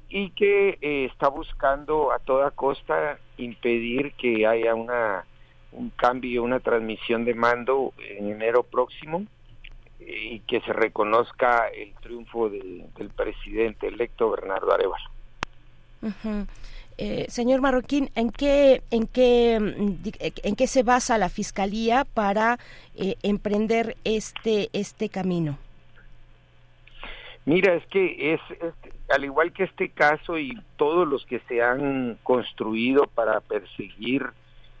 y 0.09 0.31
que 0.31 0.77
eh, 0.81 1.05
está 1.05 1.29
buscando 1.29 2.11
a 2.11 2.19
toda 2.19 2.51
costa 2.51 3.19
impedir 3.37 4.13
que 4.13 4.45
haya 4.45 4.75
una 4.75 5.25
un 5.73 5.89
cambio, 5.89 6.43
una 6.43 6.61
transmisión 6.61 7.25
de 7.25 7.35
mando 7.35 7.93
en 7.99 8.31
enero 8.31 8.63
próximo 8.63 9.25
eh, 9.99 10.29
y 10.31 10.39
que 10.39 10.61
se 10.61 10.71
reconozca 10.71 11.67
el 11.67 11.93
triunfo 11.95 12.49
del 12.49 13.09
presidente 13.15 13.87
electo 13.87 14.31
Bernardo 14.31 14.73
Arevalo. 14.73 15.03
Eh, 16.97 17.25
señor 17.29 17.61
Marroquín, 17.61 18.09
¿en 18.15 18.31
qué, 18.31 18.81
en 18.91 19.07
qué, 19.07 19.55
en 19.55 20.55
qué 20.55 20.67
se 20.67 20.83
basa 20.83 21.17
la 21.17 21.29
fiscalía 21.29 22.05
para 22.05 22.57
emprender 22.95 23.97
este 24.03 24.69
este 24.73 25.09
camino? 25.09 25.59
Mira, 27.47 27.75
es 27.75 27.85
que 27.85 28.33
es, 28.33 28.41
al 29.07 29.23
igual 29.23 29.53
que 29.53 29.63
este 29.63 29.87
caso 29.87 30.37
y 30.37 30.61
todos 30.75 31.07
los 31.07 31.25
que 31.25 31.39
se 31.47 31.63
han 31.63 32.19
construido 32.21 33.07
para 33.07 33.39
perseguir 33.39 34.25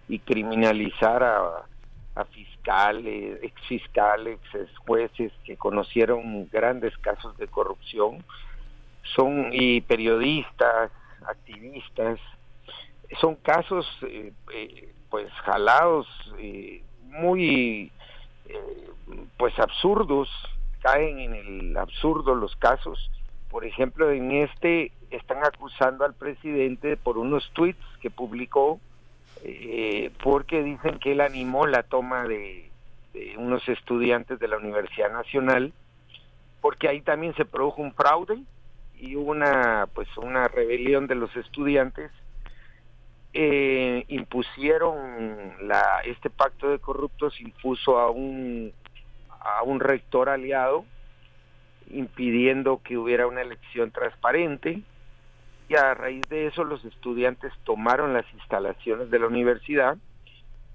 y 0.09 0.19
criminalizar 0.19 1.23
a, 1.23 1.65
a 2.13 2.25
fiscales, 2.25 3.41
exfiscales, 3.41 4.37
ex 4.53 4.77
jueces 4.79 5.31
que 5.45 5.55
conocieron 5.55 6.49
grandes 6.51 6.97
casos 6.97 7.37
de 7.37 7.47
corrupción, 7.47 8.21
son 9.15 9.47
y 9.53 9.79
periodistas, 9.79 10.91
activistas, 11.25 12.19
son 13.21 13.35
casos 13.35 13.87
eh, 14.01 14.33
eh, 14.53 14.93
pues 15.09 15.31
jalados 15.45 16.05
eh, 16.37 16.81
muy 17.05 17.93
pues 19.37 19.57
absurdos, 19.57 20.29
caen 20.81 21.19
en 21.19 21.35
el 21.35 21.77
absurdo 21.77 22.35
los 22.35 22.55
casos. 22.55 23.11
Por 23.49 23.65
ejemplo, 23.65 24.11
en 24.11 24.31
este 24.31 24.91
están 25.09 25.43
acusando 25.43 26.03
al 26.03 26.13
presidente 26.13 26.97
por 26.97 27.17
unos 27.17 27.49
tweets 27.53 27.83
que 28.01 28.09
publicó 28.09 28.79
porque 30.21 30.63
dicen 30.63 30.99
que 30.99 31.13
él 31.13 31.21
animó 31.21 31.67
la 31.67 31.83
toma 31.83 32.27
de, 32.27 32.69
de 33.13 33.35
unos 33.37 33.67
estudiantes 33.69 34.39
de 34.39 34.47
la 34.47 34.57
Universidad 34.57 35.11
Nacional 35.11 35.71
porque 36.61 36.87
ahí 36.87 37.01
también 37.01 37.33
se 37.35 37.45
produjo 37.45 37.81
un 37.81 37.93
fraude 37.93 38.39
y 38.99 39.15
una 39.15 39.87
pues 39.93 40.07
una 40.17 40.47
rebelión 40.47 41.07
de 41.07 41.15
los 41.15 41.35
estudiantes 41.35 42.11
eh, 43.33 44.05
impusieron 44.07 45.67
la 45.67 46.01
este 46.05 46.29
pacto 46.29 46.69
de 46.69 46.79
corruptos 46.79 47.39
impuso 47.39 47.99
a 47.99 48.09
un 48.09 48.73
a 49.39 49.63
un 49.63 49.79
rector 49.79 50.29
aliado 50.29 50.85
impidiendo 51.89 52.81
que 52.83 52.97
hubiera 52.97 53.27
una 53.27 53.41
elección 53.41 53.91
transparente 53.91 54.81
y 55.69 55.75
a 55.75 55.93
raíz 55.93 56.27
de 56.29 56.47
eso 56.47 56.63
los 56.63 56.83
estudiantes 56.85 57.51
tomaron 57.63 58.13
las 58.13 58.25
instalaciones 58.33 59.09
de 59.09 59.19
la 59.19 59.27
universidad 59.27 59.97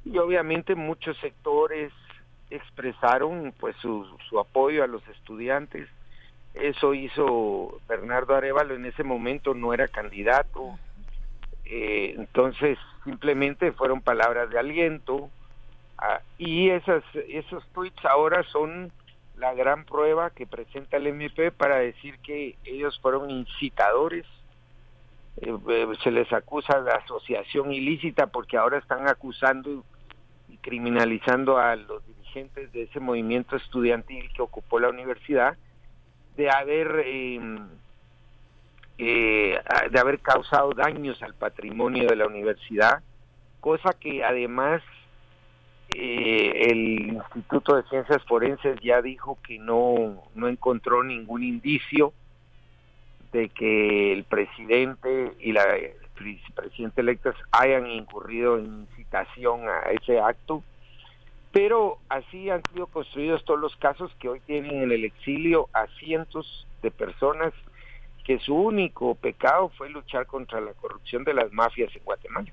y 0.04 0.18
obviamente 0.18 0.74
muchos 0.74 1.16
sectores 1.18 1.92
expresaron 2.50 3.54
pues 3.58 3.76
su, 3.76 4.06
su 4.28 4.38
apoyo 4.38 4.84
a 4.84 4.86
los 4.86 5.06
estudiantes. 5.08 5.88
Eso 6.54 6.92
hizo 6.92 7.80
Bernardo 7.88 8.34
Arevalo, 8.34 8.74
en 8.74 8.84
ese 8.84 9.04
momento 9.04 9.54
no 9.54 9.72
era 9.72 9.88
candidato, 9.88 10.78
eh, 11.64 12.14
entonces 12.18 12.78
simplemente 13.04 13.72
fueron 13.72 14.02
palabras 14.02 14.50
de 14.50 14.58
aliento 14.58 15.30
ah, 16.02 16.20
y 16.38 16.70
esas, 16.70 17.02
esos 17.28 17.66
tweets 17.72 18.04
ahora 18.04 18.42
son 18.44 18.92
la 19.36 19.54
gran 19.54 19.84
prueba 19.84 20.30
que 20.30 20.46
presenta 20.46 20.96
el 20.96 21.06
MP 21.08 21.50
para 21.50 21.78
decir 21.78 22.18
que 22.18 22.56
ellos 22.64 22.98
fueron 23.00 23.30
incitadores. 23.30 24.26
Eh, 25.38 25.56
eh, 25.68 25.86
se 26.04 26.10
les 26.10 26.32
acusa 26.32 26.80
de 26.82 26.92
asociación 26.92 27.72
ilícita 27.72 28.26
porque 28.26 28.56
ahora 28.56 28.78
están 28.78 29.08
acusando 29.08 29.82
y 30.48 30.56
criminalizando 30.58 31.58
a 31.58 31.74
los 31.74 32.06
dirigentes 32.06 32.70
de 32.72 32.82
ese 32.82 33.00
movimiento 33.00 33.56
estudiantil 33.56 34.30
que 34.34 34.42
ocupó 34.42 34.78
la 34.78 34.90
universidad 34.90 35.56
de 36.36 36.50
haber 36.50 37.02
em, 37.06 37.68
eh, 38.98 39.58
de 39.90 39.98
haber 39.98 40.20
causado 40.20 40.72
daños 40.72 41.22
al 41.22 41.34
patrimonio 41.34 42.08
de 42.08 42.16
la 42.16 42.26
universidad, 42.26 43.02
cosa 43.60 43.94
que 43.98 44.22
además 44.22 44.82
eh, 45.94 46.70
el 46.70 47.12
Instituto 47.14 47.76
de 47.76 47.82
Ciencias 47.84 48.22
Forenses 48.24 48.78
ya 48.80 49.02
dijo 49.02 49.38
que 49.46 49.58
no, 49.58 50.22
no 50.34 50.48
encontró 50.48 51.02
ningún 51.02 51.42
indicio 51.42 52.12
de 53.32 53.48
que 53.48 54.12
el 54.12 54.24
presidente 54.24 55.32
y 55.40 55.52
la 55.52 55.64
presidente 56.54 57.00
electas 57.00 57.34
hayan 57.50 57.90
incurrido 57.90 58.58
en 58.58 58.86
incitación 58.90 59.68
a 59.68 59.90
ese 59.90 60.20
acto 60.20 60.62
pero 61.50 61.98
así 62.08 62.48
han 62.48 62.62
sido 62.72 62.86
construidos 62.86 63.44
todos 63.44 63.60
los 63.60 63.76
casos 63.76 64.10
que 64.18 64.28
hoy 64.28 64.40
tienen 64.40 64.82
en 64.82 64.92
el 64.92 65.04
exilio 65.04 65.68
a 65.72 65.86
cientos 65.98 66.66
de 66.82 66.90
personas 66.90 67.52
que 68.24 68.38
su 68.38 68.54
único 68.54 69.14
pecado 69.14 69.70
fue 69.76 69.90
luchar 69.90 70.26
contra 70.26 70.60
la 70.60 70.72
corrupción 70.74 71.24
de 71.24 71.34
las 71.34 71.52
mafias 71.52 71.94
en 71.94 72.04
Guatemala 72.04 72.50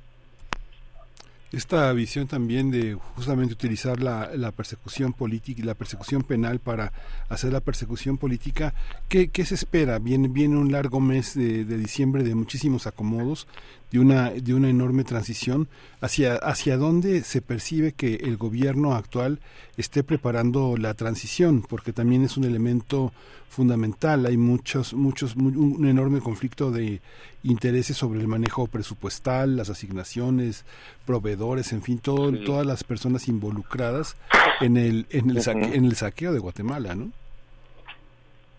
esta 1.52 1.92
visión 1.94 2.28
también 2.28 2.70
de 2.70 2.94
justamente 3.16 3.54
utilizar 3.54 4.02
la, 4.02 4.30
la 4.36 4.52
persecución 4.52 5.14
política 5.14 5.62
y 5.62 5.66
la 5.66 5.74
persecución 5.74 6.22
penal 6.22 6.60
para 6.60 6.94
hacer 7.28 7.52
la 7.52 7.60
persecución 7.60 8.18
política, 8.18 8.74
¿qué, 9.08 9.30
se 9.46 9.56
espera? 9.56 9.98
Viene, 10.00 10.28
viene 10.28 10.58
un 10.58 10.72
largo 10.72 11.00
mes 11.00 11.34
de, 11.34 11.66
de, 11.66 11.78
diciembre 11.78 12.24
de 12.24 12.36
muchísimos 12.36 12.86
acomodos, 12.86 13.48
de 13.92 14.00
una, 14.00 14.32
de 14.32 14.54
una 14.54 14.70
enorme 14.70 15.04
transición. 15.04 15.68
¿Hacia, 16.02 16.36
¿Hacia 16.36 16.78
dónde 16.78 17.22
se 17.22 17.42
percibe 17.42 17.94
que 17.94 18.16
el 18.16 18.38
gobierno 18.38 18.94
actual 18.94 19.40
esté 19.78 20.04
preparando 20.04 20.78
la 20.78 20.94
transición? 20.94 21.64
Porque 21.68 21.94
también 21.94 22.24
es 22.24 22.38
un 22.38 22.46
elemento 22.46 23.12
fundamental. 23.50 24.26
Hay 24.26 24.38
muchos, 24.38 24.94
muchos, 24.94 25.36
un 25.36 25.86
enorme 25.88 26.20
conflicto 26.20 26.72
de 26.72 27.02
intereses 27.44 27.98
sobre 27.98 28.20
el 28.20 28.28
manejo 28.28 28.68
presupuestal, 28.68 29.56
las 29.56 29.70
asignaciones, 29.70 30.66
proveedores, 31.06 31.74
en 31.74 31.82
fin, 31.82 32.00
todo, 32.00 32.32
todas 32.46 32.66
las 32.66 32.84
personas 32.84 33.28
involucradas 33.28 34.18
en 34.62 34.78
el, 34.78 35.06
en 35.10 35.32
el, 35.32 35.48
en 35.48 35.86
el 35.86 35.96
saqueo 35.96 36.34
de 36.34 36.40
Guatemala, 36.40 36.96
¿no? 36.96 37.12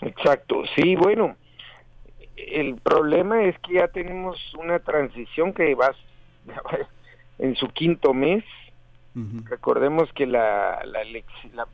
Exacto, 0.02 0.62
sí, 0.74 0.96
bueno, 0.96 1.36
el 2.36 2.76
problema 2.76 3.44
es 3.44 3.58
que 3.60 3.74
ya 3.74 3.88
tenemos 3.88 4.38
una 4.54 4.78
transición 4.78 5.52
que 5.52 5.74
va 5.74 5.94
en 7.38 7.56
su 7.56 7.68
quinto 7.68 8.14
mes. 8.14 8.44
Recordemos 9.44 10.10
que 10.12 10.24
la, 10.24 10.82
la, 10.84 11.00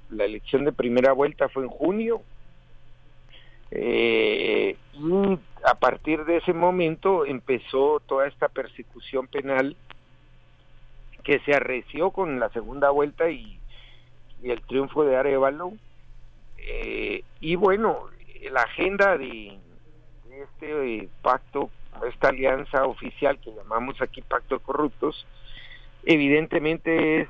la, 0.09 0.25
elección 0.25 0.65
de 0.65 0.73
primera 0.73 1.13
vuelta 1.13 1.51
fue 1.51 1.65
en 1.65 1.69
junio. 1.69 2.23
Eh, 3.71 4.77
y 4.95 5.39
a 5.65 5.75
partir 5.75 6.25
de 6.25 6.39
ese 6.39 6.55
momento 6.55 7.27
empezó 7.27 8.01
toda 8.07 8.27
esta 8.27 8.49
persecución 8.49 9.27
penal 9.27 9.77
que 11.25 11.41
se 11.41 11.55
arreció 11.55 12.11
con 12.11 12.41
la 12.41 12.49
segunda 12.51 12.91
vuelta 12.91 13.29
y, 13.29 13.59
y 14.43 14.51
el 14.51 14.63
triunfo 14.63 15.05
de 15.05 15.17
Arevalo. 15.17 15.73
Eh, 16.57 17.23
y 17.41 17.57
bueno, 17.57 18.07
la 18.51 18.63
agenda 18.63 19.19
de, 19.19 19.59
este 20.43 20.97
eh, 20.97 21.09
pacto, 21.23 21.71
esta 22.09 22.29
alianza 22.29 22.85
oficial 22.85 23.39
que 23.39 23.55
llamamos 23.55 24.01
aquí 24.01 24.23
Pacto 24.23 24.57
de 24.57 24.65
Corruptos, 24.65 25.27
evidentemente 26.05 27.23
es 27.23 27.29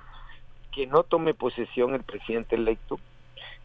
que 0.73 0.87
no 0.87 1.03
tome 1.05 1.35
posesión 1.35 1.95
el 1.95 2.03
presidente 2.03 2.57
electo, 2.57 2.99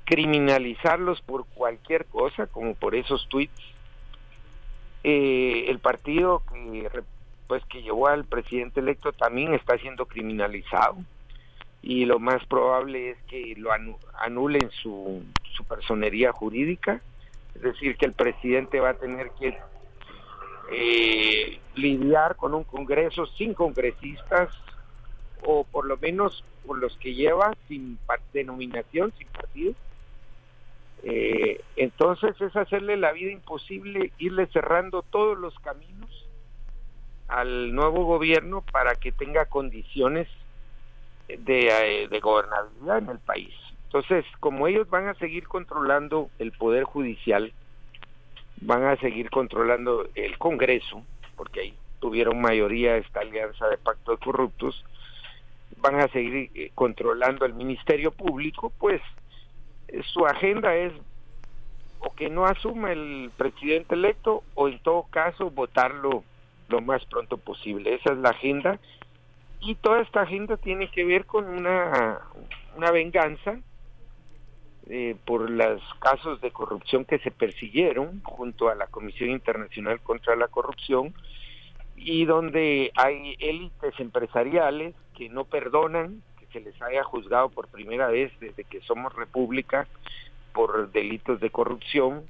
criminalizarlos 0.05 1.21
por 1.21 1.45
cualquier 1.47 2.05
cosa, 2.05 2.47
como 2.47 2.75
por 2.75 2.95
esos 2.95 3.27
tweets. 3.29 3.61
Eh, 5.03 5.65
el 5.67 5.79
partido 5.79 6.43
que 6.51 6.89
pues 7.47 7.65
que 7.65 7.81
llevó 7.81 8.07
al 8.07 8.23
presidente 8.23 8.79
electo 8.79 9.11
también 9.11 9.53
está 9.53 9.77
siendo 9.77 10.05
criminalizado 10.05 10.95
y 11.81 12.05
lo 12.05 12.17
más 12.17 12.45
probable 12.45 13.09
es 13.09 13.17
que 13.23 13.55
lo 13.57 13.71
anulen 14.19 14.69
su, 14.71 15.21
su 15.53 15.63
personería 15.65 16.31
jurídica 16.31 17.01
es 17.55 17.61
decir, 17.61 17.97
que 17.97 18.05
el 18.05 18.13
presidente 18.13 18.79
va 18.79 18.89
a 18.89 18.93
tener 18.97 19.31
que 19.39 19.57
eh, 20.71 21.59
lidiar 21.75 22.35
con 22.35 22.53
un 22.53 22.63
Congreso 22.63 23.25
sin 23.25 23.53
congresistas 23.53 24.49
o 25.43 25.63
por 25.65 25.85
lo 25.85 25.97
menos 25.97 26.43
con 26.65 26.79
los 26.79 26.95
que 26.97 27.13
lleva 27.13 27.53
sin 27.67 27.97
denominación, 28.33 29.11
sin 29.17 29.27
partido. 29.27 29.73
Eh, 31.03 31.61
entonces 31.75 32.39
es 32.39 32.55
hacerle 32.55 32.95
la 32.95 33.11
vida 33.11 33.31
imposible, 33.31 34.11
irle 34.19 34.47
cerrando 34.47 35.01
todos 35.01 35.37
los 35.37 35.57
caminos 35.59 36.27
al 37.27 37.73
nuevo 37.73 38.05
gobierno 38.05 38.63
para 38.71 38.95
que 38.95 39.11
tenga 39.11 39.45
condiciones 39.45 40.27
de, 41.27 42.03
eh, 42.03 42.07
de 42.07 42.19
gobernabilidad 42.19 42.99
en 42.99 43.09
el 43.09 43.19
país. 43.19 43.53
Entonces, 43.93 44.23
como 44.39 44.69
ellos 44.69 44.89
van 44.89 45.09
a 45.09 45.15
seguir 45.15 45.49
controlando 45.49 46.29
el 46.39 46.53
poder 46.53 46.85
judicial, 46.85 47.51
van 48.61 48.85
a 48.85 48.95
seguir 48.95 49.29
controlando 49.29 50.07
el 50.15 50.37
Congreso, 50.37 51.03
porque 51.35 51.59
ahí 51.59 51.73
tuvieron 51.99 52.39
mayoría 52.39 52.95
esta 52.95 53.19
alianza 53.19 53.67
de 53.67 53.77
pacto 53.77 54.13
de 54.13 54.17
corruptos, 54.19 54.85
van 55.81 55.99
a 55.99 56.07
seguir 56.07 56.49
eh, 56.55 56.71
controlando 56.73 57.43
el 57.43 57.53
Ministerio 57.53 58.11
Público, 58.11 58.71
pues 58.79 59.01
eh, 59.89 60.01
su 60.13 60.25
agenda 60.25 60.73
es 60.73 60.93
o 61.99 62.15
que 62.15 62.29
no 62.29 62.45
asuma 62.45 62.93
el 62.93 63.29
presidente 63.35 63.95
electo 63.95 64.41
o 64.55 64.69
en 64.69 64.79
todo 64.79 65.03
caso 65.09 65.51
votarlo 65.51 66.23
lo 66.69 66.79
más 66.79 67.03
pronto 67.07 67.35
posible. 67.35 67.95
Esa 67.95 68.13
es 68.13 68.19
la 68.19 68.29
agenda 68.29 68.79
y 69.59 69.75
toda 69.75 69.99
esta 70.01 70.21
agenda 70.21 70.55
tiene 70.55 70.89
que 70.89 71.03
ver 71.03 71.25
con 71.25 71.49
una, 71.49 72.21
una 72.77 72.91
venganza 72.91 73.59
eh, 74.89 75.15
por 75.25 75.49
los 75.49 75.81
casos 75.99 76.41
de 76.41 76.51
corrupción 76.51 77.05
que 77.05 77.19
se 77.19 77.31
persiguieron 77.31 78.21
junto 78.23 78.69
a 78.69 78.75
la 78.75 78.87
Comisión 78.87 79.29
Internacional 79.29 79.99
contra 80.01 80.35
la 80.35 80.47
Corrupción 80.47 81.13
y 81.95 82.25
donde 82.25 82.91
hay 82.95 83.35
élites 83.39 83.93
empresariales 83.99 84.95
que 85.15 85.29
no 85.29 85.45
perdonan 85.45 86.23
que 86.39 86.47
se 86.47 86.61
les 86.61 86.81
haya 86.81 87.03
juzgado 87.03 87.49
por 87.49 87.67
primera 87.67 88.07
vez 88.07 88.31
desde 88.39 88.63
que 88.63 88.81
somos 88.81 89.13
república 89.13 89.87
por 90.53 90.91
delitos 90.91 91.39
de 91.39 91.51
corrupción. 91.51 92.25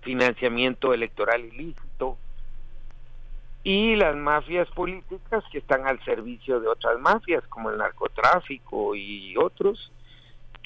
financiamiento 0.00 0.94
electoral 0.94 1.44
ilícito 1.44 2.16
y 3.64 3.96
las 3.96 4.16
mafias 4.16 4.68
políticas 4.70 5.44
que 5.52 5.58
están 5.58 5.86
al 5.86 6.02
servicio 6.04 6.60
de 6.60 6.68
otras 6.68 6.98
mafias 7.00 7.46
como 7.48 7.70
el 7.70 7.76
narcotráfico 7.76 8.94
y 8.94 9.36
otros 9.36 9.92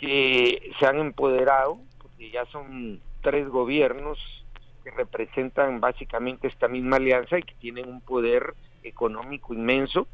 que 0.02 0.72
se 0.80 0.86
han 0.86 0.98
empoderado 0.98 1.78
porque 1.98 2.32
ya 2.32 2.44
son 2.46 3.00
tres 3.20 3.48
gobiernos 3.48 4.18
que 4.82 4.90
representan 4.90 5.80
básicamente 5.80 6.48
esta 6.48 6.66
misma 6.66 6.96
alianza 6.96 7.38
y 7.38 7.44
que 7.44 7.54
tienen 7.54 7.88
un 7.88 8.00
poder 8.00 8.54
económico 8.82 9.54
inmenso 9.54 10.08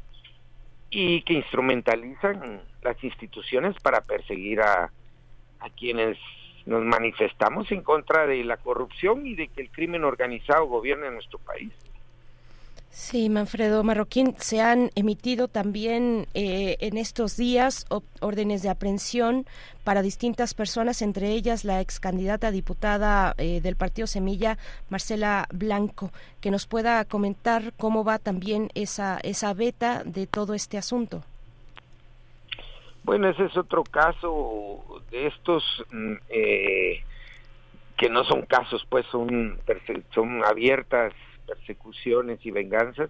y 0.91 1.23
que 1.23 1.33
instrumentalizan 1.33 2.61
las 2.83 3.03
instituciones 3.03 3.75
para 3.81 4.01
perseguir 4.01 4.61
a, 4.61 4.91
quienes 5.75 6.17
nos 6.67 6.83
manifestamos 6.83 7.71
en 7.71 7.81
contra 7.81 8.27
de 8.27 8.43
la 8.43 8.57
corrupción 8.57 9.25
y 9.25 9.33
de 9.33 9.47
que 9.47 9.61
el 9.61 9.71
crimen 9.71 10.03
organizado 10.03 10.65
gobierne 10.65 11.09
nuestro 11.09 11.39
país. 11.39 11.73
Sí, 12.91 13.29
Manfredo 13.29 13.83
Marroquín, 13.83 14.33
se 14.39 14.61
han 14.61 14.89
emitido 14.95 15.47
también 15.47 16.25
eh, 16.33 16.75
en 16.79 16.97
estos 16.97 17.37
días 17.37 17.85
órdenes 18.19 18.63
de 18.63 18.69
aprehensión 18.69 19.45
para 19.83 20.01
distintas 20.01 20.55
personas, 20.55 21.03
entre 21.03 21.29
ellas 21.29 21.65
la 21.65 21.81
ex 21.81 21.99
candidata 21.99 22.49
diputada 22.49 23.35
eh, 23.37 23.61
del 23.61 23.75
Partido 23.75 24.07
Semilla, 24.07 24.57
Marcela 24.89 25.47
Blanco, 25.53 26.11
que 26.41 26.49
nos 26.49 26.65
pueda 26.65 27.05
comentar 27.05 27.73
cómo 27.77 28.03
va 28.03 28.17
también 28.17 28.69
esa, 28.73 29.19
esa 29.21 29.53
beta 29.53 30.03
de 30.03 30.25
todo 30.25 30.55
este 30.55 30.77
asunto. 30.79 31.23
Bueno, 33.03 33.29
ese 33.29 33.45
es 33.45 33.55
otro 33.55 33.83
caso 33.83 35.01
de 35.11 35.27
estos 35.27 35.63
mm, 35.91 36.13
eh, 36.29 37.03
que 37.97 38.09
no 38.09 38.23
son 38.23 38.41
casos, 38.47 38.83
pues 38.89 39.05
son, 39.11 39.59
son 40.11 40.43
abiertas 40.43 41.13
persecuciones 41.49 42.39
y 42.45 42.51
venganzas. 42.51 43.09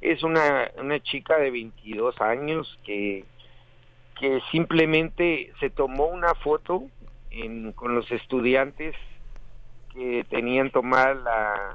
Es 0.00 0.22
una, 0.22 0.70
una 0.78 1.00
chica 1.00 1.38
de 1.38 1.50
22 1.50 2.20
años 2.20 2.78
que, 2.84 3.24
que 4.18 4.40
simplemente 4.50 5.52
se 5.60 5.70
tomó 5.70 6.06
una 6.06 6.34
foto 6.34 6.84
con 7.76 7.94
los 7.94 8.10
estudiantes 8.10 8.96
que 9.94 10.24
tenían 10.28 10.70
tomada 10.70 11.14
la, 11.14 11.74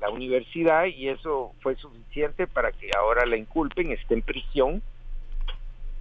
la 0.00 0.10
universidad 0.10 0.86
y 0.86 1.08
eso 1.08 1.54
fue 1.60 1.76
suficiente 1.76 2.46
para 2.46 2.72
que 2.72 2.90
ahora 2.96 3.24
la 3.26 3.36
inculpen, 3.36 3.92
esté 3.92 4.14
en 4.14 4.22
prisión 4.22 4.82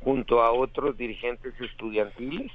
junto 0.04 0.42
a 0.42 0.52
otros 0.52 0.98
dirigentes 0.98 1.54
estudiantiles. 1.60 2.52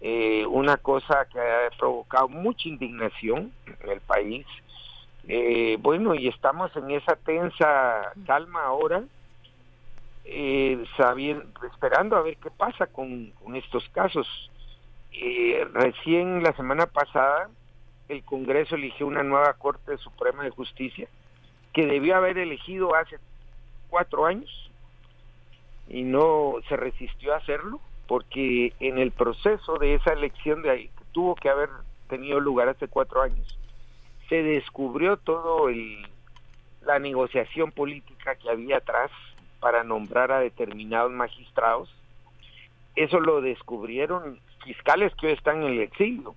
Eh, 0.00 0.44
una 0.46 0.76
cosa 0.76 1.26
que 1.32 1.38
ha 1.38 1.70
provocado 1.78 2.28
mucha 2.28 2.68
indignación 2.68 3.52
en 3.80 3.90
el 3.90 4.00
país 4.00 4.44
eh, 5.28 5.78
bueno, 5.80 6.14
y 6.14 6.28
estamos 6.28 6.74
en 6.76 6.90
esa 6.90 7.16
tensa 7.16 8.12
calma 8.26 8.64
ahora, 8.64 9.04
eh, 10.24 10.84
sabiendo, 10.96 11.44
esperando 11.66 12.16
a 12.16 12.22
ver 12.22 12.36
qué 12.36 12.50
pasa 12.50 12.86
con, 12.86 13.32
estos 13.54 13.88
casos. 13.90 14.26
Eh, 15.12 15.66
recién 15.72 16.42
la 16.42 16.52
semana 16.54 16.86
pasada 16.86 17.48
el 18.08 18.22
Congreso 18.24 18.74
eligió 18.74 19.06
una 19.06 19.22
nueva 19.22 19.54
Corte 19.54 19.96
Suprema 19.98 20.42
de 20.42 20.50
Justicia 20.50 21.08
que 21.72 21.86
debió 21.86 22.16
haber 22.16 22.36
elegido 22.36 22.94
hace 22.94 23.16
cuatro 23.88 24.26
años 24.26 24.70
y 25.88 26.02
no 26.02 26.56
se 26.68 26.76
resistió 26.76 27.32
a 27.32 27.38
hacerlo 27.38 27.80
porque 28.06 28.74
en 28.80 28.98
el 28.98 29.12
proceso 29.12 29.78
de 29.78 29.94
esa 29.94 30.12
elección 30.12 30.62
de 30.62 30.70
ahí, 30.70 30.88
que 30.88 31.04
tuvo 31.12 31.34
que 31.34 31.48
haber 31.48 31.70
tenido 32.08 32.38
lugar 32.40 32.68
hace 32.68 32.88
cuatro 32.88 33.22
años, 33.22 33.58
se 34.28 34.42
descubrió 34.42 35.16
todo 35.16 35.68
el 35.68 36.06
la 36.86 36.98
negociación 36.98 37.72
política 37.72 38.36
que 38.36 38.50
había 38.50 38.78
atrás 38.78 39.10
para 39.60 39.84
nombrar 39.84 40.32
a 40.32 40.40
determinados 40.40 41.10
magistrados. 41.10 41.88
Eso 42.94 43.20
lo 43.20 43.40
descubrieron 43.40 44.38
fiscales 44.64 45.12
que 45.16 45.28
hoy 45.28 45.32
están 45.32 45.62
en 45.62 45.72
el 45.72 45.80
exilio. 45.80 46.34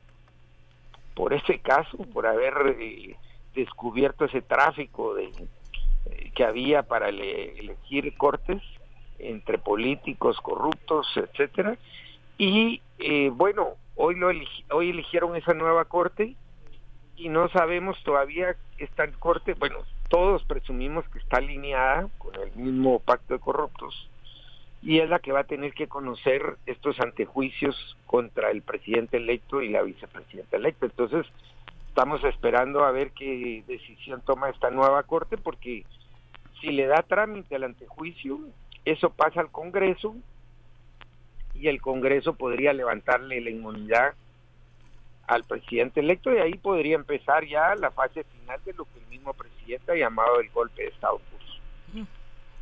Por 1.14 1.34
ese 1.34 1.60
caso, 1.60 1.98
por 2.14 2.28
haber 2.28 2.78
eh, 2.80 3.16
descubierto 3.56 4.26
ese 4.26 4.42
tráfico 4.42 5.16
de, 5.16 5.26
eh, 6.06 6.32
que 6.34 6.44
había 6.44 6.84
para 6.84 7.10
elegir 7.10 8.16
cortes 8.18 8.62
entre 9.20 9.58
políticos 9.58 10.40
corruptos, 10.42 11.08
etcétera. 11.16 11.78
Y 12.38 12.82
eh, 13.00 13.32
bueno, 13.34 13.72
hoy 13.96 14.16
lo 14.16 14.28
hoy 14.72 14.90
eligieron 14.90 15.36
esa 15.36 15.54
nueva 15.54 15.86
corte 15.86 16.36
y 17.18 17.30
no 17.30 17.50
sabemos 17.50 18.02
todavía 18.04 18.56
esta 18.78 19.08
corte, 19.14 19.56
bueno, 19.56 19.80
todos 20.08 20.44
presumimos 20.44 21.08
que 21.10 21.20
está 21.20 21.38
alineada 21.38 22.08
con 22.20 22.36
el 22.36 22.52
mismo 22.56 23.00
pacto 23.00 23.34
de 23.34 23.40
corruptos 23.40 24.10
y 24.82 25.00
es 25.00 25.10
la 25.10 25.20
que 25.20 25.32
va 25.32 25.42
a 25.42 25.46
tener 25.46 25.74
que 25.74 25.88
conocer 25.88 26.58
estos 26.68 27.00
antejuicios 27.00 27.98
contra 28.06 28.52
el 28.52 28.62
presidente 28.62 29.18
electo 29.18 29.62
y 29.62 29.70
la 29.70 29.82
vicepresidenta 29.82 30.58
electa. 30.58 30.86
Entonces, 30.86 31.26
estamos 31.90 32.24
esperando 32.24 32.86
a 32.86 32.92
ver 32.92 33.12
qué 33.12 33.64
decisión 33.68 34.22
toma 34.22 34.50
esta 34.50 34.70
nueva 34.70 35.02
corte 35.04 35.38
porque 35.38 35.84
si 36.62 36.72
le 36.72 36.86
da 36.86 37.02
trámite 37.02 37.56
al 37.56 37.64
antejuicio, 37.64 38.40
eso 38.86 39.10
pasa 39.10 39.42
al 39.42 39.50
Congreso 39.50 40.16
y 41.56 41.68
el 41.68 41.82
Congreso 41.82 42.34
podría 42.36 42.72
levantarle 42.72 43.42
la 43.42 43.50
inmunidad 43.50 44.14
al 45.28 45.44
presidente 45.44 46.00
electo 46.00 46.34
y 46.34 46.38
ahí 46.38 46.56
podría 46.56 46.96
empezar 46.96 47.46
ya 47.46 47.76
la 47.76 47.92
fase 47.92 48.24
final 48.24 48.60
de 48.66 48.74
lo 48.74 48.86
que 48.86 49.00
el 49.00 49.08
mismo 49.08 49.34
presidente 49.34 49.92
ha 49.92 49.96
llamado 49.96 50.40
el 50.40 50.50
golpe 50.50 50.84
de 50.84 50.90
Estado 50.90 51.20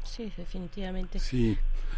Sí, 0.04 0.32
definitivamente. 0.38 1.20
Sí, 1.20 1.58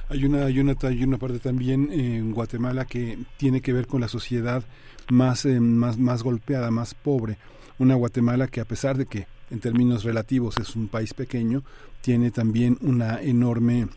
hay 0.09 0.23
una, 0.25 0.45
hay 0.45 0.59
una, 0.59 0.75
hay 0.81 1.03
una 1.03 1.17
parte 1.17 1.39
también 1.39 1.91
en 1.91 2.31
Guatemala 2.31 2.85
que 2.85 3.17
tiene 3.35 3.61
que 3.61 3.73
ver 3.73 3.85
con 3.85 4.01
la 4.01 4.07
sociedad 4.07 4.63
más, 5.09 5.45
eh, 5.45 5.59
más, 5.59 5.97
más 5.97 6.23
golpeada, 6.23 6.71
más 6.71 6.93
pobre. 6.95 7.37
Una 7.77 7.95
Guatemala 7.95 8.47
que 8.47 8.61
a 8.61 8.65
pesar 8.65 8.97
de 8.97 9.05
que 9.05 9.27
en 9.51 9.59
términos 9.59 10.03
relativos 10.03 10.57
es 10.57 10.75
un 10.75 10.87
país 10.87 11.13
pequeño, 11.13 11.63
tiene 12.01 12.31
también 12.31 12.77
una 12.81 13.21
enorme, 13.21 13.87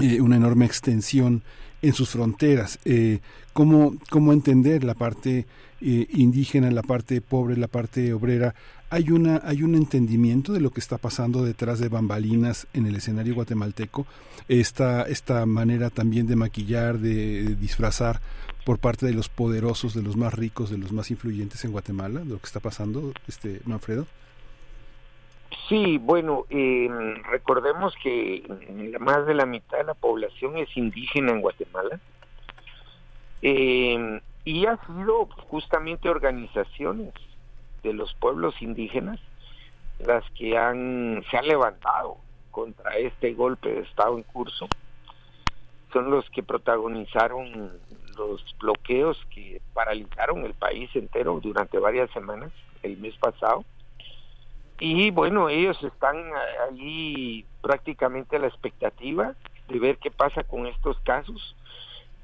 eh, 0.00 0.20
una 0.20 0.36
enorme 0.36 0.66
extensión 0.66 1.42
en 1.82 1.92
sus 1.92 2.10
fronteras. 2.10 2.78
Eh, 2.84 3.20
¿cómo, 3.52 3.96
¿Cómo 4.10 4.32
entender 4.32 4.84
la 4.84 4.94
parte 4.94 5.46
eh, 5.80 6.06
indígena, 6.10 6.70
la 6.70 6.82
parte 6.82 7.20
pobre, 7.20 7.56
la 7.56 7.68
parte 7.68 8.12
obrera? 8.12 8.54
¿Hay, 8.90 9.10
una, 9.10 9.42
¿Hay 9.44 9.62
un 9.62 9.74
entendimiento 9.74 10.52
de 10.52 10.60
lo 10.60 10.70
que 10.70 10.80
está 10.80 10.96
pasando 10.96 11.44
detrás 11.44 11.78
de 11.78 11.88
bambalinas 11.88 12.66
en 12.72 12.86
el 12.86 12.96
escenario 12.96 13.34
guatemalteco? 13.34 14.06
Esta, 14.48 15.02
esta 15.02 15.44
manera 15.44 15.90
también 15.90 16.26
de 16.26 16.36
maquillar, 16.36 16.98
de, 16.98 17.54
disfrazar 17.56 18.20
por 18.64 18.78
parte 18.78 19.06
de 19.06 19.12
los 19.12 19.28
poderosos, 19.28 19.94
de 19.94 20.02
los 20.02 20.16
más 20.16 20.32
ricos, 20.34 20.70
de 20.70 20.78
los 20.78 20.92
más 20.92 21.10
influyentes 21.10 21.64
en 21.64 21.72
Guatemala, 21.72 22.20
de 22.20 22.26
lo 22.26 22.38
que 22.38 22.46
está 22.46 22.60
pasando, 22.60 23.12
este 23.26 23.60
Manfredo? 23.66 24.06
Sí, 25.68 25.98
bueno, 25.98 26.46
eh, 26.48 26.88
recordemos 27.24 27.94
que 28.02 28.42
más 29.00 29.26
de 29.26 29.34
la 29.34 29.44
mitad 29.44 29.76
de 29.76 29.84
la 29.84 29.94
población 29.94 30.56
es 30.56 30.74
indígena 30.74 31.32
en 31.32 31.42
Guatemala 31.42 32.00
eh, 33.42 34.20
y 34.46 34.64
ha 34.64 34.78
sido 34.86 35.28
justamente 35.50 36.08
organizaciones 36.08 37.12
de 37.82 37.92
los 37.92 38.14
pueblos 38.14 38.60
indígenas 38.62 39.20
las 39.98 40.24
que 40.30 40.56
han 40.56 41.22
se 41.30 41.36
han 41.36 41.46
levantado 41.46 42.16
contra 42.50 42.96
este 42.96 43.34
golpe 43.34 43.68
de 43.68 43.80
estado 43.80 44.16
en 44.16 44.22
curso. 44.22 44.68
Son 45.92 46.10
los 46.10 46.28
que 46.30 46.42
protagonizaron 46.42 47.78
los 48.16 48.42
bloqueos 48.58 49.22
que 49.34 49.60
paralizaron 49.74 50.46
el 50.46 50.54
país 50.54 50.88
entero 50.94 51.40
durante 51.42 51.78
varias 51.78 52.10
semanas 52.12 52.52
el 52.82 52.96
mes 52.96 53.16
pasado 53.18 53.64
y 54.80 55.10
bueno, 55.10 55.48
ellos 55.48 55.82
están 55.82 56.16
allí 56.68 57.44
prácticamente 57.60 58.36
a 58.36 58.38
la 58.38 58.46
expectativa 58.46 59.34
de 59.68 59.78
ver 59.78 59.98
qué 59.98 60.10
pasa 60.10 60.44
con 60.44 60.66
estos 60.66 60.98
casos 61.00 61.56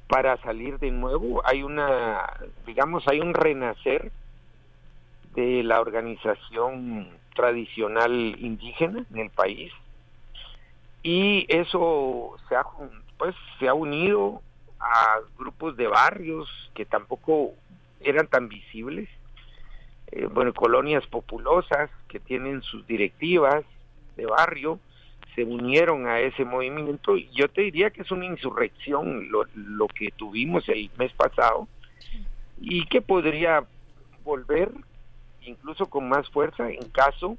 para 0.09 0.37
salir 0.39 0.79
de 0.79 0.91
nuevo. 0.91 1.43
Hay 1.47 1.63
una, 1.63 2.33
digamos, 2.67 3.07
hay 3.09 3.21
un 3.21 3.35
renacer 3.35 4.13
de 5.35 5.63
la 5.65 5.81
organización 5.81 7.09
tradicional 7.35 8.13
indígena 8.39 9.05
en 9.11 9.19
el 9.19 9.31
país 9.31 9.73
y 11.03 11.47
eso 11.49 12.37
se 12.49 12.57
ha 12.57 12.65
pues 13.19 13.35
se 13.59 13.69
ha 13.69 13.75
unido 13.75 14.41
a 14.81 15.19
grupos 15.39 15.77
de 15.77 15.87
barrios 15.87 16.49
que 16.75 16.85
tampoco 16.85 17.53
eran 18.01 18.27
tan 18.27 18.49
visibles 18.49 19.09
eh, 20.15 20.27
bueno, 20.27 20.53
colonias 20.55 21.07
populosas 21.07 21.91
que 22.09 22.21
tienen 22.21 22.63
sus 22.63 22.87
directivas 22.87 23.65
de 24.17 24.27
barrio, 24.27 24.79
se 25.35 25.43
unieron 25.45 26.07
a 26.07 26.21
ese 26.21 26.45
movimiento 26.45 27.17
yo 27.17 27.49
te 27.49 27.63
diría 27.63 27.91
que 27.91 28.03
es 28.03 28.11
una 28.13 28.27
insurrección 28.27 29.29
lo, 29.31 29.45
lo 29.55 29.89
que 29.89 30.13
tuvimos 30.13 30.69
el 30.69 30.89
mes 30.97 31.13
pasado 31.13 31.67
y 32.61 32.87
que 32.87 33.03
podría 33.03 33.65
volver 34.23 34.71
incluso 35.43 35.87
con 35.87 36.09
más 36.09 36.29
fuerza 36.31 36.71
en 36.71 36.89
caso 36.91 37.37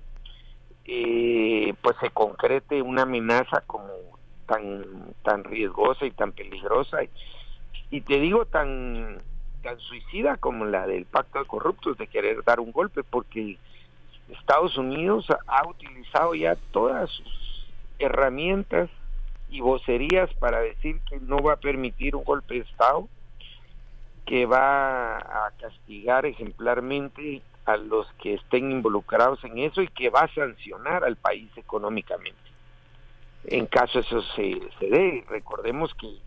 eh, 0.88 1.74
pues 1.82 1.96
se 2.00 2.12
concrete 2.12 2.82
una 2.82 3.04
amenaza 3.04 3.62
como 3.62 3.90
tan 4.46 5.14
tan 5.24 5.44
riesgosa 5.44 6.06
y 6.06 6.12
tan 6.12 6.32
peligrosa. 6.32 7.00
Y 7.90 8.02
te 8.02 8.20
digo 8.20 8.46
tan 8.46 9.18
tan 9.66 9.80
suicida 9.80 10.38
como 10.38 10.64
la 10.66 10.86
del 10.86 11.06
pacto 11.06 11.40
de 11.40 11.46
corruptos 11.46 11.98
de 11.98 12.06
querer 12.06 12.44
dar 12.44 12.60
un 12.60 12.72
golpe 12.72 13.04
porque 13.04 13.58
Estados 14.30 14.78
Unidos 14.78 15.26
ha 15.48 15.68
utilizado 15.68 16.36
ya 16.36 16.56
todas 16.72 17.10
sus 17.10 17.68
herramientas 17.98 18.92
y 19.50 19.62
vocerías 19.62 20.32
para 20.36 20.60
decir 20.60 21.00
que 21.10 21.20
no 21.20 21.40
va 21.40 21.54
a 21.54 21.58
permitir 21.58 22.16
un 22.16 22.24
golpe 22.24 22.54
de 22.54 22.60
Estado, 22.60 23.08
que 24.28 24.46
va 24.46 25.18
a 25.18 25.52
castigar 25.60 26.28
ejemplarmente 26.28 27.42
a 27.66 27.78
los 27.78 28.06
que 28.22 28.36
estén 28.36 28.72
involucrados 28.72 29.44
en 29.46 29.58
eso 29.58 29.82
y 29.82 29.88
que 29.88 30.12
va 30.12 30.22
a 30.22 30.34
sancionar 30.36 31.04
al 31.04 31.16
país 31.16 31.50
económicamente. 31.58 32.38
En 33.46 33.66
caso 33.66 34.00
eso 34.00 34.22
se, 34.36 34.60
se 34.80 34.90
dé, 34.90 35.24
recordemos 35.28 35.92
que, 35.96 36.20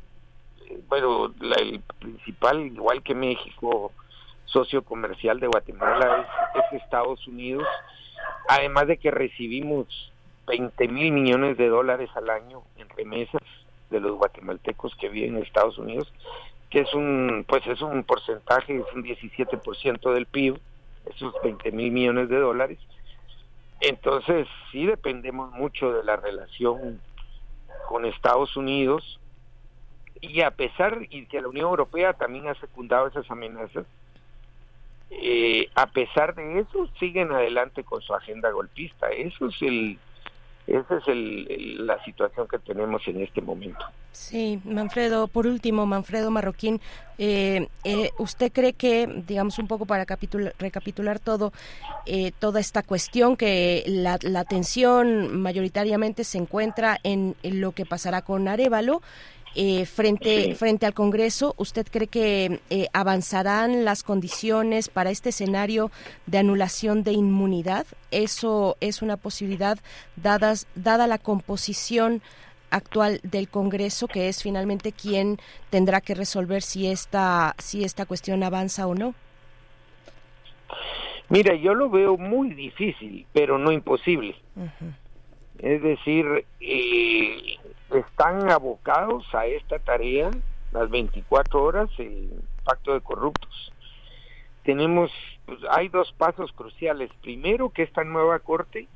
bueno, 0.89 1.33
el 1.41 1.81
principal, 1.99 2.61
igual 2.67 3.03
que 3.03 3.15
México, 3.15 3.93
socio 4.45 4.83
comercial 4.83 5.41
de 5.41 5.47
Guatemala 5.47 6.27
es, 6.55 6.65
es 6.65 6.83
Estados 6.83 7.27
Unidos, 7.27 7.67
además 8.49 8.87
de 8.87 8.97
que 8.97 9.11
recibimos 9.11 10.13
20 10.47 10.89
mil 10.89 11.13
millones 11.13 11.57
de 11.59 11.69
dólares 11.69 12.11
al 12.15 12.31
año 12.31 12.63
en 12.77 12.89
remesas 12.91 13.43
de 13.91 14.01
los 14.01 14.17
guatemaltecos 14.17 14.95
que 14.97 15.09
viven 15.09 15.37
en 15.37 15.43
Estados 15.43 15.79
Unidos, 15.79 16.13
que 16.71 16.81
es 16.81 16.95
un, 16.95 17.45
pues 17.49 17.67
es 17.67 17.81
un 17.81 18.05
porcentaje, 18.05 18.77
es 18.77 18.95
un 18.95 19.03
17% 19.03 20.13
del 20.13 20.27
PIB, 20.27 20.59
esos 21.07 21.35
20 21.43 21.73
mil 21.73 21.91
millones 21.93 22.29
de 22.29 22.39
dólares. 22.39 22.79
Entonces, 23.81 24.47
sí 24.73 24.87
dependemos 24.87 25.53
mucho 25.53 25.93
de 25.93 26.05
la 26.05 26.17
relación 26.17 27.01
con 27.89 28.05
Estados 28.05 28.57
Unidos 28.57 29.19
y 30.21 30.43
a 30.43 30.51
pesar 30.51 31.07
y 31.11 31.27
que 31.27 31.41
la 31.41 31.49
Unión 31.49 31.69
Europea 31.71 32.13
también 32.13 32.49
ha 32.49 32.55
secundado 32.55 33.09
esas 33.09 33.31
amenazas, 33.31 33.87
eh, 35.11 35.69
a 35.75 35.87
pesar 35.87 36.35
de 36.35 36.61
eso 36.61 36.89
siguen 36.99 37.33
adelante 37.33 37.83
con 37.85 38.03
su 38.03 38.15
agenda 38.15 38.51
golpista. 38.51 39.09
Eso 39.11 39.47
es 39.47 39.63
el, 39.63 39.99
esa 40.67 40.99
es 40.99 41.09
el, 41.09 41.87
la 41.87 42.03
situación 42.05 42.47
que 42.47 42.59
tenemos 42.59 43.07
en 43.09 43.23
este 43.23 43.41
momento. 43.41 43.85
Sí, 44.13 44.61
Manfredo, 44.65 45.29
por 45.29 45.47
último, 45.47 45.87
Manfredo 45.87 46.31
Marroquín, 46.31 46.81
eh, 47.19 47.69
eh, 47.85 48.11
¿usted 48.19 48.53
cree 48.53 48.73
que, 48.73 49.07
digamos 49.27 49.59
un 49.59 49.69
poco 49.69 49.87
para 49.87 50.05
recapitular 50.59 51.21
todo, 51.21 51.53
eh, 52.05 52.33
toda 52.39 52.61
esta 52.61 52.83
cuestión, 52.83 53.37
que 53.37 53.85
la, 53.87 54.19
la 54.23 54.41
atención 54.41 55.41
mayoritariamente 55.41 56.25
se 56.25 56.39
encuentra 56.39 56.99
en, 57.03 57.37
en 57.43 57.61
lo 57.61 57.73
que 57.73 57.87
pasará 57.87 58.23
con 58.23 58.49
Arevalo? 58.49 59.03
Eh, 59.55 59.87
frente, 59.87 60.55
frente 60.55 60.87
al 60.87 60.95
Congreso. 60.95 61.55
¿Usted 61.57 61.87
cree 61.91 62.07
que 62.07 62.61
eh, 62.71 62.87
avanzarán 62.93 63.85
las 63.85 64.03
condiciones 64.03 64.89
para 64.89 65.11
este 65.11 65.31
escenario 65.31 65.91
de 66.27 66.39
anulación 66.39 67.03
de 67.03 67.13
inmunidad? 67.13 67.87
¿Eso 68.11 68.77
es 68.81 69.03
una 69.03 69.17
posibilidad 69.17 69.79
dadas, 70.17 70.67
dada 70.75 71.07
la 71.07 71.19
composición 71.19 72.23
actual 72.71 73.21
del 73.23 73.49
Congreso, 73.49 74.09
que 74.09 74.29
es 74.29 74.43
finalmente 74.43 74.93
quien 74.93 75.39
tendrá 75.71 76.01
que 76.01 76.15
resolver 76.15 76.63
si 76.63 76.87
esta, 76.87 77.55
si 77.59 77.85
esta 77.85 78.07
cuestión 78.07 78.43
avanza 78.43 78.87
o 78.87 78.95
no? 78.95 79.15
Mira, 81.31 81.55
yo 81.55 81.75
lo 81.75 81.91
veo 81.91 82.17
muy 82.17 82.51
difícil, 82.55 83.27
pero 83.33 83.59
no 83.59 83.71
imposible. 83.71 84.35
Es 85.59 85.83
decir, 85.83 86.47
eh, 86.61 87.57
están 87.91 88.51
abocados 88.51 89.25
a 89.35 89.47
esta 89.47 89.79
tarea 89.79 90.31
las 90.73 90.91
24 90.91 91.63
horas 91.63 91.89
el 91.99 92.31
pacto 92.65 92.93
de 92.93 93.01
corruptos. 93.01 93.73
Tenemos, 94.65 95.11
pues, 95.47 95.59
hay 95.71 95.89
dos 95.89 96.13
pasos 96.13 96.53
cruciales. 96.53 97.11
Primero, 97.23 97.71
que 97.71 97.83
esta 97.83 98.05
nueva 98.05 98.39
corte, 98.41 98.87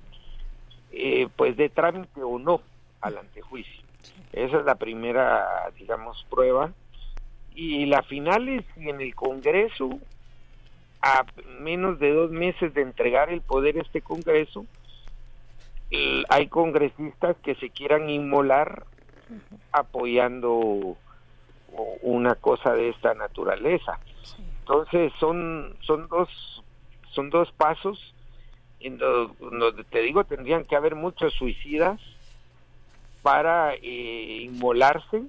eh, 0.92 1.28
pues 1.36 1.56
de 1.56 1.70
trámite 1.70 2.22
o 2.22 2.38
no 2.38 2.60
al 3.00 3.16
antejuicio. 3.16 3.82
Esa 4.32 4.58
es 4.58 4.64
la 4.64 4.74
primera, 4.74 5.70
digamos, 5.78 6.26
prueba. 6.28 6.72
Y 7.54 7.86
la 7.86 8.02
final 8.02 8.48
es 8.48 8.64
si 8.74 8.88
en 8.88 9.00
el 9.00 9.14
Congreso, 9.14 9.90
a 11.00 11.24
menos 11.60 11.98
de 11.98 12.12
dos 12.12 12.30
meses 12.30 12.74
de 12.74 12.82
entregar 12.82 13.30
el 13.30 13.40
poder 13.40 13.78
a 13.78 13.82
este 13.82 14.02
Congreso, 14.02 14.66
hay 16.28 16.46
congresistas 16.48 17.36
que 17.42 17.54
se 17.56 17.70
quieran 17.70 18.08
inmolar 18.08 18.86
apoyando 19.72 20.96
una 22.02 22.34
cosa 22.34 22.74
de 22.74 22.90
esta 22.90 23.14
naturaleza. 23.14 23.98
Entonces 24.60 25.12
son 25.18 25.76
son 25.80 26.08
dos 26.08 26.62
son 27.10 27.30
dos 27.30 27.50
pasos 27.52 28.14
en 28.80 28.98
donde 28.98 29.84
te 29.84 30.00
digo 30.00 30.24
tendrían 30.24 30.64
que 30.64 30.76
haber 30.76 30.94
muchos 30.94 31.32
suicidas 31.34 32.00
para 33.22 33.74
eh, 33.74 34.42
inmolarse 34.42 35.22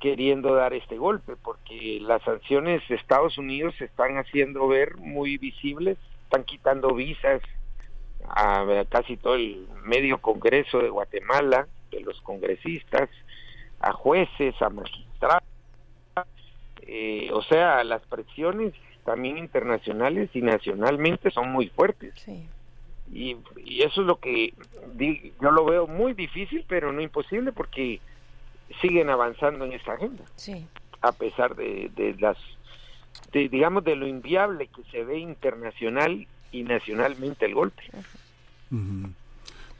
queriendo 0.00 0.54
dar 0.54 0.72
este 0.72 0.96
golpe 0.96 1.36
porque 1.36 1.98
las 2.00 2.22
sanciones 2.22 2.86
de 2.88 2.94
Estados 2.94 3.36
Unidos 3.38 3.74
se 3.78 3.86
están 3.86 4.16
haciendo 4.16 4.66
ver 4.68 4.96
muy 4.96 5.38
visibles, 5.38 5.98
están 6.24 6.44
quitando 6.44 6.94
visas 6.94 7.42
a 8.28 8.64
casi 8.88 9.16
todo 9.16 9.34
el 9.34 9.66
medio 9.84 10.18
Congreso 10.18 10.78
de 10.78 10.88
Guatemala, 10.88 11.66
de 11.90 12.00
los 12.00 12.20
congresistas, 12.22 13.08
a 13.80 13.92
jueces, 13.92 14.54
a 14.62 14.70
magistrados, 14.70 15.42
eh, 16.82 17.30
o 17.32 17.42
sea, 17.42 17.84
las 17.84 18.02
presiones 18.02 18.74
también 19.04 19.38
internacionales 19.38 20.30
y 20.34 20.42
nacionalmente 20.42 21.30
son 21.30 21.50
muy 21.50 21.68
fuertes. 21.68 22.14
Y, 23.12 23.36
eso 23.66 24.00
es 24.00 24.06
lo 24.06 24.16
que 24.16 24.54
yo 25.40 25.50
lo 25.50 25.64
veo 25.64 25.86
muy 25.86 26.14
difícil, 26.14 26.64
pero 26.68 26.92
no 26.92 27.00
imposible 27.02 27.52
porque 27.52 28.00
siguen 28.80 29.10
avanzando 29.10 29.64
en 29.64 29.72
esta 29.72 29.94
agenda. 29.94 30.24
A 31.00 31.12
pesar 31.12 31.56
de, 31.56 31.90
de 31.94 32.14
las, 32.20 32.38
digamos, 33.32 33.84
de 33.84 33.96
lo 33.96 34.06
inviable 34.06 34.68
que 34.68 34.82
se 34.90 35.04
ve 35.04 35.18
internacional 35.18 36.26
y 36.52 36.62
nacionalmente 36.62 37.46
el 37.46 37.54
golpe. 37.54 37.82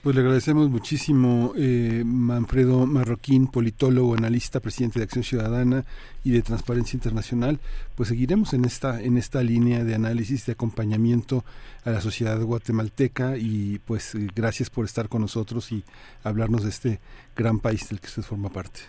Pues 0.02 0.16
le 0.16 0.22
agradecemos 0.22 0.68
muchísimo 0.68 1.52
eh, 1.56 2.02
Manfredo 2.04 2.86
Marroquín, 2.86 3.46
politólogo, 3.46 4.16
analista, 4.16 4.58
presidente 4.58 4.98
de 4.98 5.04
Acción 5.04 5.22
Ciudadana 5.22 5.84
y 6.24 6.32
de 6.32 6.42
Transparencia 6.42 6.96
Internacional. 6.96 7.60
Pues 7.94 8.08
seguiremos 8.08 8.52
en 8.52 8.64
esta 8.64 9.00
en 9.00 9.16
esta 9.16 9.44
línea 9.44 9.84
de 9.84 9.94
análisis, 9.94 10.44
de 10.46 10.54
acompañamiento 10.54 11.44
a 11.84 11.90
la 11.90 12.00
sociedad 12.00 12.40
guatemalteca 12.42 13.36
y 13.36 13.78
pues 13.78 14.16
eh, 14.16 14.26
gracias 14.34 14.70
por 14.70 14.86
estar 14.86 15.08
con 15.08 15.20
nosotros 15.20 15.70
y 15.70 15.84
hablarnos 16.24 16.64
de 16.64 16.70
este 16.70 17.00
gran 17.36 17.60
país 17.60 17.88
del 17.88 18.00
que 18.00 18.08
usted 18.08 18.22
forma 18.22 18.48
parte. 18.48 18.80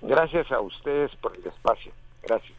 Gracias 0.00 0.50
a 0.52 0.60
ustedes 0.60 1.14
por 1.16 1.36
el 1.36 1.46
espacio. 1.46 1.92
Gracias. 2.22 2.54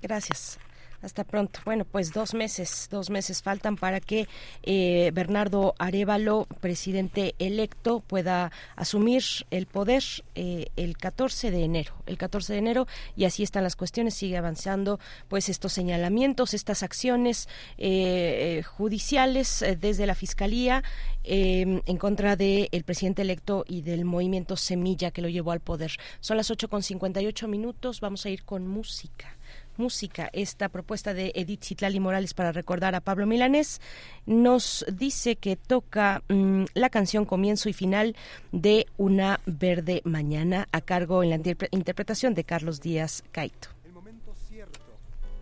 Gracias. 0.00 0.58
Hasta 1.04 1.22
pronto. 1.24 1.60
Bueno, 1.66 1.84
pues 1.84 2.14
dos 2.14 2.32
meses, 2.32 2.88
dos 2.90 3.10
meses 3.10 3.42
faltan 3.42 3.76
para 3.76 4.00
que 4.00 4.26
eh, 4.62 5.10
Bernardo 5.12 5.74
Arevalo, 5.78 6.46
presidente 6.62 7.34
electo, 7.38 8.00
pueda 8.00 8.50
asumir 8.74 9.22
el 9.50 9.66
poder 9.66 10.02
eh, 10.34 10.68
el 10.76 10.96
14 10.96 11.50
de 11.50 11.62
enero. 11.62 11.92
El 12.06 12.16
14 12.16 12.54
de 12.54 12.58
enero 12.58 12.86
y 13.16 13.26
así 13.26 13.42
están 13.42 13.64
las 13.64 13.76
cuestiones. 13.76 14.14
Sigue 14.14 14.38
avanzando, 14.38 14.98
pues 15.28 15.50
estos 15.50 15.74
señalamientos, 15.74 16.54
estas 16.54 16.82
acciones 16.82 17.50
eh, 17.76 18.62
judiciales 18.66 19.62
desde 19.78 20.06
la 20.06 20.14
fiscalía 20.14 20.82
en 21.22 21.96
contra 21.98 22.36
del 22.36 22.68
el 22.72 22.84
presidente 22.84 23.22
electo 23.22 23.64
y 23.68 23.82
del 23.82 24.06
movimiento 24.06 24.56
Semilla 24.56 25.10
que 25.10 25.20
lo 25.20 25.28
llevó 25.28 25.52
al 25.52 25.60
poder. 25.60 25.92
Son 26.20 26.38
las 26.38 26.50
8 26.50 26.68
con 26.68 26.82
58 26.82 27.46
minutos. 27.46 28.00
Vamos 28.00 28.24
a 28.24 28.30
ir 28.30 28.44
con 28.44 28.66
música 28.66 29.33
música. 29.76 30.30
Esta 30.32 30.68
propuesta 30.68 31.14
de 31.14 31.32
Edith 31.34 31.64
Citlali 31.64 32.00
Morales 32.00 32.34
para 32.34 32.52
recordar 32.52 32.94
a 32.94 33.00
Pablo 33.00 33.26
Milanés 33.26 33.80
nos 34.26 34.84
dice 34.92 35.36
que 35.36 35.56
toca 35.56 36.22
mm, 36.28 36.64
la 36.74 36.90
canción 36.90 37.24
comienzo 37.24 37.68
y 37.68 37.72
final 37.72 38.16
de 38.52 38.86
Una 38.96 39.40
Verde 39.46 40.02
Mañana 40.04 40.68
a 40.72 40.80
cargo 40.80 41.22
en 41.22 41.30
la 41.30 41.36
interpretación 41.70 42.34
de 42.34 42.44
Carlos 42.44 42.80
Díaz 42.80 43.24
Caito. 43.32 43.68
El 43.84 43.92
momento 43.92 44.34
cierto, 44.48 44.80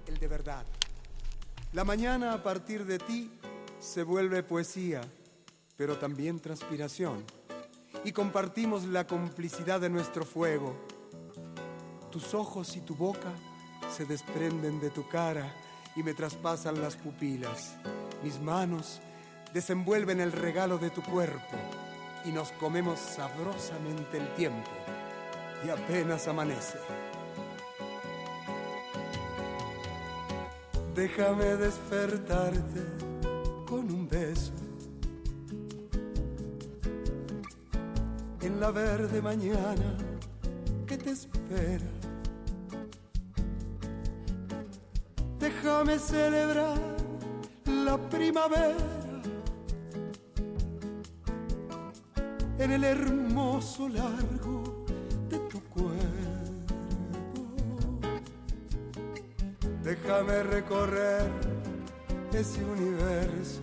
el 0.06 0.18
de 0.18 0.28
verdad. 0.28 0.64
La 1.72 1.84
mañana 1.84 2.34
a 2.34 2.42
partir 2.42 2.84
de 2.84 2.98
ti 2.98 3.30
se 3.78 4.02
vuelve 4.02 4.42
poesía, 4.42 5.00
pero 5.76 5.96
también 5.98 6.38
transpiración. 6.38 7.24
Y 8.04 8.12
compartimos 8.12 8.84
la 8.84 9.06
complicidad 9.06 9.80
de 9.80 9.90
nuestro 9.90 10.24
fuego. 10.24 10.76
Tus 12.10 12.34
ojos 12.34 12.76
y 12.76 12.80
tu 12.80 12.94
boca 12.94 13.32
se 13.90 14.04
desprenden 14.04 14.80
de 14.80 14.90
tu 14.90 15.08
cara 15.08 15.52
y 15.96 16.02
me 16.02 16.14
traspasan 16.14 16.80
las 16.80 16.96
pupilas. 16.96 17.74
Mis 18.22 18.40
manos 18.40 19.00
desenvuelven 19.52 20.20
el 20.20 20.32
regalo 20.32 20.78
de 20.78 20.90
tu 20.90 21.02
cuerpo 21.02 21.56
y 22.24 22.30
nos 22.30 22.52
comemos 22.52 22.98
sabrosamente 22.98 24.18
el 24.18 24.34
tiempo 24.34 24.70
y 25.64 25.70
apenas 25.70 26.28
amanece. 26.28 26.78
Déjame 30.94 31.56
despertarte 31.56 32.82
con 33.66 33.90
un 33.90 34.08
beso 34.08 34.52
en 38.42 38.60
la 38.60 38.70
verde 38.70 39.22
mañana 39.22 39.96
que 40.86 40.98
te 40.98 41.10
espera. 41.10 42.01
Déjame 45.42 45.98
celebrar 45.98 46.78
la 47.66 47.98
primavera 47.98 48.76
en 52.60 52.70
el 52.70 52.84
hermoso 52.84 53.88
largo 53.88 54.84
de 55.28 55.38
tu 55.50 55.60
cuerpo. 55.64 55.98
Déjame 59.82 60.44
recorrer 60.44 61.28
ese 62.32 62.62
universo 62.62 63.62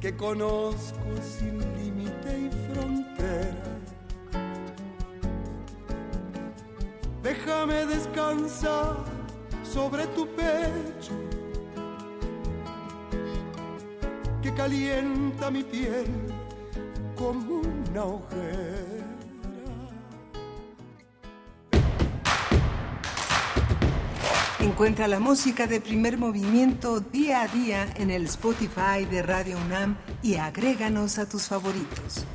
que 0.00 0.16
conozco 0.16 1.10
sin 1.20 1.58
límite 1.76 2.38
y 2.38 2.72
frontera. 2.72 3.69
Déjame 7.30 7.86
descansar 7.86 8.96
sobre 9.62 10.04
tu 10.16 10.26
pecho 10.34 11.14
que 14.42 14.52
calienta 14.52 15.48
mi 15.48 15.62
piel 15.62 16.08
como 17.16 17.60
una 17.60 18.02
hoguera. 18.02 19.06
Encuentra 24.58 25.06
la 25.06 25.20
música 25.20 25.68
de 25.68 25.80
primer 25.80 26.18
movimiento 26.18 26.98
día 26.98 27.42
a 27.42 27.46
día 27.46 27.86
en 27.94 28.10
el 28.10 28.24
Spotify 28.24 29.04
de 29.08 29.22
Radio 29.22 29.56
UNAM 29.66 29.96
y 30.20 30.34
agréganos 30.34 31.18
a 31.20 31.28
tus 31.28 31.46
favoritos. 31.46 32.26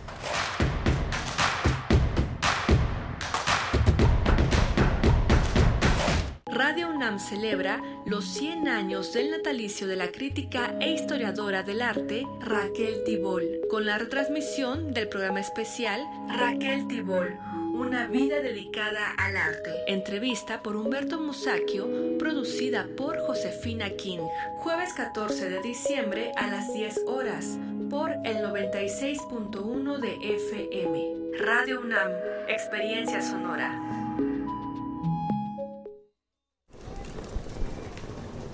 UNAM 7.05 7.19
celebra 7.19 7.83
los 8.07 8.25
100 8.25 8.67
años 8.67 9.13
del 9.13 9.29
natalicio 9.29 9.85
de 9.85 9.95
la 9.95 10.11
crítica 10.11 10.75
e 10.79 10.91
historiadora 10.91 11.61
del 11.61 11.83
arte 11.83 12.25
Raquel 12.39 13.03
Tibol, 13.03 13.43
con 13.69 13.85
la 13.85 13.99
retransmisión 13.99 14.91
del 14.91 15.07
programa 15.07 15.39
especial 15.39 16.03
Raquel 16.35 16.87
Tibol, 16.87 17.37
una 17.75 18.07
vida 18.07 18.41
dedicada 18.41 19.11
al 19.19 19.37
arte. 19.37 19.69
Entrevista 19.85 20.63
por 20.63 20.75
Humberto 20.75 21.19
Musacchio, 21.19 22.17
producida 22.17 22.87
por 22.97 23.19
Josefina 23.19 23.91
King. 23.91 24.25
Jueves 24.55 24.93
14 24.93 25.47
de 25.47 25.61
diciembre 25.61 26.31
a 26.35 26.47
las 26.47 26.73
10 26.73 27.01
horas 27.05 27.59
por 27.87 28.13
el 28.23 28.37
96.1 28.37 29.97
de 29.99 30.35
FM. 30.37 31.37
Radio 31.37 31.81
UNAM, 31.81 32.09
experiencia 32.47 33.21
sonora. 33.21 33.94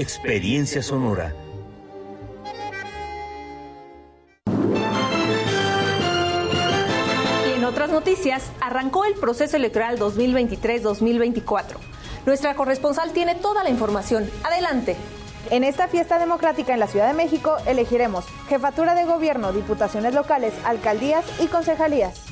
experiencia 0.00 0.82
sonora. 0.82 1.34
Y 7.46 7.58
en 7.58 7.64
otras 7.64 7.90
noticias, 7.90 8.50
arrancó 8.62 9.04
el 9.04 9.12
proceso 9.12 9.58
electoral 9.58 9.98
2023-2024. 9.98 11.76
Nuestra 12.24 12.54
corresponsal 12.54 13.12
tiene 13.12 13.34
toda 13.34 13.62
la 13.62 13.68
información. 13.68 14.30
Adelante. 14.42 14.96
En 15.50 15.64
esta 15.64 15.86
fiesta 15.86 16.18
democrática 16.18 16.72
en 16.72 16.80
la 16.80 16.86
Ciudad 16.86 17.08
de 17.08 17.14
México 17.14 17.56
elegiremos 17.66 18.24
jefatura 18.48 18.94
de 18.94 19.04
gobierno, 19.04 19.52
diputaciones 19.52 20.14
locales, 20.14 20.54
alcaldías 20.64 21.26
y 21.40 21.46
concejalías. 21.46 22.22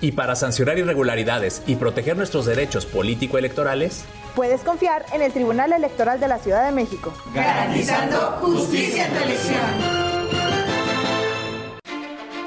Y 0.00 0.12
para 0.12 0.36
sancionar 0.36 0.78
irregularidades 0.78 1.62
y 1.66 1.74
proteger 1.74 2.16
nuestros 2.16 2.46
derechos 2.46 2.86
político-electorales, 2.86 4.04
Puedes 4.36 4.60
confiar 4.60 5.06
en 5.14 5.22
el 5.22 5.32
Tribunal 5.32 5.72
Electoral 5.72 6.20
de 6.20 6.28
la 6.28 6.38
Ciudad 6.38 6.66
de 6.66 6.70
México. 6.70 7.10
Garantizando 7.32 8.36
justicia 8.42 9.06
en 9.06 9.14
tu 9.14 9.24
elección. 9.24 10.35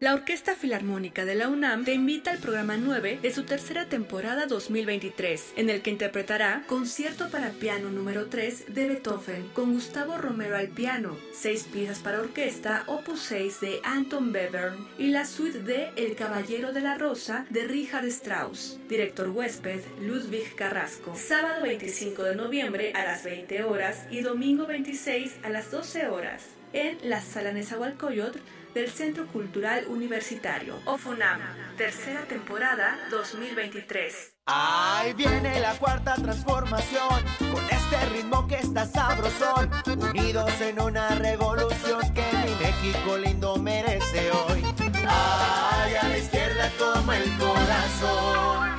La 0.00 0.14
Orquesta 0.14 0.54
Filarmónica 0.54 1.26
de 1.26 1.34
la 1.34 1.50
UNAM 1.50 1.84
te 1.84 1.92
invita 1.92 2.30
al 2.30 2.38
programa 2.38 2.78
9 2.78 3.18
de 3.20 3.34
su 3.34 3.42
tercera 3.42 3.84
temporada 3.84 4.46
2023, 4.46 5.52
en 5.56 5.68
el 5.68 5.82
que 5.82 5.90
interpretará 5.90 6.64
Concierto 6.66 7.28
para 7.28 7.50
piano 7.50 7.90
número 7.90 8.30
3 8.30 8.72
de 8.72 8.88
Beethoven 8.88 9.50
con 9.52 9.74
Gustavo 9.74 10.16
Romero 10.16 10.56
al 10.56 10.68
piano, 10.68 11.18
seis 11.34 11.64
piezas 11.64 11.98
para 11.98 12.20
orquesta 12.20 12.84
opus 12.86 13.20
6 13.24 13.60
de 13.60 13.80
Anton 13.84 14.34
Webern 14.34 14.88
y 14.96 15.08
la 15.08 15.26
suite 15.26 15.60
de 15.60 15.90
El 15.96 16.16
Caballero 16.16 16.72
de 16.72 16.80
la 16.80 16.96
Rosa 16.96 17.44
de 17.50 17.64
Richard 17.64 18.06
Strauss. 18.06 18.80
Director 18.88 19.28
huésped 19.28 19.82
Ludwig 20.00 20.54
Carrasco. 20.54 21.14
Sábado 21.14 21.64
25 21.64 22.22
de 22.22 22.36
noviembre 22.36 22.92
a 22.94 23.04
las 23.04 23.22
20 23.22 23.64
horas 23.64 24.06
y 24.10 24.22
domingo 24.22 24.66
26 24.66 25.40
a 25.42 25.50
las 25.50 25.70
12 25.70 26.08
horas 26.08 26.46
en 26.72 26.96
la 27.02 27.20
Sala 27.20 27.52
Nezahualcóyotl 27.52 28.38
del 28.74 28.90
Centro 28.90 29.26
Cultural 29.26 29.84
Universitario, 29.88 30.76
OFUNAM, 30.84 31.40
tercera 31.76 32.22
temporada 32.22 32.98
2023. 33.10 34.34
Ahí 34.46 35.12
viene 35.14 35.60
la 35.60 35.74
cuarta 35.74 36.14
transformación, 36.14 37.24
con 37.38 37.64
este 37.70 38.06
ritmo 38.12 38.46
que 38.46 38.56
está 38.56 38.86
sabrosón, 38.86 39.70
unidos 39.86 40.60
en 40.60 40.80
una 40.80 41.10
revolución 41.16 42.00
que 42.14 42.24
mi 42.44 42.54
México 42.64 43.16
lindo 43.18 43.56
merece 43.56 44.30
hoy. 44.30 44.64
Ay, 45.08 45.94
a 45.94 46.08
la 46.08 46.18
izquierda 46.18 46.70
toma 46.78 47.16
el 47.16 47.38
corazón. 47.38 48.70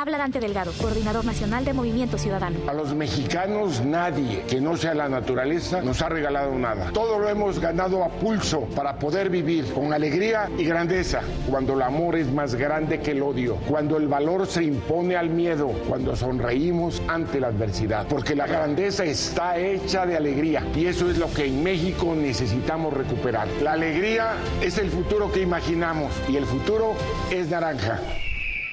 Habla 0.00 0.16
Dante 0.18 0.38
Delgado, 0.40 0.72
coordinador 0.80 1.26
nacional 1.26 1.64
de 1.64 1.74
Movimiento 1.74 2.16
Ciudadano. 2.16 2.58
A 2.68 2.72
los 2.72 2.94
mexicanos 2.94 3.84
nadie 3.84 4.44
que 4.48 4.58
no 4.58 4.76
sea 4.76 4.94
la 4.94 5.10
naturaleza 5.10 5.82
nos 5.82 6.00
ha 6.00 6.08
regalado 6.08 6.54
nada. 6.54 6.90
Todo 6.92 7.18
lo 7.18 7.28
hemos 7.28 7.58
ganado 7.58 8.02
a 8.02 8.08
pulso 8.08 8.62
para 8.74 8.98
poder 8.98 9.28
vivir 9.28 9.70
con 9.74 9.92
alegría 9.92 10.48
y 10.56 10.64
grandeza. 10.64 11.20
Cuando 11.50 11.74
el 11.74 11.82
amor 11.82 12.16
es 12.16 12.32
más 12.32 12.54
grande 12.54 13.00
que 13.00 13.10
el 13.10 13.22
odio, 13.22 13.56
cuando 13.68 13.96
el 13.98 14.08
valor 14.08 14.46
se 14.46 14.62
impone 14.62 15.16
al 15.16 15.28
miedo, 15.28 15.68
cuando 15.86 16.14
sonreímos 16.16 17.02
ante 17.06 17.38
la 17.38 17.48
adversidad. 17.48 18.06
Porque 18.06 18.36
la 18.36 18.46
grandeza 18.46 19.04
está 19.04 19.58
hecha 19.58 20.06
de 20.06 20.16
alegría 20.16 20.64
y 20.74 20.86
eso 20.86 21.10
es 21.10 21.18
lo 21.18 21.30
que 21.30 21.44
en 21.44 21.62
México 21.62 22.14
necesitamos 22.14 22.94
recuperar. 22.94 23.48
La 23.60 23.72
alegría 23.72 24.36
es 24.62 24.78
el 24.78 24.88
futuro 24.88 25.30
que 25.30 25.42
imaginamos 25.42 26.10
y 26.26 26.36
el 26.36 26.46
futuro 26.46 26.94
es 27.30 27.50
naranja. 27.50 28.00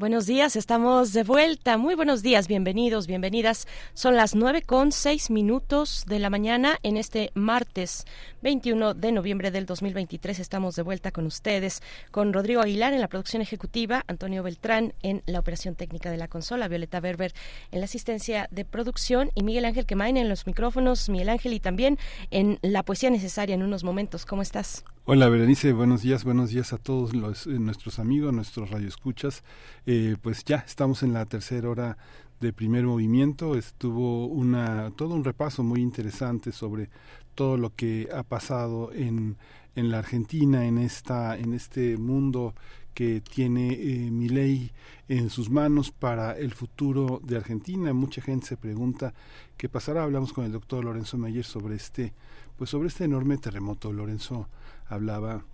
Buenos 0.00 0.24
días, 0.24 0.56
estamos 0.56 1.12
de 1.12 1.24
vuelta. 1.24 1.76
Muy 1.76 1.94
buenos 1.94 2.22
días, 2.22 2.48
bienvenidos, 2.48 3.06
bienvenidas. 3.06 3.68
Son 3.92 4.16
las 4.16 4.34
nueve 4.34 4.62
con 4.62 4.92
seis 4.92 5.28
minutos 5.28 6.04
de 6.06 6.18
la 6.18 6.30
mañana 6.30 6.78
en 6.82 6.96
este 6.96 7.30
martes 7.34 8.06
21 8.40 8.94
de 8.94 9.12
noviembre 9.12 9.50
del 9.50 9.66
2023. 9.66 10.38
Estamos 10.38 10.74
de 10.74 10.84
vuelta 10.84 11.10
con 11.10 11.26
ustedes, 11.26 11.82
con 12.12 12.32
Rodrigo 12.32 12.62
Aguilar 12.62 12.94
en 12.94 13.02
la 13.02 13.08
producción 13.08 13.42
ejecutiva, 13.42 14.02
Antonio 14.06 14.42
Beltrán 14.42 14.94
en 15.02 15.22
la 15.26 15.38
operación 15.38 15.74
técnica 15.74 16.10
de 16.10 16.16
la 16.16 16.28
consola, 16.28 16.66
Violeta 16.66 17.00
Berber 17.00 17.34
en 17.70 17.80
la 17.80 17.84
asistencia 17.84 18.48
de 18.50 18.64
producción 18.64 19.30
y 19.34 19.42
Miguel 19.42 19.66
Ángel 19.66 19.84
Quemain 19.84 20.16
en 20.16 20.30
los 20.30 20.46
micrófonos. 20.46 21.10
Miguel 21.10 21.28
Ángel 21.28 21.52
y 21.52 21.60
también 21.60 21.98
en 22.30 22.58
la 22.62 22.84
poesía 22.84 23.10
necesaria 23.10 23.54
en 23.54 23.62
unos 23.62 23.84
momentos. 23.84 24.24
¿Cómo 24.24 24.40
estás? 24.40 24.82
Hola 25.12 25.28
Berenice, 25.28 25.72
buenos 25.72 26.02
días, 26.02 26.22
buenos 26.22 26.50
días 26.50 26.72
a 26.72 26.78
todos 26.78 27.16
los, 27.16 27.48
eh, 27.48 27.58
nuestros 27.58 27.98
amigos, 27.98 28.32
nuestros 28.32 28.70
radioescuchas. 28.70 29.42
Eh, 29.84 30.14
pues 30.22 30.44
ya 30.44 30.58
estamos 30.58 31.02
en 31.02 31.12
la 31.12 31.26
tercera 31.26 31.68
hora 31.68 31.98
de 32.38 32.52
primer 32.52 32.84
movimiento. 32.84 33.56
Estuvo 33.56 34.26
una 34.26 34.92
todo 34.92 35.16
un 35.16 35.24
repaso 35.24 35.64
muy 35.64 35.80
interesante 35.80 36.52
sobre 36.52 36.90
todo 37.34 37.56
lo 37.56 37.74
que 37.74 38.08
ha 38.14 38.22
pasado 38.22 38.92
en, 38.92 39.36
en 39.74 39.90
la 39.90 39.98
Argentina, 39.98 40.64
en 40.64 40.78
esta, 40.78 41.36
en 41.36 41.54
este 41.54 41.96
mundo 41.96 42.54
que 42.94 43.20
tiene 43.20 43.72
eh, 43.72 44.10
mi 44.12 44.28
ley 44.28 44.70
en 45.08 45.28
sus 45.28 45.50
manos 45.50 45.90
para 45.90 46.38
el 46.38 46.52
futuro 46.52 47.20
de 47.24 47.36
Argentina. 47.36 47.92
Mucha 47.92 48.22
gente 48.22 48.46
se 48.46 48.56
pregunta 48.56 49.12
qué 49.56 49.68
pasará. 49.68 50.04
Hablamos 50.04 50.32
con 50.32 50.44
el 50.44 50.52
doctor 50.52 50.84
Lorenzo 50.84 51.18
Mayer 51.18 51.44
sobre 51.44 51.74
este, 51.74 52.12
pues 52.56 52.70
sobre 52.70 52.86
este 52.86 53.06
enorme 53.06 53.38
terremoto. 53.38 53.92
Lorenzo 53.92 54.46
hablaba 54.90 55.44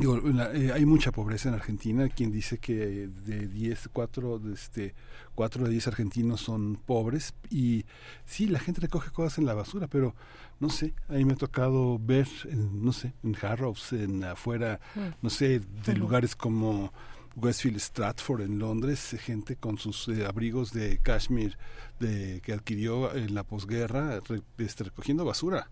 Digo, 0.00 0.18
eh, 0.54 0.72
hay 0.72 0.86
mucha 0.86 1.12
pobreza 1.12 1.50
en 1.50 1.54
Argentina. 1.54 2.08
Quien 2.08 2.32
dice 2.32 2.56
que 2.56 2.74
de 3.06 3.46
10, 3.46 3.90
4, 3.92 4.38
de 4.38 4.54
este, 4.54 4.94
4 5.34 5.64
de 5.64 5.70
10 5.70 5.88
argentinos 5.88 6.40
son 6.40 6.76
pobres. 6.76 7.34
Y 7.50 7.84
sí, 8.24 8.46
la 8.46 8.60
gente 8.60 8.80
recoge 8.80 9.10
cosas 9.10 9.36
en 9.36 9.44
la 9.44 9.52
basura, 9.52 9.88
pero 9.88 10.14
no 10.58 10.70
sé, 10.70 10.94
ahí 11.10 11.26
me 11.26 11.34
ha 11.34 11.36
tocado 11.36 11.98
ver, 11.98 12.26
en, 12.44 12.82
no 12.82 12.94
sé, 12.94 13.12
en 13.22 13.36
Harrows, 13.42 13.92
en 13.92 14.24
afuera, 14.24 14.80
no 15.20 15.28
sé, 15.28 15.60
de 15.84 15.94
lugares 15.94 16.34
como 16.34 16.94
Westfield 17.36 17.78
Stratford 17.78 18.40
en 18.40 18.58
Londres, 18.58 19.16
gente 19.20 19.56
con 19.56 19.76
sus 19.76 20.08
eh, 20.08 20.24
abrigos 20.24 20.72
de 20.72 20.96
cashmere 20.96 21.58
de, 21.98 22.40
que 22.42 22.54
adquirió 22.54 23.14
en 23.14 23.34
la 23.34 23.44
posguerra, 23.44 24.20
re, 24.20 24.40
este, 24.56 24.84
recogiendo 24.84 25.26
basura. 25.26 25.68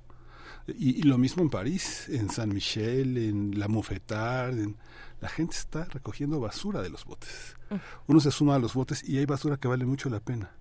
Y, 0.77 0.99
y, 0.99 1.03
lo 1.03 1.16
mismo 1.19 1.43
en 1.43 1.51
París, 1.51 2.09
en 2.09 2.31
San 2.31 2.51
Michel, 2.51 3.16
en 3.16 3.59
La 3.59 3.69
Mouffetard, 3.69 4.59
en, 4.59 4.77
la 5.20 5.28
gente 5.28 5.57
está 5.57 5.85
recogiendo 5.85 6.40
basura 6.40 6.81
de 6.82 6.90
los 6.90 7.05
botes. 7.05 7.57
Uno 8.07 8.20
se 8.20 8.31
suma 8.31 8.55
a 8.55 8.59
los 8.59 8.74
botes 8.74 9.07
y 9.07 9.19
hay 9.19 9.27
basura 9.27 9.57
que 9.57 9.69
vale 9.69 9.85
mucho 9.85 10.09
la 10.09 10.20
pena, 10.20 10.53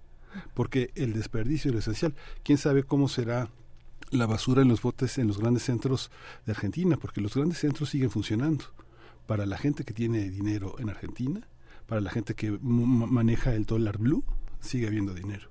porque 0.53 0.91
el 0.95 1.13
desperdicio 1.13 1.69
es 1.69 1.73
lo 1.73 1.79
esencial. 1.79 2.15
¿Quién 2.43 2.57
sabe 2.57 2.83
cómo 2.83 3.07
será 3.07 3.49
la 4.09 4.25
basura 4.25 4.61
en 4.61 4.67
los 4.67 4.81
botes 4.81 5.17
en 5.17 5.27
los 5.27 5.37
grandes 5.37 5.63
centros 5.63 6.09
de 6.45 6.53
Argentina? 6.53 6.97
Porque 6.97 7.21
los 7.21 7.35
grandes 7.35 7.59
centros 7.59 7.89
siguen 7.89 8.09
funcionando. 8.09 8.65
Para 9.27 9.45
la 9.45 9.57
gente 9.57 9.83
que 9.83 9.93
tiene 9.93 10.29
dinero 10.29 10.75
en 10.79 10.89
Argentina, 10.89 11.47
para 11.85 12.01
la 12.01 12.09
gente 12.09 12.33
que 12.33 12.51
maneja 12.61 13.53
el 13.53 13.65
dólar 13.65 13.97
blue, 13.97 14.23
sigue 14.59 14.87
habiendo 14.87 15.13
dinero 15.13 15.49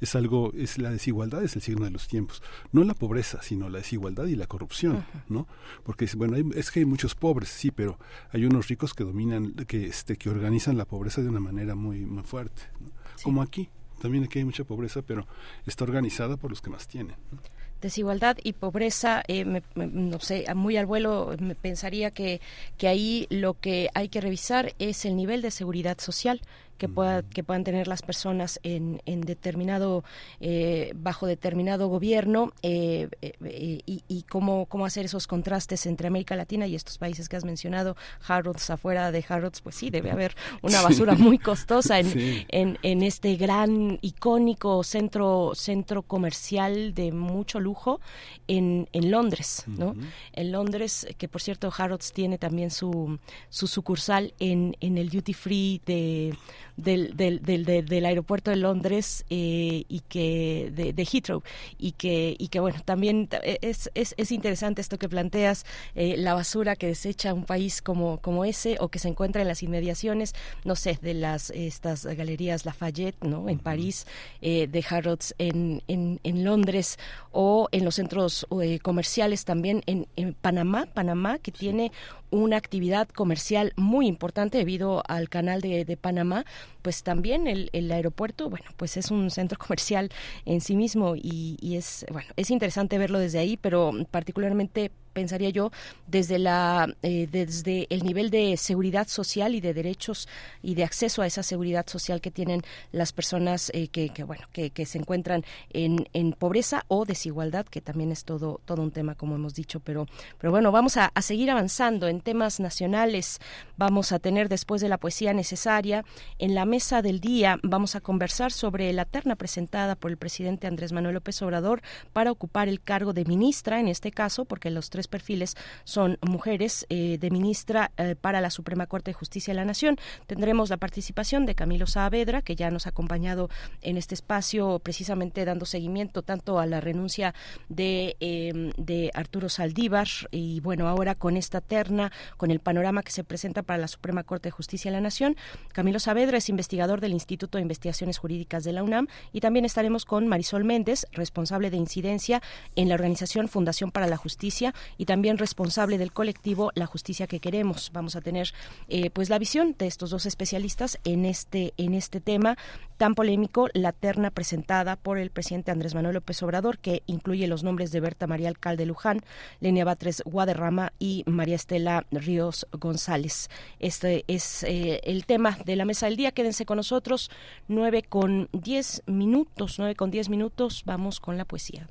es 0.00 0.14
algo, 0.14 0.52
es 0.54 0.78
la 0.78 0.90
desigualdad 0.90 1.42
es 1.42 1.56
el 1.56 1.62
signo 1.62 1.84
de 1.84 1.90
los 1.90 2.08
tiempos, 2.08 2.42
no 2.72 2.84
la 2.84 2.94
pobreza, 2.94 3.42
sino 3.42 3.68
la 3.68 3.78
desigualdad 3.78 4.26
y 4.26 4.36
la 4.36 4.46
corrupción. 4.46 5.04
¿no? 5.28 5.46
Porque 5.84 6.08
bueno, 6.16 6.36
hay, 6.36 6.44
es 6.54 6.70
que 6.70 6.80
hay 6.80 6.86
muchos 6.86 7.14
pobres, 7.14 7.48
sí, 7.48 7.70
pero 7.70 7.98
hay 8.32 8.44
unos 8.44 8.68
ricos 8.68 8.94
que 8.94 9.04
dominan, 9.04 9.52
que 9.66 9.86
este, 9.86 10.16
que 10.16 10.30
organizan 10.30 10.76
la 10.76 10.84
pobreza 10.84 11.22
de 11.22 11.28
una 11.28 11.40
manera 11.40 11.74
muy, 11.74 12.00
muy 12.00 12.22
fuerte, 12.22 12.62
¿no? 12.80 12.88
sí. 13.16 13.24
como 13.24 13.42
aquí, 13.42 13.68
también 14.00 14.24
aquí 14.24 14.38
hay 14.38 14.44
mucha 14.44 14.64
pobreza, 14.64 15.02
pero 15.02 15.26
está 15.66 15.84
organizada 15.84 16.36
por 16.36 16.50
los 16.50 16.60
que 16.60 16.70
más 16.70 16.86
tienen. 16.86 17.16
¿no? 17.32 17.38
desigualdad 17.80 18.36
y 18.42 18.54
pobreza, 18.54 19.22
eh, 19.28 19.44
me, 19.44 19.62
me, 19.74 19.86
no 19.86 20.20
sé, 20.20 20.44
muy 20.54 20.76
al 20.76 20.86
vuelo 20.86 21.34
me 21.38 21.54
pensaría 21.54 22.10
que, 22.10 22.40
que 22.76 22.88
ahí 22.88 23.26
lo 23.30 23.54
que 23.54 23.88
hay 23.94 24.08
que 24.08 24.20
revisar 24.20 24.74
es 24.78 25.04
el 25.04 25.16
nivel 25.16 25.42
de 25.42 25.50
seguridad 25.50 25.98
social 25.98 26.40
que 26.78 26.88
pueda 26.88 27.22
que 27.22 27.42
puedan 27.42 27.64
tener 27.64 27.88
las 27.88 28.02
personas 28.02 28.60
en, 28.62 29.02
en 29.04 29.20
determinado 29.20 30.04
eh, 30.40 30.92
bajo 30.94 31.26
determinado 31.26 31.88
gobierno 31.88 32.52
eh, 32.62 33.08
eh, 33.20 33.82
y, 33.84 34.02
y, 34.08 34.22
cómo 34.22 34.66
cómo 34.66 34.86
hacer 34.86 35.04
esos 35.04 35.26
contrastes 35.26 35.86
entre 35.86 36.06
América 36.06 36.36
Latina 36.36 36.66
y 36.66 36.74
estos 36.74 36.96
países 36.96 37.28
que 37.28 37.36
has 37.36 37.44
mencionado 37.44 37.96
Harrods 38.26 38.70
afuera 38.70 39.10
de 39.10 39.24
Harrods 39.28 39.60
pues 39.60 39.74
sí 39.74 39.90
debe 39.90 40.10
haber 40.10 40.34
una 40.62 40.80
basura 40.80 41.16
sí. 41.16 41.22
muy 41.22 41.38
costosa 41.38 41.98
en, 41.98 42.06
sí. 42.06 42.46
en, 42.48 42.78
en, 42.82 43.02
este 43.02 43.36
gran 43.36 43.98
icónico 44.00 44.84
centro 44.84 45.52
centro 45.54 46.02
comercial 46.02 46.94
de 46.94 47.10
mucho 47.10 47.58
lujo 47.58 48.00
en, 48.46 48.88
en 48.92 49.10
Londres 49.10 49.64
no 49.66 49.88
uh 49.88 49.94
-huh. 49.94 50.10
en 50.32 50.52
Londres 50.52 51.06
que 51.18 51.28
por 51.28 51.40
cierto 51.40 51.72
Harrods 51.76 52.12
tiene 52.12 52.38
también 52.38 52.70
su 52.70 53.18
su 53.48 53.66
sucursal 53.66 54.32
en, 54.38 54.76
en 54.80 54.96
el 54.98 55.08
duty 55.10 55.34
free 55.34 55.80
de 55.84 56.36
del, 56.78 57.16
del, 57.16 57.64
del, 57.64 58.06
aeropuerto 58.06 58.50
de 58.50 58.56
Londres 58.56 59.24
eh, 59.28 59.84
y 59.88 60.00
que 60.08 60.70
de, 60.74 60.92
de, 60.92 61.04
Heathrow. 61.04 61.42
Y 61.76 61.92
que 61.92 62.36
y 62.38 62.48
que 62.48 62.60
bueno 62.60 62.78
también 62.84 63.28
es, 63.42 63.90
es, 63.94 64.14
es 64.16 64.32
interesante 64.32 64.80
esto 64.80 64.98
que 64.98 65.08
planteas 65.08 65.66
eh, 65.94 66.16
la 66.16 66.34
basura 66.34 66.76
que 66.76 66.86
desecha 66.86 67.34
un 67.34 67.44
país 67.44 67.82
como 67.82 68.18
como 68.18 68.44
ese 68.44 68.76
o 68.80 68.88
que 68.88 68.98
se 68.98 69.08
encuentra 69.08 69.42
en 69.42 69.48
las 69.48 69.62
inmediaciones 69.62 70.34
no 70.64 70.76
sé 70.76 70.98
de 71.02 71.14
las 71.14 71.50
estas 71.50 72.06
galerías 72.06 72.64
Lafayette 72.64 73.22
no 73.24 73.48
en 73.48 73.58
París 73.58 74.06
eh, 74.40 74.68
de 74.68 74.84
Harrods 74.88 75.34
en, 75.38 75.82
en, 75.88 76.20
en, 76.22 76.44
Londres 76.44 76.98
o 77.32 77.68
en 77.72 77.84
los 77.84 77.96
centros 77.96 78.46
comerciales 78.82 79.44
también 79.44 79.82
en, 79.86 80.06
en 80.16 80.34
Panamá 80.34 80.86
Panamá 80.86 81.38
que 81.38 81.50
tiene 81.50 81.90
una 82.30 82.56
actividad 82.56 83.08
comercial 83.08 83.72
muy 83.76 84.06
importante 84.06 84.58
debido 84.58 85.02
al 85.08 85.28
canal 85.28 85.60
de, 85.60 85.98
Panamá, 86.00 86.44
pues 86.82 87.02
también 87.02 87.46
el, 87.46 87.70
el, 87.72 87.90
aeropuerto, 87.90 88.50
bueno, 88.50 88.66
pues 88.76 88.96
es 88.96 89.10
un 89.10 89.30
centro 89.30 89.58
comercial 89.66 90.10
en 90.44 90.60
sí 90.60 90.76
mismo 90.76 91.16
y, 91.16 91.56
y 91.60 91.76
es, 91.76 92.06
bueno, 92.12 92.28
es 92.36 92.50
interesante 92.50 92.98
verlo 92.98 93.18
desde 93.18 93.38
ahí, 93.38 93.56
pero 93.56 93.92
particularmente 94.10 94.92
pensaría 95.18 95.50
yo, 95.50 95.72
desde, 96.06 96.38
la, 96.38 96.94
eh, 97.02 97.26
desde 97.28 97.88
el 97.90 98.04
nivel 98.04 98.30
de 98.30 98.56
seguridad 98.56 99.08
social 99.08 99.56
y 99.56 99.60
de 99.60 99.74
derechos 99.74 100.28
y 100.62 100.76
de 100.76 100.84
acceso 100.84 101.22
a 101.22 101.26
esa 101.26 101.42
seguridad 101.42 101.84
social 101.88 102.20
que 102.20 102.30
tienen 102.30 102.62
las 102.92 103.12
personas 103.12 103.72
eh, 103.74 103.88
que, 103.88 104.08
bueno, 104.22 104.44
que, 104.52 104.70
que, 104.70 104.86
se 104.86 104.96
encuentran 104.98 105.42
en, 105.72 106.08
en, 106.12 106.34
pobreza 106.34 106.84
o 106.86 107.04
desigualdad, 107.04 107.66
que 107.66 107.80
también 107.80 108.12
es 108.12 108.24
todo, 108.24 108.60
todo 108.64 108.80
un 108.80 108.92
tema, 108.92 109.16
como 109.16 109.34
hemos 109.34 109.54
dicho. 109.54 109.80
Pero, 109.80 110.06
pero 110.38 110.52
bueno, 110.52 110.70
vamos 110.70 110.96
a, 110.96 111.06
a 111.06 111.20
seguir 111.20 111.50
avanzando 111.50 112.06
en 112.06 112.20
temas 112.20 112.60
nacionales. 112.60 113.40
Vamos 113.76 114.12
a 114.12 114.20
tener 114.20 114.48
después 114.48 114.80
de 114.80 114.88
la 114.88 114.98
poesía 114.98 115.32
necesaria, 115.32 116.04
en 116.38 116.54
la 116.54 116.64
mesa 116.64 117.02
del 117.02 117.18
día 117.18 117.58
vamos 117.64 117.96
a 117.96 118.00
conversar 118.00 118.52
sobre 118.52 118.92
la 118.92 119.04
terna 119.04 119.34
presentada 119.34 119.96
por 119.96 120.12
el 120.12 120.16
presidente 120.16 120.68
Andrés 120.68 120.92
Manuel 120.92 121.14
López 121.14 121.42
Obrador 121.42 121.82
para 122.12 122.30
ocupar 122.30 122.68
el 122.68 122.80
cargo 122.80 123.12
de 123.12 123.24
ministra, 123.24 123.80
en 123.80 123.88
este 123.88 124.12
caso, 124.12 124.44
porque 124.44 124.70
los 124.70 124.90
tres 124.90 125.07
perfiles 125.08 125.56
son 125.84 126.18
mujeres 126.20 126.86
eh, 126.88 127.18
de 127.18 127.30
ministra 127.30 127.90
eh, 127.96 128.14
para 128.20 128.40
la 128.40 128.50
Suprema 128.50 128.86
Corte 128.86 129.10
de 129.10 129.14
Justicia 129.14 129.52
de 129.52 129.56
la 129.56 129.64
Nación. 129.64 129.96
Tendremos 130.26 130.70
la 130.70 130.76
participación 130.76 131.46
de 131.46 131.54
Camilo 131.54 131.86
Saavedra, 131.86 132.42
que 132.42 132.56
ya 132.56 132.70
nos 132.70 132.86
ha 132.86 132.90
acompañado 132.90 133.48
en 133.82 133.96
este 133.96 134.14
espacio 134.14 134.78
precisamente 134.78 135.44
dando 135.44 135.66
seguimiento 135.66 136.22
tanto 136.22 136.58
a 136.58 136.66
la 136.66 136.80
renuncia 136.80 137.34
de, 137.68 138.16
eh, 138.20 138.72
de 138.76 139.10
Arturo 139.14 139.48
Saldívar 139.48 140.08
y 140.30 140.60
bueno, 140.60 140.88
ahora 140.88 141.14
con 141.14 141.36
esta 141.36 141.60
terna, 141.60 142.12
con 142.36 142.50
el 142.50 142.60
panorama 142.60 143.02
que 143.02 143.12
se 143.12 143.24
presenta 143.24 143.62
para 143.62 143.78
la 143.78 143.88
Suprema 143.88 144.24
Corte 144.24 144.48
de 144.48 144.52
Justicia 144.52 144.90
de 144.90 144.96
la 144.96 145.00
Nación. 145.00 145.36
Camilo 145.72 145.98
Saavedra 145.98 146.38
es 146.38 146.48
investigador 146.48 147.00
del 147.00 147.12
Instituto 147.12 147.58
de 147.58 147.62
Investigaciones 147.62 148.18
Jurídicas 148.18 148.64
de 148.64 148.72
la 148.72 148.82
UNAM 148.82 149.08
y 149.32 149.40
también 149.40 149.64
estaremos 149.64 150.04
con 150.04 150.26
Marisol 150.28 150.64
Méndez, 150.64 151.06
responsable 151.12 151.70
de 151.70 151.76
incidencia 151.76 152.42
en 152.76 152.88
la 152.88 152.94
organización 152.94 153.48
Fundación 153.48 153.90
para 153.90 154.06
la 154.06 154.16
Justicia 154.16 154.74
y 154.96 155.04
también 155.04 155.38
responsable 155.38 155.98
del 155.98 156.12
colectivo 156.12 156.72
La 156.74 156.86
Justicia 156.86 157.26
que 157.26 157.40
Queremos. 157.40 157.90
Vamos 157.92 158.16
a 158.16 158.20
tener 158.20 158.52
eh, 158.88 159.10
pues 159.10 159.30
la 159.30 159.38
visión 159.38 159.74
de 159.78 159.86
estos 159.86 160.10
dos 160.10 160.26
especialistas 160.26 160.98
en 161.04 161.24
este, 161.24 161.74
en 161.76 161.94
este 161.94 162.20
tema 162.20 162.56
tan 162.96 163.14
polémico, 163.14 163.68
la 163.74 163.92
terna 163.92 164.30
presentada 164.30 164.96
por 164.96 165.18
el 165.18 165.30
presidente 165.30 165.70
Andrés 165.70 165.94
Manuel 165.94 166.14
López 166.14 166.42
Obrador, 166.42 166.78
que 166.78 167.02
incluye 167.06 167.46
los 167.46 167.62
nombres 167.62 167.92
de 167.92 168.00
Berta 168.00 168.26
María 168.26 168.48
Alcalde 168.48 168.86
Luján, 168.86 169.20
Lenia 169.60 169.84
Batres 169.84 170.22
Guadarrama 170.24 170.92
y 170.98 171.22
María 171.26 171.56
Estela 171.56 172.06
Ríos 172.10 172.66
González. 172.72 173.50
Este 173.78 174.24
es 174.26 174.64
eh, 174.64 175.00
el 175.04 175.26
tema 175.26 175.58
de 175.64 175.76
la 175.76 175.84
mesa 175.84 176.06
del 176.06 176.16
día. 176.16 176.32
Quédense 176.32 176.66
con 176.66 176.76
nosotros. 176.76 177.30
Nueve 177.68 178.02
con 178.02 178.48
diez 178.52 179.02
minutos, 179.06 179.78
nueve 179.78 179.94
con 179.94 180.10
diez 180.10 180.28
minutos. 180.28 180.82
Vamos 180.84 181.20
con 181.20 181.36
la 181.38 181.44
poesía. 181.44 181.88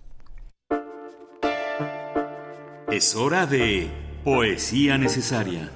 Es 2.89 3.17
hora 3.17 3.45
de 3.45 3.91
Poesía 4.23 4.97
Necesaria. 4.97 5.73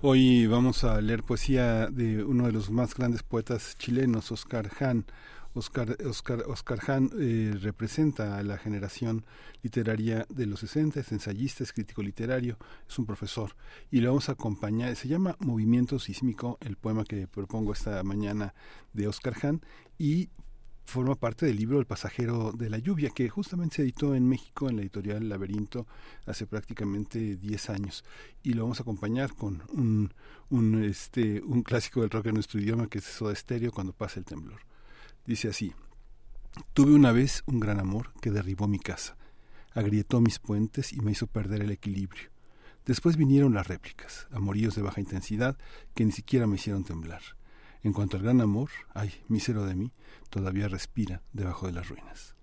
Hoy 0.00 0.46
vamos 0.46 0.84
a 0.84 1.00
leer 1.00 1.24
poesía 1.24 1.88
de 1.88 2.22
uno 2.22 2.46
de 2.46 2.52
los 2.52 2.70
más 2.70 2.94
grandes 2.94 3.24
poetas 3.24 3.76
chilenos, 3.78 4.30
Oscar 4.30 4.70
Hahn. 4.78 5.06
Oscar, 5.54 5.96
Oscar, 6.04 6.78
Hahn 6.86 7.10
eh, 7.18 7.52
representa 7.60 8.38
a 8.38 8.42
la 8.44 8.58
generación 8.58 9.24
literaria 9.62 10.26
de 10.28 10.46
los 10.46 10.60
60, 10.60 11.00
es 11.00 11.10
ensayista, 11.10 11.64
es 11.64 11.72
crítico 11.72 12.02
literario, 12.02 12.58
es 12.86 12.98
un 12.98 13.06
profesor 13.06 13.56
y 13.90 14.00
lo 14.00 14.10
vamos 14.10 14.28
a 14.28 14.32
acompañar, 14.32 14.94
se 14.96 15.08
llama 15.08 15.34
Movimiento 15.40 15.98
Sísmico, 15.98 16.58
el 16.60 16.76
poema 16.76 17.04
que 17.04 17.26
propongo 17.26 17.72
esta 17.72 18.02
mañana 18.02 18.54
de 18.92 19.08
Oscar 19.08 19.34
Hahn 19.42 19.62
y 19.98 20.28
forma 20.86 21.14
parte 21.16 21.46
del 21.46 21.56
libro 21.56 21.78
El 21.78 21.86
pasajero 21.86 22.52
de 22.52 22.70
la 22.70 22.78
lluvia, 22.78 23.10
que 23.10 23.28
justamente 23.28 23.76
se 23.76 23.82
editó 23.82 24.14
en 24.14 24.28
México 24.28 24.70
en 24.70 24.76
la 24.76 24.82
editorial 24.82 25.28
Laberinto 25.28 25.86
hace 26.24 26.46
prácticamente 26.46 27.36
10 27.36 27.70
años. 27.70 28.04
Y 28.42 28.54
lo 28.54 28.62
vamos 28.62 28.78
a 28.80 28.82
acompañar 28.82 29.34
con 29.34 29.62
un, 29.72 30.14
un, 30.48 30.84
este, 30.84 31.42
un 31.42 31.62
clásico 31.62 32.00
del 32.00 32.10
rock 32.10 32.26
en 32.26 32.34
nuestro 32.34 32.60
idioma, 32.60 32.88
que 32.88 32.98
es 32.98 33.04
Soda 33.04 33.32
Estéreo, 33.32 33.72
cuando 33.72 33.92
pasa 33.92 34.20
el 34.20 34.24
temblor. 34.24 34.60
Dice 35.26 35.48
así, 35.48 35.72
tuve 36.72 36.94
una 36.94 37.12
vez 37.12 37.42
un 37.46 37.60
gran 37.60 37.80
amor 37.80 38.12
que 38.20 38.30
derribó 38.30 38.68
mi 38.68 38.78
casa, 38.78 39.16
agrietó 39.72 40.20
mis 40.20 40.38
puentes 40.38 40.92
y 40.92 41.00
me 41.00 41.12
hizo 41.12 41.26
perder 41.26 41.62
el 41.62 41.72
equilibrio. 41.72 42.30
Después 42.86 43.16
vinieron 43.16 43.52
las 43.52 43.66
réplicas, 43.66 44.28
amoríos 44.30 44.76
de 44.76 44.82
baja 44.82 45.00
intensidad 45.00 45.58
que 45.94 46.04
ni 46.04 46.12
siquiera 46.12 46.46
me 46.46 46.54
hicieron 46.54 46.84
temblar. 46.84 47.22
En 47.82 47.92
cuanto 47.92 48.16
al 48.16 48.22
gran 48.22 48.40
amor, 48.40 48.70
ay, 48.94 49.12
mísero 49.28 49.64
de 49.64 49.74
mí, 49.74 49.92
todavía 50.30 50.68
respira 50.68 51.22
debajo 51.32 51.66
de 51.66 51.72
las 51.72 51.88
ruinas. 51.88 52.35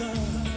sun. 0.00 0.49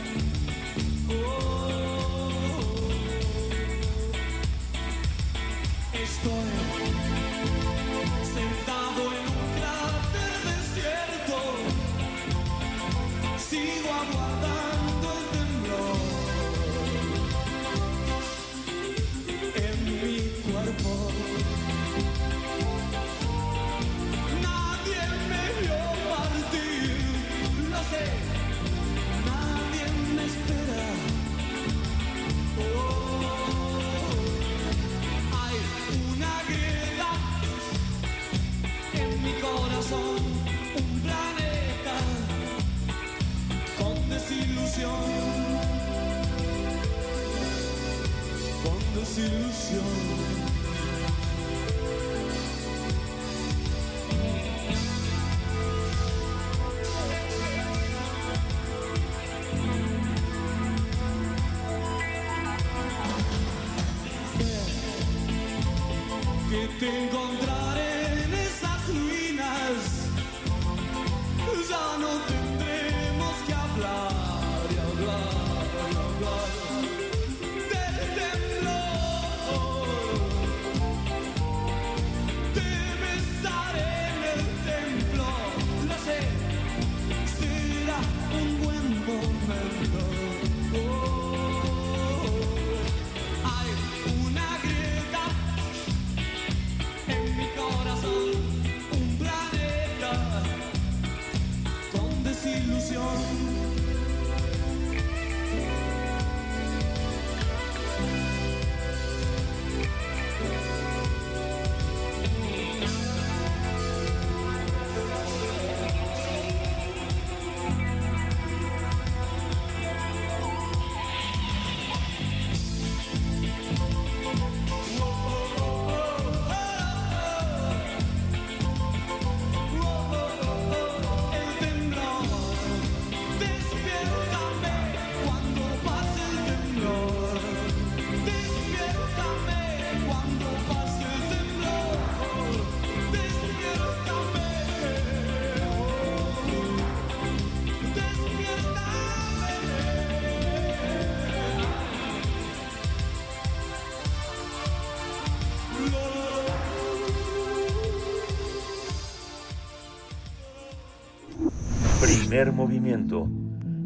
Te 66.84 66.90
encontraré 66.90 67.63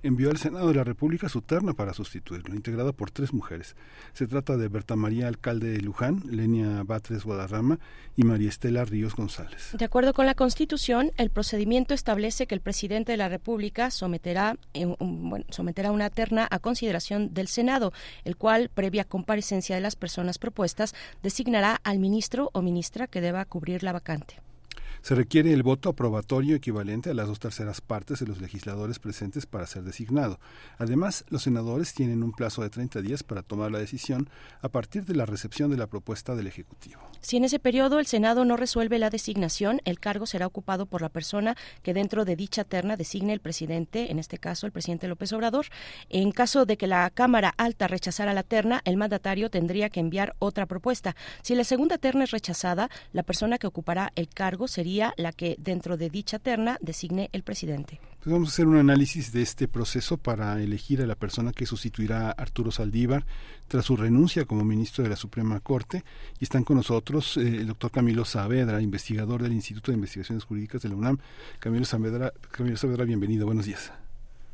envió 0.03 0.29
al 0.29 0.37
Senado 0.37 0.67
de 0.67 0.75
la 0.75 0.83
República 0.83 1.29
su 1.29 1.41
terna 1.41 1.73
para 1.73 1.93
sustituirlo, 1.93 2.53
integrada 2.53 2.91
por 2.91 3.09
tres 3.09 3.33
mujeres. 3.33 3.75
Se 4.13 4.27
trata 4.27 4.57
de 4.57 4.67
Berta 4.67 4.95
María 4.95 5.27
Alcalde 5.27 5.71
de 5.71 5.81
Luján, 5.81 6.21
Lenia 6.29 6.83
Batres 6.83 7.23
Guadarrama 7.23 7.79
y 8.15 8.23
María 8.23 8.49
Estela 8.49 8.85
Ríos 8.85 9.15
González. 9.15 9.69
De 9.77 9.85
acuerdo 9.85 10.13
con 10.13 10.25
la 10.25 10.35
Constitución, 10.35 11.11
el 11.17 11.29
procedimiento 11.29 11.93
establece 11.93 12.45
que 12.45 12.53
el 12.55 12.61
presidente 12.61 13.13
de 13.13 13.17
la 13.17 13.29
República 13.29 13.89
someterá, 13.89 14.57
un- 14.75 15.29
bueno, 15.29 15.45
someterá 15.49 15.91
una 15.91 16.09
terna 16.09 16.47
a 16.51 16.59
consideración 16.59 17.33
del 17.33 17.47
Senado, 17.47 17.93
el 18.25 18.35
cual, 18.35 18.69
previa 18.73 19.05
comparecencia 19.05 19.75
de 19.75 19.81
las 19.81 19.95
personas 19.95 20.37
propuestas, 20.37 20.93
designará 21.23 21.79
al 21.83 21.99
ministro 21.99 22.49
o 22.53 22.61
ministra 22.61 23.07
que 23.07 23.21
deba 23.21 23.45
cubrir 23.45 23.83
la 23.83 23.93
vacante. 23.93 24.42
Se 25.03 25.15
requiere 25.15 25.51
el 25.51 25.63
voto 25.63 25.89
aprobatorio 25.89 26.55
equivalente 26.55 27.09
a 27.09 27.13
las 27.13 27.27
dos 27.27 27.37
terceras 27.37 27.81
partes 27.81 28.21
de 28.21 28.25
los 28.25 28.39
legisladores 28.39 28.99
presentes 28.99 29.45
para 29.45 29.67
ser 29.67 29.83
designado. 29.83 30.39
Además, 30.77 31.25
los 31.27 31.43
senadores 31.43 31.93
tienen 31.93 32.23
un 32.23 32.31
plazo 32.31 32.61
de 32.61 32.69
30 32.69 33.01
días 33.01 33.21
para 33.21 33.43
tomar 33.43 33.69
la 33.69 33.79
decisión 33.79 34.29
a 34.61 34.69
partir 34.69 35.03
de 35.03 35.15
la 35.15 35.25
recepción 35.25 35.69
de 35.69 35.75
la 35.75 35.87
propuesta 35.87 36.35
del 36.35 36.47
Ejecutivo. 36.47 37.01
Si 37.23 37.37
en 37.37 37.45
ese 37.45 37.57
periodo 37.57 37.99
el 37.99 38.05
Senado 38.05 38.43
no 38.43 38.57
resuelve 38.57 38.99
la 38.99 39.09
designación, 39.09 39.79
el 39.85 39.97
cargo 39.97 40.25
será 40.25 40.45
ocupado 40.45 40.85
por 40.85 41.01
la 41.01 41.07
persona 41.07 41.55
que 41.81 41.93
dentro 41.93 42.25
de 42.25 42.35
dicha 42.35 42.65
terna 42.65 42.97
designe 42.97 43.31
el 43.31 43.39
presidente, 43.39 44.11
en 44.11 44.19
este 44.19 44.37
caso 44.37 44.65
el 44.65 44.73
presidente 44.73 45.07
López 45.07 45.31
Obrador. 45.31 45.67
En 46.09 46.33
caso 46.33 46.65
de 46.65 46.75
que 46.75 46.85
la 46.85 47.09
Cámara 47.11 47.53
Alta 47.55 47.87
rechazara 47.87 48.33
la 48.33 48.43
terna, 48.43 48.81
el 48.83 48.97
mandatario 48.97 49.49
tendría 49.49 49.89
que 49.89 50.01
enviar 50.01 50.35
otra 50.39 50.65
propuesta. 50.65 51.15
Si 51.43 51.55
la 51.55 51.63
segunda 51.63 51.97
terna 51.97 52.25
es 52.25 52.31
rechazada, 52.31 52.89
la 53.13 53.23
persona 53.23 53.57
que 53.57 53.67
ocupará 53.67 54.11
el 54.17 54.27
cargo 54.27 54.67
sería 54.67 55.13
la 55.15 55.31
que 55.31 55.55
dentro 55.59 55.95
de 55.95 56.09
dicha 56.09 56.39
terna 56.39 56.77
designe 56.81 57.29
el 57.31 57.43
presidente. 57.43 58.01
Pues 58.23 58.31
vamos 58.31 58.47
a 58.47 58.51
hacer 58.53 58.67
un 58.67 58.77
análisis 58.77 59.33
de 59.33 59.41
este 59.41 59.67
proceso 59.67 60.15
para 60.15 60.61
elegir 60.61 61.01
a 61.01 61.05
la 61.05 61.15
persona 61.15 61.51
que 61.51 61.65
sustituirá 61.65 62.29
a 62.29 62.31
Arturo 62.31 62.71
Saldívar 62.71 63.25
tras 63.67 63.83
su 63.83 63.97
renuncia 63.97 64.45
como 64.45 64.63
ministro 64.63 65.03
de 65.03 65.09
la 65.09 65.17
Suprema 65.17 65.59
Corte. 65.59 66.05
Y 66.39 66.45
están 66.45 66.63
con 66.63 66.77
nosotros 66.77 67.35
eh, 67.35 67.41
el 67.41 67.67
doctor 67.67 67.91
Camilo 67.91 68.23
Saavedra, 68.23 68.81
investigador 68.81 69.43
del 69.43 69.51
Instituto 69.51 69.91
de 69.91 69.97
Investigaciones 69.97 70.45
Jurídicas 70.45 70.81
de 70.83 70.87
la 70.87 70.95
UNAM. 70.95 71.17
Camilo 71.59 71.83
Saavedra, 71.83 72.31
Camilo 72.49 72.77
Saavedra 72.77 73.03
bienvenido, 73.03 73.45
buenos 73.45 73.65
días. 73.65 73.91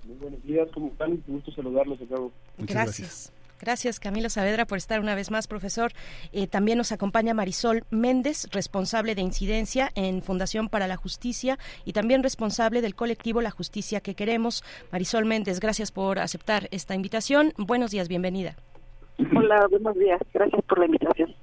Muy 0.03 0.15
buenos 0.15 0.41
días, 0.41 0.67
¿cómo 0.73 0.87
están? 0.87 1.11
Un 1.11 1.23
gusto 1.27 1.51
saludarlos 1.51 1.99
de 1.99 2.07
nuevo. 2.07 2.31
Muchas 2.57 2.73
gracias. 2.73 2.97
Gracias, 2.99 3.33
Camilo 3.99 4.29
Saavedra, 4.29 4.65
por 4.65 4.77
estar 4.77 4.99
una 4.99 5.15
vez 5.15 5.31
más, 5.31 5.47
profesor. 5.47 5.91
Eh, 6.31 6.47
también 6.47 6.77
nos 6.77 6.91
acompaña 6.91 7.33
Marisol 7.33 7.83
Méndez, 7.91 8.47
responsable 8.51 9.15
de 9.15 9.21
incidencia 9.21 9.91
en 9.95 10.21
Fundación 10.21 10.69
para 10.69 10.87
la 10.87 10.97
Justicia 10.97 11.57
y 11.85 11.93
también 11.93 12.23
responsable 12.23 12.81
del 12.81 12.95
colectivo 12.95 13.41
La 13.41 13.51
Justicia 13.51 14.01
que 14.01 14.15
Queremos. 14.15 14.63
Marisol 14.91 15.25
Méndez, 15.25 15.59
gracias 15.59 15.91
por 15.91 16.19
aceptar 16.19 16.67
esta 16.71 16.95
invitación. 16.95 17.53
Buenos 17.57 17.91
días, 17.91 18.07
bienvenida. 18.07 18.55
Hola, 19.35 19.67
buenos 19.69 19.97
días. 19.97 20.21
Gracias 20.33 20.63
por 20.63 20.79
la 20.79 20.85
invitación. 20.85 21.35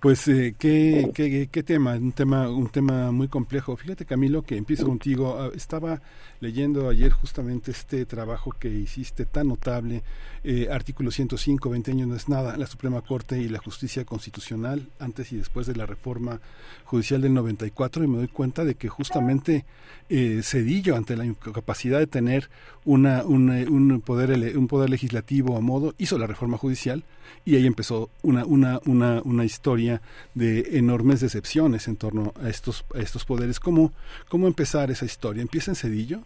Pues 0.00 0.26
eh, 0.28 0.54
¿qué, 0.58 1.10
qué, 1.14 1.48
qué 1.52 1.62
tema, 1.62 1.92
un 1.92 2.12
tema, 2.12 2.48
un 2.48 2.68
tema 2.70 3.12
muy 3.12 3.28
complejo. 3.28 3.76
Fíjate 3.76 4.06
Camilo 4.06 4.40
que 4.42 4.56
empiezo 4.56 4.86
contigo. 4.86 5.36
Ah, 5.38 5.50
Estaba 5.54 6.00
leyendo 6.40 6.88
ayer 6.88 7.12
justamente 7.12 7.70
este 7.70 8.06
trabajo 8.06 8.52
que 8.58 8.68
hiciste 8.68 9.26
tan 9.26 9.48
notable, 9.48 10.02
eh, 10.42 10.68
artículo 10.70 11.10
105, 11.10 11.68
20 11.68 11.90
años 11.90 12.08
no 12.08 12.16
es 12.16 12.28
nada, 12.28 12.56
la 12.56 12.66
Suprema 12.66 13.02
Corte 13.02 13.38
y 13.38 13.48
la 13.48 13.58
Justicia 13.58 14.04
Constitucional 14.04 14.88
antes 14.98 15.32
y 15.32 15.36
después 15.36 15.66
de 15.66 15.76
la 15.76 15.86
reforma 15.86 16.40
judicial 16.84 17.20
del 17.20 17.34
94 17.34 18.04
y 18.04 18.06
me 18.06 18.16
doy 18.18 18.28
cuenta 18.28 18.64
de 18.64 18.74
que 18.74 18.88
justamente 18.88 19.66
eh, 20.08 20.40
Cedillo 20.42 20.96
ante 20.96 21.16
la 21.16 21.26
incapacidad 21.26 21.98
de 21.98 22.06
tener 22.06 22.48
una, 22.84 23.22
un, 23.24 23.52
eh, 23.52 23.68
un 23.68 24.00
poder 24.00 24.56
un 24.56 24.66
poder 24.66 24.90
legislativo 24.90 25.56
a 25.56 25.60
modo 25.60 25.94
hizo 25.98 26.18
la 26.18 26.26
reforma 26.26 26.56
judicial 26.56 27.04
y 27.44 27.56
ahí 27.56 27.66
empezó 27.66 28.10
una, 28.22 28.44
una, 28.44 28.80
una, 28.86 29.22
una 29.24 29.44
historia 29.44 30.02
de 30.34 30.78
enormes 30.78 31.20
decepciones 31.20 31.88
en 31.88 31.96
torno 31.96 32.32
a 32.42 32.48
estos, 32.48 32.84
a 32.94 32.98
estos 32.98 33.24
poderes. 33.24 33.60
¿Cómo, 33.60 33.92
¿Cómo 34.28 34.46
empezar 34.46 34.90
esa 34.90 35.04
historia? 35.04 35.42
¿Empieza 35.42 35.70
en 35.70 35.76
Cedillo? 35.76 36.22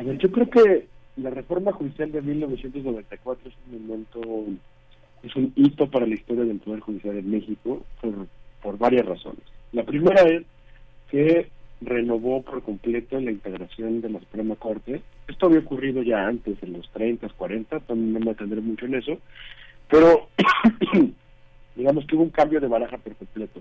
A 0.00 0.02
ver, 0.02 0.16
yo 0.16 0.32
creo 0.32 0.48
que 0.48 0.86
la 1.16 1.28
reforma 1.28 1.72
judicial 1.72 2.10
de 2.10 2.22
1994 2.22 3.50
es 3.50 3.54
un 3.70 3.86
momento, 3.86 4.20
es 5.22 5.36
un 5.36 5.52
hito 5.54 5.90
para 5.90 6.06
la 6.06 6.14
historia 6.14 6.44
del 6.44 6.58
Poder 6.58 6.80
Judicial 6.80 7.18
en 7.18 7.30
México 7.30 7.84
por, 8.00 8.26
por 8.62 8.78
varias 8.78 9.04
razones. 9.04 9.42
La 9.72 9.84
primera 9.84 10.22
es 10.22 10.44
que 11.10 11.50
renovó 11.82 12.40
por 12.40 12.62
completo 12.62 13.20
la 13.20 13.30
integración 13.30 14.00
de 14.00 14.08
la 14.08 14.20
Suprema 14.20 14.56
Corte. 14.56 15.02
Esto 15.28 15.46
había 15.46 15.58
ocurrido 15.58 16.02
ya 16.02 16.26
antes, 16.26 16.56
en 16.62 16.72
los 16.72 16.88
30, 16.92 17.28
40, 17.28 17.80
también 17.80 18.14
no 18.14 18.20
me 18.20 18.30
atendré 18.30 18.62
mucho 18.62 18.86
en 18.86 18.94
eso, 18.94 19.18
pero 19.90 20.28
digamos 21.76 22.06
que 22.06 22.16
hubo 22.16 22.22
un 22.22 22.30
cambio 22.30 22.58
de 22.58 22.68
baraja 22.68 22.96
por 22.96 23.14
completo 23.16 23.60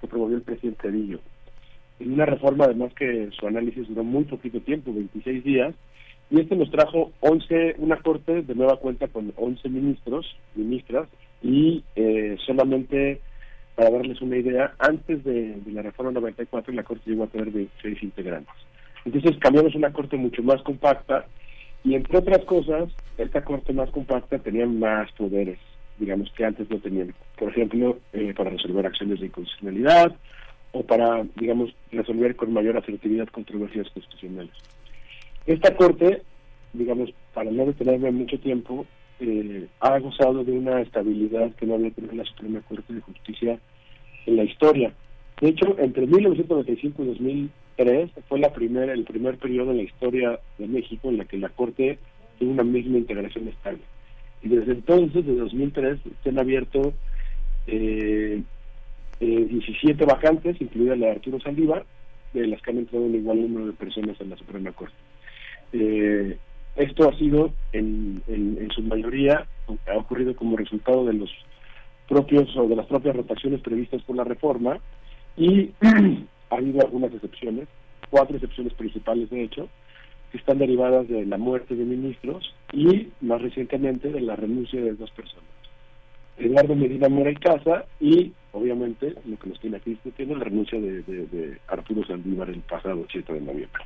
que 0.00 0.06
promovió 0.06 0.38
el 0.38 0.42
presidente 0.44 0.80
Cedillo. 0.80 1.20
En 2.00 2.12
una 2.12 2.26
reforma 2.26 2.64
además 2.64 2.92
que 2.94 3.30
su 3.38 3.46
análisis 3.46 3.88
duró 3.88 4.04
muy 4.04 4.24
poquito 4.24 4.60
tiempo, 4.60 4.92
26 4.92 5.44
días, 5.44 5.74
y 6.30 6.40
este 6.40 6.56
nos 6.56 6.70
trajo 6.70 7.12
11, 7.20 7.76
una 7.78 7.96
corte 7.96 8.42
de 8.42 8.54
nueva 8.54 8.78
cuenta 8.78 9.08
con 9.08 9.32
11 9.36 9.68
ministros, 9.68 10.36
ministras, 10.54 11.08
y 11.42 11.84
eh, 11.94 12.36
solamente 12.46 13.20
para 13.74 13.90
darles 13.90 14.20
una 14.22 14.36
idea, 14.36 14.74
antes 14.78 15.24
de, 15.24 15.56
la 15.66 15.82
reforma 15.82 16.12
94 16.12 16.72
la 16.72 16.84
Corte 16.84 17.10
llegó 17.10 17.24
a 17.24 17.28
tener 17.28 17.50
26 17.50 18.02
integrantes. 18.02 18.54
Entonces 19.04 19.36
cambiamos 19.40 19.74
una 19.74 19.92
Corte 19.92 20.16
mucho 20.16 20.42
más 20.42 20.62
compacta 20.62 21.26
y 21.82 21.94
entre 21.94 22.18
otras 22.18 22.44
cosas, 22.44 22.88
esta 23.18 23.44
Corte 23.44 23.72
más 23.72 23.90
compacta 23.90 24.38
tenía 24.38 24.66
más 24.66 25.10
poderes, 25.12 25.58
digamos 25.98 26.30
que 26.36 26.44
antes 26.44 26.70
no 26.70 26.78
tenían. 26.78 27.14
Por 27.36 27.50
ejemplo, 27.50 27.98
eh, 28.12 28.32
para 28.36 28.50
resolver 28.50 28.86
acciones 28.86 29.20
de 29.20 29.26
inconstitucionalidad 29.26 30.14
o 30.74 30.82
para, 30.82 31.24
digamos, 31.36 31.74
resolver 31.92 32.34
con 32.34 32.52
mayor 32.52 32.76
asertividad 32.76 33.28
controversias 33.28 33.88
constitucionales. 33.90 34.52
Esta 35.46 35.74
Corte, 35.76 36.22
digamos, 36.72 37.10
para 37.32 37.50
no 37.50 37.64
detenerme 37.64 38.10
mucho 38.10 38.38
tiempo, 38.40 38.84
eh, 39.20 39.68
ha 39.78 39.98
gozado 40.00 40.42
de 40.42 40.50
una 40.50 40.80
estabilidad 40.80 41.54
que 41.54 41.66
no 41.66 41.74
había 41.74 41.92
tenido 41.92 42.14
la 42.14 42.24
Suprema 42.24 42.60
Corte 42.62 42.92
de 42.92 43.00
Justicia 43.00 43.58
en 44.26 44.36
la 44.36 44.42
historia. 44.42 44.92
De 45.40 45.50
hecho, 45.50 45.76
entre 45.78 46.06
1995 46.06 47.02
y 47.02 47.06
2003 47.06 48.10
fue 48.28 48.40
la 48.40 48.52
primera, 48.52 48.92
el 48.92 49.04
primer 49.04 49.38
periodo 49.38 49.70
en 49.70 49.76
la 49.76 49.82
historia 49.84 50.40
de 50.58 50.66
México 50.66 51.08
en 51.08 51.18
la 51.18 51.24
que 51.24 51.38
la 51.38 51.50
Corte 51.50 51.98
tuvo 52.40 52.50
una 52.50 52.64
misma 52.64 52.98
integración 52.98 53.46
estable. 53.46 53.82
Y 54.42 54.48
desde 54.48 54.72
entonces, 54.72 55.24
desde 55.24 55.38
2003, 55.38 56.00
se 56.22 56.28
han 56.28 56.38
abierto 56.40 56.92
eh, 57.68 58.42
17 59.20 60.02
eh, 60.02 60.06
vacantes, 60.06 60.60
incluida 60.60 60.96
la 60.96 61.06
de 61.06 61.12
Arturo 61.12 61.40
Saldívar, 61.40 61.84
de 62.32 62.46
las 62.46 62.60
que 62.62 62.70
han 62.70 62.78
entrado 62.78 63.04
un 63.04 63.14
igual 63.14 63.40
número 63.40 63.66
de 63.66 63.72
personas 63.72 64.20
en 64.20 64.30
la 64.30 64.36
Suprema 64.36 64.72
Corte. 64.72 64.94
Eh, 65.72 66.36
esto 66.76 67.08
ha 67.08 67.16
sido, 67.16 67.52
en, 67.72 68.22
en, 68.26 68.68
su 68.72 68.82
mayoría, 68.82 69.46
ha 69.86 69.96
ocurrido 69.96 70.34
como 70.34 70.56
resultado 70.56 71.04
de 71.04 71.12
los 71.12 71.30
propios 72.08 72.54
o 72.56 72.66
de 72.66 72.76
las 72.76 72.86
propias 72.86 73.16
rotaciones 73.16 73.60
previstas 73.60 74.02
por 74.02 74.16
la 74.16 74.24
reforma 74.24 74.78
y 75.36 75.70
ha 76.50 76.56
habido 76.56 76.80
algunas 76.80 77.12
excepciones, 77.14 77.68
cuatro 78.10 78.36
excepciones 78.36 78.74
principales 78.74 79.30
de 79.30 79.44
hecho, 79.44 79.68
que 80.32 80.38
están 80.38 80.58
derivadas 80.58 81.06
de 81.08 81.24
la 81.26 81.38
muerte 81.38 81.76
de 81.76 81.84
ministros 81.84 82.52
y 82.72 83.08
más 83.20 83.40
recientemente 83.40 84.10
de 84.10 84.20
la 84.20 84.34
renuncia 84.34 84.80
de 84.80 84.94
dos 84.94 85.10
personas. 85.12 85.44
Eduardo 86.36 86.74
Medina 86.74 87.08
Mora 87.08 87.30
y 87.30 87.36
Casa 87.36 87.84
y 88.00 88.32
obviamente 88.54 89.14
lo 89.26 89.38
que 89.38 89.50
nos 89.50 89.60
tiene 89.60 89.76
aquí 89.76 89.90
discutiendo 89.90 90.36
la 90.36 90.44
renuncia 90.44 90.80
de, 90.80 91.02
de 91.02 91.58
Arturo 91.68 92.06
Saldívar 92.06 92.48
el 92.48 92.60
pasado 92.60 93.04
7 93.10 93.32
de 93.34 93.40
noviembre. 93.40 93.84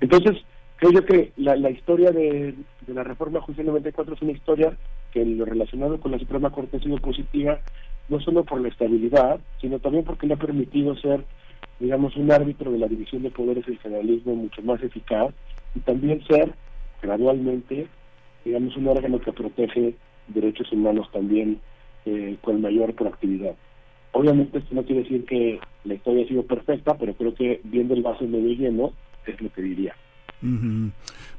Entonces, 0.00 0.42
Creo 0.76 0.92
yo 0.92 1.04
que 1.06 1.32
la, 1.36 1.56
la 1.56 1.70
historia 1.70 2.10
de, 2.10 2.54
la 2.86 3.02
reforma 3.02 3.40
judicial 3.40 3.66
94 3.68 4.14
es 4.14 4.22
una 4.22 4.32
historia 4.32 4.76
que 5.10 5.22
en 5.22 5.38
lo 5.38 5.46
relacionado 5.46 5.98
con 5.98 6.12
la 6.12 6.18
Suprema 6.18 6.50
Corte 6.50 6.76
ha 6.76 6.80
sido 6.80 6.98
positiva, 6.98 7.60
no 8.10 8.20
solo 8.20 8.44
por 8.44 8.60
la 8.60 8.68
estabilidad, 8.68 9.40
sino 9.60 9.78
también 9.78 10.04
porque 10.04 10.26
le 10.26 10.34
ha 10.34 10.38
permitido 10.38 10.94
ser, 10.96 11.24
digamos, 11.80 12.14
un 12.16 12.30
árbitro 12.30 12.70
de 12.70 12.78
la 12.78 12.88
división 12.88 13.22
de 13.22 13.30
poderes 13.30 13.64
y 13.66 13.72
el 13.72 13.78
federalismo 13.78 14.34
mucho 14.34 14.60
más 14.62 14.82
eficaz 14.82 15.34
y 15.74 15.80
también 15.80 16.22
ser 16.26 16.52
gradualmente, 17.00 17.86
digamos, 18.44 18.76
un 18.76 18.88
órgano 18.88 19.18
que 19.18 19.32
protege 19.32 19.94
derechos 20.28 20.70
humanos 20.72 21.08
también 21.10 21.58
eh, 22.04 22.36
con 22.42 22.60
mayor 22.60 22.94
proactividad. 22.94 23.54
Obviamente 24.16 24.58
esto 24.58 24.74
no 24.74 24.82
quiere 24.82 25.02
decir 25.02 25.26
que 25.26 25.60
la 25.84 25.92
historia 25.92 26.24
ha 26.24 26.28
sido 26.28 26.42
perfecta, 26.42 26.96
pero 26.96 27.12
creo 27.12 27.34
que 27.34 27.60
viendo 27.64 27.92
el 27.92 28.02
vaso 28.02 28.24
medio 28.24 28.48
lleno 28.54 28.92
es 29.26 29.38
lo 29.42 29.52
que 29.52 29.60
diría. 29.60 29.94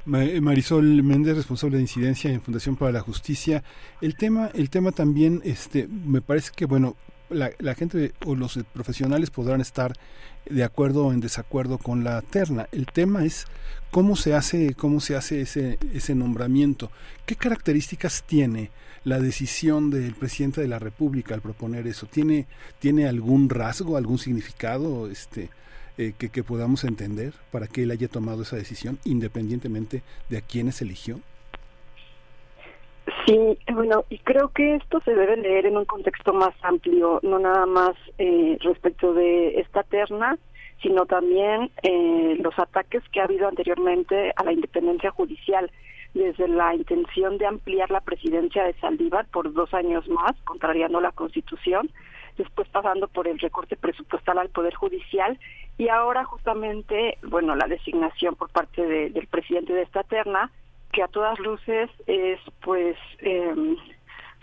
Marisol 0.05 1.01
Méndez, 1.01 1.37
responsable 1.37 1.77
de 1.77 1.81
incidencia 1.81 2.31
en 2.31 2.39
Fundación 2.39 2.75
para 2.75 2.91
la 2.91 2.99
Justicia. 2.99 3.63
El 3.99 4.15
tema, 4.15 4.51
el 4.53 4.69
tema 4.69 4.91
también, 4.91 5.41
este, 5.43 5.87
me 5.87 6.21
parece 6.21 6.51
que 6.55 6.65
bueno, 6.65 6.95
la, 7.31 7.49
la, 7.57 7.73
gente 7.73 8.11
o 8.27 8.35
los 8.35 8.59
profesionales 8.73 9.31
podrán 9.31 9.59
estar 9.59 9.93
de 10.47 10.63
acuerdo 10.63 11.07
o 11.07 11.13
en 11.13 11.19
desacuerdo 11.19 11.79
con 11.79 12.03
la 12.03 12.21
terna. 12.21 12.67
El 12.71 12.85
tema 12.85 13.25
es 13.25 13.47
cómo 13.89 14.15
se 14.15 14.35
hace, 14.35 14.75
cómo 14.75 14.99
se 14.99 15.15
hace 15.15 15.41
ese, 15.41 15.79
ese 15.95 16.13
nombramiento. 16.13 16.91
¿Qué 17.25 17.35
características 17.35 18.23
tiene 18.27 18.69
la 19.03 19.19
decisión 19.19 19.89
del 19.89 20.13
presidente 20.15 20.61
de 20.61 20.67
la 20.67 20.79
República 20.79 21.33
al 21.33 21.41
proponer 21.41 21.87
eso? 21.87 22.07
¿Tiene, 22.07 22.47
tiene 22.79 23.07
algún 23.07 23.49
rasgo, 23.49 23.97
algún 23.97 24.17
significado? 24.17 25.09
Este, 25.09 25.49
eh, 25.99 26.13
que, 26.15 26.43
podamos 26.43 26.83
entender 26.83 27.33
para 27.51 27.65
que 27.65 27.81
él 27.81 27.89
haya 27.89 28.07
tomado 28.07 28.43
esa 28.43 28.55
decisión 28.55 28.99
independientemente 29.03 30.03
de 30.29 30.37
a 30.37 30.41
quiénes 30.41 30.79
eligió? 30.83 31.19
Sí, 33.25 33.57
bueno, 33.73 34.05
y 34.07 34.19
creo 34.19 34.49
que 34.49 34.75
esto 34.75 35.01
se 35.03 35.15
debe 35.15 35.37
leer 35.37 35.65
en 35.65 35.75
un 35.75 35.85
contexto 35.85 36.33
más 36.33 36.53
amplio, 36.61 37.19
no 37.23 37.39
nada 37.39 37.65
más 37.65 37.95
eh, 38.19 38.59
respecto 38.61 39.13
de 39.13 39.59
esta 39.59 39.81
terna, 39.81 40.37
sino 40.83 41.07
también 41.07 41.71
eh, 41.81 42.37
los 42.41 42.57
ataques 42.59 43.01
que 43.11 43.19
ha 43.19 43.23
habido 43.23 43.47
anteriormente 43.47 44.33
a 44.35 44.43
la 44.43 44.53
independencia 44.53 45.09
judicial, 45.09 45.71
desde 46.13 46.47
la 46.47 46.73
intención 46.73 47.37
de 47.37 47.45
ampliar 47.45 47.91
la 47.91 48.01
presidencia 48.01 48.63
de 48.63 48.73
Saldívar 48.75 49.27
por 49.27 49.53
dos 49.53 49.73
años 49.73 50.07
más, 50.07 50.33
contrariando 50.43 50.99
la 51.01 51.11
Constitución, 51.11 51.89
después 52.37 52.67
pasando 52.69 53.07
por 53.07 53.27
el 53.27 53.39
recorte 53.39 53.75
presupuestal 53.75 54.37
al 54.37 54.49
Poder 54.49 54.75
Judicial 54.75 55.39
y 55.77 55.89
ahora 55.89 56.23
justamente, 56.23 57.17
bueno, 57.23 57.55
la 57.55 57.67
designación 57.67 58.35
por 58.35 58.49
parte 58.49 58.85
del 58.85 59.27
presidente 59.27 59.73
de 59.73 59.83
esta 59.83 60.03
terna, 60.03 60.51
que 60.91 61.03
a 61.03 61.07
todas 61.07 61.37
luces 61.39 61.89
es 62.07 62.39
pues 62.61 62.95
em, 63.19 63.75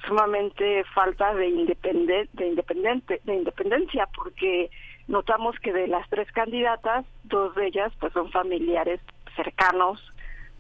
sumamente 0.06 0.84
falta 0.94 1.34
de, 1.34 1.48
independente, 1.48 2.28
de, 2.34 2.48
independiente, 2.48 3.20
de 3.24 3.34
independencia, 3.34 4.08
porque 4.14 4.70
notamos 5.08 5.58
que 5.60 5.72
de 5.72 5.88
las 5.88 6.08
tres 6.08 6.30
candidatas, 6.32 7.04
dos 7.24 7.54
de 7.54 7.66
ellas 7.66 7.92
pues 7.98 8.12
son 8.12 8.30
familiares 8.30 9.00
cercanos 9.34 10.00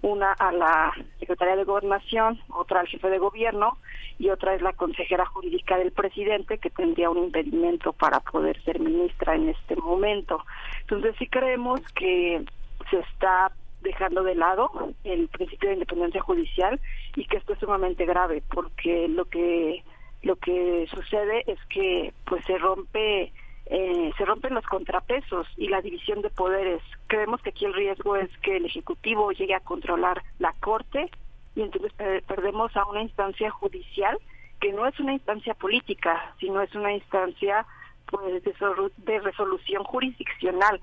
una 0.04 0.32
a 0.32 0.52
la 0.52 0.92
Secretaría 1.18 1.56
de 1.56 1.64
Gobernación, 1.64 2.38
otra 2.50 2.80
al 2.80 2.86
jefe 2.86 3.08
de 3.08 3.18
gobierno 3.18 3.78
y 4.18 4.28
otra 4.28 4.54
es 4.54 4.60
la 4.60 4.74
consejera 4.74 5.24
jurídica 5.24 5.78
del 5.78 5.92
presidente 5.92 6.58
que 6.58 6.68
tendría 6.68 7.08
un 7.08 7.24
impedimento 7.24 7.94
para 7.94 8.20
poder 8.20 8.62
ser 8.64 8.80
ministra 8.80 9.34
en 9.34 9.48
este 9.48 9.76
momento. 9.76 10.44
Entonces 10.82 11.14
sí 11.18 11.26
creemos 11.26 11.80
que 11.94 12.44
se 12.90 12.98
está 12.98 13.50
dejando 13.80 14.22
de 14.22 14.34
lado 14.34 14.70
el 15.04 15.28
principio 15.28 15.70
de 15.70 15.76
independencia 15.76 16.20
judicial 16.20 16.78
y 17.16 17.24
que 17.24 17.38
esto 17.38 17.54
es 17.54 17.58
sumamente 17.58 18.04
grave 18.04 18.42
porque 18.52 19.08
lo 19.08 19.24
que 19.24 19.84
lo 20.22 20.36
que 20.36 20.86
sucede 20.90 21.44
es 21.46 21.58
que 21.68 22.12
pues 22.26 22.44
se 22.46 22.56
rompe 22.56 23.32
eh, 23.66 24.12
se 24.18 24.24
rompen 24.24 24.54
los 24.54 24.64
contrapesos 24.66 25.46
y 25.56 25.68
la 25.68 25.80
división 25.80 26.22
de 26.22 26.30
poderes. 26.30 26.82
Creemos 27.06 27.40
que 27.42 27.50
aquí 27.50 27.64
el 27.64 27.74
riesgo 27.74 28.16
es 28.16 28.30
que 28.38 28.56
el 28.56 28.66
Ejecutivo 28.66 29.32
llegue 29.32 29.54
a 29.54 29.60
controlar 29.60 30.22
la 30.38 30.52
Corte 30.60 31.10
y 31.54 31.62
entonces 31.62 31.92
perdemos 32.26 32.76
a 32.76 32.84
una 32.86 33.02
instancia 33.02 33.50
judicial 33.50 34.18
que 34.60 34.72
no 34.72 34.86
es 34.86 34.98
una 34.98 35.12
instancia 35.12 35.54
política, 35.54 36.34
sino 36.40 36.60
es 36.60 36.74
una 36.74 36.92
instancia 36.92 37.66
pues, 38.06 38.42
de, 38.42 39.20
resolución 39.20 39.84
jurisdiccional, 39.84 40.80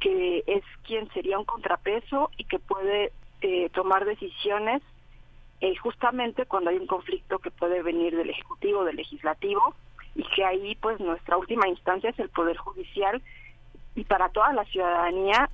que 0.00 0.44
es 0.46 0.62
quien 0.84 1.08
sería 1.12 1.38
un 1.38 1.44
contrapeso 1.44 2.30
y 2.36 2.44
que 2.44 2.58
puede 2.58 3.12
eh, 3.40 3.68
tomar 3.70 4.04
decisiones 4.04 4.82
eh, 5.60 5.74
justamente 5.76 6.44
cuando 6.46 6.70
hay 6.70 6.76
un 6.76 6.86
conflicto 6.86 7.38
que 7.38 7.50
puede 7.50 7.82
venir 7.82 8.16
del 8.16 8.30
Ejecutivo, 8.30 8.84
del 8.84 8.96
Legislativo, 8.96 9.74
y 10.16 10.22
que 10.34 10.44
ahí 10.44 10.74
pues 10.76 10.98
nuestra 10.98 11.36
última 11.36 11.68
instancia 11.68 12.10
es 12.10 12.18
el 12.18 12.30
Poder 12.30 12.56
Judicial 12.56 13.22
y 13.94 14.04
para 14.04 14.28
toda 14.28 14.52
la 14.52 14.64
ciudadanía, 14.64 15.48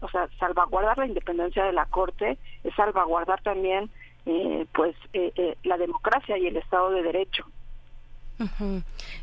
o 0.00 0.08
sea, 0.10 0.28
salvaguardar 0.38 0.98
la 0.98 1.06
independencia 1.06 1.64
de 1.64 1.72
la 1.72 1.86
Corte 1.86 2.38
es 2.62 2.74
salvaguardar 2.74 3.42
también 3.42 3.90
eh, 4.26 4.66
pues 4.74 4.94
eh, 5.12 5.32
eh, 5.36 5.56
la 5.64 5.78
democracia 5.78 6.36
y 6.36 6.46
el 6.46 6.56
Estado 6.56 6.90
de 6.90 7.02
Derecho. 7.02 7.46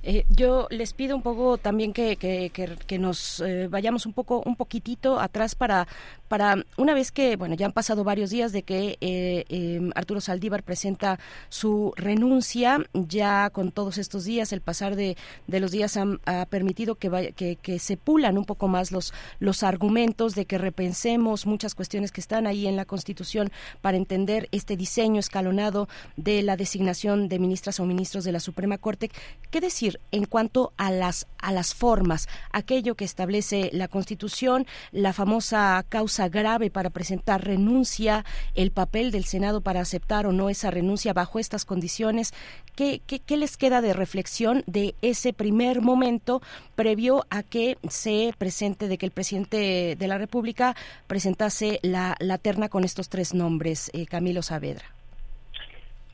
Eh, 0.04 0.26
yo 0.30 0.68
les 0.70 0.94
pido 0.94 1.16
un 1.16 1.24
poco 1.24 1.58
también 1.58 1.92
que, 1.92 2.18
que, 2.18 3.00
nos 3.00 3.40
eh, 3.40 3.68
vayamos 3.68 4.06
un 4.06 4.14
poco 4.14 4.44
un 4.46 4.56
poquitito 4.56 5.20
atrás 5.20 5.56
para 5.56 5.88
para 6.28 6.64
una 6.78 6.94
vez 6.94 7.12
que 7.12 7.36
bueno 7.36 7.56
ya 7.56 7.66
han 7.66 7.72
pasado 7.72 8.04
varios 8.04 8.30
días 8.30 8.52
de 8.52 8.64
que 8.64 8.98
eh, 9.02 9.46
em, 9.50 9.92
Arturo 9.96 10.22
Saldívar 10.22 10.62
presenta 10.62 11.20
su 11.50 11.94
renuncia 11.96 12.80
ya 12.94 13.50
con 13.50 13.72
todos 13.72 13.98
estos 13.98 14.26
días 14.26 14.52
el 14.52 14.62
pasar 14.62 14.96
de, 14.96 15.18
de 15.48 15.60
los 15.60 15.72
días 15.72 15.98
ha, 15.98 16.46
permitido 16.46 16.96
que, 16.96 17.34
que, 17.36 17.56
que 17.56 17.80
se 17.80 17.98
pulan 17.98 18.38
un 18.38 18.46
poco 18.46 18.68
más 18.68 18.92
los 18.92 19.14
los 19.40 19.64
argumentos 19.64 20.36
de 20.36 20.46
que 20.46 20.58
repensemos 20.58 21.46
muchas 21.46 21.76
cuestiones 21.76 22.12
que 22.12 22.22
están 22.22 22.46
ahí 22.46 22.68
en 22.68 22.76
la 22.76 22.86
Constitución 22.86 23.52
para 23.82 23.98
entender 23.98 24.48
este 24.52 24.78
diseño 24.78 25.20
escalonado 25.20 25.88
de 26.18 26.44
la 26.44 26.58
designación 26.58 27.30
de 27.30 27.40
ministras 27.40 27.80
o 27.80 27.86
ministros 27.86 28.24
de 28.24 28.32
la 28.32 28.40
Suprema 28.40 28.78
Corte 28.78 29.07
¿Qué 29.50 29.62
decir 29.62 30.02
en 30.12 30.26
cuanto 30.26 30.74
a 30.76 30.92
las, 30.92 31.26
a 31.42 31.54
las 31.54 31.74
formas? 31.74 32.28
Aquello 32.52 32.96
que 32.96 33.06
establece 33.06 33.70
la 33.72 33.88
Constitución, 33.88 34.66
la 34.92 35.14
famosa 35.14 35.86
causa 35.88 36.28
grave 36.28 36.70
para 36.70 36.90
presentar 36.90 37.46
renuncia, 37.46 38.26
el 38.56 38.72
papel 38.72 39.10
del 39.10 39.24
Senado 39.24 39.62
para 39.62 39.80
aceptar 39.80 40.28
o 40.28 40.34
no 40.34 40.50
esa 40.50 40.70
renuncia 40.70 41.14
bajo 41.14 41.40
estas 41.40 41.64
condiciones. 41.64 42.34
¿Qué, 42.76 43.00
qué, 43.06 43.38
les 43.38 43.56
queda 43.56 43.80
de 43.80 43.94
reflexión 43.94 44.64
de 44.68 44.96
ese 45.02 45.32
primer 45.32 45.82
momento 45.82 46.42
previo 46.76 47.26
a 47.30 47.42
que 47.42 47.78
se 47.88 48.34
presente, 48.38 48.90
de 48.90 48.98
que 48.98 49.06
el 49.06 49.14
presidente 49.14 49.96
de 49.98 50.08
la 50.08 50.18
República 50.18 50.76
presentase 51.08 51.80
la, 51.84 52.18
la 52.20 52.38
terna 52.38 52.68
con 52.68 52.84
estos 52.84 53.08
tres 53.08 53.34
nombres, 53.34 53.90
eh, 53.94 54.08
Camilo 54.08 54.42
Saavedra? 54.42 54.86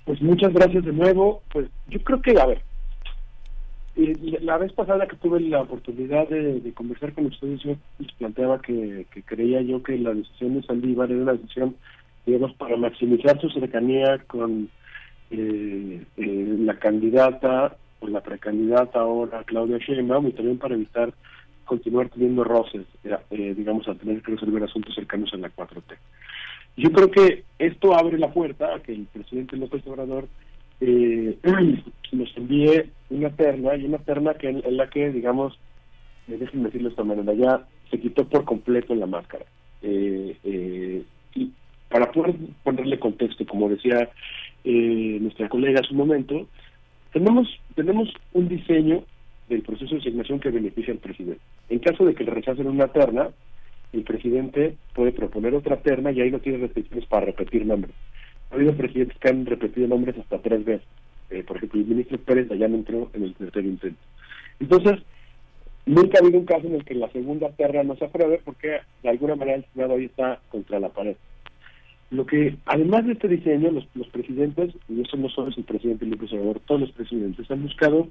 Pues 0.05 0.21
muchas 0.21 0.53
gracias 0.53 0.85
de 0.85 0.91
nuevo. 0.91 1.41
Pues 1.51 1.67
yo 1.87 2.03
creo 2.03 2.21
que, 2.21 2.39
a 2.39 2.45
ver, 2.45 2.61
eh, 3.95 4.39
la 4.41 4.57
vez 4.57 4.73
pasada 4.73 5.07
que 5.07 5.15
tuve 5.17 5.39
la 5.39 5.61
oportunidad 5.61 6.27
de, 6.27 6.73
conversar 6.73 7.13
con 7.13 7.27
ustedes, 7.27 7.61
yo 7.61 7.75
planteaba 8.17 8.61
que, 8.61 9.05
creía 9.25 9.61
yo 9.61 9.83
que 9.83 9.97
la 9.97 10.13
decisión 10.13 10.55
de 10.55 10.63
Saldívar 10.63 11.11
era 11.11 11.21
una 11.21 11.33
decisión, 11.33 11.75
digamos, 12.25 12.53
para 12.55 12.75
maximizar 12.77 13.39
su 13.39 13.49
cercanía 13.49 14.19
con 14.27 14.69
eh, 15.29 16.03
eh, 16.17 16.55
la 16.59 16.77
candidata 16.79 17.77
o 17.99 18.07
la 18.07 18.21
precandidata 18.21 18.99
ahora 18.99 19.43
Claudia 19.43 19.77
Sheinbaum 19.77 20.27
y 20.27 20.31
también 20.33 20.57
para 20.57 20.75
evitar 20.75 21.13
continuar 21.65 22.09
teniendo 22.09 22.43
roces, 22.43 22.85
eh, 23.03 23.53
digamos, 23.55 23.87
a 23.87 23.95
tener 23.95 24.21
que 24.21 24.33
resolver 24.33 24.63
asuntos 24.63 24.93
cercanos 24.93 25.33
a 25.33 25.37
la 25.37 25.49
4T. 25.49 25.95
Yo 26.75 26.91
creo 26.91 27.11
que 27.11 27.43
esto 27.59 27.95
abre 27.95 28.17
la 28.17 28.31
puerta 28.31 28.75
a 28.75 28.79
que 28.79 28.93
el 28.93 29.05
presidente 29.05 29.55
López 29.55 29.85
Obrador 29.87 30.27
eh, 30.81 31.37
nos 32.11 32.37
envíe 32.37 32.91
una 33.09 33.29
terna, 33.31 33.75
y 33.75 33.85
una 33.85 33.99
terna 33.99 34.33
que 34.35 34.49
en, 34.49 34.77
la 34.77 34.89
que, 34.89 35.11
digamos, 35.11 35.57
eh, 36.27 36.37
déjenme 36.37 36.65
decirlo 36.65 36.89
de 36.89 36.93
esta 36.93 37.03
manera, 37.03 37.33
ya 37.33 37.65
se 37.89 37.99
quitó 37.99 38.27
por 38.27 38.45
completo 38.45 38.95
la 38.95 39.07
máscara. 39.07 39.45
y 39.81 41.51
para 41.93 42.11
poder 42.11 42.35
ponerle 42.63 42.97
contexto, 42.97 43.45
como 43.45 43.69
decía 43.69 44.09
eh, 44.63 45.17
nuestra 45.21 45.47
colega 45.47 45.79
hace 45.79 45.91
un 45.91 45.97
momento, 45.97 46.47
tenemos, 47.11 47.47
tenemos 47.75 48.09
un 48.33 48.47
diseño 48.47 49.03
del 49.47 49.61
proceso 49.61 49.93
de 49.93 50.01
asignación 50.01 50.39
que 50.39 50.49
beneficia 50.49 50.91
al 50.91 50.99
presidente. 50.99 51.41
En 51.69 51.79
caso 51.79 52.03
de 52.03 52.15
que 52.15 52.23
le 52.23 52.31
rechacen 52.31 52.65
una 52.65 52.87
terna, 52.87 53.29
el 53.91 54.03
presidente 54.03 54.75
puede 54.95 55.11
proponer 55.11 55.53
otra 55.53 55.77
terna 55.77 56.11
y 56.11 56.21
ahí 56.21 56.31
no 56.31 56.39
tiene 56.39 56.57
restricciones 56.59 57.05
para 57.05 57.27
repetir 57.27 57.63
nombres. 57.63 57.93
Ha 58.53 58.55
habido 58.55 58.77
presidentes 58.77 59.17
que 59.17 59.29
han 59.29 59.47
repetido 59.47 59.87
nombres 59.87 60.15
hasta 60.15 60.37
tres 60.37 60.63
veces. 60.63 60.87
Eh, 61.31 61.43
por 61.43 61.57
ejemplo, 61.57 61.81
el 61.81 61.87
ministro 61.87 62.19
Pérez 62.19 62.47
no 62.47 62.65
entró 62.65 63.09
en 63.13 63.23
el 63.23 63.33
tercer 63.33 63.65
intento. 63.65 63.99
Entonces, 64.59 64.99
nunca 65.87 66.19
ha 66.19 66.23
habido 66.23 66.39
un 66.39 66.45
caso 66.45 66.67
en 66.67 66.75
el 66.75 66.85
que 66.85 66.93
la 66.93 67.09
segunda 67.09 67.49
terna 67.53 67.81
no 67.81 67.95
se 67.95 68.05
apruebe 68.05 68.41
porque 68.45 68.81
de 69.01 69.09
alguna 69.09 69.35
manera 69.35 69.57
el 69.57 69.65
Senado 69.73 69.95
ahí 69.95 70.05
está 70.05 70.39
contra 70.49 70.79
la 70.79 70.89
pared. 70.89 71.15
Lo 72.11 72.27
que, 72.27 72.55
además 72.65 73.07
de 73.07 73.13
este 73.13 73.27
diseño, 73.27 73.71
los, 73.71 73.87
los 73.95 74.07
presidentes, 74.09 74.75
y 74.87 75.01
eso 75.01 75.17
no 75.17 75.29
solo 75.29 75.49
es 75.49 75.57
el 75.57 75.63
presidente 75.63 76.05
López 76.05 76.31
Obrador, 76.33 76.59
todos 76.67 76.81
los 76.81 76.91
presidentes 76.91 77.49
han 77.49 77.63
buscado, 77.63 78.07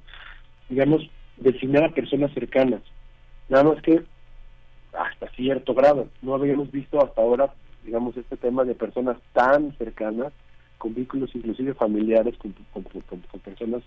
digamos, 0.68 1.08
designar 1.36 1.84
a 1.84 1.94
personas 1.94 2.32
cercanas. 2.34 2.82
Nada 3.48 3.62
más 3.62 3.80
que 3.80 4.02
hasta 4.92 5.28
cierto 5.36 5.72
grado. 5.72 6.08
No 6.20 6.34
habíamos 6.34 6.70
visto 6.72 7.00
hasta 7.00 7.20
ahora, 7.20 7.54
digamos, 7.84 8.16
este 8.16 8.36
tema 8.36 8.64
de 8.64 8.74
personas 8.74 9.16
tan 9.32 9.76
cercanas, 9.78 10.32
con 10.78 10.94
vínculos 10.94 11.34
inclusive 11.34 11.74
familiares, 11.74 12.36
con, 12.38 12.54
con, 12.72 12.82
con 12.82 13.40
personas 13.40 13.82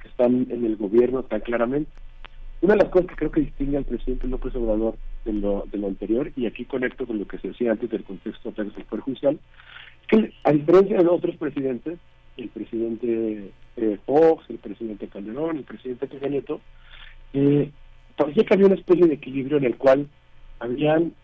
que 0.00 0.08
están 0.08 0.46
en 0.50 0.64
el 0.64 0.76
gobierno 0.76 1.22
tan 1.22 1.40
claramente. 1.40 1.90
Una 2.62 2.74
de 2.74 2.82
las 2.82 2.90
cosas 2.90 3.08
que 3.08 3.16
creo 3.16 3.30
que 3.30 3.40
distingue 3.40 3.78
al 3.78 3.84
presidente 3.84 4.26
López 4.26 4.54
Obrador 4.54 4.94
de 5.24 5.32
lo, 5.32 5.64
de 5.70 5.78
lo 5.78 5.86
anterior, 5.86 6.30
y 6.36 6.46
aquí 6.46 6.64
conecto 6.66 7.06
con 7.06 7.18
lo 7.18 7.26
que 7.26 7.38
se 7.38 7.48
decía 7.48 7.72
antes 7.72 7.88
del 7.90 8.04
contexto 8.04 8.50
del 8.52 8.70
Poder 8.70 9.00
Judicial, 9.00 9.38
que 10.08 10.32
a 10.44 10.52
diferencia 10.52 10.98
de 10.98 11.08
otros 11.08 11.36
presidentes, 11.36 11.98
el 12.36 12.48
presidente 12.48 13.50
eh, 13.76 13.98
Fox, 14.04 14.44
el 14.50 14.58
presidente 14.58 15.08
Calderón, 15.08 15.58
el 15.58 15.64
presidente 15.64 16.06
Peña 16.06 16.28
Nieto, 16.28 16.60
eh, 17.32 17.70
parecía 18.16 18.44
que 18.44 18.54
había 18.54 18.66
una 18.66 18.74
especie 18.74 19.06
de 19.06 19.14
equilibrio 19.14 19.56
en 19.56 19.64
el 19.64 19.76
cual 19.76 20.06
habían 20.58 21.14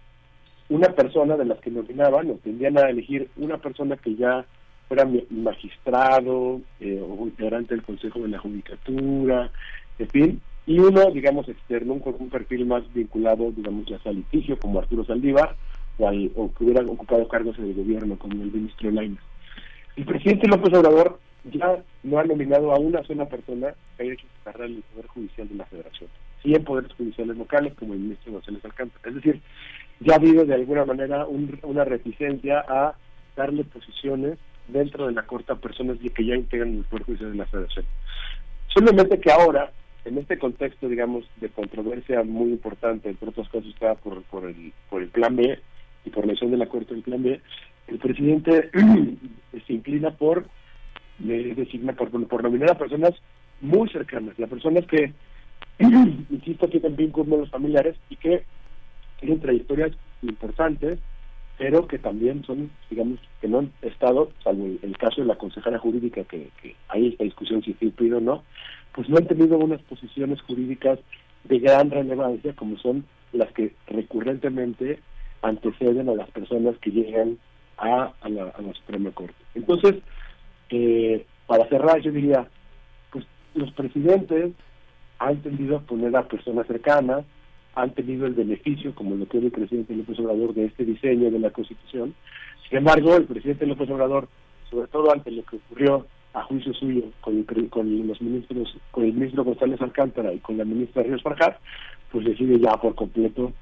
una 0.68 0.88
persona 0.88 1.36
de 1.36 1.44
las 1.44 1.58
que 1.60 1.70
nominaban, 1.70 2.30
o 2.30 2.34
tendían 2.34 2.78
a 2.78 2.88
elegir 2.88 3.28
una 3.36 3.58
persona 3.58 3.96
que 3.96 4.14
ya 4.14 4.44
fuera 4.88 5.08
magistrado 5.30 6.60
eh, 6.80 7.02
o 7.02 7.26
integrante 7.26 7.74
del 7.74 7.84
Consejo 7.84 8.20
de 8.20 8.28
la 8.28 8.38
Judicatura, 8.38 9.50
en 9.98 10.08
fin, 10.08 10.40
y 10.66 10.78
uno, 10.78 11.10
digamos, 11.12 11.48
externo, 11.48 11.98
con 12.00 12.16
un 12.18 12.28
perfil 12.28 12.66
más 12.66 12.82
vinculado, 12.92 13.52
digamos, 13.52 13.86
ya 13.86 13.98
sea 14.00 14.10
al 14.10 14.16
litigio, 14.16 14.58
como 14.58 14.80
Arturo 14.80 15.04
Saldívar, 15.04 15.54
o, 15.98 16.08
o 16.08 16.52
que 16.52 16.64
hubiera 16.64 16.82
ocupado 16.82 17.26
cargos 17.28 17.58
en 17.58 17.66
el 17.66 17.74
gobierno, 17.74 18.18
como 18.18 18.42
el 18.42 18.52
ministro 18.52 18.90
Lainez. 18.90 19.20
El 19.96 20.04
presidente 20.04 20.48
López 20.48 20.74
Obrador 20.74 21.20
ya 21.44 21.78
no 22.02 22.18
ha 22.18 22.24
nominado 22.24 22.72
a 22.72 22.78
una 22.78 23.02
sola 23.04 23.26
persona 23.28 23.74
que 23.96 24.02
haya 24.02 24.12
hecho 24.14 24.26
carrera 24.44 24.66
el 24.66 24.82
Poder 24.92 25.06
Judicial 25.06 25.48
de 25.48 25.54
la 25.54 25.64
Federación, 25.66 26.10
sí 26.42 26.54
en 26.54 26.64
poderes 26.64 26.92
judiciales 26.94 27.36
locales, 27.36 27.74
como 27.74 27.94
el 27.94 28.00
ministro 28.00 28.32
González 28.32 28.64
Alcántara. 28.64 29.08
Es 29.08 29.14
decir, 29.14 29.40
ya 30.00 30.14
ha 30.14 30.16
habido 30.16 30.44
de 30.44 30.54
alguna 30.54 30.84
manera 30.84 31.26
una 31.26 31.84
reticencia 31.84 32.64
a 32.68 32.94
darle 33.36 33.64
posiciones 33.64 34.38
dentro 34.68 35.06
de 35.06 35.12
la 35.12 35.22
Corte 35.22 35.52
a 35.52 35.56
personas 35.56 35.98
que 35.98 36.24
ya 36.24 36.34
integran 36.34 36.76
el 36.76 36.84
Poder 36.84 37.04
Judicial 37.04 37.32
de 37.32 37.38
la 37.38 37.46
Federación. 37.46 37.84
Solamente 38.68 39.20
que 39.20 39.30
ahora 39.30 39.70
en 40.04 40.18
este 40.18 40.38
contexto, 40.38 40.88
digamos, 40.88 41.24
de 41.40 41.48
controversia 41.48 42.22
muy 42.22 42.50
importante, 42.50 43.08
entre 43.08 43.28
otras 43.28 43.48
cosas 43.48 43.68
está 43.68 43.94
por, 43.96 44.22
el, 44.44 44.72
por 44.88 45.02
el 45.02 45.08
plan 45.08 45.34
B 45.34 45.58
y 46.04 46.10
por 46.10 46.24
la 46.24 46.32
elección 46.32 46.52
de 46.52 46.58
la 46.58 46.66
Corte 46.66 46.94
del 46.94 47.02
plan 47.02 47.22
B, 47.22 47.40
el 47.88 47.98
presidente 47.98 48.70
se 49.66 49.72
inclina 49.72 50.12
por 50.12 50.46
designar, 51.18 51.96
por, 51.96 52.10
por 52.28 52.42
nominar 52.42 52.72
a 52.72 52.78
personas 52.78 53.14
muy 53.60 53.88
cercanas, 53.88 54.38
las 54.38 54.50
personas 54.50 54.84
que, 54.86 55.12
insisto, 55.80 56.68
tienen 56.68 56.94
vínculos 56.94 57.28
con 57.28 57.40
los 57.40 57.50
familiares 57.50 57.96
y 58.08 58.16
que 58.16 58.44
tienen 59.20 59.40
trayectorias 59.40 59.92
importantes, 60.22 60.98
pero 61.58 61.86
que 61.86 61.98
también 61.98 62.44
son, 62.44 62.70
digamos, 62.90 63.18
que 63.40 63.48
no 63.48 63.60
han 63.60 63.72
estado, 63.82 64.30
salvo 64.44 64.66
el, 64.66 64.96
caso 64.98 65.22
de 65.22 65.26
la 65.26 65.36
consejera 65.36 65.78
jurídica, 65.78 66.24
que, 66.24 66.50
que 66.60 66.76
hay 66.88 67.08
esta 67.08 67.24
discusión 67.24 67.62
si 67.62 67.72
sí 67.74 67.92
o 68.12 68.20
no, 68.20 68.42
pues 68.94 69.08
no 69.08 69.16
han 69.16 69.26
tenido 69.26 69.58
unas 69.58 69.80
posiciones 69.82 70.40
jurídicas 70.42 70.98
de 71.44 71.58
gran 71.58 71.90
relevancia 71.90 72.54
como 72.54 72.76
son 72.78 73.04
las 73.32 73.50
que 73.52 73.74
recurrentemente 73.86 75.00
anteceden 75.42 76.08
a 76.08 76.14
las 76.14 76.30
personas 76.30 76.76
que 76.78 76.90
llegan 76.90 77.38
a, 77.78 78.12
la, 78.28 78.52
Suprema 78.74 79.10
Corte. 79.12 79.34
Entonces, 79.54 79.96
eh, 80.70 81.26
para 81.46 81.68
cerrar, 81.68 82.00
yo 82.00 82.10
diría, 82.10 82.48
pues 83.12 83.24
los 83.54 83.70
presidentes 83.72 84.52
han 85.18 85.42
tendido 85.42 85.76
a 85.76 85.80
poner 85.80 86.16
a 86.16 86.28
personas 86.28 86.66
cercanas, 86.66 87.24
han 87.76 87.90
tenido 87.90 88.26
el 88.26 88.32
beneficio, 88.32 88.94
como 88.94 89.14
lo 89.14 89.26
tiene 89.26 89.46
el 89.46 89.52
presidente 89.52 89.94
López 89.94 90.18
Obrador, 90.18 90.54
de 90.54 90.64
este 90.64 90.84
diseño 90.84 91.30
de 91.30 91.38
la 91.38 91.50
Constitución. 91.50 92.14
Sin 92.68 92.78
embargo, 92.78 93.14
el 93.14 93.24
presidente 93.24 93.66
López 93.66 93.88
Obrador, 93.90 94.28
sobre 94.70 94.88
todo 94.88 95.12
ante 95.12 95.30
lo 95.30 95.44
que 95.44 95.56
ocurrió 95.56 96.06
a 96.32 96.42
juicio 96.42 96.72
suyo 96.72 97.02
con, 97.20 97.42
con 97.68 98.08
los 98.08 98.20
ministros, 98.20 98.76
con 98.90 99.04
el 99.04 99.12
ministro 99.12 99.44
González 99.44 99.80
Alcántara 99.80 100.32
y 100.32 100.38
con 100.38 100.56
la 100.56 100.64
ministra 100.64 101.02
Ríos 101.02 101.22
Farjat, 101.22 101.58
pues 102.10 102.24
decide 102.24 102.58
ya 102.58 102.76
por 102.78 102.94
completo 102.94 103.52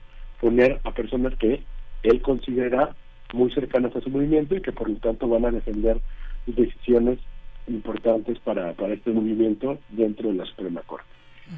poner 0.41 0.81
a 0.85 0.93
personas 0.93 1.35
que 1.37 1.61
él 2.05 2.23
considera 2.23 2.95
muy 3.33 3.51
cercanas 3.53 3.95
a 3.97 4.01
su 4.01 4.11
movimiento 4.11 4.55
y 4.55 4.63
que 4.63 4.73
por 4.73 4.89
lo 4.89 4.97
tanto 4.97 5.29
van 5.29 5.45
a 5.45 5.51
defender 5.51 5.99
decisiones 6.47 7.19
importantes 7.67 8.39
para, 8.39 8.73
para 8.75 8.95
este 8.95 9.11
movimiento 9.11 9.79
dentro 9.91 10.29
de 10.29 10.37
la 10.37 10.45
Suprema 10.45 10.83
Corte. 10.83 11.07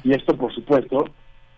Y 0.03 0.13
esto, 0.13 0.35
por 0.35 0.53
supuesto, 0.53 1.05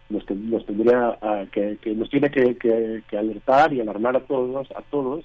nos, 0.10 0.30
nos 0.30 0.66
tendría 0.66 1.18
a, 1.22 1.46
que, 1.52 1.78
que, 1.82 1.94
nos 1.94 2.10
tiene 2.10 2.30
que, 2.30 2.58
que, 2.58 3.04
que, 3.08 3.18
alertar 3.18 3.74
y 3.74 3.82
alarmar 3.82 4.16
a 4.16 4.22
todos, 4.22 4.70
a 4.72 4.82
todos, 4.90 5.24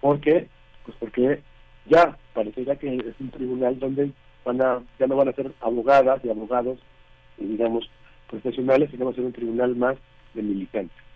porque, 0.00 0.48
pues 0.84 0.96
porque 0.98 1.42
ya 1.86 2.16
parecería 2.34 2.76
que 2.76 2.96
es 2.96 3.20
un 3.20 3.30
tribunal 3.30 3.78
donde 3.78 4.12
van 4.44 4.60
a, 4.62 4.82
ya 4.98 5.06
no 5.06 5.16
van 5.16 5.28
a 5.28 5.32
ser 5.32 5.52
abogadas 5.60 6.24
y 6.24 6.30
abogados, 6.30 6.78
digamos, 7.38 7.90
profesionales, 8.28 8.90
sino 8.90 9.06
va 9.06 9.12
a 9.12 9.14
ser 9.14 9.24
un 9.24 9.32
tribunal 9.32 9.74
más 9.76 9.96
de 10.34 10.42
militantes. 10.42 11.08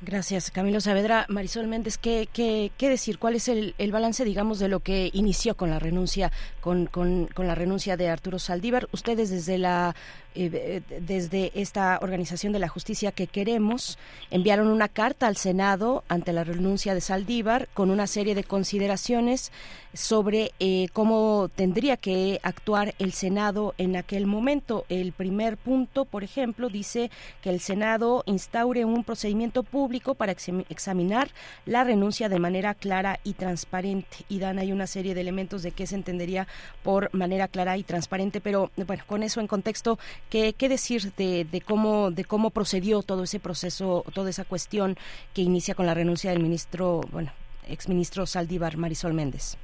Gracias, 0.00 0.52
Camilo 0.52 0.80
Saavedra. 0.80 1.26
Marisol 1.28 1.66
Méndez, 1.66 1.98
¿qué, 1.98 2.28
qué, 2.32 2.70
qué 2.78 2.88
decir? 2.88 3.18
¿Cuál 3.18 3.34
es 3.34 3.48
el, 3.48 3.74
el, 3.78 3.90
balance, 3.90 4.24
digamos, 4.24 4.60
de 4.60 4.68
lo 4.68 4.78
que 4.78 5.10
inició 5.12 5.56
con 5.56 5.70
la 5.70 5.80
renuncia, 5.80 6.30
con, 6.60 6.86
con, 6.86 7.26
con, 7.26 7.48
la 7.48 7.56
renuncia 7.56 7.96
de 7.96 8.08
Arturo 8.08 8.38
Saldívar? 8.38 8.86
Ustedes 8.92 9.28
desde 9.30 9.58
la 9.58 9.96
eh, 10.40 10.82
desde 11.00 11.50
esta 11.54 11.98
organización 12.00 12.52
de 12.52 12.60
la 12.60 12.68
justicia 12.68 13.10
que 13.10 13.26
queremos 13.26 13.98
enviaron 14.30 14.68
una 14.68 14.88
carta 14.88 15.26
al 15.26 15.36
Senado 15.36 16.04
ante 16.08 16.32
la 16.32 16.44
renuncia 16.44 16.94
de 16.94 17.00
Saldívar 17.00 17.68
con 17.74 17.90
una 17.90 18.06
serie 18.06 18.34
de 18.34 18.44
consideraciones 18.44 19.50
sobre 19.92 20.52
eh, 20.60 20.88
cómo 20.92 21.50
tendría 21.54 21.96
que 21.96 22.38
actuar 22.42 22.94
el 22.98 23.12
Senado 23.12 23.74
en 23.78 23.96
aquel 23.96 24.26
momento. 24.26 24.84
El 24.88 25.12
primer 25.12 25.56
punto, 25.56 26.04
por 26.04 26.22
ejemplo, 26.22 26.68
dice 26.68 27.10
que 27.42 27.50
el 27.50 27.60
Senado 27.60 28.22
instaure 28.26 28.84
un 28.84 29.02
procedimiento 29.02 29.62
público 29.62 30.14
para 30.14 30.32
examinar 30.32 31.30
la 31.66 31.84
renuncia 31.84 32.28
de 32.28 32.38
manera 32.38 32.74
clara 32.74 33.18
y 33.24 33.32
transparente. 33.32 34.18
Y 34.28 34.38
dan 34.38 34.58
ahí 34.58 34.72
una 34.72 34.86
serie 34.86 35.14
de 35.14 35.20
elementos 35.20 35.62
de 35.62 35.72
qué 35.72 35.86
se 35.86 35.96
entendería 35.96 36.46
por 36.82 37.12
manera 37.14 37.48
clara 37.48 37.76
y 37.76 37.82
transparente. 37.82 38.40
Pero 38.40 38.70
bueno, 38.76 39.02
con 39.06 39.22
eso 39.22 39.40
en 39.40 39.46
contexto, 39.46 39.98
¿qué, 40.30 40.52
qué 40.52 40.68
decir 40.68 41.12
de, 41.14 41.44
de 41.44 41.60
cómo 41.60 42.10
de 42.10 42.24
cómo 42.24 42.50
procedió 42.50 43.02
todo 43.02 43.24
ese 43.24 43.40
proceso, 43.40 44.04
toda 44.14 44.30
esa 44.30 44.44
cuestión 44.44 44.96
que 45.34 45.42
inicia 45.42 45.74
con 45.74 45.86
la 45.86 45.94
renuncia 45.94 46.30
del 46.30 46.42
ministro, 46.42 47.00
bueno, 47.10 47.30
exministro 47.68 48.26
Saldívar 48.26 48.76
Marisol 48.76 49.14
Méndez? 49.14 49.58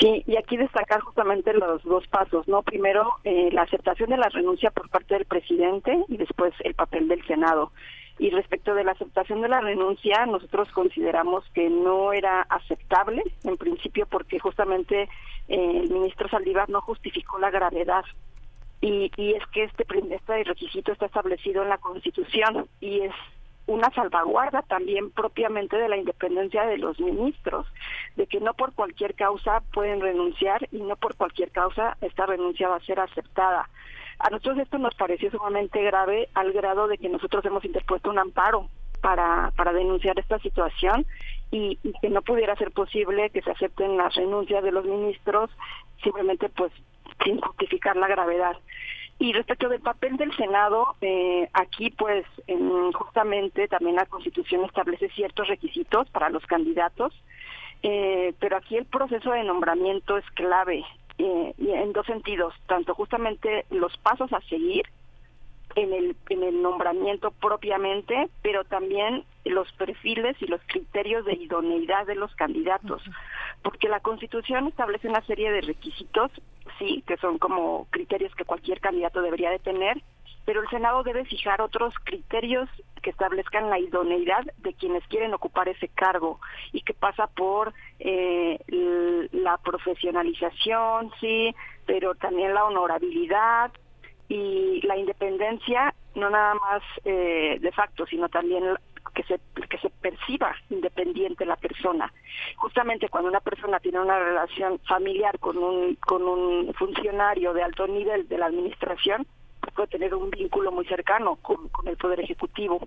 Sí, 0.00 0.24
y 0.26 0.36
aquí 0.36 0.56
destacar 0.56 1.00
justamente 1.00 1.52
los 1.52 1.82
dos 1.84 2.06
pasos, 2.08 2.48
¿no? 2.48 2.62
Primero, 2.62 3.16
eh, 3.22 3.50
la 3.52 3.62
aceptación 3.62 4.10
de 4.10 4.16
la 4.16 4.28
renuncia 4.28 4.70
por 4.70 4.88
parte 4.88 5.14
del 5.14 5.26
presidente 5.26 5.96
y 6.08 6.16
después 6.16 6.52
el 6.60 6.74
papel 6.74 7.06
del 7.08 7.24
Senado. 7.26 7.70
Y 8.18 8.30
respecto 8.30 8.74
de 8.74 8.84
la 8.84 8.92
aceptación 8.92 9.42
de 9.42 9.48
la 9.48 9.60
renuncia, 9.60 10.24
nosotros 10.26 10.68
consideramos 10.72 11.44
que 11.52 11.68
no 11.68 12.12
era 12.12 12.42
aceptable, 12.42 13.22
en 13.42 13.56
principio, 13.56 14.06
porque 14.06 14.38
justamente 14.38 15.08
eh, 15.48 15.80
el 15.82 15.90
ministro 15.90 16.28
Saldívar 16.28 16.70
no 16.70 16.80
justificó 16.80 17.38
la 17.38 17.50
gravedad. 17.50 18.04
Y, 18.84 19.10
y 19.16 19.32
es 19.32 19.46
que 19.46 19.64
este, 19.64 19.86
este 20.10 20.44
requisito 20.44 20.92
está 20.92 21.06
establecido 21.06 21.62
en 21.62 21.70
la 21.70 21.78
Constitución 21.78 22.68
y 22.82 23.00
es 23.00 23.14
una 23.66 23.88
salvaguarda 23.94 24.60
también 24.60 25.10
propiamente 25.10 25.78
de 25.78 25.88
la 25.88 25.96
independencia 25.96 26.66
de 26.66 26.76
los 26.76 27.00
ministros, 27.00 27.66
de 28.16 28.26
que 28.26 28.40
no 28.40 28.52
por 28.52 28.74
cualquier 28.74 29.14
causa 29.14 29.62
pueden 29.72 30.02
renunciar 30.02 30.68
y 30.70 30.82
no 30.82 30.96
por 30.96 31.16
cualquier 31.16 31.50
causa 31.50 31.96
esta 32.02 32.26
renuncia 32.26 32.68
va 32.68 32.76
a 32.76 32.84
ser 32.84 33.00
aceptada. 33.00 33.70
A 34.18 34.28
nosotros 34.28 34.58
esto 34.58 34.76
nos 34.76 34.94
pareció 34.96 35.30
sumamente 35.30 35.82
grave 35.82 36.28
al 36.34 36.52
grado 36.52 36.86
de 36.86 36.98
que 36.98 37.08
nosotros 37.08 37.42
hemos 37.46 37.64
interpuesto 37.64 38.10
un 38.10 38.18
amparo 38.18 38.68
para, 39.00 39.50
para 39.56 39.72
denunciar 39.72 40.18
esta 40.18 40.38
situación 40.40 41.06
y, 41.50 41.78
y 41.82 41.94
que 42.02 42.10
no 42.10 42.20
pudiera 42.20 42.54
ser 42.56 42.70
posible 42.70 43.30
que 43.30 43.40
se 43.40 43.50
acepten 43.50 43.96
las 43.96 44.14
renuncias 44.14 44.62
de 44.62 44.72
los 44.72 44.84
ministros 44.84 45.48
simplemente 46.02 46.50
pues 46.50 46.70
sin 47.22 47.40
justificar 47.40 47.96
la 47.96 48.08
gravedad. 48.08 48.56
Y 49.18 49.32
respecto 49.32 49.68
del 49.68 49.80
papel 49.80 50.16
del 50.16 50.34
Senado, 50.36 50.96
eh, 51.00 51.48
aquí 51.52 51.90
pues 51.90 52.26
justamente 52.94 53.68
también 53.68 53.96
la 53.96 54.06
Constitución 54.06 54.64
establece 54.64 55.08
ciertos 55.10 55.46
requisitos 55.46 56.08
para 56.10 56.30
los 56.30 56.44
candidatos, 56.46 57.12
eh, 57.82 58.34
pero 58.40 58.56
aquí 58.56 58.76
el 58.76 58.86
proceso 58.86 59.30
de 59.30 59.44
nombramiento 59.44 60.16
es 60.16 60.24
clave 60.30 60.84
eh, 61.18 61.54
en 61.58 61.92
dos 61.92 62.06
sentidos, 62.06 62.54
tanto 62.66 62.94
justamente 62.94 63.66
los 63.70 63.96
pasos 63.98 64.32
a 64.32 64.40
seguir 64.42 64.84
en 65.76 65.92
el, 65.92 66.16
en 66.28 66.42
el 66.42 66.62
nombramiento 66.62 67.30
propiamente, 67.30 68.28
pero 68.42 68.64
también 68.64 69.24
los 69.44 69.70
perfiles 69.72 70.36
y 70.40 70.46
los 70.46 70.60
criterios 70.66 71.24
de 71.24 71.34
idoneidad 71.34 72.06
de 72.06 72.14
los 72.14 72.34
candidatos, 72.36 73.02
porque 73.62 73.88
la 73.88 74.00
Constitución 74.00 74.68
establece 74.68 75.08
una 75.08 75.24
serie 75.26 75.50
de 75.50 75.60
requisitos, 75.60 76.30
sí, 76.78 77.02
que 77.06 77.16
son 77.18 77.38
como 77.38 77.86
criterios 77.90 78.34
que 78.34 78.44
cualquier 78.44 78.80
candidato 78.80 79.20
debería 79.20 79.50
de 79.50 79.58
tener, 79.58 80.02
pero 80.44 80.62
el 80.62 80.68
Senado 80.68 81.02
debe 81.02 81.24
fijar 81.24 81.60
otros 81.60 81.94
criterios 82.04 82.68
que 83.02 83.10
establezcan 83.10 83.70
la 83.70 83.78
idoneidad 83.78 84.44
de 84.58 84.74
quienes 84.74 85.06
quieren 85.08 85.34
ocupar 85.34 85.68
ese 85.68 85.88
cargo 85.88 86.40
y 86.72 86.82
que 86.82 86.94
pasa 86.94 87.26
por 87.28 87.72
eh, 87.98 88.58
la 89.32 89.58
profesionalización, 89.58 91.10
sí, 91.20 91.54
pero 91.86 92.14
también 92.14 92.54
la 92.54 92.64
honorabilidad, 92.64 93.72
y 94.28 94.80
la 94.86 94.96
independencia 94.96 95.94
no 96.14 96.30
nada 96.30 96.54
más 96.54 96.82
eh, 97.04 97.58
de 97.60 97.72
facto, 97.72 98.06
sino 98.06 98.28
también 98.28 98.64
que 99.14 99.22
se 99.24 99.38
que 99.68 99.78
se 99.78 99.90
perciba 99.90 100.54
independiente 100.70 101.44
la 101.44 101.56
persona. 101.56 102.12
Justamente 102.56 103.08
cuando 103.08 103.30
una 103.30 103.40
persona 103.40 103.78
tiene 103.80 104.00
una 104.00 104.18
relación 104.18 104.78
familiar 104.80 105.38
con 105.38 105.58
un 105.58 105.94
con 105.96 106.22
un 106.22 106.72
funcionario 106.74 107.52
de 107.52 107.62
alto 107.62 107.86
nivel 107.86 108.28
de 108.28 108.38
la 108.38 108.46
administración, 108.46 109.26
tener 109.90 110.14
un 110.14 110.30
vínculo 110.30 110.72
muy 110.72 110.86
cercano 110.86 111.36
con, 111.36 111.70
el 111.86 111.96
poder 111.96 112.20
ejecutivo. 112.20 112.80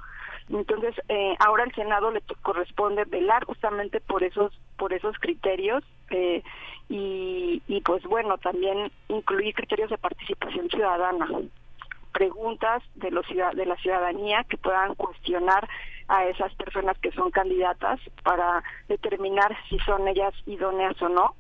Entonces, 0.49 0.95
eh, 1.09 1.35
ahora 1.39 1.63
al 1.63 1.73
Senado 1.73 2.11
le 2.11 2.21
corresponde 2.41 3.03
velar 3.05 3.45
justamente 3.45 3.99
por 3.99 4.23
esos 4.23 4.57
por 4.77 4.93
esos 4.93 5.17
criterios 5.19 5.83
eh, 6.11 6.43
y, 6.89 7.61
y 7.67 7.81
pues 7.81 8.03
bueno, 8.03 8.37
también 8.37 8.91
incluir 9.09 9.55
criterios 9.55 9.89
de 9.89 9.97
participación 9.97 10.69
ciudadana, 10.69 11.27
preguntas 12.13 12.81
de, 12.95 13.11
los, 13.11 13.25
de 13.27 13.65
la 13.65 13.75
ciudadanía 13.77 14.43
que 14.49 14.57
puedan 14.57 14.95
cuestionar 14.95 15.67
a 16.07 16.25
esas 16.25 16.53
personas 16.55 16.97
que 16.99 17.11
son 17.11 17.31
candidatas 17.31 17.99
para 18.23 18.63
determinar 18.87 19.55
si 19.69 19.77
son 19.79 20.07
ellas 20.07 20.33
idóneas 20.45 20.99
o 21.01 21.09
no. 21.09 21.35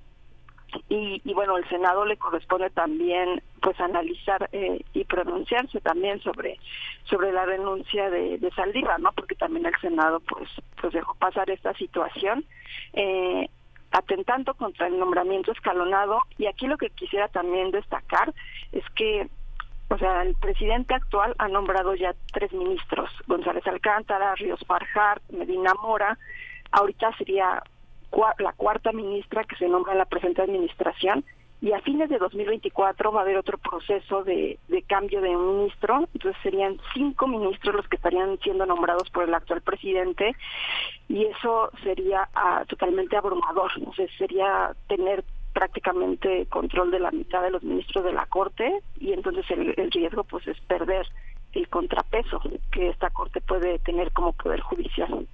Y, 0.89 1.21
y 1.23 1.33
bueno, 1.33 1.57
el 1.57 1.67
Senado 1.69 2.05
le 2.05 2.17
corresponde 2.17 2.69
también 2.69 3.41
pues 3.61 3.79
analizar 3.79 4.49
eh, 4.51 4.81
y 4.93 5.03
pronunciarse 5.05 5.81
también 5.81 6.19
sobre 6.21 6.59
sobre 7.05 7.31
la 7.31 7.45
renuncia 7.45 8.09
de, 8.09 8.37
de 8.37 8.51
¿no? 8.99 9.11
Porque 9.13 9.35
también 9.35 9.65
el 9.65 9.79
Senado 9.79 10.19
pues 10.21 10.49
pues 10.79 10.93
dejó 10.93 11.15
pasar 11.15 11.49
esta 11.49 11.73
situación. 11.73 12.45
Eh, 12.93 13.49
atentando 13.89 14.53
contra 14.53 14.87
el 14.87 14.99
nombramiento 14.99 15.53
escalonado 15.53 16.19
y 16.37 16.47
aquí 16.47 16.67
lo 16.67 16.77
que 16.77 16.89
quisiera 16.89 17.29
también 17.29 17.71
destacar 17.71 18.33
es 18.73 18.83
que 18.95 19.29
o 19.89 19.97
sea, 19.97 20.21
el 20.23 20.35
presidente 20.35 20.93
actual 20.93 21.33
ha 21.37 21.47
nombrado 21.47 21.95
ya 21.95 22.13
tres 22.33 22.51
ministros, 22.51 23.09
González 23.25 23.65
Alcántara, 23.65 24.35
Ríos 24.35 24.59
Farjar, 24.67 25.21
Medina 25.31 25.73
Mora, 25.81 26.17
ahorita 26.71 27.15
sería 27.17 27.63
la 28.39 28.53
cuarta 28.53 28.91
ministra 28.91 29.43
que 29.43 29.55
se 29.55 29.67
nombra 29.67 29.93
en 29.93 29.99
la 29.99 30.05
presente 30.05 30.41
administración 30.41 31.23
y 31.59 31.71
a 31.71 31.81
fines 31.81 32.09
de 32.09 32.19
2024 32.19 33.11
va 33.11 33.21
a 33.21 33.23
haber 33.23 33.37
otro 33.37 33.57
proceso 33.57 34.23
de, 34.23 34.59
de 34.67 34.81
cambio 34.83 35.21
de 35.21 35.35
ministro, 35.35 36.07
entonces 36.13 36.39
serían 36.43 36.77
cinco 36.93 37.27
ministros 37.27 37.75
los 37.75 37.87
que 37.87 37.95
estarían 37.95 38.37
siendo 38.43 38.65
nombrados 38.65 39.09
por 39.09 39.23
el 39.23 39.33
actual 39.33 39.61
presidente 39.61 40.35
y 41.07 41.25
eso 41.25 41.71
sería 41.83 42.29
ah, 42.35 42.63
totalmente 42.67 43.17
abrumador, 43.17 43.71
no 43.81 43.91
sería 44.17 44.75
tener 44.87 45.23
prácticamente 45.53 46.45
control 46.45 46.91
de 46.91 46.99
la 46.99 47.09
mitad 47.09 47.41
de 47.41 47.49
los 47.49 47.63
ministros 47.63 48.03
de 48.03 48.13
la 48.13 48.27
Corte 48.27 48.83
y 48.99 49.13
entonces 49.13 49.49
el, 49.49 49.73
el 49.77 49.89
riesgo 49.89 50.23
pues 50.23 50.47
es 50.47 50.59
perder 50.61 51.07
el 51.53 51.67
contrapeso 51.69 52.39
que 52.71 52.89
esta 52.89 53.09
Corte 53.09 53.41
puede 53.41 53.79
tener 53.79 54.11
como 54.11 54.33
Poder 54.33 54.59
Judicial. 54.59 55.27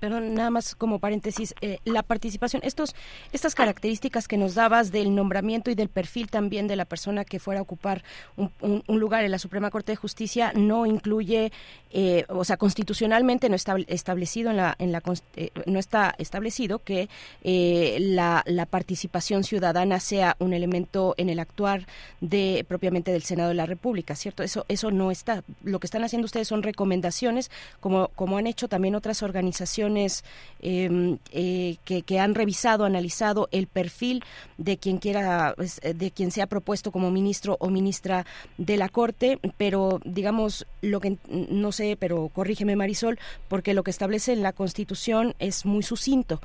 Pero 0.00 0.20
nada 0.20 0.50
más 0.50 0.74
como 0.74 0.98
paréntesis, 0.98 1.54
eh, 1.60 1.78
la 1.84 2.02
participación, 2.02 2.62
estos, 2.64 2.94
estas 3.32 3.54
características 3.54 4.28
que 4.28 4.36
nos 4.36 4.54
dabas 4.54 4.92
del 4.92 5.14
nombramiento 5.14 5.70
y 5.70 5.74
del 5.74 5.88
perfil 5.88 6.30
también 6.30 6.66
de 6.66 6.76
la 6.76 6.84
persona 6.84 7.24
que 7.24 7.38
fuera 7.38 7.60
a 7.60 7.62
ocupar 7.62 8.02
un, 8.36 8.82
lugar 8.88 9.24
en 9.24 9.30
la 9.30 9.38
Suprema 9.38 9.70
Corte 9.70 9.92
de 9.92 9.96
Justicia 9.96 10.52
no 10.54 10.86
incluye, 10.86 11.52
eh, 11.90 12.24
o 12.28 12.44
sea, 12.44 12.56
constitucionalmente 12.56 13.48
no 13.48 13.56
está 13.56 13.76
establecido 13.86 14.50
en 14.50 14.56
la, 14.58 14.74
en 14.78 14.92
la 14.92 15.02
eh, 15.36 15.50
no 15.66 15.78
está 15.78 16.14
establecido 16.18 16.80
que 16.80 17.08
la, 17.42 18.42
la 18.46 18.66
participación 18.66 19.44
ciudadana 19.44 20.00
sea 20.00 20.36
un 20.38 20.52
elemento 20.52 21.14
en 21.16 21.30
el 21.30 21.40
actuar 21.40 21.86
de 22.20 22.64
propiamente 22.68 23.12
del 23.12 23.22
Senado 23.22 23.48
de 23.48 23.54
la 23.54 23.66
República, 23.66 24.14
¿cierto? 24.14 24.42
Eso, 24.42 24.64
eso 24.68 24.90
no 24.90 25.10
está 25.10 25.42
lo 25.62 25.80
que 25.80 25.86
están 25.86 26.04
haciendo 26.04 26.26
ustedes 26.26 26.48
son 26.48 26.62
recomendaciones, 26.62 27.50
como, 27.80 28.08
como 28.08 28.38
han 28.38 28.46
hecho 28.46 28.68
también 28.68 28.94
otras 28.94 29.22
organizaciones 29.22 30.24
em, 30.60 31.18
eh, 31.32 31.76
que, 31.84 32.02
que, 32.02 32.18
han 32.18 32.34
revisado, 32.34 32.84
analizado 32.84 33.48
el 33.52 33.66
perfil 33.66 34.22
de 34.58 34.76
quien 34.76 34.98
quiera, 34.98 35.54
pues, 35.56 35.80
eh, 35.82 35.94
de 35.94 36.10
quien 36.10 36.30
sea 36.30 36.46
propuesto 36.46 36.92
como 36.92 37.10
ministro 37.10 37.56
o 37.60 37.70
ministra 37.70 38.26
de 38.58 38.76
la 38.76 38.88
Corte, 38.88 39.38
pero 39.56 40.00
digamos, 40.04 40.66
lo 40.80 41.00
que 41.00 41.18
no 41.28 41.72
sé, 41.72 41.96
pero 41.98 42.28
corrígeme 42.28 42.76
Marisol, 42.76 43.18
porque 43.48 43.74
lo 43.74 43.82
que 43.82 43.90
establece 43.90 44.32
en 44.32 44.42
la 44.42 44.52
Constitución 44.52 45.34
es 45.38 45.64
muy 45.64 45.82
sucinto 45.82 46.40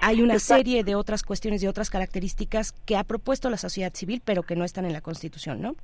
hay 0.00 0.22
una 0.22 0.38
serie 0.38 0.84
de 0.84 0.94
otras 0.94 1.22
cuestiones 1.22 1.62
y 1.62 1.66
otras 1.66 1.90
características 1.90 2.72
que 2.84 2.96
ha 2.96 3.04
propuesto 3.04 3.50
la 3.50 3.56
sociedad 3.56 3.92
civil, 3.94 4.22
pero 4.24 4.42
que 4.42 4.56
no 4.56 4.64
están 4.64 4.84
en 4.84 4.92
la 4.92 5.00
Constitución, 5.00 5.60
¿no? 5.60 5.76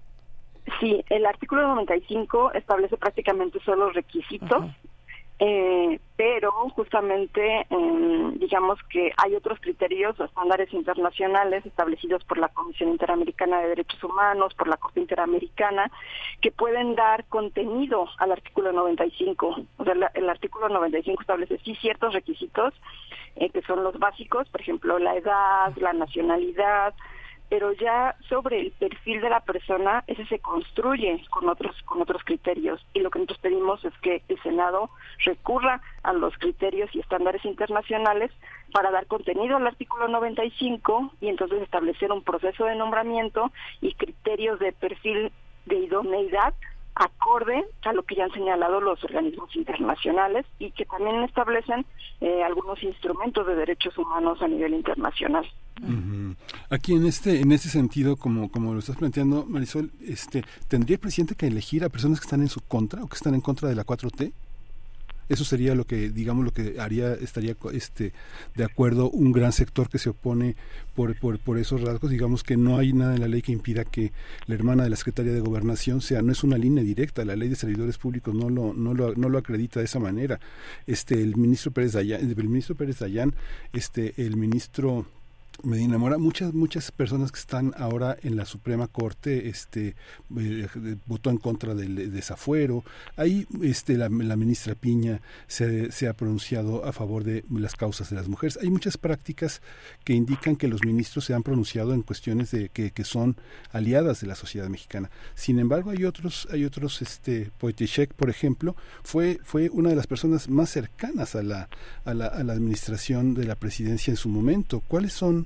Sí, 0.80 1.04
el 1.10 1.26
artículo 1.26 1.62
95 1.62 2.52
establece 2.52 2.96
prácticamente 2.96 3.60
solo 3.60 3.90
requisitos 3.90 4.64
eh, 5.38 6.00
pero 6.16 6.50
justamente 6.70 7.66
em, 7.68 8.38
digamos 8.38 8.78
que 8.88 9.12
hay 9.18 9.34
otros 9.34 9.60
criterios 9.60 10.18
o 10.18 10.24
estándares 10.24 10.72
internacionales 10.72 11.66
establecidos 11.66 12.24
por 12.24 12.38
la 12.38 12.48
Comisión 12.48 12.88
Interamericana 12.88 13.60
de 13.60 13.68
Derechos 13.68 14.02
Humanos, 14.02 14.54
por 14.54 14.66
la 14.66 14.78
Corte 14.78 15.00
Interamericana, 15.00 15.90
que 16.40 16.52
pueden 16.52 16.94
dar 16.94 17.26
contenido 17.26 18.08
al 18.16 18.32
artículo 18.32 18.72
95. 18.72 19.56
O 19.76 19.84
sea, 19.84 19.94
el 20.14 20.30
artículo 20.30 20.70
95 20.70 21.20
establece 21.20 21.58
sí 21.58 21.74
ciertos 21.74 22.14
requisitos 22.14 22.72
eh, 23.34 23.50
que 23.50 23.60
son 23.62 23.84
los 23.84 23.98
básicos, 23.98 24.48
por 24.48 24.62
ejemplo, 24.62 24.98
la 24.98 25.16
edad, 25.16 25.76
la 25.76 25.92
nacionalidad, 25.92 26.94
pero 27.48 27.72
ya 27.72 28.16
sobre 28.28 28.60
el 28.60 28.72
perfil 28.72 29.20
de 29.20 29.30
la 29.30 29.40
persona 29.40 30.04
ese 30.06 30.26
se 30.26 30.38
construye 30.38 31.24
con 31.30 31.48
otros 31.48 31.74
con 31.84 32.02
otros 32.02 32.22
criterios. 32.24 32.84
Y 32.94 33.00
lo 33.00 33.10
que 33.10 33.18
nosotros 33.18 33.38
pedimos 33.38 33.84
es 33.84 33.94
que 34.02 34.22
el 34.28 34.42
Senado 34.42 34.90
recurra 35.24 35.80
a 36.02 36.12
los 36.12 36.36
criterios 36.38 36.90
y 36.94 37.00
estándares 37.00 37.44
internacionales 37.44 38.30
para 38.72 38.90
dar 38.90 39.06
contenido 39.06 39.56
al 39.56 39.66
artículo 39.66 40.08
95 40.08 41.12
y 41.20 41.28
entonces 41.28 41.62
establecer 41.62 42.12
un 42.12 42.22
proceso 42.22 42.64
de 42.64 42.74
nombramiento 42.74 43.52
y 43.80 43.94
criterios 43.94 44.58
de 44.58 44.72
perfil 44.72 45.32
de 45.66 45.76
idoneidad 45.76 46.54
acorde 46.96 47.64
a 47.84 47.92
lo 47.92 48.02
que 48.02 48.16
ya 48.16 48.24
han 48.24 48.32
señalado 48.32 48.80
los 48.80 49.02
organismos 49.04 49.54
internacionales 49.54 50.46
y 50.58 50.70
que 50.72 50.86
también 50.86 51.22
establecen 51.22 51.84
eh, 52.20 52.42
algunos 52.42 52.82
instrumentos 52.82 53.46
de 53.46 53.54
derechos 53.54 53.96
humanos 53.98 54.40
a 54.40 54.48
nivel 54.48 54.74
internacional. 54.74 55.46
Aquí 56.70 56.94
en 56.94 57.06
este 57.06 57.40
en 57.42 57.52
este 57.52 57.68
sentido, 57.68 58.16
como 58.16 58.50
como 58.50 58.72
lo 58.72 58.78
estás 58.78 58.96
planteando, 58.96 59.44
Marisol, 59.46 59.90
este 60.00 60.42
tendría 60.68 60.94
el 60.94 61.00
presidente 61.00 61.34
que 61.34 61.46
elegir 61.46 61.84
a 61.84 61.90
personas 61.90 62.18
que 62.18 62.24
están 62.24 62.40
en 62.40 62.48
su 62.48 62.60
contra 62.62 63.04
o 63.04 63.08
que 63.08 63.16
están 63.16 63.34
en 63.34 63.42
contra 63.42 63.68
de 63.68 63.74
la 63.74 63.84
4T. 63.84 64.32
Eso 65.28 65.44
sería 65.44 65.74
lo 65.74 65.84
que, 65.84 66.10
digamos, 66.10 66.44
lo 66.44 66.52
que 66.52 66.76
haría, 66.78 67.14
estaría 67.14 67.56
este, 67.72 68.12
de 68.54 68.64
acuerdo 68.64 69.10
un 69.10 69.32
gran 69.32 69.52
sector 69.52 69.88
que 69.88 69.98
se 69.98 70.10
opone 70.10 70.56
por, 70.94 71.18
por, 71.18 71.38
por 71.38 71.58
esos 71.58 71.80
rasgos. 71.80 72.10
Digamos 72.10 72.42
que 72.42 72.56
no 72.56 72.78
hay 72.78 72.92
nada 72.92 73.14
en 73.14 73.20
la 73.20 73.28
ley 73.28 73.42
que 73.42 73.52
impida 73.52 73.84
que 73.84 74.12
la 74.46 74.54
hermana 74.54 74.84
de 74.84 74.90
la 74.90 74.96
Secretaría 74.96 75.32
de 75.32 75.40
Gobernación 75.40 76.00
sea, 76.00 76.22
no 76.22 76.32
es 76.32 76.44
una 76.44 76.58
línea 76.58 76.84
directa, 76.84 77.24
la 77.24 77.36
ley 77.36 77.48
de 77.48 77.56
servidores 77.56 77.98
públicos 77.98 78.34
no 78.34 78.50
lo, 78.50 78.72
no 78.72 78.94
lo, 78.94 79.14
no 79.14 79.28
lo 79.28 79.38
acredita 79.38 79.80
de 79.80 79.86
esa 79.86 79.98
manera. 79.98 80.40
Este, 80.86 81.20
el 81.20 81.36
ministro 81.36 81.72
Pérez 81.72 81.92
Dayán, 81.92 82.20
el 82.20 82.48
ministro 82.48 82.76
Pérez 82.76 82.98
Dayán, 82.98 83.34
este, 83.72 84.14
el 84.18 84.36
ministro 84.36 85.06
Medina 85.62 85.98
Mora, 85.98 86.18
muchas 86.18 86.54
muchas 86.54 86.90
personas 86.90 87.32
que 87.32 87.38
están 87.38 87.74
ahora 87.76 88.16
en 88.22 88.36
la 88.36 88.44
Suprema 88.44 88.88
Corte, 88.88 89.48
este 89.48 89.96
eh, 90.38 90.96
votó 91.06 91.30
en 91.30 91.38
contra 91.38 91.74
del 91.74 92.12
desafuero. 92.12 92.84
Ahí, 93.16 93.46
este 93.62 93.96
la, 93.96 94.08
ministra 94.08 94.74
Piña 94.74 95.20
se, 95.46 96.08
ha 96.08 96.12
pronunciado 96.12 96.84
a 96.84 96.92
favor 96.92 97.24
de 97.24 97.44
las 97.50 97.74
causas 97.74 98.10
de 98.10 98.16
las 98.16 98.28
mujeres. 98.28 98.58
Hay 98.62 98.70
muchas 98.70 98.96
prácticas 98.96 99.62
que 100.04 100.12
indican 100.12 100.56
que 100.56 100.68
los 100.68 100.84
ministros 100.84 101.24
se 101.24 101.34
han 101.34 101.42
pronunciado 101.42 101.94
en 101.94 102.02
cuestiones 102.02 102.50
de 102.50 102.68
que, 102.68 102.90
que 102.90 103.04
son 103.04 103.36
aliadas 103.72 104.20
de 104.20 104.26
la 104.26 104.34
sociedad 104.34 104.68
mexicana. 104.68 105.10
Sin 105.34 105.58
embargo, 105.58 105.90
hay 105.90 106.04
otros 106.04 106.48
hay 106.50 106.64
otros 106.64 107.02
este 107.02 107.50
Poetechek, 107.58 108.12
por 108.14 108.30
ejemplo, 108.30 108.76
fue 109.02 109.40
fue 109.42 109.70
una 109.70 109.90
de 109.90 109.96
las 109.96 110.06
personas 110.06 110.48
más 110.48 110.70
cercanas 110.70 111.34
a 111.34 111.42
la 111.42 111.68
a 112.04 112.14
la 112.14 112.52
administración 112.52 113.34
de 113.34 113.44
la 113.44 113.56
presidencia 113.56 114.10
en 114.10 114.16
su 114.16 114.28
momento. 114.28 114.80
¿Cuáles 114.86 115.12
son 115.12 115.45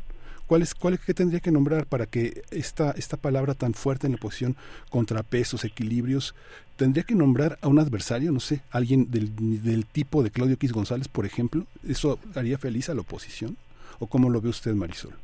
¿Cuál 0.50 0.62
es, 0.62 0.74
cuál 0.74 0.98
que 0.98 1.14
tendría 1.14 1.38
que 1.38 1.52
nombrar 1.52 1.86
para 1.86 2.06
que 2.06 2.42
esta, 2.50 2.90
esta 2.90 3.16
palabra 3.16 3.54
tan 3.54 3.72
fuerte 3.72 4.08
en 4.08 4.14
la 4.14 4.16
oposición, 4.16 4.56
contrapesos, 4.90 5.64
equilibrios, 5.64 6.34
tendría 6.74 7.04
que 7.04 7.14
nombrar 7.14 7.56
a 7.62 7.68
un 7.68 7.78
adversario, 7.78 8.32
no 8.32 8.40
sé, 8.40 8.60
alguien 8.72 9.12
del, 9.12 9.62
del 9.62 9.86
tipo 9.86 10.24
de 10.24 10.32
Claudio 10.32 10.54
X 10.54 10.72
González, 10.72 11.06
por 11.06 11.24
ejemplo? 11.24 11.66
¿Eso 11.88 12.18
haría 12.34 12.58
feliz 12.58 12.88
a 12.88 12.94
la 12.94 13.02
oposición? 13.02 13.56
¿O 14.00 14.08
cómo 14.08 14.28
lo 14.28 14.40
ve 14.40 14.48
usted, 14.48 14.74
Marisol? 14.74 15.14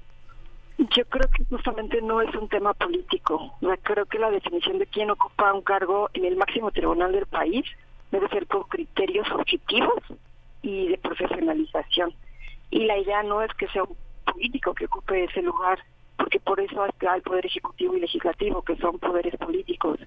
Yo 0.78 1.04
creo 1.06 1.28
que 1.36 1.44
justamente 1.46 2.00
no 2.02 2.22
es 2.22 2.32
un 2.36 2.48
tema 2.48 2.72
político. 2.74 3.52
creo 3.82 4.06
que 4.06 4.20
la 4.20 4.30
definición 4.30 4.78
de 4.78 4.86
quién 4.86 5.10
ocupa 5.10 5.52
un 5.52 5.62
cargo 5.62 6.08
en 6.14 6.24
el 6.24 6.36
máximo 6.36 6.70
tribunal 6.70 7.10
del 7.10 7.26
país 7.26 7.64
debe 8.12 8.28
ser 8.28 8.46
con 8.46 8.62
criterios 8.62 9.26
objetivos 9.32 10.04
y 10.62 10.86
de 10.86 10.98
profesionalización. 10.98 12.14
Y 12.70 12.84
la 12.84 12.96
idea 12.96 13.24
no 13.24 13.42
es 13.42 13.52
que 13.54 13.66
sea 13.68 13.82
un 13.82 13.96
político 14.32 14.74
que 14.74 14.86
ocupe 14.86 15.24
ese 15.24 15.42
lugar, 15.42 15.78
porque 16.16 16.40
por 16.40 16.60
eso 16.60 16.84
está 16.86 17.14
el 17.14 17.22
Poder 17.22 17.46
Ejecutivo 17.46 17.96
y 17.96 18.00
Legislativo, 18.00 18.62
que 18.62 18.76
son 18.76 18.98
poderes 18.98 19.36
políticos. 19.36 19.98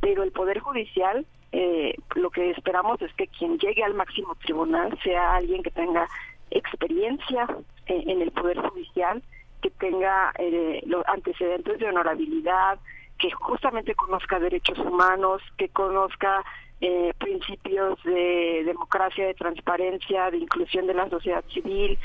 Pero 0.00 0.22
el 0.22 0.32
Poder 0.32 0.60
Judicial, 0.60 1.26
eh, 1.52 1.94
lo 2.14 2.30
que 2.30 2.50
esperamos 2.50 3.00
es 3.02 3.12
que 3.14 3.28
quien 3.28 3.58
llegue 3.58 3.82
al 3.82 3.94
máximo 3.94 4.34
tribunal 4.36 4.98
sea 5.02 5.36
alguien 5.36 5.62
que 5.62 5.70
tenga 5.70 6.08
experiencia 6.50 7.46
eh, 7.86 8.04
en 8.06 8.20
el 8.20 8.30
Poder 8.30 8.58
Judicial, 8.58 9.22
que 9.62 9.70
tenga 9.70 10.32
eh, 10.38 10.82
los 10.86 11.06
antecedentes 11.08 11.78
de 11.78 11.88
honorabilidad, 11.88 12.78
que 13.18 13.30
justamente 13.30 13.94
conozca 13.94 14.38
derechos 14.38 14.78
humanos, 14.78 15.40
que 15.56 15.68
conozca 15.68 16.44
eh, 16.80 17.12
principios 17.18 18.02
de 18.04 18.62
democracia, 18.64 19.26
de 19.26 19.34
transparencia, 19.34 20.30
de 20.30 20.38
inclusión 20.38 20.86
de 20.86 20.94
la 20.94 21.08
sociedad 21.08 21.44
civil 21.52 21.98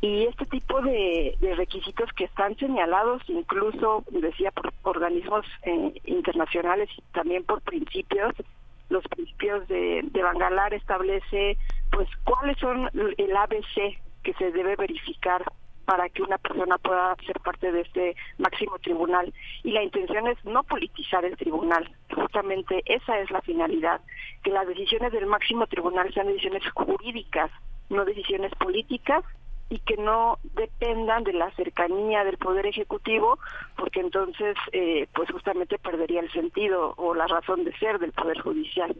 y 0.00 0.24
este 0.24 0.44
tipo 0.46 0.80
de, 0.82 1.36
requisitos 1.56 2.12
que 2.12 2.24
están 2.24 2.56
señalados 2.56 3.22
incluso, 3.28 4.04
decía, 4.10 4.50
por 4.50 4.72
organismos 4.82 5.46
eh, 5.62 5.92
internacionales 6.04 6.88
y 6.96 7.02
también 7.12 7.44
por 7.44 7.62
principios. 7.62 8.34
Los 8.88 9.02
principios 9.08 9.66
de, 9.68 10.02
de 10.04 10.22
Bangalar 10.22 10.72
establece 10.74 11.58
pues 11.90 12.08
cuáles 12.24 12.56
son 12.58 12.88
el 12.94 13.36
ABC 13.36 13.98
que 14.22 14.34
se 14.34 14.52
debe 14.52 14.76
verificar 14.76 15.44
para 15.86 16.08
que 16.10 16.22
una 16.22 16.36
persona 16.36 16.76
pueda 16.78 17.16
ser 17.24 17.40
parte 17.40 17.72
de 17.72 17.80
este 17.80 18.16
máximo 18.38 18.78
tribunal. 18.80 19.32
Y 19.62 19.70
la 19.70 19.82
intención 19.82 20.26
es 20.26 20.44
no 20.44 20.62
politizar 20.64 21.24
el 21.24 21.36
tribunal. 21.36 21.90
Justamente 22.14 22.82
esa 22.84 23.18
es 23.20 23.30
la 23.30 23.40
finalidad, 23.40 24.00
que 24.42 24.50
las 24.50 24.66
decisiones 24.66 25.12
del 25.12 25.26
máximo 25.26 25.66
tribunal 25.66 26.12
sean 26.12 26.26
decisiones 26.26 26.62
jurídicas, 26.74 27.50
no 27.88 28.04
decisiones 28.04 28.52
políticas 28.56 29.24
y 29.68 29.78
que 29.80 29.96
no 29.96 30.38
dependan 30.54 31.24
de 31.24 31.32
la 31.32 31.50
cercanía 31.52 32.24
del 32.24 32.38
poder 32.38 32.66
ejecutivo 32.66 33.38
porque 33.76 34.00
entonces 34.00 34.56
eh, 34.72 35.08
pues 35.14 35.30
justamente 35.30 35.78
perdería 35.78 36.20
el 36.20 36.30
sentido 36.32 36.94
o 36.96 37.14
la 37.14 37.26
razón 37.26 37.64
de 37.64 37.76
ser 37.78 37.98
del 37.98 38.12
poder 38.12 38.40
judicial. 38.40 38.94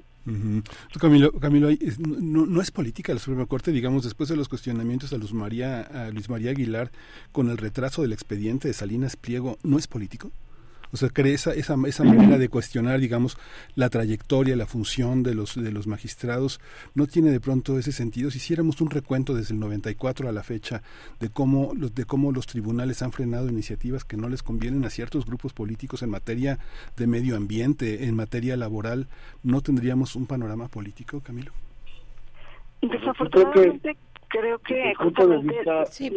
Camilo, 1.00 1.30
Camilo 1.32 1.68
no, 1.98 2.60
es 2.60 2.70
política 2.72 3.14
la 3.14 3.20
Suprema 3.20 3.46
Corte 3.46 3.70
digamos 3.70 4.02
después 4.02 4.28
de 4.28 4.36
los 4.36 4.48
cuestionamientos 4.48 5.12
a 5.12 5.18
Luis 5.18 5.32
María 5.32 5.82
a 5.82 6.10
Luis 6.10 6.28
María 6.28 6.50
Aguilar 6.50 6.90
con 7.30 7.48
el 7.48 7.58
retraso 7.58 8.02
del 8.02 8.12
expediente 8.12 8.66
de 8.66 8.74
Salinas 8.74 9.16
Pliego 9.16 9.58
no 9.62 9.78
es 9.78 9.86
político 9.86 10.32
o 10.96 10.98
sea, 10.98 11.10
cree 11.10 11.34
esa, 11.34 11.52
esa, 11.52 11.76
esa 11.86 12.04
manera 12.04 12.38
de 12.38 12.48
cuestionar, 12.48 12.98
digamos, 12.98 13.36
la 13.74 13.90
trayectoria, 13.90 14.56
la 14.56 14.64
función 14.64 15.22
de 15.22 15.34
los, 15.34 15.54
de 15.54 15.70
los 15.70 15.86
magistrados, 15.86 16.58
no 16.94 17.06
tiene 17.06 17.30
de 17.30 17.38
pronto 17.38 17.78
ese 17.78 17.92
sentido. 17.92 18.30
Si 18.30 18.38
hiciéramos 18.38 18.80
un 18.80 18.88
recuento 18.88 19.34
desde 19.34 19.52
el 19.52 19.60
94 19.60 20.26
a 20.26 20.32
la 20.32 20.42
fecha 20.42 20.82
de 21.20 21.28
cómo, 21.28 21.74
los, 21.76 21.94
de 21.94 22.06
cómo 22.06 22.32
los 22.32 22.46
tribunales 22.46 23.02
han 23.02 23.12
frenado 23.12 23.50
iniciativas 23.50 24.04
que 24.04 24.16
no 24.16 24.30
les 24.30 24.42
convienen 24.42 24.86
a 24.86 24.90
ciertos 24.90 25.26
grupos 25.26 25.52
políticos 25.52 26.02
en 26.02 26.08
materia 26.08 26.58
de 26.96 27.06
medio 27.06 27.36
ambiente, 27.36 28.06
en 28.06 28.16
materia 28.16 28.56
laboral, 28.56 29.06
¿no 29.42 29.60
tendríamos 29.60 30.16
un 30.16 30.24
panorama 30.26 30.68
político, 30.68 31.20
Camilo? 31.20 31.52
Desafortunadamente 32.80 33.98
creo 34.28 34.58
que 34.58 34.94
sí, 35.90 36.12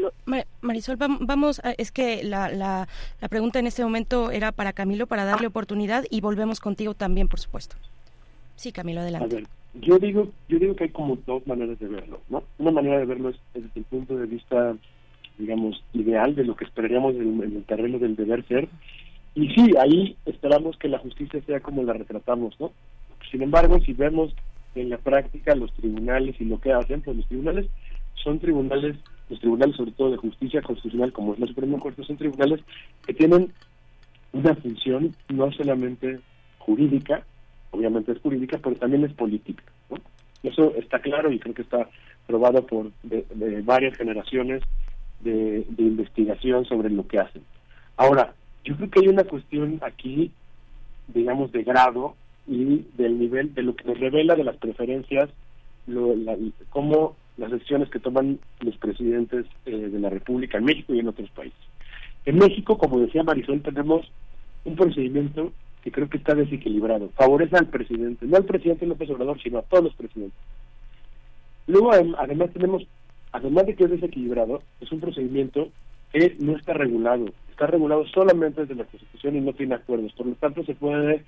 Marisol 0.61 0.97
vamos 0.97 1.61
es 1.77 1.91
que 1.91 2.23
la, 2.23 2.49
la, 2.49 2.87
la, 3.21 3.27
pregunta 3.29 3.59
en 3.59 3.67
este 3.67 3.83
momento 3.83 4.31
era 4.31 4.51
para 4.51 4.73
Camilo 4.73 5.07
para 5.07 5.25
darle 5.25 5.47
oportunidad 5.47 6.05
y 6.09 6.21
volvemos 6.21 6.59
contigo 6.59 6.93
también 6.93 7.27
por 7.27 7.39
supuesto. 7.39 7.75
Sí 8.55 8.71
Camilo 8.71 9.01
adelante. 9.01 9.35
a 9.35 9.39
ver, 9.39 9.47
yo 9.75 9.99
digo 9.99 10.29
yo 10.47 10.59
digo 10.59 10.75
que 10.75 10.85
hay 10.85 10.89
como 10.89 11.17
dos 11.25 11.45
maneras 11.47 11.79
de 11.79 11.87
verlo 11.87 12.21
no 12.29 12.43
una 12.57 12.71
manera 12.71 12.99
de 12.99 13.05
verlo 13.05 13.29
es 13.29 13.39
desde 13.53 13.69
el 13.75 13.85
punto 13.85 14.15
de 14.15 14.25
vista 14.25 14.75
digamos 15.37 15.83
ideal 15.93 16.35
de 16.35 16.43
lo 16.43 16.55
que 16.55 16.65
esperaríamos 16.65 17.15
en, 17.15 17.41
el 17.41 17.63
terreno 17.63 17.97
del 17.97 18.15
deber 18.15 18.45
ser. 18.47 18.67
Y 19.35 19.47
sí 19.49 19.71
ahí 19.79 20.17
esperamos 20.25 20.77
que 20.77 20.89
la 20.89 20.99
justicia 20.99 21.41
sea 21.45 21.59
como 21.59 21.83
la 21.83 21.93
retratamos 21.93 22.59
no 22.59 22.71
sin 23.31 23.43
embargo 23.43 23.79
si 23.81 23.93
vemos 23.93 24.33
en 24.75 24.89
la 24.89 24.97
práctica 24.97 25.55
los 25.55 25.71
tribunales 25.73 26.35
y 26.39 26.45
lo 26.45 26.59
que 26.59 26.73
hacen 26.73 27.01
pues 27.01 27.17
los 27.17 27.27
tribunales 27.27 27.67
son 28.23 28.39
tribunales, 28.39 28.95
los 29.29 29.39
tribunales 29.39 29.75
sobre 29.75 29.91
todo 29.91 30.11
de 30.11 30.17
justicia 30.17 30.61
constitucional 30.61 31.11
como 31.11 31.33
es 31.33 31.39
la 31.39 31.47
Suprema 31.47 31.79
Corte, 31.79 32.03
son 32.03 32.17
tribunales 32.17 32.61
que 33.05 33.13
tienen 33.13 33.51
una 34.33 34.55
función 34.55 35.15
no 35.29 35.51
solamente 35.51 36.19
jurídica, 36.59 37.23
obviamente 37.71 38.11
es 38.11 38.19
jurídica, 38.19 38.59
pero 38.61 38.75
también 38.75 39.03
es 39.03 39.13
política. 39.13 39.63
¿no? 39.89 39.97
Eso 40.43 40.73
está 40.75 40.99
claro 40.99 41.31
y 41.31 41.39
creo 41.39 41.53
que 41.53 41.63
está 41.63 41.89
probado 42.27 42.65
por 42.65 42.91
de, 43.03 43.25
varias 43.63 43.97
generaciones 43.97 44.61
de, 45.21 45.65
de 45.67 45.83
investigación 45.83 46.65
sobre 46.65 46.89
lo 46.89 47.07
que 47.07 47.19
hacen. 47.19 47.43
Ahora, 47.97 48.33
yo 48.63 48.75
creo 48.75 48.89
que 48.89 48.99
hay 49.01 49.07
una 49.07 49.23
cuestión 49.23 49.79
aquí, 49.81 50.31
digamos, 51.07 51.51
de 51.51 51.63
grado 51.63 52.15
y 52.47 52.85
del 52.97 53.19
nivel 53.19 53.53
de 53.53 53.63
lo 53.63 53.75
que 53.75 53.83
nos 53.83 53.99
revela 53.99 54.35
de 54.35 54.43
las 54.43 54.57
preferencias 54.57 55.29
lo, 55.87 56.15
la, 56.15 56.37
cómo 56.69 57.15
las 57.39 57.51
decisiones 57.51 57.89
que 57.89 57.99
toman 57.99 58.39
los 58.59 58.77
presidentes 58.77 59.45
eh, 59.65 59.71
de 59.71 59.99
la 59.99 60.09
República 60.09 60.57
en 60.57 60.65
México 60.65 60.93
y 60.93 60.99
en 60.99 61.07
otros 61.07 61.29
países. 61.31 61.59
En 62.25 62.37
México, 62.37 62.77
como 62.77 62.99
decía 62.99 63.23
Marisol, 63.23 63.61
tenemos 63.61 64.11
un 64.65 64.75
procedimiento 64.75 65.51
que 65.81 65.91
creo 65.91 66.09
que 66.09 66.17
está 66.17 66.35
desequilibrado. 66.35 67.09
Favorece 67.15 67.55
al 67.55 67.67
presidente, 67.67 68.25
no 68.25 68.37
al 68.37 68.45
presidente 68.45 68.85
López 68.85 69.09
Obrador, 69.09 69.41
sino 69.41 69.59
a 69.59 69.63
todos 69.63 69.85
los 69.85 69.95
presidentes. 69.95 70.37
Luego, 71.67 71.91
además, 72.17 72.49
tenemos, 72.51 72.85
además 73.31 73.65
de 73.67 73.75
que 73.75 73.85
es 73.85 73.91
desequilibrado, 73.91 74.61
es 74.81 74.91
un 74.91 74.99
procedimiento 74.99 75.69
que 76.11 76.35
no 76.39 76.57
está 76.57 76.73
regulado. 76.73 77.25
Está 77.51 77.67
regulado 77.67 78.05
solamente 78.07 78.61
desde 78.61 78.75
la 78.75 78.85
Constitución 78.85 79.37
y 79.37 79.41
no 79.41 79.53
tiene 79.53 79.75
acuerdos. 79.75 80.11
Por 80.13 80.27
lo 80.27 80.33
tanto, 80.35 80.63
se 80.65 80.75
puede 80.75 81.23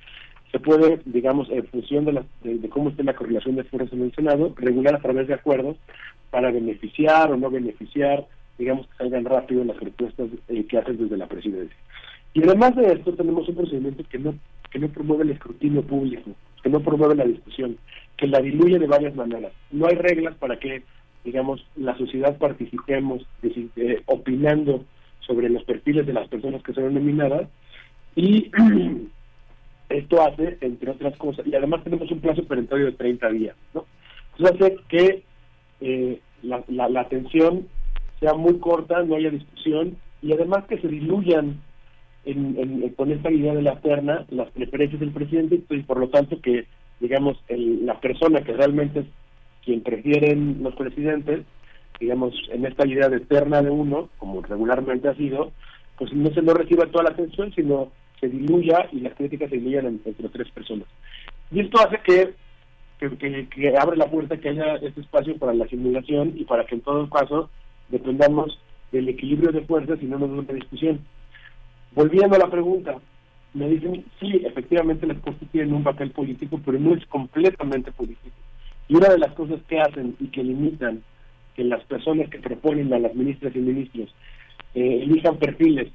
se 0.51 0.59
puede, 0.59 0.99
digamos, 1.05 1.49
en 1.49 1.65
función 1.67 2.05
de, 2.05 2.13
la, 2.13 2.25
de, 2.43 2.69
cómo 2.69 2.89
esté 2.89 3.03
la 3.03 3.15
correlación 3.15 3.55
de 3.55 3.63
fuerzas 3.63 3.93
en 3.93 4.03
el 4.03 4.13
Senado, 4.13 4.53
regular 4.57 4.95
a 4.95 4.99
través 4.99 5.27
de 5.27 5.33
acuerdos 5.33 5.77
para 6.29 6.51
beneficiar 6.51 7.31
o 7.31 7.37
no 7.37 7.49
beneficiar, 7.49 8.25
digamos, 8.57 8.87
que 8.87 8.97
salgan 8.97 9.25
rápido 9.25 9.63
las 9.63 9.77
propuestas 9.77 10.27
eh, 10.49 10.65
que 10.65 10.77
hacen 10.77 10.97
desde 10.97 11.17
la 11.17 11.27
presidencia. 11.27 11.75
Y 12.33 12.43
además 12.43 12.75
de 12.75 12.91
esto, 12.93 13.13
tenemos 13.13 13.47
un 13.47 13.55
procedimiento 13.55 14.03
que 14.09 14.19
no, 14.19 14.35
que 14.69 14.79
no 14.79 14.89
promueve 14.89 15.23
el 15.23 15.31
escrutinio 15.31 15.83
público, 15.83 16.31
que 16.61 16.69
no 16.69 16.81
promueve 16.81 17.15
la 17.15 17.25
discusión, 17.25 17.77
que 18.17 18.27
la 18.27 18.39
diluye 18.39 18.77
de 18.77 18.87
varias 18.87 19.15
maneras. 19.15 19.53
No 19.71 19.87
hay 19.87 19.95
reglas 19.95 20.35
para 20.35 20.57
que, 20.57 20.83
digamos, 21.23 21.65
la 21.75 21.97
sociedad 21.97 22.37
participemos 22.37 23.25
eh, 23.43 24.01
opinando 24.05 24.83
sobre 25.21 25.49
los 25.49 25.63
perfiles 25.63 26.05
de 26.05 26.13
las 26.13 26.27
personas 26.27 26.61
que 26.61 26.73
son 26.73 26.93
nominadas 26.93 27.47
y 28.15 28.51
esto 29.93 30.21
hace, 30.21 30.57
entre 30.61 30.91
otras 30.91 31.15
cosas, 31.17 31.45
y 31.45 31.55
además 31.55 31.83
tenemos 31.83 32.09
un 32.11 32.19
plazo 32.19 32.43
perentorio 32.43 32.87
de 32.87 32.91
30 32.93 33.29
días, 33.29 33.55
¿no? 33.73 33.85
Eso 34.37 34.53
hace 34.53 34.77
que 34.89 35.23
eh, 35.81 36.19
la, 36.43 36.63
la, 36.67 37.01
atención 37.01 37.67
sea 38.19 38.33
muy 38.33 38.59
corta, 38.59 39.03
no 39.03 39.15
haya 39.15 39.29
discusión, 39.29 39.97
y 40.21 40.33
además 40.33 40.65
que 40.65 40.79
se 40.79 40.87
diluyan 40.87 41.61
en, 42.25 42.89
con 42.95 43.11
esta 43.11 43.31
idea 43.31 43.53
de 43.53 43.63
la 43.63 43.79
terna 43.81 44.25
las 44.29 44.49
preferencias 44.51 44.99
del 44.99 45.11
presidente, 45.11 45.61
y 45.69 45.83
por 45.83 45.99
lo 45.99 46.09
tanto 46.09 46.39
que, 46.41 46.65
digamos, 46.99 47.37
la 47.49 47.99
persona 47.99 48.41
que 48.41 48.53
realmente 48.53 48.99
es 48.99 49.05
quien 49.63 49.81
prefieren 49.81 50.61
los 50.61 50.75
presidentes, 50.75 51.45
digamos, 51.99 52.33
en 52.51 52.65
esta 52.65 52.87
idea 52.87 53.09
de 53.09 53.19
terna 53.19 53.61
de 53.61 53.69
uno, 53.69 54.09
como 54.17 54.41
regularmente 54.41 55.07
ha 55.07 55.15
sido, 55.15 55.51
pues 55.97 56.13
no 56.13 56.31
se 56.31 56.41
no 56.41 56.53
reciba 56.53 56.87
toda 56.87 57.03
la 57.05 57.09
atención, 57.11 57.53
sino 57.53 57.91
se 58.21 58.29
diluya 58.29 58.87
y 58.91 59.01
las 59.01 59.15
críticas 59.15 59.49
se 59.49 59.57
diluyan 59.57 59.87
entre 60.05 60.29
tres 60.29 60.49
personas. 60.51 60.87
Y 61.51 61.59
esto 61.59 61.79
hace 61.81 61.99
que, 62.05 62.33
que, 63.17 63.77
abre 63.77 63.97
la 63.97 64.09
puerta 64.09 64.37
que 64.37 64.49
haya 64.49 64.75
este 64.75 65.01
espacio 65.01 65.35
para 65.37 65.53
la 65.53 65.67
simulación 65.67 66.33
y 66.35 66.45
para 66.45 66.65
que 66.65 66.75
en 66.75 66.81
todo 66.81 67.09
caso 67.09 67.49
dependamos 67.89 68.57
del 68.91 69.09
equilibrio 69.09 69.51
de 69.51 69.61
fuerzas 69.61 69.99
y 70.01 70.05
no 70.05 70.19
nos 70.19 70.29
una 70.29 70.53
discusión. 70.53 71.01
Volviendo 71.93 72.35
a 72.35 72.39
la 72.39 72.49
pregunta, 72.49 72.99
me 73.53 73.67
dicen, 73.67 74.05
sí, 74.19 74.41
efectivamente 74.45 75.07
las 75.07 75.17
cosas 75.17 75.41
tienen 75.51 75.73
un 75.73 75.83
papel 75.83 76.11
político, 76.11 76.61
pero 76.63 76.79
no 76.79 76.93
es 76.93 77.05
completamente 77.07 77.91
político. 77.91 78.35
Y 78.87 78.95
una 78.95 79.09
de 79.09 79.19
las 79.19 79.33
cosas 79.33 79.59
que 79.67 79.81
hacen 79.81 80.15
y 80.19 80.27
que 80.27 80.43
limitan 80.43 81.03
que 81.55 81.63
las 81.63 81.83
personas 81.85 82.29
que 82.29 82.39
proponen 82.39 82.93
a 82.93 82.99
las 82.99 83.15
ministras 83.15 83.53
y 83.55 83.59
ministros 83.59 84.13
eh, 84.73 84.99
elijan 85.03 85.37
perfiles 85.37 85.91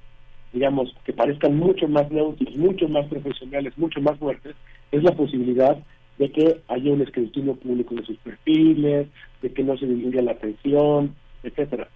digamos, 0.52 0.94
que 1.04 1.12
parezcan 1.12 1.56
mucho 1.56 1.88
más 1.88 2.10
neutros, 2.10 2.56
mucho 2.56 2.88
más 2.88 3.06
profesionales, 3.06 3.76
mucho 3.76 4.00
más 4.00 4.18
fuertes, 4.18 4.54
es 4.92 5.02
la 5.02 5.12
posibilidad 5.12 5.76
de 6.18 6.30
que 6.30 6.60
haya 6.68 6.92
un 6.92 7.02
escrutinio 7.02 7.54
público 7.56 7.94
de 7.94 8.04
sus 8.04 8.16
perfiles, 8.18 9.08
de 9.42 9.52
que 9.52 9.62
no 9.62 9.76
se 9.76 9.86
divulgue 9.86 10.22
la 10.22 10.32
atención, 10.32 11.14
etcétera. 11.42 11.88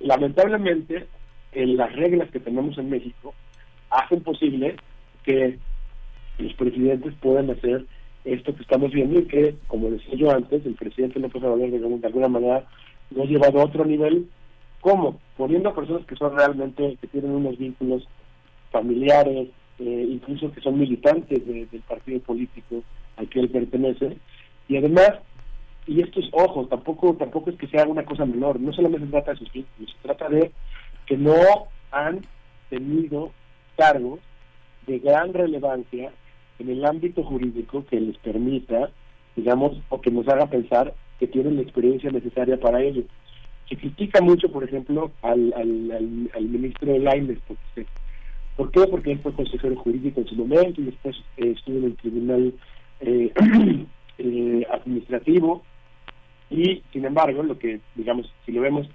Lamentablemente, 0.00 1.06
en 1.52 1.76
las 1.76 1.94
reglas 1.94 2.30
que 2.30 2.40
tenemos 2.40 2.76
en 2.78 2.90
México 2.90 3.34
hacen 3.90 4.20
posible 4.22 4.76
que 5.24 5.58
los 6.38 6.52
presidentes 6.54 7.14
puedan 7.20 7.50
hacer 7.50 7.86
esto 8.24 8.54
que 8.54 8.62
estamos 8.62 8.90
viendo 8.92 9.20
y 9.20 9.24
que, 9.24 9.54
como 9.66 9.90
decía 9.90 10.14
yo 10.16 10.30
antes, 10.30 10.64
el 10.66 10.74
presidente 10.74 11.20
López 11.20 11.42
Obrador, 11.42 11.70
de 11.70 12.06
alguna 12.06 12.28
manera, 12.28 12.64
lo 13.10 13.22
ha 13.22 13.26
llevado 13.26 13.60
a 13.60 13.64
otro 13.64 13.84
nivel 13.84 14.26
¿Cómo? 14.84 15.18
Poniendo 15.38 15.74
personas 15.74 16.04
que 16.04 16.14
son 16.14 16.36
realmente, 16.36 16.98
que 17.00 17.06
tienen 17.06 17.30
unos 17.30 17.56
vínculos 17.56 18.06
familiares, 18.70 19.48
eh, 19.78 20.06
incluso 20.10 20.52
que 20.52 20.60
son 20.60 20.78
militantes 20.78 21.46
del 21.46 21.82
partido 21.88 22.20
político 22.20 22.82
al 23.16 23.26
que 23.30 23.40
él 23.40 23.48
pertenece, 23.48 24.18
y 24.68 24.76
además, 24.76 25.12
y 25.86 26.02
esto 26.02 26.20
es, 26.20 26.26
ojo, 26.32 26.66
tampoco, 26.66 27.14
tampoco 27.14 27.48
es 27.48 27.56
que 27.56 27.66
sea 27.68 27.86
una 27.86 28.04
cosa 28.04 28.26
menor, 28.26 28.60
no 28.60 28.74
solamente 28.74 29.06
se 29.06 29.12
trata 29.12 29.30
de 29.30 29.38
sus 29.38 29.52
vínculos, 29.54 29.90
se 29.90 30.02
trata 30.02 30.28
de 30.28 30.52
que 31.06 31.16
no 31.16 31.32
han 31.90 32.20
tenido 32.68 33.32
cargos 33.78 34.20
de 34.86 34.98
gran 34.98 35.32
relevancia 35.32 36.12
en 36.58 36.68
el 36.68 36.84
ámbito 36.84 37.22
jurídico 37.22 37.86
que 37.86 37.98
les 37.98 38.18
permita, 38.18 38.90
digamos, 39.34 39.80
o 39.88 40.02
que 40.02 40.10
nos 40.10 40.28
haga 40.28 40.44
pensar 40.44 40.92
que 41.18 41.26
tienen 41.26 41.56
la 41.56 41.62
experiencia 41.62 42.10
necesaria 42.10 42.60
para 42.60 42.82
ello. 42.82 43.04
Se 43.68 43.76
critica 43.76 44.20
mucho, 44.20 44.50
por 44.50 44.64
ejemplo, 44.64 45.10
al, 45.22 45.52
al, 45.56 46.30
al, 46.34 46.44
ministro 46.44 46.98
Lainez, 46.98 47.38
¿por 48.56 48.70
qué? 48.70 48.86
Porque 48.86 49.12
él 49.12 49.20
fue 49.20 49.32
consejero 49.32 49.76
jurídico 49.76 50.20
en 50.20 50.26
su 50.26 50.34
momento 50.36 50.80
y 50.80 50.84
después 50.84 51.16
eh, 51.38 51.54
estuvo 51.56 51.78
en 51.78 51.84
el 51.84 51.96
tribunal 51.96 52.54
eh, 53.00 53.32
eh, 54.18 54.66
administrativo 54.70 55.62
y, 56.50 56.82
sin 56.92 57.06
embargo, 57.06 57.42
lo 57.42 57.58
que, 57.58 57.80
digamos, 57.94 58.30
si 58.44 58.52
lo 58.52 58.60
vemos 58.60 58.86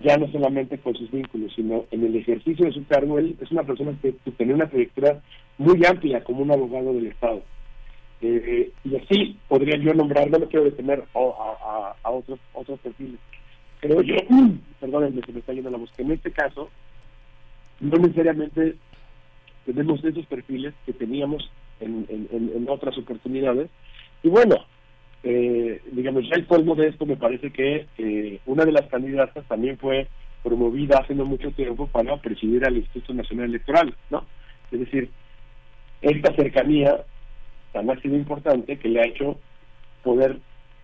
ya 0.00 0.16
no 0.16 0.30
solamente 0.30 0.78
con 0.78 0.94
sus 0.94 1.10
vínculos, 1.10 1.52
sino 1.54 1.84
en 1.90 2.04
el 2.04 2.16
ejercicio 2.16 2.66
de 2.66 2.72
su 2.72 2.84
cargo, 2.86 3.18
él 3.18 3.36
es 3.40 3.50
una 3.50 3.62
persona 3.62 3.96
que, 4.00 4.12
tiene 4.36 4.54
una 4.54 4.68
trayectoria 4.68 5.20
muy 5.58 5.84
amplia 5.84 6.22
como 6.22 6.42
un 6.42 6.52
abogado 6.52 6.92
del 6.94 7.06
Estado. 7.06 7.42
y 8.20 8.96
así 8.96 9.36
podría 9.48 9.76
yo 9.76 9.92
nombrar, 9.92 10.30
no 10.30 10.38
me 10.38 10.46
quiero 10.46 10.64
detener 10.64 11.04
a, 11.14 11.18
a, 11.18 11.96
a 12.02 12.10
otros, 12.10 12.38
otros 12.54 12.78
perfiles 12.80 13.18
creo 13.84 14.00
yo, 14.00 14.16
perdónenme 14.80 15.20
que 15.20 15.32
me 15.32 15.40
está 15.40 15.52
yendo 15.52 15.70
la 15.70 15.78
voz, 15.78 15.90
que 15.92 16.02
en 16.02 16.12
este 16.12 16.30
caso 16.32 16.70
no 17.80 17.98
necesariamente 17.98 18.76
tenemos 19.66 20.02
esos 20.02 20.24
perfiles 20.26 20.74
que 20.86 20.92
teníamos 20.94 21.50
en, 21.80 22.06
en, 22.08 22.66
otras 22.68 22.96
oportunidades. 22.96 23.68
Y 24.22 24.28
bueno, 24.28 24.56
eh, 25.22 25.82
digamos, 25.92 26.24
ya 26.28 26.36
el 26.36 26.46
colmo 26.46 26.74
de 26.74 26.88
esto 26.88 27.04
me 27.04 27.16
parece 27.16 27.50
que 27.50 27.86
eh, 27.98 28.40
una 28.46 28.64
de 28.64 28.72
las 28.72 28.88
candidatas 28.88 29.44
también 29.46 29.76
fue 29.76 30.08
promovida 30.42 30.98
hace 30.98 31.14
no 31.14 31.24
mucho 31.24 31.50
tiempo 31.50 31.86
para 31.86 32.16
presidir 32.18 32.64
al 32.64 32.76
Instituto 32.76 33.12
Nacional 33.12 33.46
Electoral, 33.46 33.94
¿no? 34.10 34.24
Es 34.70 34.80
decir, 34.80 35.10
esta 36.00 36.34
cercanía 36.34 37.04
tan 37.72 37.90
ha 37.90 38.00
sido 38.00 38.16
importante 38.16 38.78
que 38.78 38.88
le 38.88 39.00
ha 39.00 39.06
hecho 39.06 39.38
poder 40.02 40.38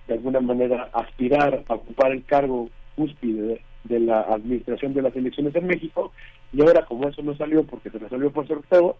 de 0.06 0.14
alguna 0.14 0.40
manera 0.40 0.90
aspirar 0.92 1.62
a 1.68 1.74
ocupar 1.74 2.12
el 2.12 2.24
cargo 2.24 2.68
cúspide 2.96 3.60
de, 3.84 4.00
la 4.00 4.20
administración 4.22 4.94
de 4.94 5.02
las 5.02 5.14
elecciones 5.16 5.54
en 5.54 5.66
México 5.66 6.12
y 6.52 6.60
ahora 6.60 6.84
como 6.84 7.08
eso 7.08 7.22
no 7.22 7.36
salió 7.36 7.64
porque 7.64 7.90
se 7.90 7.98
resolvió 7.98 8.30
por 8.30 8.46
sorteo, 8.46 8.96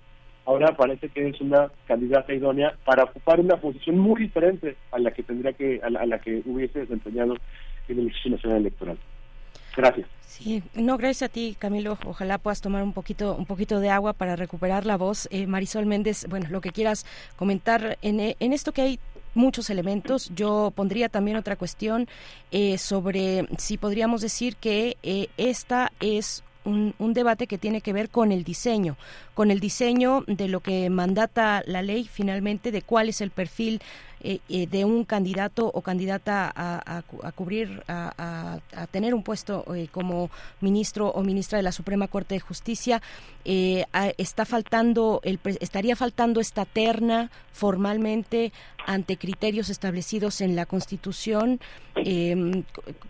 ahora 0.47 0.77
parece 0.77 1.09
que 1.09 1.29
es 1.29 1.41
una 1.41 1.71
candidata 1.87 2.33
idónea 2.33 2.75
para 2.85 3.05
ocupar 3.05 3.41
una 3.41 3.57
posición 3.57 3.99
muy 3.99 4.23
diferente 4.23 4.77
a 4.93 4.99
la 4.99 5.11
que 5.13 5.23
tendría 5.23 5.53
que 5.53 5.81
a 5.83 5.91
la, 5.91 6.19
que 6.21 6.43
hubiese 6.45 6.81
desempeñado 6.81 7.37
en 7.89 7.99
el 7.99 8.05
Instituto 8.05 8.37
Nacional 8.37 8.59
Electoral. 8.61 8.99
Gracias. 9.77 10.09
Sí, 10.27 10.63
no, 10.75 10.97
gracias 10.97 11.31
a 11.31 11.33
ti, 11.33 11.57
Camilo. 11.59 11.99
Ojalá 12.05 12.39
puedas 12.39 12.61
tomar 12.61 12.83
un 12.83 12.93
poquito, 12.93 13.37
un 13.37 13.47
poquito 13.47 13.79
de 13.79 13.91
agua 13.91 14.13
para 14.13 14.37
recuperar 14.37 14.87
la 14.87 14.97
voz. 14.97 15.29
Eh, 15.31 15.47
Marisol 15.47 15.87
Méndez, 15.87 16.27
bueno, 16.29 16.47
lo 16.51 16.61
que 16.61 16.71
quieras 16.71 17.05
comentar 17.37 17.99
en, 18.03 18.35
en 18.39 18.53
esto 18.53 18.73
que 18.73 18.83
hay 18.83 18.99
muchos 19.35 19.71
elementos. 19.71 20.31
Yo 20.35 20.73
pondría 20.75 21.09
también 21.09 21.37
otra 21.37 21.57
cuestión 21.57 22.09
eh, 22.51 22.79
sobre 22.79 23.47
si 23.59 23.79
podríamos 23.79 24.21
decir 24.21 24.57
que 24.57 24.97
eh, 25.03 25.29
esta 25.37 25.93
es 26.01 26.43
un, 26.65 26.95
un, 26.99 27.15
debate 27.15 27.47
que 27.47 27.59
tiene 27.59 27.81
que 27.81 27.93
ver 27.93 28.11
con 28.11 28.33
el 28.33 28.45
diseño, 28.45 28.97
con 29.35 29.51
el 29.51 29.61
diseño 29.61 30.25
de 30.27 30.49
lo 30.49 30.61
que 30.61 30.91
mandata 30.91 31.63
la 31.67 31.83
ley 31.83 32.09
finalmente, 32.11 32.71
de 32.71 32.83
cuál 32.83 33.09
es 33.09 33.21
el 33.21 33.31
perfil 33.31 33.81
eh, 34.23 34.41
eh, 34.51 34.67
de 34.67 34.85
un 34.85 35.05
candidato 35.05 35.71
o 35.73 35.81
candidata 35.81 36.53
a, 36.55 37.03
cubrir, 37.33 37.83
a, 37.89 38.59
tener 38.91 39.15
un 39.15 39.23
puesto 39.23 39.65
eh, 39.75 39.89
como 39.91 40.31
ministro 40.61 41.09
o 41.09 41.23
ministra 41.23 41.57
de 41.57 41.63
la 41.63 41.73
Suprema 41.73 42.07
Corte 42.07 42.35
de 42.35 42.41
Justicia, 42.41 43.01
está 43.45 44.45
faltando, 44.45 45.21
el, 45.25 45.41
estaría 45.61 45.97
faltando 45.97 46.41
esta 46.41 46.67
terna 46.67 47.31
formalmente 47.53 48.53
ante 48.87 49.17
criterios 49.17 49.71
establecidos 49.71 50.43
en 50.43 50.55
la 50.55 50.67
Constitución. 50.67 51.61
Em, 51.97 52.65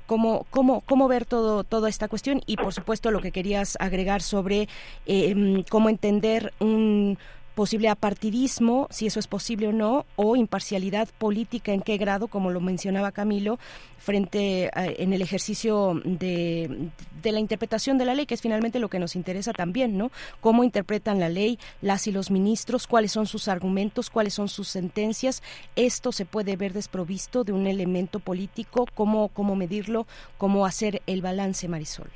¿cómo, 0.07 0.47
cómo, 0.51 0.83
cómo 0.83 1.09
ver 1.09 1.25
todo, 1.25 1.65
toda 1.65 1.89
esta 1.89 2.07
cuestión? 2.07 2.43
Y 2.47 2.57
por 2.57 2.73
supuesto 2.73 3.11
lo 3.11 3.21
que 3.21 3.33
querías 3.33 3.77
agregar 3.81 4.23
sobre 4.23 4.69
em, 5.07 5.65
cómo 5.65 5.89
entender 5.89 6.53
un 6.61 7.19
posible 7.61 7.91
apartidismo, 7.91 8.87
si 8.89 9.07
eso 9.07 9.21
es 9.21 9.27
posible 9.27 9.69
o 9.69 9.73
no, 9.73 10.07
o 10.17 10.35
imparcialidad 10.35 11.11
política, 11.19 11.75
en 11.75 11.83
qué 11.83 11.99
grado, 11.99 12.29
como 12.29 12.49
lo 12.49 12.59
mencionaba 12.63 13.13
Camilo, 13.13 13.59
frente 13.99 14.71
en 14.75 15.13
el 15.13 15.21
ejercicio 15.21 16.01
de, 16.03 16.89
de, 17.23 17.33
la 17.33 17.39
interpretación 17.39 17.99
de 17.99 18.07
la 18.07 18.15
ley, 18.15 18.25
que 18.25 18.33
es 18.33 18.41
finalmente 18.41 18.79
lo 18.79 18.89
que 18.89 18.99
nos 18.99 19.15
interesa 19.15 19.53
también, 19.53 19.99
¿no? 19.99 20.11
Cómo 20.41 20.65
interpretan 20.65 21.21
la 21.21 21.29
ley 21.29 21.59
las 21.83 22.07
y 22.07 22.13
los 22.13 22.31
ministros, 22.31 22.87
cuáles 22.87 23.13
son 23.13 23.27
sus 23.27 23.47
argumentos, 23.47 24.09
cuáles 24.09 24.33
son 24.33 24.49
sus 24.49 24.69
sentencias. 24.69 25.43
Esto 25.77 26.13
se 26.13 26.25
puede 26.25 26.57
ver 26.57 26.73
desprovisto 26.73 27.45
de 27.45 27.53
un 27.53 27.67
elemento 27.67 28.21
político, 28.21 28.87
cómo, 28.95 29.29
cómo 29.29 29.55
medirlo, 29.55 30.07
cómo 30.39 30.65
hacer 30.65 31.03
el 31.07 31.21
balance, 31.21 31.69
Marisol. 31.69 32.09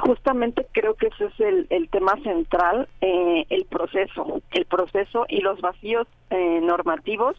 Justamente 0.00 0.66
creo 0.72 0.94
que 0.94 1.08
ese 1.08 1.24
es 1.24 1.40
el, 1.40 1.66
el 1.70 1.88
tema 1.88 2.14
central, 2.22 2.88
eh, 3.00 3.46
el 3.50 3.64
proceso, 3.64 4.40
el 4.52 4.64
proceso 4.66 5.24
y 5.28 5.40
los 5.40 5.60
vacíos 5.60 6.06
eh, 6.30 6.60
normativos 6.62 7.36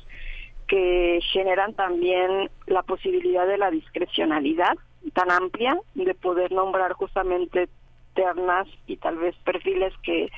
que 0.68 1.20
generan 1.32 1.74
también 1.74 2.50
la 2.68 2.84
posibilidad 2.84 3.48
de 3.48 3.58
la 3.58 3.72
discrecionalidad 3.72 4.76
tan 5.14 5.32
amplia 5.32 5.78
de 5.96 6.14
poder 6.16 6.52
nombrar 6.52 6.94
justamente 6.94 7.68
ternas 8.14 8.68
y 8.88 8.98
tal 8.98 9.18
vez 9.18 9.36
perfiles 9.44 9.94
que 10.04 10.30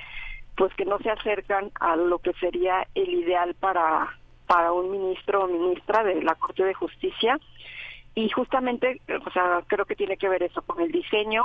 pues 0.57 0.73
que 0.75 0.85
no 0.85 0.97
se 0.99 1.09
acercan 1.09 1.71
a 1.79 1.95
lo 1.95 2.19
que 2.19 2.33
sería 2.33 2.87
el 2.95 3.09
ideal 3.13 3.55
para 3.55 4.17
para 4.47 4.71
un 4.71 4.91
ministro 4.91 5.43
o 5.43 5.47
ministra 5.47 6.03
de 6.03 6.21
la 6.21 6.35
Corte 6.35 6.63
de 6.63 6.73
Justicia. 6.73 7.39
Y 8.13 8.29
justamente 8.29 9.01
o 9.25 9.31
sea 9.31 9.63
creo 9.67 9.85
que 9.85 9.95
tiene 9.95 10.17
que 10.17 10.29
ver 10.29 10.43
eso 10.43 10.61
con 10.61 10.81
el 10.81 10.91
diseño 10.91 11.43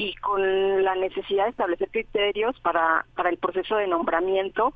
y 0.00 0.14
con 0.14 0.82
la 0.82 0.94
necesidad 0.94 1.44
de 1.44 1.50
establecer 1.50 1.90
criterios 1.90 2.58
para, 2.60 3.04
para 3.14 3.28
el 3.28 3.36
proceso 3.36 3.76
de 3.76 3.86
nombramiento 3.86 4.72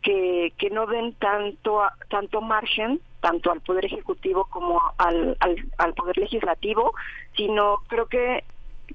que, 0.00 0.52
que 0.58 0.70
no 0.70 0.86
den 0.86 1.12
tanto, 1.14 1.82
tanto 2.08 2.40
margen 2.40 3.00
tanto 3.20 3.50
al 3.50 3.60
Poder 3.62 3.84
Ejecutivo 3.84 4.46
como 4.48 4.80
al, 4.96 5.36
al, 5.40 5.56
al 5.76 5.94
Poder 5.94 6.16
Legislativo, 6.18 6.94
sino 7.36 7.78
creo 7.88 8.06
que 8.06 8.44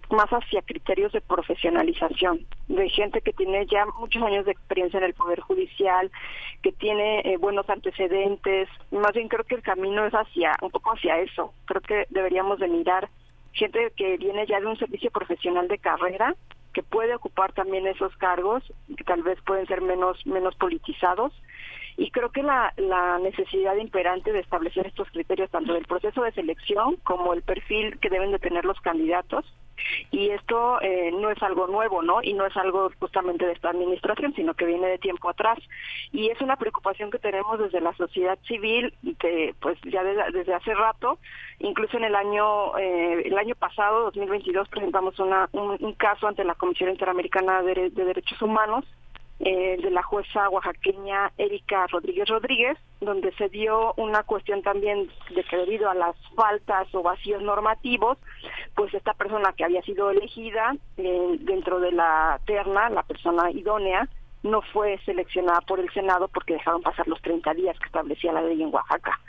más 0.10 0.30
hacia 0.30 0.62
criterios 0.62 1.12
de 1.12 1.20
profesionalización, 1.20 2.46
de 2.70 2.90
gente 2.90 3.22
que 3.22 3.34
tiene 3.34 3.66
ya 3.66 3.86
muchos 4.00 4.24
años 4.24 4.46
de 4.46 4.54
experiencia 4.54 4.98
en 4.98 5.04
el 5.04 5.14
Poder 5.14 5.42
Judicial, 5.42 6.10
que 6.64 6.72
tiene 6.72 7.20
eh, 7.20 7.38
buenos 7.38 7.70
antecedentes. 7.70 8.70
Más 8.92 9.12
bien 9.12 9.28
creo 9.28 9.44
que 9.44 9.56
el 9.56 9.62
camino 9.62 10.06
es 10.06 10.14
hacia, 10.14 10.56
un 10.62 10.72
poco 10.72 10.94
hacia 10.94 11.20
eso. 11.20 11.54
Creo 11.66 11.82
que 11.82 12.08
deberíamos 12.12 12.60
de 12.60 12.70
mirar 12.70 13.10
gente 13.56 13.92
que 13.96 14.18
viene 14.18 14.46
ya 14.46 14.60
de 14.60 14.68
un 14.68 14.78
servicio 14.78 15.10
profesional 15.12 15.68
de 15.68 15.80
carrera, 15.80 16.36
que 16.74 16.84
puede 16.84 17.16
ocupar 17.16 17.54
también 17.54 17.88
esos 17.88 18.16
cargos, 18.18 18.62
que 18.96 19.04
tal 19.06 19.24
vez 19.24 19.40
pueden 19.46 19.66
ser 19.66 19.82
menos, 19.82 20.24
menos 20.26 20.56
politizados. 20.56 21.34
Y 21.98 22.12
creo 22.12 22.30
que 22.30 22.44
la, 22.44 22.74
la 22.78 23.20
necesidad 23.20 23.76
imperante 23.76 24.34
de 24.34 24.40
establecer 24.40 24.88
estos 24.88 25.10
criterios, 25.12 25.50
tanto 25.50 25.74
del 25.74 25.86
proceso 25.86 26.24
de 26.24 26.32
selección 26.34 26.98
como 26.98 27.34
el 27.34 27.42
perfil 27.42 28.00
que 28.00 28.10
deben 28.10 28.32
de 28.32 28.40
tener 28.40 28.66
los 28.66 28.80
candidatos, 28.82 29.46
y 30.12 30.30
esto 30.30 30.82
eh, 30.82 31.12
no 31.12 31.30
es 31.30 31.42
algo 31.44 31.68
nuevo, 31.68 32.02
¿no? 32.02 32.22
Y 32.24 32.34
no 32.34 32.46
es 32.46 32.56
algo 32.58 32.90
justamente 33.00 33.46
de 33.46 33.54
esta 33.54 33.70
administración, 33.70 34.34
sino 34.34 34.54
que 34.54 34.66
viene 34.66 34.88
de 34.88 34.98
tiempo 34.98 35.30
atrás. 35.30 35.60
Y 36.12 36.30
es 36.30 36.40
una 36.42 36.56
preocupación 36.56 37.12
que 37.12 37.20
tenemos 37.20 37.60
desde 37.60 37.82
la 37.82 37.94
sociedad 37.94 38.38
civil, 38.48 38.94
que 39.20 39.54
pues 39.60 39.78
ya 39.84 40.04
desde, 40.04 40.54
hace 40.54 40.74
rato, 40.74 41.20
incluso 41.60 41.98
en 41.98 42.06
el 42.06 42.16
año 42.16 42.78
eh, 42.78 43.24
el 43.26 43.38
año 43.38 43.56
pasado, 43.56 44.06
2022, 44.06 44.70
presentamos 44.70 45.20
una, 45.20 45.50
un, 45.52 45.94
caso 45.94 46.28
ante 46.28 46.44
la 46.44 46.56
Comisión 46.56 46.90
Interamericana 46.90 47.62
de 47.62 47.90
Derechos 47.90 48.42
Humanos 48.42 48.86
eh, 49.40 49.78
de 49.82 49.92
la 49.92 50.02
jueza 50.02 50.50
oaxaqueña 50.50 51.32
Erika 51.38 51.88
Rodríguez 51.88 52.30
Rodríguez, 52.30 52.78
donde 53.02 53.34
se 53.34 53.50
dio 53.50 53.94
una 53.98 54.24
cuestión 54.24 54.62
también 54.62 55.10
de 55.34 55.44
que 55.44 55.58
debido 55.58 55.90
a 55.90 55.94
las 55.94 56.16
faltas 56.36 56.88
o 56.96 57.04
vacíos 57.04 57.42
normativos, 57.42 58.18
pues 58.76 58.94
esta 58.94 59.14
persona 59.14 59.52
que 59.52 59.66
había 59.66 59.82
sido 59.82 60.10
elegida 60.10 60.76
eh, 60.98 61.38
dentro 61.42 61.82
de 61.82 61.92
la 61.92 62.40
terna, 62.46 62.90
la 62.90 63.04
persona 63.04 63.52
idónea, 63.52 64.08
no 64.44 64.62
fue 64.62 65.00
seleccionada 65.06 65.60
por 65.62 65.80
el 65.80 65.92
Senado 65.92 66.30
porque 66.30 66.54
dejaron 66.54 66.82
pasar 66.82 67.08
los 67.08 67.22
30 67.22 67.54
días 67.56 67.78
que 67.80 67.88
establecía 67.88 68.32
la 68.32 68.42
ley 68.42 68.62
en 68.62 68.74
Oaxaca. 68.74 69.20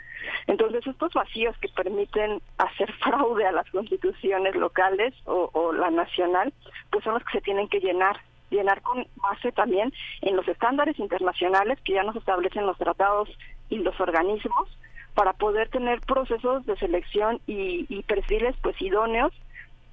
Entonces, 0.45 0.85
estos 0.87 1.13
vacíos 1.13 1.57
que 1.57 1.69
permiten 1.69 2.41
hacer 2.57 2.91
fraude 3.03 3.45
a 3.45 3.51
las 3.51 3.69
constituciones 3.71 4.55
locales 4.55 5.13
o, 5.25 5.49
o 5.53 5.73
la 5.73 5.89
nacional, 5.89 6.53
pues 6.91 7.03
son 7.03 7.15
los 7.15 7.23
que 7.25 7.39
se 7.39 7.41
tienen 7.41 7.67
que 7.67 7.79
llenar 7.79 8.21
llenar 8.49 8.81
con 8.81 9.05
base 9.15 9.51
también 9.51 9.93
en 10.21 10.35
los 10.35 10.47
estándares 10.47 10.97
internacionales 10.99 11.79
que 11.83 11.93
ya 11.93 12.03
nos 12.03 12.15
establecen 12.15 12.65
los 12.65 12.77
tratados 12.77 13.29
y 13.69 13.77
los 13.77 13.99
organismos 13.99 14.69
para 15.13 15.33
poder 15.33 15.69
tener 15.69 15.99
procesos 16.01 16.65
de 16.67 16.77
selección 16.77 17.41
y, 17.47 18.03
perfiles 18.03 18.55
pues 18.61 18.79
idóneos 18.81 19.33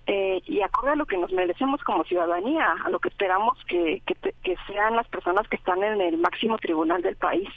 eh, 0.07 0.43
y 0.47 0.61
acorde 0.61 0.91
a 0.91 0.97
lo 0.97 1.07
que 1.07 1.17
nos 1.17 1.33
merecemos 1.33 1.83
como 1.83 2.05
ciudadanía, 2.05 2.67
a 2.85 2.91
lo 2.91 2.99
que 2.99 3.09
esperamos 3.09 3.57
que, 3.67 4.03
que, 4.05 4.57
sean 4.67 4.97
las 4.97 5.09
personas 5.09 5.49
que 5.49 5.57
están 5.57 5.83
en 5.83 6.01
el 6.03 6.19
máximo 6.19 6.59
tribunal 6.59 7.01
del 7.01 7.17
país. 7.17 7.49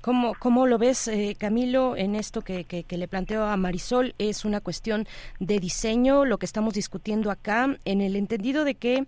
¿Cómo, 0.00 0.34
¿Cómo, 0.38 0.66
lo 0.66 0.78
ves, 0.78 1.08
eh, 1.08 1.36
Camilo, 1.38 1.94
en 1.94 2.14
esto 2.14 2.40
que, 2.40 2.64
que, 2.64 2.96
le 2.96 3.06
planteo 3.06 3.44
a 3.44 3.56
Marisol? 3.58 4.14
¿Es 4.18 4.46
una 4.46 4.60
cuestión 4.60 5.06
de 5.40 5.58
diseño 5.58 6.24
lo 6.24 6.38
que 6.38 6.46
estamos 6.46 6.72
discutiendo 6.72 7.30
acá, 7.30 7.76
en 7.84 8.00
el 8.00 8.16
entendido 8.16 8.64
de 8.64 8.76
que 8.76 9.04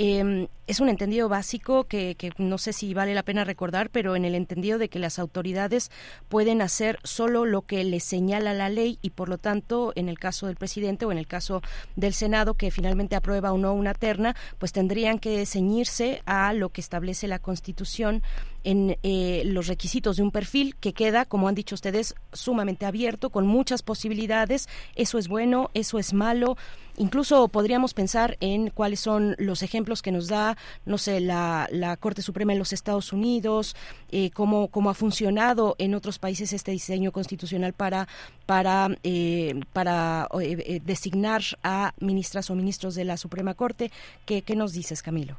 eh, 0.00 0.46
es 0.68 0.78
un 0.78 0.88
entendido 0.88 1.28
básico 1.28 1.84
que, 1.84 2.14
que, 2.14 2.30
no 2.38 2.56
sé 2.56 2.72
si 2.72 2.94
vale 2.94 3.14
la 3.14 3.24
pena 3.24 3.42
recordar, 3.42 3.90
pero 3.90 4.14
en 4.14 4.24
el 4.24 4.36
entendido 4.36 4.78
de 4.78 4.88
que 4.88 5.00
las 5.00 5.18
autoridades 5.18 5.90
pueden 6.28 6.62
hacer 6.62 7.00
solo 7.02 7.46
lo 7.46 7.62
que 7.62 7.82
les 7.82 8.04
señala 8.04 8.54
la 8.54 8.68
ley 8.68 8.98
y 9.02 9.10
por 9.10 9.28
lo 9.28 9.38
tanto, 9.38 9.92
en 9.96 10.08
el 10.08 10.18
caso 10.18 10.46
del 10.46 10.54
presidente 10.54 11.04
o 11.04 11.10
en 11.10 11.18
el 11.18 11.26
caso 11.26 11.62
del 11.96 12.14
Senado, 12.14 12.54
que 12.54 12.70
finalmente 12.70 13.16
aprueba 13.16 13.52
o 13.52 13.58
no 13.58 13.74
una 13.74 13.92
terna, 13.92 14.36
pues 14.58 14.72
tendrían 14.72 15.18
que 15.18 15.44
ceñirse 15.46 16.22
a 16.26 16.52
lo 16.52 16.68
que 16.68 16.80
establece 16.80 17.26
la 17.26 17.40
Constitución 17.40 18.22
en 18.62 18.98
eh, 19.02 19.42
los 19.46 19.66
requisitos 19.66 20.16
de 20.16 20.22
un 20.22 20.30
perfil 20.30 20.76
que 20.76 20.92
queda, 20.92 21.24
como 21.24 21.48
han 21.48 21.54
dicho 21.56 21.74
ustedes, 21.74 22.14
sumamente 22.32 22.86
abierto, 22.86 23.30
con 23.30 23.46
muchas 23.46 23.82
posibilidades. 23.82 24.68
Eso 24.94 25.18
es 25.18 25.26
bueno, 25.26 25.70
eso 25.74 25.98
es 25.98 26.12
malo. 26.12 26.56
Incluso 26.98 27.48
podríamos 27.48 27.94
pensar 27.94 28.36
en 28.40 28.70
cuáles 28.70 29.00
son 29.00 29.34
los 29.38 29.62
ejemplos 29.62 30.02
que 30.02 30.12
nos 30.12 30.28
da 30.28 30.56
no 30.84 30.98
sé, 30.98 31.20
la, 31.20 31.68
la 31.70 31.96
Corte 31.96 32.22
Suprema 32.22 32.52
en 32.52 32.58
los 32.58 32.72
Estados 32.72 33.12
Unidos, 33.12 33.76
eh, 34.10 34.30
cómo, 34.30 34.68
cómo 34.68 34.90
ha 34.90 34.94
funcionado 34.94 35.76
en 35.78 35.94
otros 35.94 36.18
países 36.18 36.52
este 36.52 36.72
diseño 36.72 37.12
constitucional 37.12 37.72
para, 37.72 38.08
para, 38.46 38.88
eh, 39.02 39.60
para 39.72 40.28
eh, 40.40 40.56
eh, 40.66 40.80
designar 40.84 41.42
a 41.62 41.92
ministras 42.00 42.50
o 42.50 42.54
ministros 42.54 42.94
de 42.94 43.04
la 43.04 43.16
Suprema 43.16 43.54
Corte. 43.54 43.90
¿Qué, 44.26 44.42
nos 44.56 44.72
dices, 44.72 45.02
Camilo? 45.02 45.36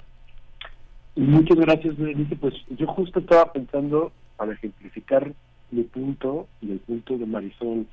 Muchas 1.16 1.58
gracias, 1.58 1.98
Berenice. 1.98 2.36
Pues 2.36 2.54
yo 2.70 2.88
justo 2.88 3.20
estaba 3.20 3.52
pensando, 3.52 4.12
para 4.38 4.54
ejemplificar 4.54 5.34
mi 5.72 5.84
punto 5.84 6.48
y 6.62 6.72
el 6.72 6.80
punto 6.80 7.18
de 7.18 7.26
Marisol, 7.26 7.86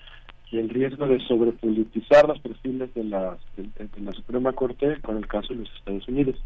y 0.50 0.58
el 0.58 0.68
riesgo 0.68 1.06
de 1.06 1.20
sobrepolitizar 1.20 2.28
los 2.28 2.38
perfiles 2.40 2.92
de 2.94 3.04
la, 3.04 3.36
de 3.56 4.00
la 4.00 4.12
Suprema 4.12 4.52
Corte 4.52 5.00
con 5.02 5.16
el 5.16 5.26
caso 5.26 5.52
de 5.52 5.60
los 5.60 5.74
Estados 5.76 6.06
Unidos. 6.08 6.36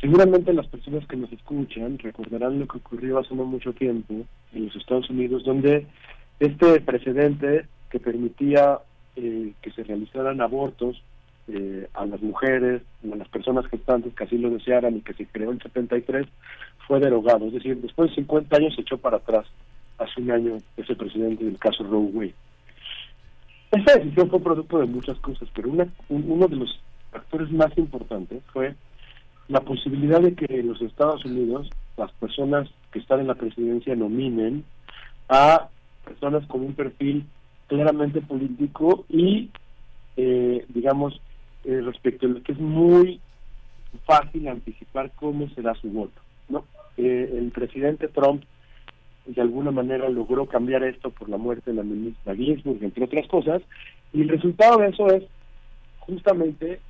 Seguramente 0.00 0.52
las 0.52 0.66
personas 0.68 1.06
que 1.06 1.16
nos 1.16 1.32
escuchan 1.32 1.98
recordarán 1.98 2.60
lo 2.60 2.66
que 2.66 2.78
ocurrió 2.78 3.18
hace 3.18 3.34
no 3.34 3.44
mucho 3.44 3.72
tiempo 3.72 4.14
en 4.52 4.66
los 4.66 4.76
Estados 4.76 5.10
Unidos, 5.10 5.44
donde 5.44 5.86
este 6.38 6.80
precedente 6.80 7.66
que 7.90 7.98
permitía 7.98 8.78
eh, 9.16 9.52
que 9.60 9.70
se 9.72 9.82
realizaran 9.82 10.40
abortos 10.40 11.02
eh, 11.48 11.88
a 11.94 12.04
las 12.06 12.20
mujeres 12.20 12.82
a 13.10 13.16
las 13.16 13.28
personas 13.28 13.66
gestantes 13.66 14.14
que 14.14 14.24
así 14.24 14.38
lo 14.38 14.50
desearan 14.50 14.98
y 14.98 15.00
que 15.00 15.14
se 15.14 15.26
creó 15.26 15.50
en 15.50 15.60
73 15.60 16.26
fue 16.86 17.00
derogado. 17.00 17.46
Es 17.46 17.54
decir, 17.54 17.80
después 17.80 18.10
de 18.10 18.16
50 18.16 18.56
años 18.56 18.74
se 18.74 18.82
echó 18.82 18.98
para 18.98 19.16
atrás 19.16 19.46
hace 19.98 20.20
un 20.20 20.30
año 20.30 20.58
ese 20.76 20.94
presidente 20.94 21.44
del 21.44 21.58
caso 21.58 21.82
Roe 21.82 22.10
Wade. 22.12 22.34
Esa 23.70 23.98
decisión 23.98 24.30
fue 24.30 24.40
producto 24.40 24.78
de 24.78 24.86
muchas 24.86 25.18
cosas, 25.18 25.48
pero 25.54 25.70
una, 25.70 25.86
uno 26.08 26.48
de 26.48 26.56
los 26.56 26.80
factores 27.10 27.50
más 27.50 27.76
importantes 27.76 28.42
fue 28.52 28.74
la 29.48 29.60
posibilidad 29.60 30.20
de 30.20 30.34
que 30.34 30.46
en 30.48 30.68
los 30.68 30.80
Estados 30.80 31.24
Unidos 31.24 31.68
las 31.96 32.12
personas 32.12 32.68
que 32.92 32.98
están 32.98 33.20
en 33.20 33.26
la 33.26 33.34
presidencia 33.34 33.94
nominen 33.96 34.64
a 35.28 35.68
personas 36.04 36.46
con 36.46 36.62
un 36.62 36.74
perfil 36.74 37.26
claramente 37.66 38.20
político 38.22 39.04
y, 39.08 39.50
eh, 40.16 40.64
digamos, 40.68 41.20
eh, 41.64 41.80
respecto 41.84 42.26
a 42.26 42.30
lo 42.30 42.42
que 42.42 42.52
es 42.52 42.58
muy 42.58 43.20
fácil 44.06 44.48
anticipar 44.48 45.12
cómo 45.16 45.48
será 45.50 45.74
su 45.74 45.90
voto. 45.90 46.20
¿no? 46.48 46.64
Eh, 46.96 47.34
el 47.36 47.50
presidente 47.50 48.08
Trump 48.08 48.42
de 49.28 49.42
alguna 49.42 49.70
manera 49.70 50.08
logró 50.08 50.46
cambiar 50.46 50.82
esto 50.82 51.10
por 51.10 51.28
la 51.28 51.36
muerte 51.36 51.70
de 51.70 51.76
la 51.76 51.82
ministra 51.82 52.34
Ginsburg, 52.34 52.82
entre 52.82 53.04
otras 53.04 53.26
cosas, 53.26 53.62
y 54.12 54.22
el 54.22 54.28
resultado 54.30 54.78
de 54.78 54.88
eso 54.88 55.06
es 55.08 55.24
justamente 56.00 56.80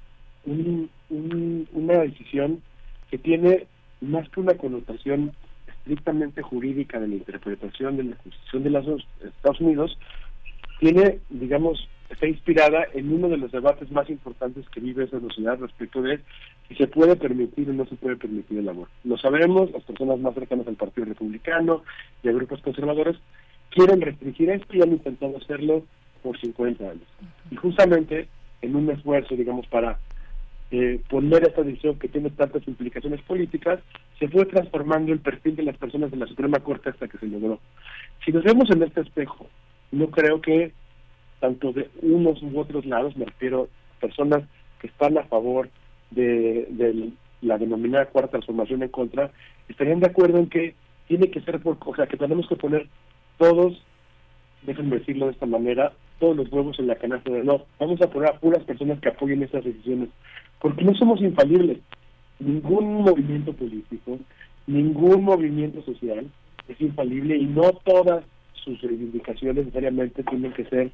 una 0.46 1.98
decisión 1.98 2.62
que 3.10 3.18
tiene 3.18 3.66
más 4.00 4.28
que 4.28 4.40
una 4.40 4.54
connotación 4.54 5.32
estrictamente 5.66 6.42
jurídica 6.42 7.00
de 7.00 7.08
la 7.08 7.16
interpretación 7.16 7.96
de 7.96 8.04
la 8.04 8.16
Constitución 8.16 8.62
de 8.62 8.70
los 8.70 9.06
Estados 9.20 9.60
Unidos, 9.60 9.98
tiene, 10.78 11.18
digamos, 11.28 11.88
está 12.08 12.26
inspirada 12.26 12.86
en 12.94 13.12
uno 13.12 13.28
de 13.28 13.36
los 13.36 13.52
debates 13.52 13.90
más 13.90 14.08
importantes 14.08 14.68
que 14.70 14.80
vive 14.80 15.04
esa 15.04 15.20
sociedad 15.20 15.58
respecto 15.58 16.00
de 16.02 16.20
si 16.68 16.74
se 16.74 16.86
puede 16.86 17.16
permitir 17.16 17.68
o 17.70 17.72
no 17.72 17.86
se 17.86 17.96
puede 17.96 18.16
permitir 18.16 18.58
el 18.58 18.68
amor. 18.68 18.88
Lo 19.04 19.18
sabemos, 19.18 19.70
las 19.72 19.84
personas 19.84 20.18
más 20.18 20.34
cercanas 20.34 20.66
al 20.66 20.76
Partido 20.76 21.06
Republicano 21.06 21.82
y 22.22 22.28
a 22.28 22.32
grupos 22.32 22.62
conservadores 22.62 23.16
quieren 23.70 24.00
restringir 24.00 24.50
esto 24.50 24.76
y 24.76 24.82
han 24.82 24.92
intentado 24.92 25.36
hacerlo 25.36 25.84
por 26.22 26.38
50 26.40 26.84
años. 26.84 27.06
Y 27.50 27.56
justamente 27.56 28.28
en 28.62 28.74
un 28.74 28.90
esfuerzo, 28.90 29.36
digamos, 29.36 29.66
para 29.66 29.98
eh, 30.70 31.00
poner 31.08 31.44
esta 31.44 31.62
decisión 31.62 31.98
que 31.98 32.08
tiene 32.08 32.30
tantas 32.30 32.66
implicaciones 32.66 33.22
políticas, 33.22 33.80
se 34.18 34.28
fue 34.28 34.44
transformando 34.46 35.12
el 35.12 35.20
perfil 35.20 35.56
de 35.56 35.62
las 35.62 35.76
personas 35.76 36.10
de 36.10 36.16
la 36.16 36.26
Suprema 36.26 36.58
Corte 36.60 36.90
hasta 36.90 37.08
que 37.08 37.18
se 37.18 37.26
logró. 37.26 37.60
Si 38.24 38.32
nos 38.32 38.44
vemos 38.44 38.70
en 38.70 38.82
este 38.82 39.00
espejo, 39.00 39.48
no 39.90 40.08
creo 40.10 40.40
que 40.40 40.72
tanto 41.40 41.72
de 41.72 41.88
unos 42.02 42.42
u 42.42 42.58
otros 42.58 42.84
lados, 42.86 43.16
me 43.16 43.24
refiero 43.24 43.68
a 43.96 44.00
personas 44.00 44.42
que 44.80 44.88
están 44.88 45.16
a 45.18 45.24
favor 45.24 45.68
de, 46.10 47.10
la 47.40 47.58
denominada 47.58 48.06
cuarta 48.06 48.32
transformación 48.32 48.82
en 48.82 48.88
contra, 48.88 49.30
estarían 49.68 50.00
de 50.00 50.08
acuerdo 50.08 50.38
en 50.38 50.48
que 50.48 50.74
tiene 51.06 51.30
que 51.30 51.40
ser 51.40 51.60
por, 51.60 51.76
o 51.84 51.94
sea, 51.94 52.06
que 52.06 52.16
tenemos 52.16 52.48
que 52.48 52.56
poner 52.56 52.88
todos, 53.38 53.80
déjenme 54.62 54.98
decirlo 54.98 55.26
de 55.26 55.32
esta 55.32 55.46
manera, 55.46 55.92
todos 56.18 56.36
los 56.36 56.52
huevos 56.52 56.78
en 56.80 56.88
la 56.88 56.96
canasta 56.96 57.30
de 57.30 57.44
no, 57.44 57.64
vamos 57.78 58.00
a 58.02 58.10
poner 58.10 58.30
a 58.30 58.38
puras 58.38 58.64
personas 58.64 58.98
que 59.00 59.08
apoyen 59.08 59.42
esas 59.42 59.64
decisiones, 59.64 60.08
porque 60.60 60.84
no 60.84 60.94
somos 60.94 61.20
infalibles. 61.20 61.78
Ningún 62.40 63.02
movimiento 63.02 63.52
político, 63.52 64.18
ningún 64.66 65.24
movimiento 65.24 65.82
social 65.82 66.26
es 66.68 66.80
infalible 66.80 67.36
y 67.36 67.46
no 67.46 67.72
todas 67.84 68.24
sus 68.64 68.80
reivindicaciones 68.80 69.66
necesariamente 69.66 70.22
tienen 70.24 70.52
que 70.52 70.64
ser 70.64 70.90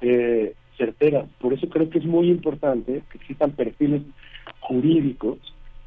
eh, 0.00 0.54
certeras. 0.76 1.26
Por 1.40 1.52
eso 1.52 1.68
creo 1.68 1.88
que 1.90 1.98
es 1.98 2.04
muy 2.04 2.28
importante 2.28 3.02
que 3.10 3.18
existan 3.18 3.52
perfiles 3.52 4.02
jurídicos 4.60 5.38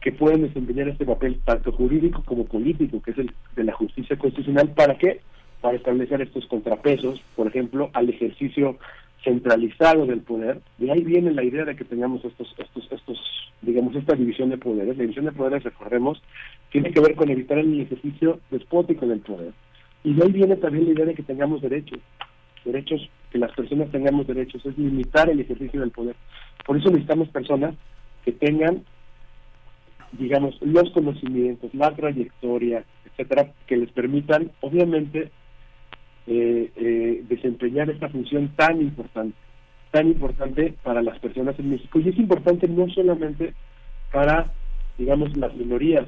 que 0.01 0.11
pueden 0.11 0.43
desempeñar 0.43 0.88
este 0.88 1.06
papel 1.06 1.40
tanto 1.43 1.72
jurídico 1.72 2.24
como 2.25 2.45
político, 2.45 3.01
que 3.01 3.11
es 3.11 3.17
el 3.17 3.33
de 3.56 3.64
la 3.64 3.74
justicia 3.74 4.17
constitucional. 4.17 4.69
¿Para 4.69 4.98
qué? 4.98 5.19
Para 5.61 5.75
establecer 5.75 6.22
estos 6.22 6.45
contrapesos, 6.45 7.22
por 7.35 7.48
ejemplo, 7.48 7.90
al 7.93 8.09
ejercicio 8.09 8.77
centralizado 9.24 10.06
del 10.06 10.22
poder. 10.22 10.61
De 10.77 10.91
ahí 10.91 11.03
viene 11.03 11.32
la 11.32 11.43
idea 11.43 11.66
de 11.66 11.75
que 11.75 11.83
tengamos 11.83 12.24
estos, 12.24 12.56
estos, 12.58 12.90
estos, 12.91 13.19
digamos, 13.61 13.95
esta 13.95 14.16
división 14.16 14.49
de 14.49 14.58
poderes. 14.58 14.95
La 14.95 15.01
división 15.01 15.25
de 15.25 15.33
poderes, 15.33 15.64
recordemos, 15.64 16.22
tiene 16.72 16.91
que 16.91 17.01
ver 17.01 17.16
con 17.16 17.30
evitar 17.30 17.58
el 17.58 17.82
ejercicio 17.82 18.40
despótico 18.49 19.06
del 19.06 19.19
poder. 19.19 19.51
Y 20.03 20.14
de 20.14 20.24
ahí 20.24 20.32
viene 20.32 20.56
también 20.56 20.86
la 20.86 20.92
idea 20.92 21.06
de 21.06 21.16
que 21.16 21.24
tengamos 21.24 21.61
derechos, 21.61 22.00
derechos, 22.64 23.10
que 23.32 23.38
las 23.38 23.52
personas 23.52 23.92
tengamos 23.92 24.28
derechos, 24.28 24.66
es 24.66 24.78
limitar 24.78 25.30
el 25.30 25.40
ejercicio 25.40 25.80
del 25.80 25.92
poder. 25.92 26.16
Por 26.66 26.78
eso 26.78 26.90
necesitamos 26.90 27.30
personas 27.30 27.76
que 28.24 28.32
tengan, 28.32 28.84
digamos, 30.14 30.58
los 30.61 30.90
conocimientos, 30.92 31.74
la 31.74 31.94
trayectoria, 31.95 32.84
etcétera, 33.06 33.52
que 33.68 33.78
les 33.78 33.92
permitan, 33.92 34.52
obviamente, 34.61 35.32
eh, 36.28 36.72
eh, 36.76 37.24
desempeñar 37.28 37.90
esta 37.90 38.08
función 38.10 38.50
tan 38.56 38.80
importante, 38.82 39.36
tan 39.92 40.08
importante 40.08 40.76
para 40.84 41.02
las 41.02 41.18
personas 41.19 41.58
en 41.60 41.72
México. 41.72 42.00
Y 42.00 42.10
es 42.10 42.18
importante 42.18 42.68
no 42.68 42.88
solamente 42.90 43.53
para, 44.11 44.52
digamos, 44.98 45.36
las 45.36 45.53
minorías. 45.56 46.08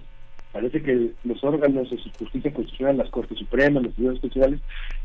Parece 0.51 0.81
que 0.81 1.11
los 1.23 1.43
órganos 1.43 1.89
de 1.89 1.97
justicia 2.19 2.53
constitucional, 2.53 2.97
las 2.97 3.09
Cortes 3.09 3.37
Supremas, 3.37 3.83
los 3.83 3.93
tribunales 3.93 4.21
constitucionales, 4.21 4.59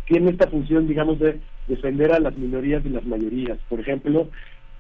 tienen 0.07 0.29
esta 0.31 0.49
función, 0.49 0.89
digamos, 0.89 1.19
de 1.21 1.39
defender 1.69 2.13
a 2.13 2.19
las 2.19 2.37
minorías 2.37 2.85
y 2.85 2.89
las 2.89 3.05
mayorías. 3.05 3.59
Por 3.69 3.81
ejemplo, 3.81 4.29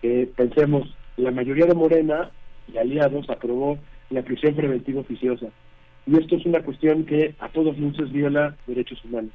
eh, 0.02 0.28
pensemos, 0.36 0.92
la 1.16 1.30
mayoría 1.30 1.66
de 1.66 1.74
Morena 1.74 2.30
y 2.72 2.78
aliados 2.78 3.30
aprobó 3.30 3.78
la 4.10 4.22
prisión 4.22 4.54
preventiva 4.54 5.00
oficiosa. 5.00 5.46
Y 6.06 6.16
esto 6.18 6.36
es 6.36 6.46
una 6.46 6.62
cuestión 6.62 7.04
que 7.04 7.34
a 7.40 7.48
todos 7.48 7.78
luces 7.78 8.12
viola 8.12 8.56
derechos 8.66 9.04
humanos. 9.04 9.32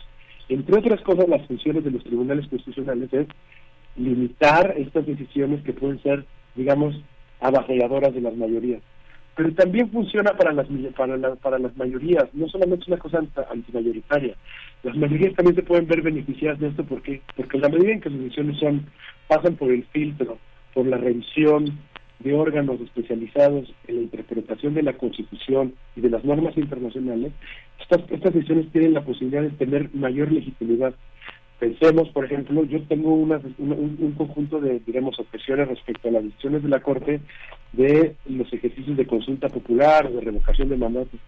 Entre 0.49 0.77
otras 0.77 1.01
cosas, 1.01 1.27
las 1.29 1.45
funciones 1.47 1.83
de 1.83 1.91
los 1.91 2.03
tribunales 2.03 2.47
constitucionales 2.47 3.11
es 3.13 3.27
limitar 3.95 4.73
estas 4.77 5.05
decisiones 5.05 5.63
que 5.63 5.73
pueden 5.73 6.01
ser, 6.01 6.25
digamos, 6.55 6.95
avasalladoras 7.39 8.13
de 8.13 8.21
las 8.21 8.35
mayorías. 8.35 8.81
Pero 9.35 9.53
también 9.53 9.89
funciona 9.89 10.33
para 10.33 10.51
las 10.51 10.67
para, 10.95 11.35
para 11.35 11.59
las 11.59 11.75
mayorías, 11.77 12.25
no 12.33 12.47
solamente 12.49 12.83
es 12.83 12.87
una 12.89 12.97
cosa 12.97 13.19
antimayoritaria. 13.49 14.35
Las 14.83 14.95
mayorías 14.97 15.35
también 15.35 15.55
se 15.55 15.63
pueden 15.63 15.87
ver 15.87 16.01
beneficiadas 16.01 16.59
de 16.59 16.67
esto 16.67 16.83
porque 16.83 17.21
porque 17.35 17.59
la 17.59 17.69
medida 17.69 17.93
en 17.93 18.01
que 18.01 18.09
sus 18.09 18.19
decisiones 18.19 18.59
son 18.59 18.85
pasan 19.27 19.55
por 19.55 19.71
el 19.71 19.83
filtro 19.85 20.37
por 20.73 20.85
la 20.85 20.97
revisión 20.97 21.65
de 22.19 22.33
órganos 22.33 22.79
especializados 22.81 23.73
en 23.87 23.95
la 23.95 24.01
interpretación 24.03 24.73
de 24.73 24.83
la 24.83 24.93
Constitución 24.93 25.73
y 25.95 26.01
de 26.01 26.09
las 26.09 26.23
normas 26.23 26.55
internacionales, 26.57 27.31
estas, 27.79 28.01
estas 28.11 28.33
decisiones 28.33 28.71
tienen 28.71 28.93
la 28.93 29.03
posibilidad 29.03 29.41
de 29.41 29.49
tener 29.49 29.89
mayor 29.93 30.31
legitimidad. 30.31 30.93
Pensemos, 31.61 32.09
por 32.09 32.25
ejemplo, 32.25 32.63
yo 32.63 32.81
tengo 32.87 33.13
un, 33.13 33.31
un, 33.59 34.13
conjunto 34.17 34.59
de, 34.59 34.79
digamos, 34.79 35.19
objeciones 35.19 35.67
respecto 35.67 36.07
a 36.07 36.11
las 36.11 36.23
decisiones 36.23 36.63
de 36.63 36.69
la 36.69 36.79
Corte 36.79 37.21
de 37.73 38.15
los 38.25 38.51
ejercicios 38.51 38.97
de 38.97 39.05
consulta 39.05 39.47
popular 39.47 40.11
de 40.11 40.21
revocación 40.21 40.69
de 40.69 40.77
mandatos. 40.77 41.19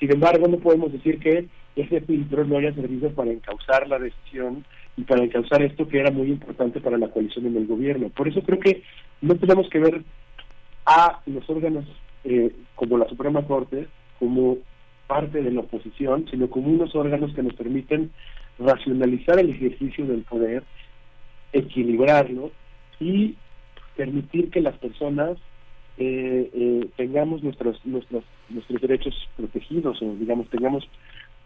Sin 0.00 0.10
embargo, 0.10 0.48
no 0.48 0.56
podemos 0.56 0.90
decir 0.90 1.18
que 1.18 1.48
ese 1.76 2.00
filtro 2.00 2.46
no 2.46 2.56
haya 2.56 2.72
servido 2.72 3.10
para 3.10 3.30
encauzar 3.30 3.86
la 3.86 3.98
decisión 3.98 4.64
y 4.96 5.02
para 5.02 5.22
encauzar 5.22 5.60
esto 5.60 5.86
que 5.86 5.98
era 5.98 6.10
muy 6.10 6.28
importante 6.28 6.80
para 6.80 6.96
la 6.96 7.08
coalición 7.08 7.44
en 7.44 7.58
el 7.58 7.66
gobierno. 7.66 8.08
Por 8.08 8.26
eso 8.26 8.40
creo 8.40 8.60
que 8.60 8.82
no 9.20 9.34
tenemos 9.34 9.68
que 9.68 9.80
ver 9.80 10.02
a 10.86 11.20
los 11.26 11.46
órganos 11.50 11.84
eh, 12.24 12.52
como 12.74 12.96
la 12.96 13.06
Suprema 13.10 13.42
Corte 13.42 13.86
como 14.18 14.56
parte 15.06 15.42
de 15.42 15.50
la 15.50 15.60
oposición, 15.60 16.24
sino 16.30 16.48
como 16.48 16.68
unos 16.68 16.94
órganos 16.94 17.34
que 17.34 17.42
nos 17.42 17.52
permiten 17.52 18.12
racionalizar 18.58 19.38
el 19.38 19.50
ejercicio 19.50 20.06
del 20.06 20.22
poder, 20.22 20.62
equilibrarlo 21.52 22.50
y 23.00 23.36
permitir 23.96 24.50
que 24.50 24.60
las 24.60 24.76
personas 24.78 25.38
eh, 25.96 26.50
eh, 26.52 26.88
tengamos 26.96 27.42
nuestros, 27.42 27.84
nuestros 27.84 28.24
nuestros 28.48 28.80
derechos 28.80 29.14
protegidos 29.36 30.02
o 30.02 30.14
digamos 30.16 30.48
tengamos 30.50 30.88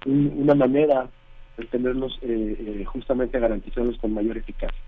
una 0.06 0.54
manera 0.54 1.10
tenerlos 1.66 2.18
eh, 2.22 2.56
eh, 2.80 2.84
justamente 2.84 3.38
garantizados 3.38 3.98
con 3.98 4.14
mayor 4.14 4.36
eficacia. 4.38 4.78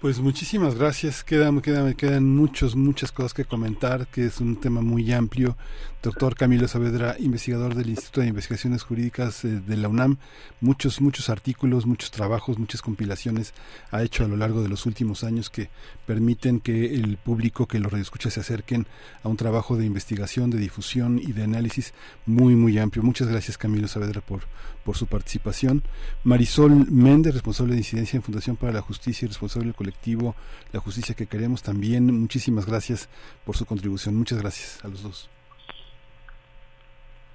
Pues 0.00 0.20
muchísimas 0.20 0.76
gracias. 0.76 1.24
Quedan, 1.24 1.60
quedan, 1.60 1.92
quedan 1.94 2.36
muchos, 2.36 2.76
muchas 2.76 3.10
cosas 3.10 3.34
que 3.34 3.44
comentar, 3.44 4.06
que 4.06 4.26
es 4.26 4.38
un 4.38 4.54
tema 4.54 4.80
muy 4.80 5.12
amplio. 5.12 5.56
Doctor 6.00 6.36
Camilo 6.36 6.68
Saavedra, 6.68 7.16
investigador 7.18 7.74
del 7.74 7.90
Instituto 7.90 8.20
de 8.20 8.28
Investigaciones 8.28 8.84
Jurídicas 8.84 9.44
eh, 9.44 9.48
de 9.48 9.76
la 9.76 9.88
UNAM, 9.88 10.18
muchos, 10.60 11.00
muchos 11.00 11.28
artículos, 11.28 11.86
muchos 11.86 12.12
trabajos, 12.12 12.56
muchas 12.56 12.82
compilaciones 12.82 13.52
ha 13.90 14.04
hecho 14.04 14.24
a 14.24 14.28
lo 14.28 14.36
largo 14.36 14.62
de 14.62 14.68
los 14.68 14.86
últimos 14.86 15.24
años 15.24 15.50
que 15.50 15.70
permiten 16.06 16.60
que 16.60 16.94
el 16.94 17.16
público, 17.16 17.66
que 17.66 17.80
los 17.80 17.90
radioescuchas 17.90 18.34
se 18.34 18.40
acerquen 18.40 18.86
a 19.24 19.28
un 19.28 19.36
trabajo 19.36 19.76
de 19.76 19.86
investigación, 19.86 20.50
de 20.50 20.58
difusión 20.58 21.18
y 21.18 21.32
de 21.32 21.42
análisis 21.42 21.92
muy, 22.24 22.54
muy 22.54 22.78
amplio. 22.78 23.02
Muchas 23.02 23.26
gracias 23.26 23.58
Camilo 23.58 23.88
Saavedra 23.88 24.20
por, 24.20 24.42
por 24.84 24.96
su 24.96 25.06
participación. 25.08 25.82
Marisol 26.22 26.88
Méndez, 26.88 27.34
responsable 27.34 27.72
de 27.72 27.80
incidencia 27.80 28.16
en 28.16 28.22
Fundación 28.22 28.54
para 28.54 28.72
la 28.72 28.82
Justicia 28.82 29.26
y 29.26 29.28
responsable 29.28 29.66
del 29.66 29.74
colectivo 29.88 30.34
La 30.72 30.80
Justicia 30.80 31.14
que 31.14 31.26
Queremos 31.26 31.62
también. 31.62 32.06
Muchísimas 32.20 32.66
gracias 32.66 33.08
por 33.46 33.56
su 33.56 33.64
contribución. 33.64 34.16
Muchas 34.16 34.38
gracias 34.38 34.84
a 34.84 34.88
los 34.88 35.02
dos. 35.02 35.30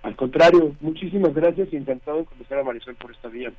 Al 0.04 0.16
contrario, 0.16 0.76
muchísimas 0.82 1.34
gracias 1.34 1.70
y 1.72 1.78
encantado 1.78 2.20
de 2.20 2.26
conocer 2.26 2.60
a 2.60 2.64
Marisol 2.64 2.96
por 2.96 3.12
esta 3.12 3.30
vía. 3.30 3.52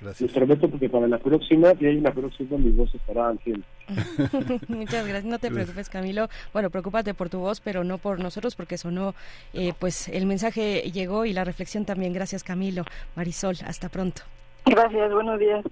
Gracias. 0.00 0.22
Les 0.22 0.32
prometo 0.32 0.70
porque 0.70 0.88
para 0.88 1.06
la 1.06 1.18
próxima, 1.18 1.74
si 1.74 1.84
hay 1.84 1.96
una 1.98 2.12
próxima, 2.12 2.56
mi 2.56 2.70
voz 2.70 2.94
estará 2.94 3.28
al 3.28 3.38
Muchas 4.68 5.06
gracias, 5.06 5.24
no 5.24 5.38
te 5.38 5.50
preocupes 5.50 5.90
Camilo. 5.90 6.28
Bueno, 6.54 6.70
preocúpate 6.70 7.12
por 7.12 7.28
tu 7.28 7.40
voz, 7.40 7.60
pero 7.60 7.84
no 7.84 7.98
por 7.98 8.20
nosotros 8.20 8.54
porque 8.56 8.78
sonó, 8.78 9.14
eh, 9.52 9.74
pues 9.78 10.08
el 10.08 10.24
mensaje 10.24 10.90
llegó 10.90 11.26
y 11.26 11.34
la 11.34 11.44
reflexión 11.44 11.84
también. 11.84 12.14
Gracias 12.14 12.42
Camilo. 12.42 12.84
Marisol, 13.16 13.56
hasta 13.66 13.90
pronto. 13.90 14.22
Gracias, 14.64 15.12
buenos 15.12 15.38
días. 15.38 15.64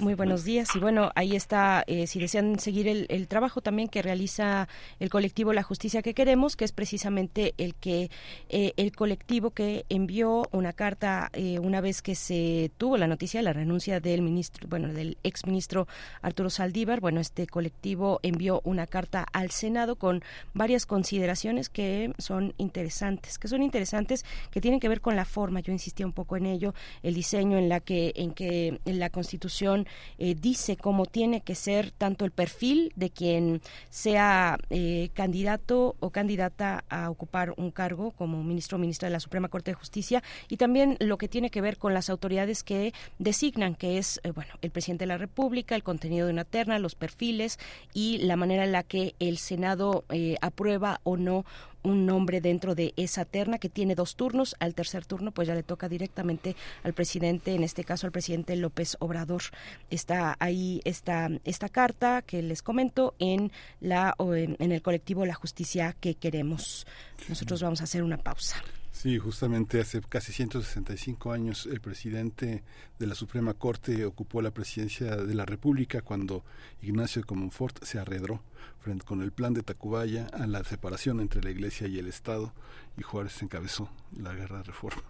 Muy 0.00 0.14
buenos 0.14 0.44
días. 0.44 0.68
Y 0.76 0.78
bueno, 0.78 1.10
ahí 1.16 1.34
está, 1.34 1.82
eh, 1.88 2.06
si 2.06 2.20
desean 2.20 2.60
seguir 2.60 2.86
el, 2.86 3.26
trabajo 3.26 3.60
también 3.60 3.88
que 3.88 4.00
realiza 4.00 4.68
el 5.00 5.10
colectivo 5.10 5.52
La 5.52 5.64
Justicia 5.64 6.02
que 6.02 6.14
Queremos, 6.14 6.54
que 6.54 6.64
es 6.64 6.70
precisamente 6.70 7.52
el 7.58 7.74
que 7.74 8.08
eh, 8.48 8.74
el 8.76 8.94
colectivo 8.94 9.50
que 9.50 9.86
envió 9.88 10.48
una 10.52 10.72
carta 10.72 11.30
eh, 11.32 11.58
una 11.58 11.80
vez 11.80 12.00
que 12.00 12.14
se 12.14 12.70
tuvo 12.78 12.96
la 12.96 13.08
noticia 13.08 13.40
de 13.40 13.44
la 13.44 13.52
renuncia 13.52 13.98
del 13.98 14.22
ministro, 14.22 14.68
bueno, 14.68 14.92
del 14.92 15.18
exministro 15.24 15.88
Arturo 16.22 16.48
Saldívar. 16.48 17.00
Bueno, 17.00 17.18
este 17.20 17.48
colectivo 17.48 18.20
envió 18.22 18.60
una 18.62 18.86
carta 18.86 19.26
al 19.32 19.50
Senado 19.50 19.96
con 19.96 20.22
varias 20.54 20.86
consideraciones 20.86 21.68
que 21.68 22.12
son 22.18 22.54
interesantes, 22.56 23.36
que 23.36 23.48
son 23.48 23.64
interesantes, 23.64 24.24
que 24.52 24.60
tienen 24.60 24.78
que 24.78 24.88
ver 24.88 25.00
con 25.00 25.16
la 25.16 25.24
forma. 25.24 25.58
Yo 25.58 25.72
insistí 25.72 26.04
un 26.04 26.12
poco 26.12 26.36
en 26.36 26.46
ello, 26.46 26.72
el 27.02 27.14
diseño 27.14 27.58
en 27.58 27.68
la 27.68 27.80
que 27.80 28.12
en 28.14 28.30
que 28.30 28.80
en 28.84 29.00
la 29.00 29.10
Constitución 29.10 29.87
eh, 30.18 30.34
dice 30.34 30.76
cómo 30.76 31.06
tiene 31.06 31.40
que 31.40 31.54
ser 31.54 31.90
tanto 31.90 32.24
el 32.24 32.30
perfil 32.30 32.92
de 32.96 33.10
quien 33.10 33.60
sea 33.90 34.58
eh, 34.70 35.10
candidato 35.14 35.96
o 36.00 36.10
candidata 36.10 36.84
a 36.88 37.10
ocupar 37.10 37.54
un 37.56 37.70
cargo 37.70 38.12
como 38.12 38.42
ministro 38.42 38.76
o 38.76 38.80
ministra 38.80 39.08
de 39.08 39.12
la 39.12 39.20
Suprema 39.20 39.48
Corte 39.48 39.70
de 39.70 39.74
Justicia 39.74 40.22
y 40.48 40.56
también 40.56 40.96
lo 41.00 41.18
que 41.18 41.28
tiene 41.28 41.50
que 41.50 41.60
ver 41.60 41.78
con 41.78 41.94
las 41.94 42.10
autoridades 42.10 42.62
que 42.62 42.92
designan, 43.18 43.74
que 43.74 43.98
es 43.98 44.20
eh, 44.22 44.30
bueno 44.30 44.54
el 44.62 44.70
presidente 44.70 45.04
de 45.04 45.08
la 45.08 45.18
República, 45.18 45.74
el 45.74 45.82
contenido 45.82 46.26
de 46.26 46.32
una 46.32 46.44
terna, 46.44 46.78
los 46.78 46.94
perfiles 46.94 47.58
y 47.92 48.18
la 48.18 48.36
manera 48.36 48.64
en 48.64 48.72
la 48.72 48.82
que 48.82 49.14
el 49.18 49.38
Senado 49.38 50.04
aprueba 50.40 51.00
o 51.04 51.16
no 51.16 51.44
un 51.88 52.06
nombre 52.06 52.40
dentro 52.40 52.74
de 52.74 52.92
esa 52.96 53.24
terna 53.24 53.58
que 53.58 53.68
tiene 53.68 53.94
dos 53.94 54.16
turnos. 54.16 54.56
Al 54.60 54.74
tercer 54.74 55.04
turno, 55.04 55.32
pues 55.32 55.48
ya 55.48 55.54
le 55.54 55.62
toca 55.62 55.88
directamente 55.88 56.56
al 56.82 56.92
presidente, 56.92 57.54
en 57.54 57.64
este 57.64 57.84
caso 57.84 58.06
al 58.06 58.12
presidente 58.12 58.56
López 58.56 58.96
Obrador. 59.00 59.42
Está 59.90 60.36
ahí 60.38 60.80
esta, 60.84 61.28
esta 61.44 61.68
carta 61.68 62.22
que 62.22 62.42
les 62.42 62.62
comento 62.62 63.14
en, 63.18 63.52
la, 63.80 64.14
en 64.18 64.72
el 64.72 64.82
colectivo 64.82 65.26
La 65.26 65.34
Justicia 65.34 65.96
que 66.00 66.14
queremos. 66.14 66.86
Nosotros 67.28 67.62
vamos 67.62 67.80
a 67.80 67.84
hacer 67.84 68.02
una 68.02 68.18
pausa. 68.18 68.62
Sí, 68.92 69.16
justamente 69.18 69.80
hace 69.80 70.00
casi 70.00 70.32
165 70.32 71.30
años 71.30 71.68
el 71.70 71.80
presidente 71.80 72.64
de 72.98 73.06
la 73.06 73.14
Suprema 73.14 73.54
Corte 73.54 74.04
ocupó 74.04 74.42
la 74.42 74.50
presidencia 74.50 75.14
de 75.14 75.34
la 75.34 75.46
República 75.46 76.02
cuando 76.02 76.42
Ignacio 76.82 77.22
de 77.22 77.26
Comonfort 77.26 77.84
se 77.84 78.00
arredró 78.00 78.42
frente 78.80 79.04
con 79.04 79.22
el 79.22 79.32
plan 79.32 79.54
de 79.54 79.62
Tacubaya 79.62 80.28
a 80.32 80.46
la 80.46 80.64
separación 80.64 81.20
entre 81.20 81.42
la 81.42 81.50
Iglesia 81.50 81.86
y 81.88 81.98
el 81.98 82.06
Estado 82.06 82.52
y 82.98 83.02
Juárez 83.02 83.40
encabezó 83.42 83.88
la 84.16 84.32
guerra 84.32 84.58
de 84.58 84.64
reforma. 84.64 85.02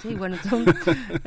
Sí, 0.00 0.14
bueno, 0.18 0.38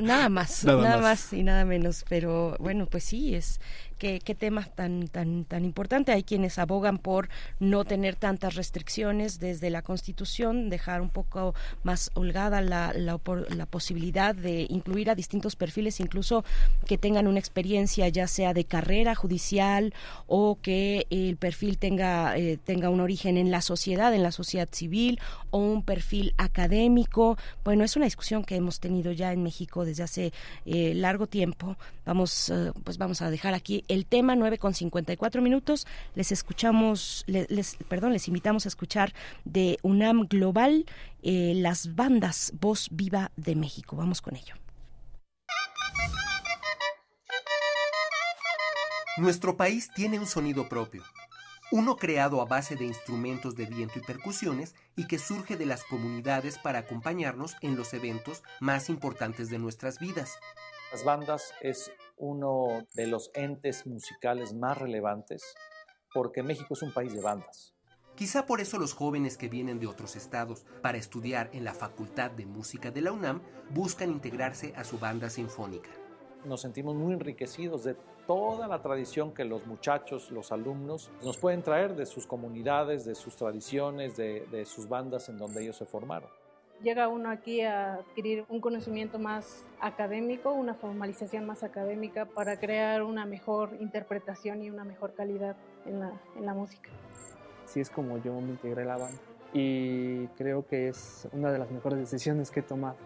nada 0.01 0.29
más, 0.29 0.63
nada, 0.65 0.97
más. 0.97 1.33
y 1.33 1.43
nada 1.43 1.65
menos, 1.65 2.05
pero 2.07 2.55
bueno, 2.59 2.85
pues 2.87 3.03
sí, 3.03 3.35
es 3.35 3.59
qué, 3.97 4.19
qué 4.23 4.33
tema 4.33 4.63
tan, 4.63 5.07
tan, 5.09 5.43
tan 5.43 5.65
importante. 5.65 6.11
Hay 6.11 6.23
quienes 6.23 6.57
abogan 6.57 6.97
por 6.97 7.29
no 7.59 7.85
tener 7.85 8.15
tantas 8.15 8.55
restricciones 8.55 9.39
desde 9.39 9.69
la 9.69 9.81
Constitución, 9.81 10.69
dejar 10.69 11.01
un 11.01 11.09
poco 11.09 11.53
más 11.83 12.11
holgada 12.13 12.61
la, 12.61 12.93
la, 12.93 13.19
la 13.49 13.65
posibilidad 13.65 14.33
de 14.33 14.65
incluir 14.69 15.09
a 15.09 15.15
distintos 15.15 15.55
perfiles, 15.55 15.99
incluso 15.99 16.45
que 16.85 16.97
tengan 16.97 17.27
una 17.27 17.39
experiencia 17.39 18.07
ya 18.07 18.27
sea 18.27 18.53
de 18.53 18.65
carrera 18.65 19.13
judicial 19.13 19.93
o 20.25 20.57
que 20.61 21.05
el 21.09 21.37
perfil 21.37 21.66
tenga, 21.75 22.37
eh, 22.37 22.57
tenga 22.63 22.89
un 22.89 22.99
origen 22.99 23.37
en 23.37 23.51
la 23.51 23.61
sociedad, 23.61 24.13
en 24.13 24.23
la 24.23 24.31
sociedad 24.31 24.69
civil 24.71 25.19
o 25.49 25.59
un 25.59 25.83
perfil 25.83 26.33
académico. 26.37 27.37
Bueno, 27.63 27.83
es 27.83 27.95
una 27.95 28.05
discusión 28.05 28.43
que 28.43 28.55
hemos 28.55 28.79
tenido 28.79 29.11
ya 29.11 29.33
en 29.33 29.43
México 29.43 29.85
desde 29.85 30.03
hace 30.03 30.33
eh, 30.65 30.93
largo 30.95 31.27
tiempo. 31.27 31.77
Vamos, 32.05 32.49
eh, 32.49 32.71
pues 32.83 32.97
vamos 32.97 33.21
a 33.21 33.29
dejar 33.29 33.53
aquí 33.53 33.83
el 33.87 34.05
tema 34.05 34.35
9 34.35 34.57
con 34.57 34.73
54 34.73 35.41
minutos. 35.41 35.85
Les 36.15 36.31
escuchamos, 36.31 37.23
les, 37.27 37.75
perdón, 37.89 38.13
les 38.13 38.27
invitamos 38.27 38.65
a 38.65 38.69
escuchar 38.69 39.13
de 39.45 39.77
UNAM 39.81 40.27
Global 40.27 40.85
las 41.23 41.93
bandas 41.93 42.53
Voz 42.61 42.87
Viva 42.89 43.31
de 43.35 43.55
México. 43.55 43.97
Vamos 43.97 44.21
con 44.21 44.37
ello. 44.37 44.55
Nuestro 49.17 49.57
país 49.57 49.89
tiene 49.93 50.19
un 50.19 50.27
sonido 50.27 50.69
propio 50.69 51.03
uno 51.71 51.97
creado 51.97 52.41
a 52.41 52.45
base 52.45 52.75
de 52.75 52.85
instrumentos 52.85 53.55
de 53.55 53.65
viento 53.65 53.99
y 53.99 54.01
percusiones 54.01 54.73
y 54.95 55.05
que 55.07 55.19
surge 55.19 55.57
de 55.57 55.65
las 55.65 55.83
comunidades 55.83 56.57
para 56.57 56.79
acompañarnos 56.79 57.55
en 57.61 57.75
los 57.75 57.93
eventos 57.93 58.43
más 58.61 58.89
importantes 58.89 59.49
de 59.49 59.59
nuestras 59.59 59.99
vidas. 59.99 60.37
Las 60.91 61.03
bandas 61.03 61.53
es 61.61 61.91
uno 62.15 62.85
de 62.93 63.07
los 63.07 63.31
entes 63.33 63.85
musicales 63.85 64.53
más 64.53 64.77
relevantes 64.77 65.43
porque 66.13 66.41
México 66.41 66.73
es 66.73 66.81
un 66.81 66.93
país 66.93 67.13
de 67.13 67.21
bandas. 67.21 67.73
Quizá 68.15 68.45
por 68.45 68.61
eso 68.61 68.79
los 68.79 68.93
jóvenes 68.93 69.37
que 69.37 69.49
vienen 69.49 69.79
de 69.79 69.87
otros 69.87 70.15
estados 70.15 70.65
para 70.81 70.97
estudiar 70.97 71.49
en 71.53 71.65
la 71.65 71.73
Facultad 71.73 72.31
de 72.31 72.45
Música 72.45 72.89
de 72.89 73.01
la 73.01 73.11
UNAM 73.11 73.41
buscan 73.69 74.09
integrarse 74.09 74.73
a 74.75 74.85
su 74.85 74.97
banda 74.97 75.29
sinfónica. 75.29 75.91
Nos 76.45 76.61
sentimos 76.61 76.95
muy 76.95 77.13
enriquecidos 77.13 77.83
de 77.83 77.95
toda 78.27 78.67
la 78.67 78.81
tradición 78.81 79.33
que 79.33 79.45
los 79.45 79.65
muchachos, 79.65 80.29
los 80.31 80.51
alumnos, 80.51 81.09
nos 81.23 81.37
pueden 81.37 81.63
traer 81.63 81.95
de 81.95 82.05
sus 82.05 82.27
comunidades, 82.27 83.05
de 83.05 83.15
sus 83.15 83.35
tradiciones, 83.35 84.15
de, 84.17 84.65
sus 84.65 84.87
bandas 84.87 85.29
en 85.29 85.37
donde 85.37 85.63
ellos 85.63 85.77
se 85.77 85.85
formaron. 85.85 86.29
Llega 86.83 87.07
uno 87.07 87.31
aquí 87.31 87.61
a 87.61 87.95
adquirir 87.95 88.45
un 88.49 88.61
conocimiento 88.61 89.17
más 89.17 89.63
académico, 89.79 90.51
una 90.51 90.75
formalización 90.75 91.45
más 91.47 91.63
académica 91.63 92.25
para 92.25 92.59
crear 92.59 93.01
una 93.01 93.25
mejor 93.25 93.75
interpretación 93.79 94.61
y 94.61 94.69
una 94.69 94.83
mejor 94.83 95.13
calidad 95.15 95.55
en 95.87 96.01
la, 96.01 96.11
en 96.35 96.45
la 96.45 96.53
música. 96.53 96.91
Así 97.65 97.79
es 97.79 97.89
como 97.89 98.19
yo 98.19 98.33
me 98.41 98.49
integré 98.49 98.83
a 98.83 98.85
la 98.85 98.97
banda 98.97 99.19
y 99.53 100.27
creo 100.37 100.67
que 100.67 100.89
es 100.89 101.27
una 101.31 101.51
de 101.51 101.57
las 101.57 101.71
mejores 101.71 101.97
decisiones 101.99 102.51
que 102.51 102.59
he 102.59 102.63
tomado. 102.63 102.97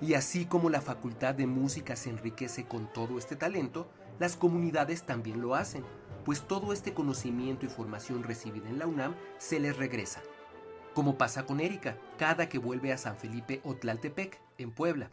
Y 0.00 0.14
así 0.14 0.46
como 0.46 0.68
la 0.68 0.80
Facultad 0.80 1.36
de 1.36 1.46
Música 1.46 1.94
se 1.94 2.10
enriquece 2.10 2.64
con 2.64 2.92
todo 2.92 3.18
este 3.18 3.36
talento, 3.36 3.86
las 4.22 4.36
comunidades 4.36 5.02
también 5.02 5.42
lo 5.42 5.56
hacen, 5.56 5.82
pues 6.24 6.42
todo 6.42 6.72
este 6.72 6.94
conocimiento 6.94 7.66
y 7.66 7.68
formación 7.68 8.22
recibida 8.22 8.68
en 8.68 8.78
la 8.78 8.86
UNAM 8.86 9.16
se 9.38 9.58
les 9.58 9.76
regresa. 9.76 10.22
Como 10.94 11.18
pasa 11.18 11.44
con 11.44 11.58
Erika, 11.58 11.96
cada 12.18 12.48
que 12.48 12.58
vuelve 12.58 12.92
a 12.92 12.98
San 12.98 13.16
Felipe 13.16 13.60
o 13.64 13.74
Tlaltepec, 13.74 14.38
en 14.58 14.70
Puebla. 14.70 15.10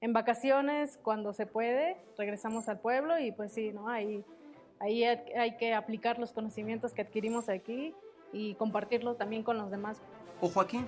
En 0.00 0.12
vacaciones, 0.12 0.98
cuando 1.00 1.32
se 1.32 1.46
puede, 1.46 1.96
regresamos 2.18 2.68
al 2.68 2.80
pueblo 2.80 3.20
y 3.20 3.30
pues 3.30 3.52
sí, 3.52 3.70
¿no? 3.70 3.88
Ahí, 3.88 4.24
ahí 4.80 5.04
hay 5.04 5.56
que 5.56 5.72
aplicar 5.72 6.18
los 6.18 6.32
conocimientos 6.32 6.92
que 6.92 7.02
adquirimos 7.02 7.48
aquí 7.48 7.94
y 8.32 8.56
compartirlos 8.56 9.16
también 9.16 9.44
con 9.44 9.58
los 9.58 9.70
demás. 9.70 9.98
O 10.40 10.48
Joaquín, 10.48 10.86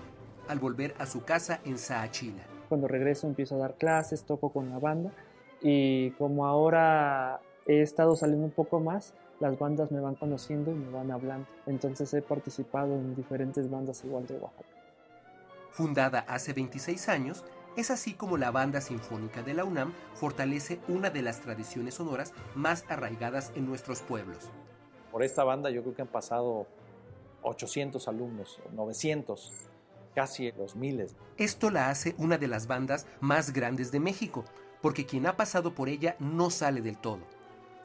al 0.48 0.58
volver 0.58 0.96
a 0.98 1.06
su 1.06 1.22
casa 1.22 1.60
en 1.64 1.78
Saachila. 1.78 2.42
Cuando 2.68 2.88
regreso 2.88 3.28
empiezo 3.28 3.54
a 3.54 3.58
dar 3.58 3.76
clases, 3.76 4.24
toco 4.24 4.52
con 4.52 4.68
la 4.68 4.80
banda 4.80 5.12
y 5.60 6.10
como 6.12 6.44
ahora 6.44 7.40
he 7.66 7.82
estado 7.82 8.16
saliendo 8.16 8.46
un 8.46 8.52
poco 8.52 8.80
más, 8.80 9.14
las 9.40 9.58
bandas 9.58 9.90
me 9.90 10.00
van 10.00 10.14
conociendo 10.14 10.70
y 10.70 10.74
me 10.74 10.90
van 10.90 11.10
hablando. 11.10 11.46
Entonces 11.66 12.12
he 12.14 12.22
participado 12.22 12.94
en 12.94 13.14
diferentes 13.14 13.70
bandas 13.70 14.04
igual 14.04 14.26
de 14.26 14.36
Oaxaca. 14.38 14.68
Fundada 15.70 16.20
hace 16.28 16.52
26 16.52 17.08
años, 17.08 17.44
es 17.76 17.90
así 17.90 18.12
como 18.12 18.36
la 18.36 18.50
Banda 18.50 18.80
Sinfónica 18.80 19.42
de 19.42 19.54
la 19.54 19.64
UNAM 19.64 19.92
fortalece 20.14 20.78
una 20.88 21.08
de 21.08 21.22
las 21.22 21.40
tradiciones 21.40 21.94
sonoras 21.94 22.34
más 22.54 22.84
arraigadas 22.88 23.50
en 23.56 23.66
nuestros 23.66 24.00
pueblos. 24.02 24.50
Por 25.10 25.22
esta 25.22 25.44
banda 25.44 25.70
yo 25.70 25.82
creo 25.82 25.94
que 25.94 26.02
han 26.02 26.08
pasado 26.08 26.66
800 27.42 28.06
alumnos, 28.08 28.60
900, 28.72 29.52
casi 30.14 30.52
los 30.52 30.76
miles. 30.76 31.16
Esto 31.38 31.70
la 31.70 31.88
hace 31.88 32.14
una 32.18 32.38
de 32.38 32.48
las 32.48 32.66
bandas 32.66 33.06
más 33.20 33.52
grandes 33.52 33.90
de 33.90 34.00
México, 34.00 34.44
porque 34.82 35.06
quien 35.06 35.26
ha 35.26 35.36
pasado 35.36 35.74
por 35.74 35.88
ella 35.88 36.16
no 36.18 36.50
sale 36.50 36.82
del 36.82 36.98
todo. 36.98 37.20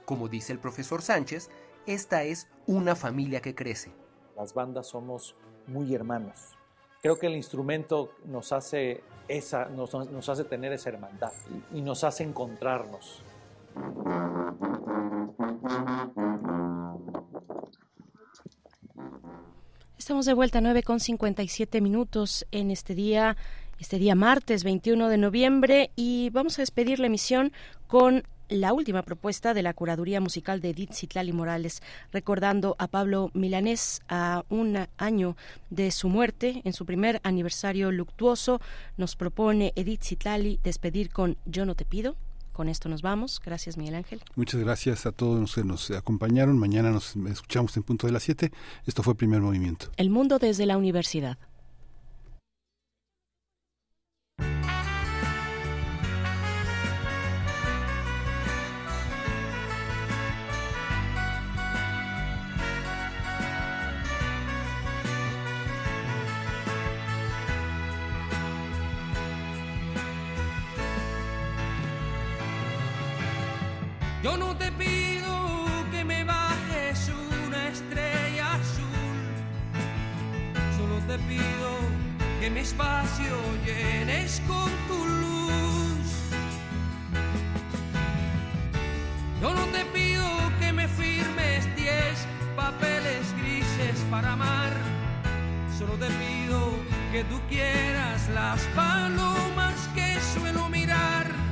Como 0.07 0.29
dice 0.29 0.53
el 0.53 0.59
profesor 0.59 1.01
Sánchez, 1.01 1.49
esta 1.85 2.23
es 2.23 2.47
una 2.65 2.95
familia 2.95 3.41
que 3.41 3.53
crece. 3.53 3.91
Las 4.37 4.53
bandas 4.53 4.87
somos 4.87 5.35
muy 5.67 5.93
hermanos. 5.93 6.57
Creo 7.01 7.19
que 7.19 7.27
el 7.27 7.35
instrumento 7.35 8.13
nos 8.23 8.53
hace, 8.53 9.03
esa, 9.27 9.65
nos, 9.65 9.93
hace 10.29 10.45
tener 10.45 10.71
esa 10.71 10.91
hermandad 10.91 11.33
y, 11.73 11.81
nos 11.81 12.05
hace 12.05 12.23
encontrarnos. 12.23 13.21
Estamos 19.97 20.25
de 20.25 20.33
vuelta 20.33 20.59
a 20.59 20.61
9 20.61 20.83
con 20.83 21.01
57 21.01 21.81
minutos 21.81 22.47
en 22.51 22.71
este 22.71 22.95
día, 22.95 23.35
este 23.77 23.99
día 23.99 24.15
martes 24.15 24.63
21 24.63 25.09
de 25.09 25.17
noviembre 25.17 25.91
y 25.97 26.29
vamos 26.29 26.57
a 26.59 26.61
despedir 26.61 27.01
la 27.01 27.07
emisión 27.07 27.51
con 27.87 28.23
la 28.49 28.73
última 28.73 29.01
propuesta 29.03 29.53
de 29.53 29.63
la 29.63 29.73
curaduría 29.73 30.21
musical 30.21 30.61
de 30.61 30.69
Edith 30.69 30.93
Citlali 30.93 31.33
Morales, 31.33 31.81
recordando 32.11 32.75
a 32.79 32.87
Pablo 32.87 33.31
Milanés 33.33 34.01
a 34.07 34.43
un 34.49 34.87
año 34.97 35.35
de 35.69 35.91
su 35.91 36.09
muerte, 36.09 36.61
en 36.63 36.73
su 36.73 36.85
primer 36.85 37.19
aniversario 37.23 37.91
luctuoso, 37.91 38.61
nos 38.97 39.15
propone 39.15 39.73
Edith 39.75 40.03
Citlali 40.03 40.59
despedir 40.63 41.09
con 41.09 41.37
Yo 41.45 41.65
no 41.65 41.75
te 41.75 41.85
pido, 41.85 42.15
Con 42.53 42.69
esto 42.69 42.89
nos 42.89 43.03
vamos. 43.03 43.39
Gracias, 43.45 43.77
Miguel 43.77 43.93
Ángel. 43.93 44.21
Muchas 44.35 44.59
gracias 44.59 45.05
a 45.05 45.11
todos 45.11 45.39
los 45.39 45.53
que 45.53 45.63
nos 45.63 45.91
acompañaron. 45.91 46.57
Mañana 46.57 46.89
nos 46.89 47.15
escuchamos 47.15 47.77
en 47.77 47.83
punto 47.83 48.07
de 48.07 48.13
las 48.13 48.23
7. 48.23 48.51
Esto 48.87 49.03
fue 49.03 49.13
Primer 49.13 49.41
Movimiento. 49.41 49.91
El 49.95 50.09
mundo 50.09 50.39
desde 50.39 50.65
la 50.65 50.75
universidad. 50.75 51.37
Yo 74.23 74.35
no 74.35 74.55
te 74.57 74.71
pido 74.71 75.65
que 75.91 76.03
me 76.03 76.23
bajes 76.23 77.11
una 77.45 77.67
estrella 77.69 78.53
azul, 78.53 79.19
solo 80.75 80.95
te 81.07 81.19
pido 81.19 81.69
que 82.39 82.49
mi 82.49 82.61
espacio 82.61 83.35
llenes 83.63 84.41
con 84.47 84.69
tu 84.87 85.05
luz. 85.05 86.07
Yo 89.39 89.53
no 89.53 89.65
te 89.67 89.85
pido 89.85 90.25
que 90.59 90.73
me 90.73 90.87
firmes 90.87 91.75
diez 91.75 92.25
papeles 92.55 93.33
grises 93.39 94.03
para 94.09 94.33
amar, 94.33 94.73
solo 95.77 95.93
te 95.93 96.07
pido 96.07 96.73
que 97.11 97.23
tú 97.25 97.39
quieras 97.47 98.27
las 98.33 98.61
palomas 98.75 99.87
que 99.93 100.19
suelo 100.33 100.67
mirar. 100.69 101.46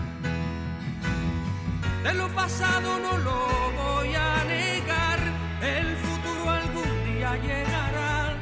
De 2.06 2.14
lo 2.14 2.30
pasado 2.36 3.00
no 3.00 3.18
lo 3.18 3.48
voy 3.82 4.14
a 4.14 4.44
negar, 4.44 5.18
el 5.60 5.98
futuro 5.98 6.52
algún 6.52 7.04
día 7.04 7.36
llegará. 7.38 8.38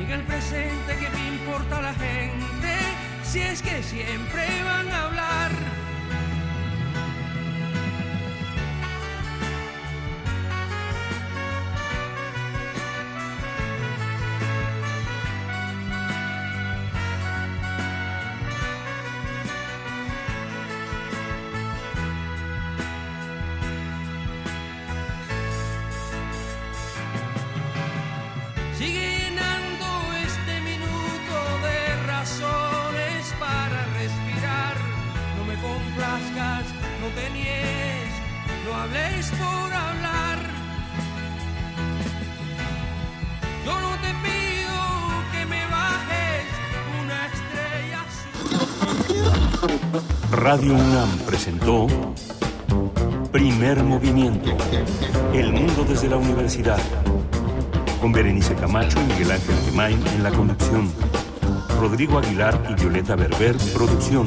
Y 0.00 0.02
en 0.02 0.10
el 0.10 0.22
presente 0.24 0.96
que 0.98 1.10
me 1.10 1.28
importa 1.28 1.80
la 1.80 1.94
gente, 1.94 2.74
si 3.22 3.38
es 3.38 3.62
que 3.62 3.84
siempre 3.84 4.44
van 4.64 4.90
a 4.90 5.02
hablar. 5.04 5.87
No 37.08 38.70
no 38.70 38.76
hables 38.76 39.30
por 39.30 39.72
hablar. 39.72 40.38
Yo 43.64 43.80
no 43.80 43.90
te 44.02 44.12
pido 44.24 44.78
que 45.32 45.46
me 45.46 45.66
bajes 45.66 46.44
una 47.02 47.26
estrella. 47.26 48.00
Radio 50.32 50.74
UNAM 50.74 51.18
presentó 51.26 51.86
Primer 53.32 53.82
Movimiento. 53.84 54.56
El 55.32 55.52
mundo 55.52 55.84
desde 55.88 56.08
la 56.08 56.16
universidad. 56.16 56.80
Con 58.00 58.12
Berenice 58.12 58.54
Camacho 58.54 59.00
y 59.00 59.04
Miguel 59.12 59.32
Ángel 59.32 59.56
Gemain 59.66 60.06
en 60.06 60.22
la 60.22 60.30
conducción. 60.30 60.92
Rodrigo 61.80 62.18
Aguilar 62.18 62.60
y 62.70 62.74
Violeta 62.74 63.16
Berber, 63.16 63.56
producción. 63.72 64.26